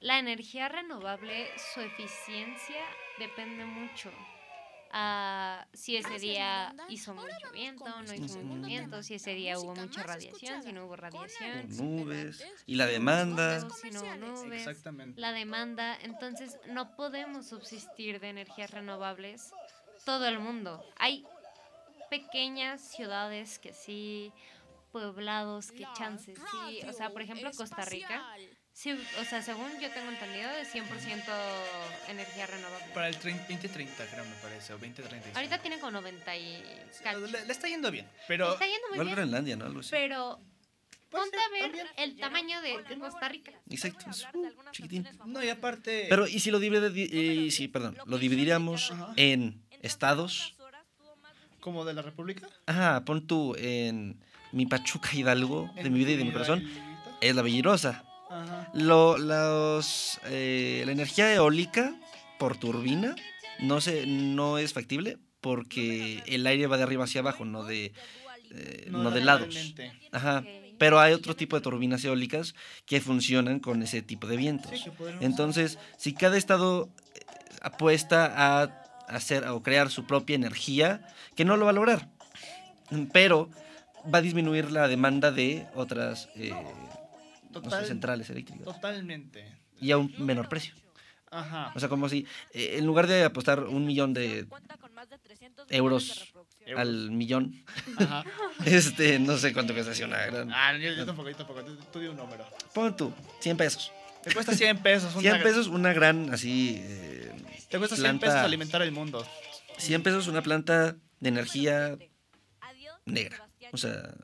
la 0.00 0.18
energía 0.18 0.68
renovable, 0.68 1.46
su 1.74 1.80
eficiencia 1.80 2.82
depende 3.18 3.64
mucho. 3.64 4.10
A 4.93 5.66
si 5.72 5.97
ese 5.97 6.18
día 6.18 6.74
hizo 6.89 7.14
mucho 7.14 7.53
viento, 7.53 7.84
no 8.03 8.14
hizo 8.14 8.39
mucho 8.41 8.66
viento, 8.66 9.03
si 9.03 9.14
ese 9.14 9.34
día 9.34 9.59
hubo 9.59 9.74
mucha 9.74 10.03
radiación, 10.03 10.62
si 10.62 10.72
no 10.72 10.86
hubo 10.86 10.97
radiación, 10.97 11.68
Nubes. 11.76 12.45
Y 12.66 12.76
la 12.76 12.86
demanda. 12.86 13.61
si 13.70 13.91
no 13.91 14.01
hubo 14.01 14.14
nubes, 14.16 14.61
Exactamente. 14.61 15.20
la 15.20 15.32
demanda. 15.32 15.97
Entonces, 16.03 16.59
no 16.68 16.97
podemos 16.97 17.47
subsistir 17.47 18.20
de 18.20 18.30
energías 18.30 18.70
renovables 18.70 19.53
todo 20.05 20.26
el 20.26 20.39
mundo. 20.39 20.84
Hay 20.97 21.26
pequeñas 22.11 22.80
ciudades 22.80 23.59
que 23.59 23.72
sí, 23.72 24.32
poblados 24.93 25.70
que 25.70 25.86
chances 25.95 26.39
sí. 26.51 26.80
O 26.89 26.93
sea, 26.93 27.11
por 27.11 27.22
ejemplo, 27.22 27.51
Costa 27.57 27.84
Rica. 27.84 28.24
Sí, 28.78 28.92
o 28.92 29.24
sea, 29.24 29.42
según 29.42 29.72
yo 29.80 29.90
tengo 29.90 30.08
entendido, 30.08 30.48
es 30.52 30.72
100% 30.72 30.84
energía 32.06 32.46
renovable. 32.46 32.86
Para 32.94 33.08
el 33.08 33.16
30 33.16 33.42
2030, 33.48 34.06
creo, 34.06 34.24
me 34.24 34.36
parece, 34.36 34.72
o 34.72 34.78
2035. 34.78 35.36
Ahorita 35.36 35.58
tiene 35.58 35.80
como 35.80 35.90
90 35.90 36.36
y 36.36 36.62
cacho. 37.02 37.26
Le, 37.26 37.44
le 37.44 37.52
está 37.52 37.66
yendo 37.66 37.90
bien, 37.90 38.06
pero... 38.28 38.52
Está 38.52 38.66
yendo 38.66 38.86
muy 38.86 38.94
Igual 38.94 39.06
bien, 39.06 39.16
Groenlandia, 39.16 39.56
¿no? 39.56 39.64
Algo 39.64 39.80
así. 39.80 39.88
pero 39.90 40.38
ponte 41.10 41.36
a 41.36 41.48
ver 41.50 41.62
también. 41.62 41.86
el 41.96 42.20
tamaño 42.20 42.62
de 42.62 42.98
Costa 43.00 43.28
Rica. 43.28 43.50
Exacto, 43.68 44.08
es 44.10 44.24
uh, 44.32 44.46
chiquitín. 44.70 45.08
No, 45.26 45.42
y 45.42 45.48
aparte... 45.48 46.06
Pero, 46.08 46.28
¿y 46.28 46.38
si 46.38 46.52
lo 46.52 46.60
divide- 46.60 46.94
y 46.96 47.50
si, 47.50 47.66
perdón, 47.66 47.98
lo 48.06 48.16
dividiríamos 48.16 48.92
Ajá. 48.92 49.12
en 49.16 49.60
estados? 49.82 50.54
¿Como 51.58 51.84
de 51.84 51.94
la 51.94 52.02
República? 52.02 52.48
Ajá, 52.66 53.04
pon 53.04 53.26
tú 53.26 53.56
en 53.58 54.22
mi 54.52 54.66
Pachuca 54.66 55.10
Hidalgo, 55.12 55.68
de 55.74 55.90
mi 55.90 55.98
vida 55.98 56.12
y 56.12 56.16
de 56.16 56.24
mi 56.24 56.30
corazón, 56.30 56.62
es 57.20 57.34
la 57.34 57.42
Bellirosa. 57.42 58.04
Ajá. 58.30 58.70
Lo, 58.74 59.18
los, 59.18 60.20
eh, 60.26 60.82
la 60.86 60.92
energía 60.92 61.32
eólica 61.34 61.94
por 62.38 62.56
turbina 62.56 63.16
no, 63.60 63.80
se, 63.80 64.06
no 64.06 64.58
es 64.58 64.72
factible 64.72 65.18
porque 65.40 66.22
el 66.26 66.46
aire 66.46 66.66
va 66.66 66.76
de 66.76 66.82
arriba 66.82 67.04
hacia 67.04 67.20
abajo, 67.20 67.44
no 67.44 67.64
de, 67.64 67.92
eh, 68.50 68.88
no 68.90 69.10
de 69.10 69.20
lados. 69.20 69.74
Ajá. 70.12 70.44
Pero 70.78 71.00
hay 71.00 71.12
otro 71.12 71.34
tipo 71.34 71.56
de 71.56 71.62
turbinas 71.62 72.04
eólicas 72.04 72.54
que 72.86 73.00
funcionan 73.00 73.58
con 73.58 73.82
ese 73.82 74.00
tipo 74.00 74.26
de 74.26 74.36
vientos. 74.36 74.70
Sí, 74.78 74.90
Entonces, 75.20 75.78
si 75.96 76.14
cada 76.14 76.36
estado 76.36 76.88
eh, 77.14 77.20
apuesta 77.62 78.32
a 78.36 78.62
hacer 79.08 79.46
o 79.48 79.62
crear 79.62 79.90
su 79.90 80.06
propia 80.06 80.36
energía, 80.36 81.02
que 81.34 81.44
no 81.44 81.56
lo 81.56 81.64
va 81.64 81.72
a 81.72 81.74
lograr, 81.74 82.08
pero 83.12 83.50
va 84.12 84.18
a 84.18 84.22
disminuir 84.22 84.70
la 84.70 84.86
demanda 84.86 85.32
de 85.32 85.66
otras 85.74 86.28
eh, 86.36 86.52
Total- 87.62 87.86
centrales 87.86 88.30
eléctricas 88.30 88.64
Totalmente. 88.64 89.56
y 89.80 89.90
a 89.92 89.98
un 89.98 90.12
menor 90.18 90.48
precio. 90.48 90.74
Ajá. 91.30 91.72
O 91.74 91.80
sea, 91.80 91.88
como 91.90 92.09
si 92.09 92.26
eh, 92.54 92.76
en 92.78 92.86
lugar 92.86 93.06
de 93.06 93.22
apostar 93.24 93.61
un 93.64 93.84
millón 93.84 94.14
de 94.14 94.46
euros 95.70 96.32
al 96.76 97.11
millón, 97.11 97.64
Ajá. 97.98 98.24
este, 98.64 99.18
no 99.18 99.36
sé 99.36 99.52
cuánto 99.52 99.74
cuesta 99.74 99.92
así 99.92 100.02
una 100.02 100.24
gran... 100.26 100.50
Ah, 100.52 100.76
yo, 100.76 100.92
yo 100.92 101.04
tampoco, 101.06 101.28
yo 101.30 101.36
tampoco. 101.36 101.62
Tú, 101.64 101.76
tú 101.92 102.00
di 102.00 102.06
un 102.09 102.16
número. 102.16 102.46
Pon 102.74 102.96
tú, 102.96 103.12
100 103.40 103.56
pesos. 103.56 103.92
Te 104.22 104.32
cuesta 104.32 104.54
100 104.54 104.78
pesos. 104.78 105.12
una- 105.14 105.20
100 105.30 105.42
pesos 105.42 105.66
una 105.68 105.92
gran 105.92 106.32
así... 106.32 106.76
eh, 106.80 107.32
Te 107.70 107.78
cuesta 107.78 107.96
100 107.96 108.04
planta- 108.18 108.26
pesos 108.26 108.40
alimentar 108.40 108.82
el 108.82 108.92
mundo. 108.92 109.26
100 109.78 110.02
pesos 110.02 110.26
una 110.28 110.42
planta 110.42 110.96
de 111.20 111.28
energía 111.28 111.96
negra. 113.04 113.46
O 113.72 113.76
sea, 113.76 114.14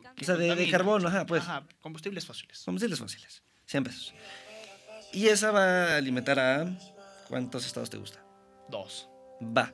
o 0.00 0.24
sea 0.24 0.36
de, 0.36 0.54
de 0.54 0.70
carbón, 0.70 1.06
ajá, 1.06 1.26
pues. 1.26 1.42
Ajá, 1.42 1.64
combustibles 1.80 2.24
fósiles. 2.26 2.62
Combustibles 2.64 2.98
fósiles. 2.98 3.42
100 3.66 3.84
pesos. 3.84 4.14
Y 5.12 5.28
esa 5.28 5.50
va 5.50 5.94
a 5.94 5.96
alimentar 5.96 6.38
a... 6.38 6.78
¿Cuántos 7.28 7.66
estados 7.66 7.90
te 7.90 7.96
gusta? 7.96 8.24
Dos. 8.68 9.08
Va. 9.42 9.72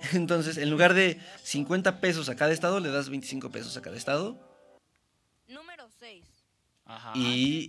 Entonces, 0.12 0.56
en 0.56 0.70
lugar 0.70 0.94
de 0.94 1.20
50 1.42 2.00
pesos 2.00 2.28
a 2.28 2.36
cada 2.36 2.52
estado, 2.52 2.80
le 2.80 2.90
das 2.90 3.08
25 3.08 3.50
pesos 3.50 3.76
a 3.76 3.82
cada 3.82 3.96
estado 3.96 4.38
Número 5.48 5.88
6. 5.98 6.24
Ajá. 6.86 7.12
y 7.14 7.68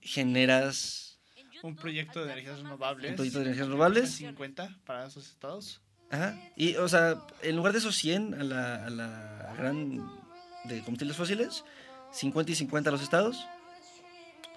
generas 0.00 1.20
un 1.62 1.76
proyecto 1.76 2.24
de 2.24 2.32
energías 2.32 2.58
renovables. 2.58 3.10
un 3.10 3.16
proyecto 3.16 3.38
de 3.38 3.44
energías 3.44 3.66
renovables. 3.68 4.10
50 4.10 4.80
para 4.84 5.06
esos 5.06 5.28
estados. 5.28 5.80
Ajá. 6.10 6.38
Y, 6.56 6.76
o 6.76 6.88
sea, 6.88 7.24
en 7.42 7.56
lugar 7.56 7.72
de 7.72 7.78
esos 7.78 7.96
100 7.96 8.34
a 8.34 8.44
la, 8.44 8.86
a 8.86 8.90
la 8.90 9.54
gran 9.56 10.21
de 10.64 10.80
combustibles 10.82 11.16
fósiles, 11.16 11.64
50 12.12 12.52
y 12.52 12.54
50 12.54 12.90
a 12.90 12.92
los 12.92 13.02
estados, 13.02 13.46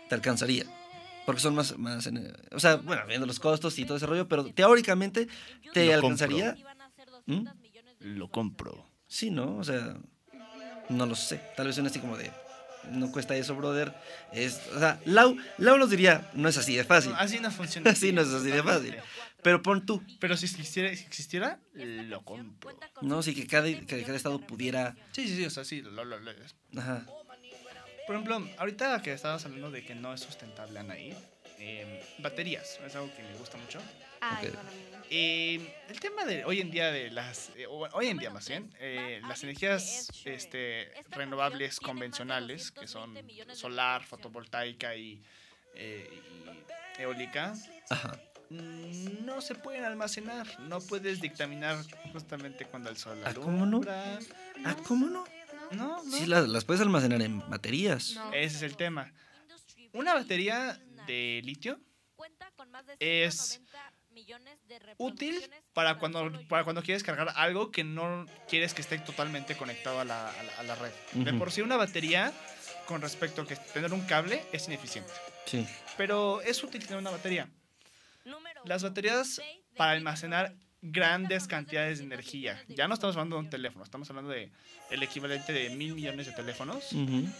te 0.09 0.15
alcanzaría. 0.15 0.65
Porque 1.25 1.41
son 1.41 1.55
más, 1.55 1.77
más 1.77 2.05
en- 2.05 2.35
o 2.51 2.59
sea, 2.59 2.75
bueno, 2.75 3.03
viendo 3.07 3.25
los 3.25 3.39
costos 3.39 3.77
y 3.79 3.85
todo 3.85 3.97
ese 3.97 4.05
rollo, 4.05 4.27
pero 4.27 4.45
teóricamente 4.45 5.27
te 5.73 5.87
Lo 5.87 5.93
alcanzaría. 5.95 6.55
¿Mm? 7.25 7.47
Lo 7.99 8.27
compro. 8.29 8.85
Sí, 9.07 9.31
¿no? 9.31 9.57
O 9.57 9.63
sea, 9.63 9.97
no 10.89 11.05
lo 11.07 11.15
sé. 11.15 11.41
Tal 11.55 11.65
vez 11.65 11.75
suene 11.75 11.89
así 11.89 11.99
como 11.99 12.15
de, 12.17 12.31
no 12.91 13.11
cuesta 13.11 13.35
eso, 13.35 13.55
brother. 13.55 13.95
Es, 14.31 14.61
o 14.75 14.79
sea, 14.79 14.99
Lau, 15.05 15.35
Lau 15.57 15.77
nos 15.79 15.89
diría, 15.89 16.29
no 16.35 16.47
es 16.47 16.57
así 16.57 16.75
de 16.75 16.83
fácil. 16.83 17.13
así 17.17 17.39
no 17.39 17.49
funciona. 17.49 17.89
Así 17.91 18.11
no 18.11 18.21
es 18.21 18.27
así 18.27 18.51
de 18.51 18.61
fácil. 18.61 18.95
Pero 19.45 19.61
pon 19.61 19.85
tú, 19.85 20.01
Pero 20.19 20.35
si 20.35 20.45
existiera, 20.47 20.89
si 20.95 21.03
existiera 21.05 21.59
lo 21.73 22.23
compro. 22.25 22.75
¿no? 23.03 23.21
Sí, 23.21 23.35
que 23.35 23.45
cada, 23.45 23.67
que 23.67 24.01
cada 24.03 24.17
estado 24.17 24.39
pudiera... 24.39 24.95
Sí, 25.11 25.27
sí, 25.27 25.35
sí, 25.35 25.45
o 25.45 25.49
sea, 25.51 25.63
sí. 25.63 25.83
lo- 25.83 26.03
lo- 26.03 26.19
lo- 26.19 26.31
Ajá. 26.77 27.05
Por 28.07 28.15
ejemplo, 28.15 28.49
ahorita 28.57 29.03
que 29.03 29.13
estabas 29.13 29.45
hablando 29.45 29.69
de 29.69 29.83
que 29.85 29.93
no 29.93 30.15
es 30.15 30.21
sustentable 30.21 30.79
Anaí, 30.79 31.13
eh, 31.59 32.03
baterías, 32.19 32.79
es 32.83 32.95
algo 32.95 33.15
que 33.15 33.21
me 33.21 33.35
gusta 33.35 33.57
mucho. 33.57 33.79
Ay, 34.19 34.47
Ok. 34.47 34.53
bueno, 34.55 34.69
amigo. 34.69 35.05
Eh, 35.11 35.75
el 35.89 35.99
tema 35.99 36.25
de 36.25 36.43
hoy 36.45 36.59
en 36.61 36.71
día 36.71 36.91
de 36.91 37.11
las, 37.11 37.51
eh, 37.55 37.67
hoy 37.67 38.07
en 38.07 38.17
día 38.17 38.31
más 38.31 38.47
bien, 38.49 38.73
eh, 38.79 39.21
las 39.27 39.43
energías 39.43 40.09
este, 40.25 40.91
renovables 41.11 41.79
convencionales, 41.79 42.71
que 42.71 42.87
son 42.87 43.15
solar, 43.53 44.03
fotovoltaica 44.03 44.95
y, 44.95 45.21
eh, 45.75 46.09
y 46.97 47.01
eólica, 47.03 47.53
Ajá. 47.91 48.19
No 48.49 49.41
se 49.41 49.55
pueden 49.55 49.83
almacenar. 49.83 50.47
No 50.61 50.79
puedes 50.81 51.21
dictaminar 51.21 51.77
justamente 52.13 52.65
cuando 52.65 52.89
el 52.89 52.97
sol 52.97 53.19
Ah, 53.25 53.33
¿cómo 53.33 53.57
no? 53.57 53.63
alumbra. 53.63 54.19
Ah, 54.63 54.75
¿cómo 54.87 55.07
no? 55.07 55.23
No, 55.71 56.03
no. 56.03 56.11
Sí, 56.17 56.25
las, 56.27 56.47
las 56.47 56.63
puedes 56.63 56.81
almacenar 56.81 57.21
en 57.21 57.39
baterías. 57.49 58.13
No. 58.15 58.31
Ese 58.33 58.57
es 58.57 58.61
el 58.61 58.75
tema. 58.77 59.11
Una 59.93 60.13
batería 60.13 60.79
de 61.07 61.41
litio 61.43 61.79
es 62.99 63.61
útil 64.97 65.35
para 65.73 65.97
cuando, 65.97 66.31
para 66.47 66.63
cuando 66.63 66.81
quieres 66.83 67.03
cargar 67.03 67.31
algo 67.35 67.71
que 67.71 67.83
no 67.83 68.25
quieres 68.47 68.73
que 68.73 68.81
esté 68.81 68.97
totalmente 68.99 69.55
conectado 69.57 69.99
a 69.99 70.05
la, 70.05 70.29
a 70.29 70.43
la- 70.43 70.55
a 70.59 70.63
la 70.63 70.75
red. 70.75 70.91
De 71.13 71.33
por 71.33 71.51
sí 71.51 71.61
una 71.61 71.77
batería, 71.77 72.31
con 72.87 73.01
respecto 73.01 73.41
a 73.41 73.47
que 73.47 73.55
tener 73.55 73.91
un 73.93 74.01
cable, 74.01 74.43
es 74.51 74.67
ineficiente. 74.67 75.11
Sí. 75.45 75.67
Pero 75.97 76.41
es 76.41 76.63
útil 76.63 76.83
tener 76.85 76.99
una 76.99 77.11
batería. 77.11 77.49
Las 78.65 78.83
baterías 78.83 79.41
para 79.77 79.91
almacenar 79.91 80.55
grandes 80.81 81.47
cantidades 81.47 81.99
de 81.99 82.05
energía. 82.05 82.63
Ya 82.67 82.87
no 82.87 82.93
estamos 82.93 83.15
hablando 83.15 83.37
de 83.37 83.43
un 83.43 83.49
teléfono, 83.49 83.83
estamos 83.83 84.09
hablando 84.09 84.31
de 84.31 84.51
el 84.91 85.03
equivalente 85.03 85.51
de 85.53 85.69
mil 85.71 85.93
millones 85.93 86.27
de 86.27 86.33
teléfonos. 86.33 86.91
Híjole. 86.93 87.33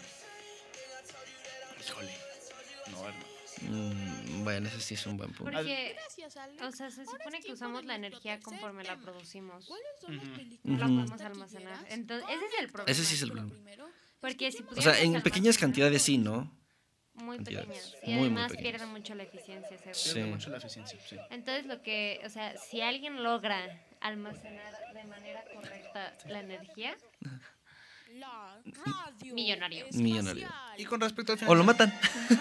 No, 2.90 3.06
hermano. 3.06 3.36
Mm, 3.62 4.44
bueno, 4.44 4.68
ese 4.68 4.80
sí 4.80 4.94
es 4.94 5.06
un 5.06 5.16
buen 5.16 5.32
punto. 5.32 5.50
Porque, 5.50 5.96
o 6.62 6.72
sea, 6.72 6.90
se 6.90 7.06
supone 7.06 7.40
que 7.40 7.52
usamos 7.52 7.84
la 7.84 7.94
energía 7.94 8.38
conforme 8.40 8.84
la 8.84 8.96
producimos. 8.98 9.68
No 10.64 10.76
la 10.76 10.86
podemos 10.86 11.20
almacenar. 11.20 11.84
Entonces, 11.88 12.28
ese 12.28 12.44
es 12.44 12.60
el 12.60 12.68
problema. 12.68 12.92
Ese 12.92 13.04
sí 13.04 13.14
es 13.14 13.22
el 13.22 13.32
problema. 13.32 13.54
Porque 14.20 14.52
si 14.52 14.64
O 14.76 14.82
sea, 14.82 15.00
en 15.00 15.22
pequeñas 15.22 15.58
cantidades 15.58 16.02
sí, 16.02 16.18
¿no? 16.18 16.52
Muy 17.16 17.38
pequeñas. 17.38 17.96
Y 18.02 18.10
muy, 18.10 18.14
muy 18.14 18.26
además 18.26 18.52
pequeñas. 18.52 18.72
pierde 18.72 18.86
mucho 18.86 19.14
la 19.14 19.22
eficiencia 19.24 19.78
Sí. 19.92 20.14
Pierde 20.14 20.30
mucho 20.30 20.50
la 20.50 20.58
eficiencia, 20.58 20.98
sí. 21.08 21.16
Entonces 21.30 21.66
lo 21.66 21.82
que, 21.82 22.20
o 22.24 22.28
sea, 22.28 22.56
si 22.56 22.80
alguien 22.82 23.22
logra 23.22 23.58
almacenar 24.00 24.72
de 24.92 25.04
manera 25.04 25.44
correcta 25.54 26.16
la 26.26 26.40
energía, 26.40 26.96
millonario. 29.32 29.86
Millonario. 29.92 30.48
Y 30.76 30.84
con 30.84 31.00
respecto 31.00 31.32
al 31.32 31.38
O 31.46 31.54
lo 31.54 31.64
matan. 31.64 31.92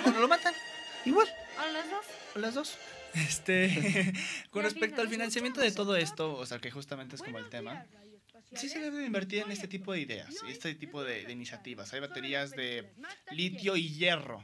o 0.06 0.10
lo 0.12 0.28
matan. 0.28 0.54
Igual. 1.06 1.28
O 1.58 1.72
los 1.72 1.90
dos. 1.90 2.06
o 2.36 2.40
Las 2.40 2.54
dos. 2.54 2.78
Este, 3.14 4.14
con 4.50 4.64
respecto 4.64 5.02
al 5.02 5.08
financiamiento 5.08 5.62
de 5.62 5.72
todo 5.72 5.96
esto, 5.96 6.36
o 6.36 6.46
sea, 6.46 6.60
que 6.60 6.72
justamente 6.72 7.16
es 7.16 7.22
como 7.22 7.40
el 7.40 7.50
tema, 7.50 7.86
sí 8.54 8.68
se 8.68 8.80
debe 8.80 9.06
invertir 9.06 9.44
en 9.44 9.52
este 9.52 9.68
tipo 9.68 9.94
de 9.94 10.02
ideas, 10.02 10.30
este 10.48 10.76
tipo 10.76 11.04
de, 11.04 11.24
de 11.26 11.32
iniciativas. 11.32 11.94
Hay 11.94 12.02
baterías 12.02 12.52
de 12.52 12.92
litio 13.32 13.76
y 13.76 13.94
hierro. 13.94 14.44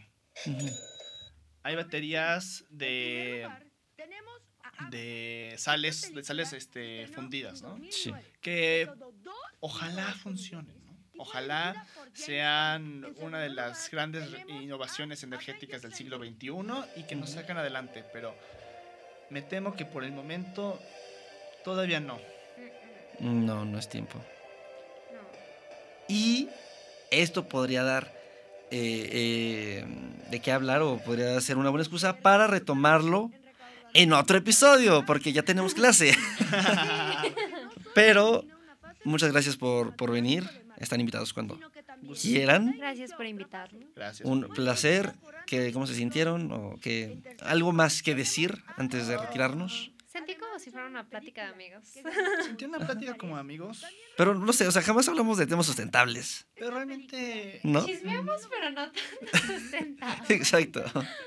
Hay 1.64 1.76
baterías 1.76 2.66
de, 2.70 3.48
de 4.90 5.54
sales, 5.58 6.14
de 6.14 6.24
sales 6.24 6.54
este, 6.54 7.08
fundidas, 7.08 7.62
¿no? 7.62 7.80
Sí. 7.92 8.12
Que 8.42 8.90
ojalá 9.60 10.14
funcionen, 10.14 10.84
¿no? 10.86 10.98
Ojalá 11.18 11.86
sean 12.14 13.14
una 13.18 13.40
de 13.40 13.50
las 13.50 13.92
grandes 13.92 14.28
innovaciones 14.48 15.22
energéticas 15.22 15.84
del 15.84 15.94
siglo 15.94 16.18
XXI 16.18 16.52
y 16.96 17.04
que 17.04 17.16
nos 17.16 17.32
saquen 17.32 17.58
adelante, 17.58 18.04
pero 18.12 18.36
me 19.30 19.44
temo 19.44 19.76
que 19.76 19.86
por 19.86 20.04
el 20.04 20.12
momento 20.12 20.80
todavía 21.64 22.00
no. 22.00 22.20
No, 23.20 23.66
no 23.66 23.78
es 23.78 23.88
tiempo. 23.88 24.20
Y 26.08 26.50
esto 27.12 27.48
podría 27.48 27.84
dar 27.84 28.21
eh, 28.72 29.10
eh, 29.12 29.86
de 30.30 30.40
qué 30.40 30.52
hablar 30.52 30.82
o 30.82 30.98
podría 31.00 31.40
ser 31.42 31.58
una 31.58 31.70
buena 31.70 31.84
excusa 31.84 32.18
para 32.18 32.48
retomarlo 32.48 33.30
en 33.94 34.14
otro 34.14 34.38
episodio, 34.38 35.04
porque 35.06 35.34
ya 35.34 35.44
tenemos 35.44 35.74
clase. 35.74 36.16
Pero 37.94 38.46
muchas 39.04 39.32
gracias 39.32 39.58
por, 39.58 39.96
por 39.96 40.12
venir. 40.12 40.50
Están 40.78 41.00
invitados 41.00 41.34
cuando 41.34 41.60
quieran. 42.20 42.76
Gracias 42.78 43.14
por 43.14 43.26
invitarme. 43.26 43.88
Gracias. 43.96 44.28
Un 44.28 44.48
placer. 44.50 45.14
Que, 45.46 45.74
¿Cómo 45.74 45.86
se 45.86 45.96
sintieron? 45.96 46.52
¿O 46.52 46.80
que, 46.80 47.20
¿Algo 47.42 47.74
más 47.74 48.02
que 48.02 48.16
decir 48.16 48.64
antes 48.78 49.08
de 49.08 49.18
retirarnos? 49.18 49.91
Sentí 50.12 50.36
como 50.36 50.60
si 50.60 50.72
fuera 50.72 50.88
una 50.88 51.08
plática 51.08 51.46
de 51.46 51.52
amigos. 51.54 51.86
Sentí 52.44 52.66
una 52.66 52.80
plática 52.80 53.16
como 53.16 53.38
amigos, 53.38 53.86
Pero 54.18 54.36
no 54.36 54.52
sé, 54.52 54.68
o 54.68 54.72
sea, 54.72 54.82
jamás 54.82 55.08
hablamos 55.08 55.38
de 55.38 55.48
temas 55.48 55.66
sustentables, 55.66 56.48
pero 56.56 56.72
realmente 56.72 57.62
¿no? 57.64 57.86
Chismeamos, 57.86 58.48
pero 58.50 58.72
no 58.72 58.92
tan 58.92 59.42
sustentados. 59.48 60.30
Exacto. 60.30 60.84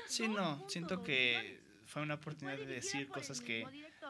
sí, 0.07 0.27
no. 0.27 0.63
Siento 0.69 1.01
que 1.01 1.59
fue 1.87 2.03
una 2.03 2.13
oportunidad 2.15 2.57
de 2.57 2.67
decir 2.67 3.07
cosas 3.07 3.41
que 3.41 3.65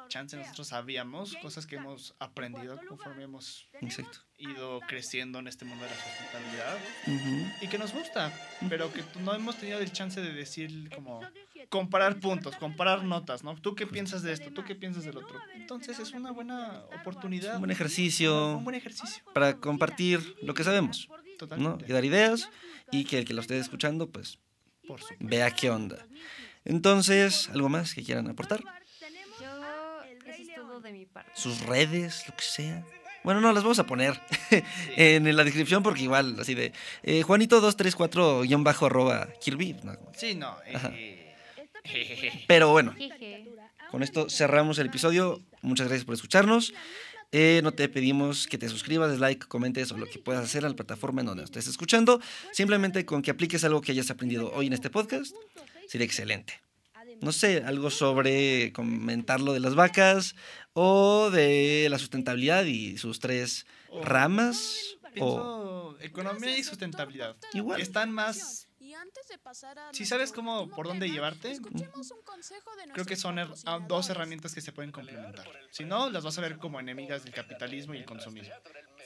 chance 0.08 0.36
nosotros 0.38 0.68
sabíamos, 0.68 1.36
cosas 1.42 1.66
que 1.66 1.76
hemos 1.76 2.16
aprendido 2.20 2.80
conforme 2.88 3.24
hemos 3.24 3.68
Exacto. 3.82 4.20
ido 4.38 4.80
creciendo 4.88 5.40
en 5.40 5.48
este 5.48 5.66
mundo 5.66 5.84
de 5.86 5.92
la 5.92 5.98
sustentabilidad 5.98 6.78
Ujú. 7.08 7.52
y 7.62 7.68
que 7.68 7.78
nos 7.78 7.94
gusta, 7.94 8.32
pero 8.70 8.92
que 8.92 9.04
no 9.22 9.34
hemos 9.34 9.58
tenido 9.58 9.80
el 9.80 9.92
chance 9.92 10.22
de 10.22 10.34
decir 10.34 10.90
como 10.94 11.22
comparar 11.70 12.20
puntos, 12.20 12.56
comparar 12.58 13.04
notas, 13.04 13.44
¿no? 13.44 13.56
¿Tú 13.56 13.76
qué 13.76 13.88
piensas 13.88 14.22
de 14.22 14.34
esto? 14.34 14.52
¿Tú 14.52 14.64
qué 14.64 14.76
piensas 14.76 15.04
del 15.04 15.18
otro? 15.18 15.40
Entonces 15.56 16.00
es 16.00 16.12
una 16.12 16.32
buena 16.32 16.84
oportunidad. 17.00 17.56
Un 17.56 17.62
buen 17.62 17.72
ejercicio 17.72 18.58
Un 18.58 18.64
buen 18.64 18.76
ejercicio. 18.76 19.24
para 19.34 19.58
compartir 19.58 20.36
lo 20.44 20.54
que 20.54 20.64
sabemos, 20.64 21.10
¿no? 21.58 21.78
Y 21.88 21.92
dar 21.92 22.06
ideas 22.06 22.50
y 22.92 23.06
que 23.06 23.18
el 23.20 23.26
que 23.26 23.34
lo 23.34 23.42
esté 23.42 23.58
escuchando, 23.58 24.10
pues, 24.10 24.38
Por 24.88 25.00
vea 25.20 25.50
qué 25.52 25.70
onda. 25.72 26.06
Entonces, 26.64 27.50
¿algo 27.50 27.70
más 27.70 27.94
que 27.94 28.04
quieran 28.04 28.28
aportar? 28.28 28.62
Yo, 29.42 30.04
eso 30.26 30.42
es 30.42 30.56
todo 30.56 30.74
de 30.86 30.94
mi 30.94 31.06
parte. 31.06 31.32
Sus 31.34 31.62
redes, 31.62 32.24
lo 32.28 32.36
que 32.36 32.44
sea. 32.44 32.86
Bueno, 33.24 33.42
no, 33.42 33.52
las 33.54 33.64
vamos 33.64 33.80
a 33.80 33.88
poner 33.88 34.20
en 34.96 35.36
la 35.36 35.44
descripción 35.44 35.82
porque 35.82 36.04
igual, 36.04 36.40
así 36.40 36.54
de 36.54 36.74
eh, 37.02 37.24
Juanito234 37.24 38.86
arroba 38.86 39.28
Kirby. 39.42 39.78
no, 39.84 39.98
Sí, 40.16 40.36
no. 40.36 40.56
Eh. 40.68 41.34
Pero 42.48 42.70
bueno, 42.70 42.96
con 43.90 44.04
esto 44.04 44.30
cerramos 44.30 44.78
el 44.78 44.88
episodio. 44.88 45.42
Muchas 45.62 45.88
gracias 45.88 46.06
por 46.06 46.14
escucharnos. 46.14 46.74
Eh, 47.32 47.62
no 47.64 47.74
te 47.74 47.90
pedimos 47.90 48.48
que 48.48 48.58
te 48.58 48.70
suscribas, 48.70 49.10
des 49.10 49.20
like, 49.20 49.48
comentes 49.48 49.92
o 49.92 49.98
lo 49.98 50.06
que 50.06 50.20
puedas 50.20 50.46
hacer 50.46 50.64
a 50.64 50.70
la 50.70 50.76
plataforma 50.76 51.22
en 51.22 51.28
donde 51.28 51.42
nos 51.42 51.50
estés 51.50 51.68
escuchando. 51.68 52.22
Simplemente 52.52 53.06
con 53.06 53.24
que 53.24 53.32
apliques 53.32 53.64
algo 53.64 53.82
que 53.82 53.92
hayas 53.92 54.12
aprendido 54.12 54.52
hoy 54.54 54.68
en 54.68 54.74
este 54.74 54.90
podcast, 54.90 55.36
sería 55.88 56.06
excelente. 56.06 56.62
No 57.22 57.32
sé, 57.32 57.64
algo 57.66 57.90
sobre 57.90 58.72
comentar 58.74 59.40
lo 59.40 59.54
de 59.54 59.60
las 59.60 59.76
vacas 59.76 60.36
o 60.78 61.30
de 61.32 61.88
la 61.90 61.98
sustentabilidad 61.98 62.66
y 62.66 62.98
sus 62.98 63.20
tres 63.20 63.66
ramas. 64.04 64.76
O 65.18 65.96
Pienso 65.96 65.98
economía 66.02 66.58
y 66.58 66.64
sustentabilidad. 66.64 67.38
igual. 67.54 67.80
Están 67.82 68.12
más... 68.12 68.68
Y 68.80 68.94
antes 68.94 69.28
de 69.30 69.38
pasar 69.40 69.80
a 69.80 69.94
Si 69.94 70.06
sabes 70.06 70.32
cómo, 70.34 70.70
por 70.70 70.86
dónde 70.88 71.06
tema, 71.08 71.16
llevarte, 71.16 71.52
escuchemos 71.52 72.12
un 72.12 72.22
consejo 72.24 72.70
de 72.76 72.92
creo 72.92 73.06
que 73.06 73.16
son 73.16 73.38
her- 73.40 73.54
ah, 73.66 73.80
dos 73.88 74.10
herramientas 74.10 74.54
que 74.54 74.62
se 74.62 74.72
pueden 74.74 74.92
complementar. 74.92 75.48
Si 75.72 75.86
no, 75.86 76.10
las 76.12 76.24
vas 76.24 76.38
a 76.38 76.42
ver 76.42 76.58
como 76.58 76.80
enemigas 76.80 77.24
del 77.24 77.34
capitalismo 77.34 77.94
y 77.96 77.98
el 78.00 78.06
consumismo. 78.06 78.54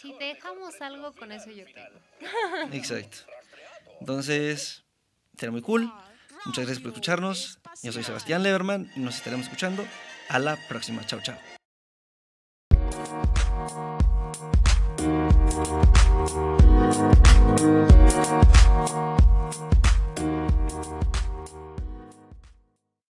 Si 0.01 0.11
te 0.17 0.25
dejamos 0.25 0.81
algo, 0.81 1.13
con 1.13 1.31
eso 1.31 1.49
yo 1.51 1.63
tengo. 1.65 2.73
Exacto. 2.75 3.17
Entonces, 4.01 4.83
será 5.37 5.51
muy 5.51 5.61
cool. 5.61 5.83
Muchas 6.45 6.65
gracias 6.65 6.79
por 6.79 6.89
escucharnos. 6.89 7.59
Yo 7.83 7.91
soy 7.93 8.03
Sebastián 8.03 8.43
Leverman 8.43 8.91
y 8.95 8.99
nos 8.99 9.15
estaremos 9.15 9.45
escuchando 9.45 9.85
a 10.27 10.39
la 10.39 10.57
próxima. 10.67 11.05
Chao, 11.05 11.21
chao. 11.21 11.37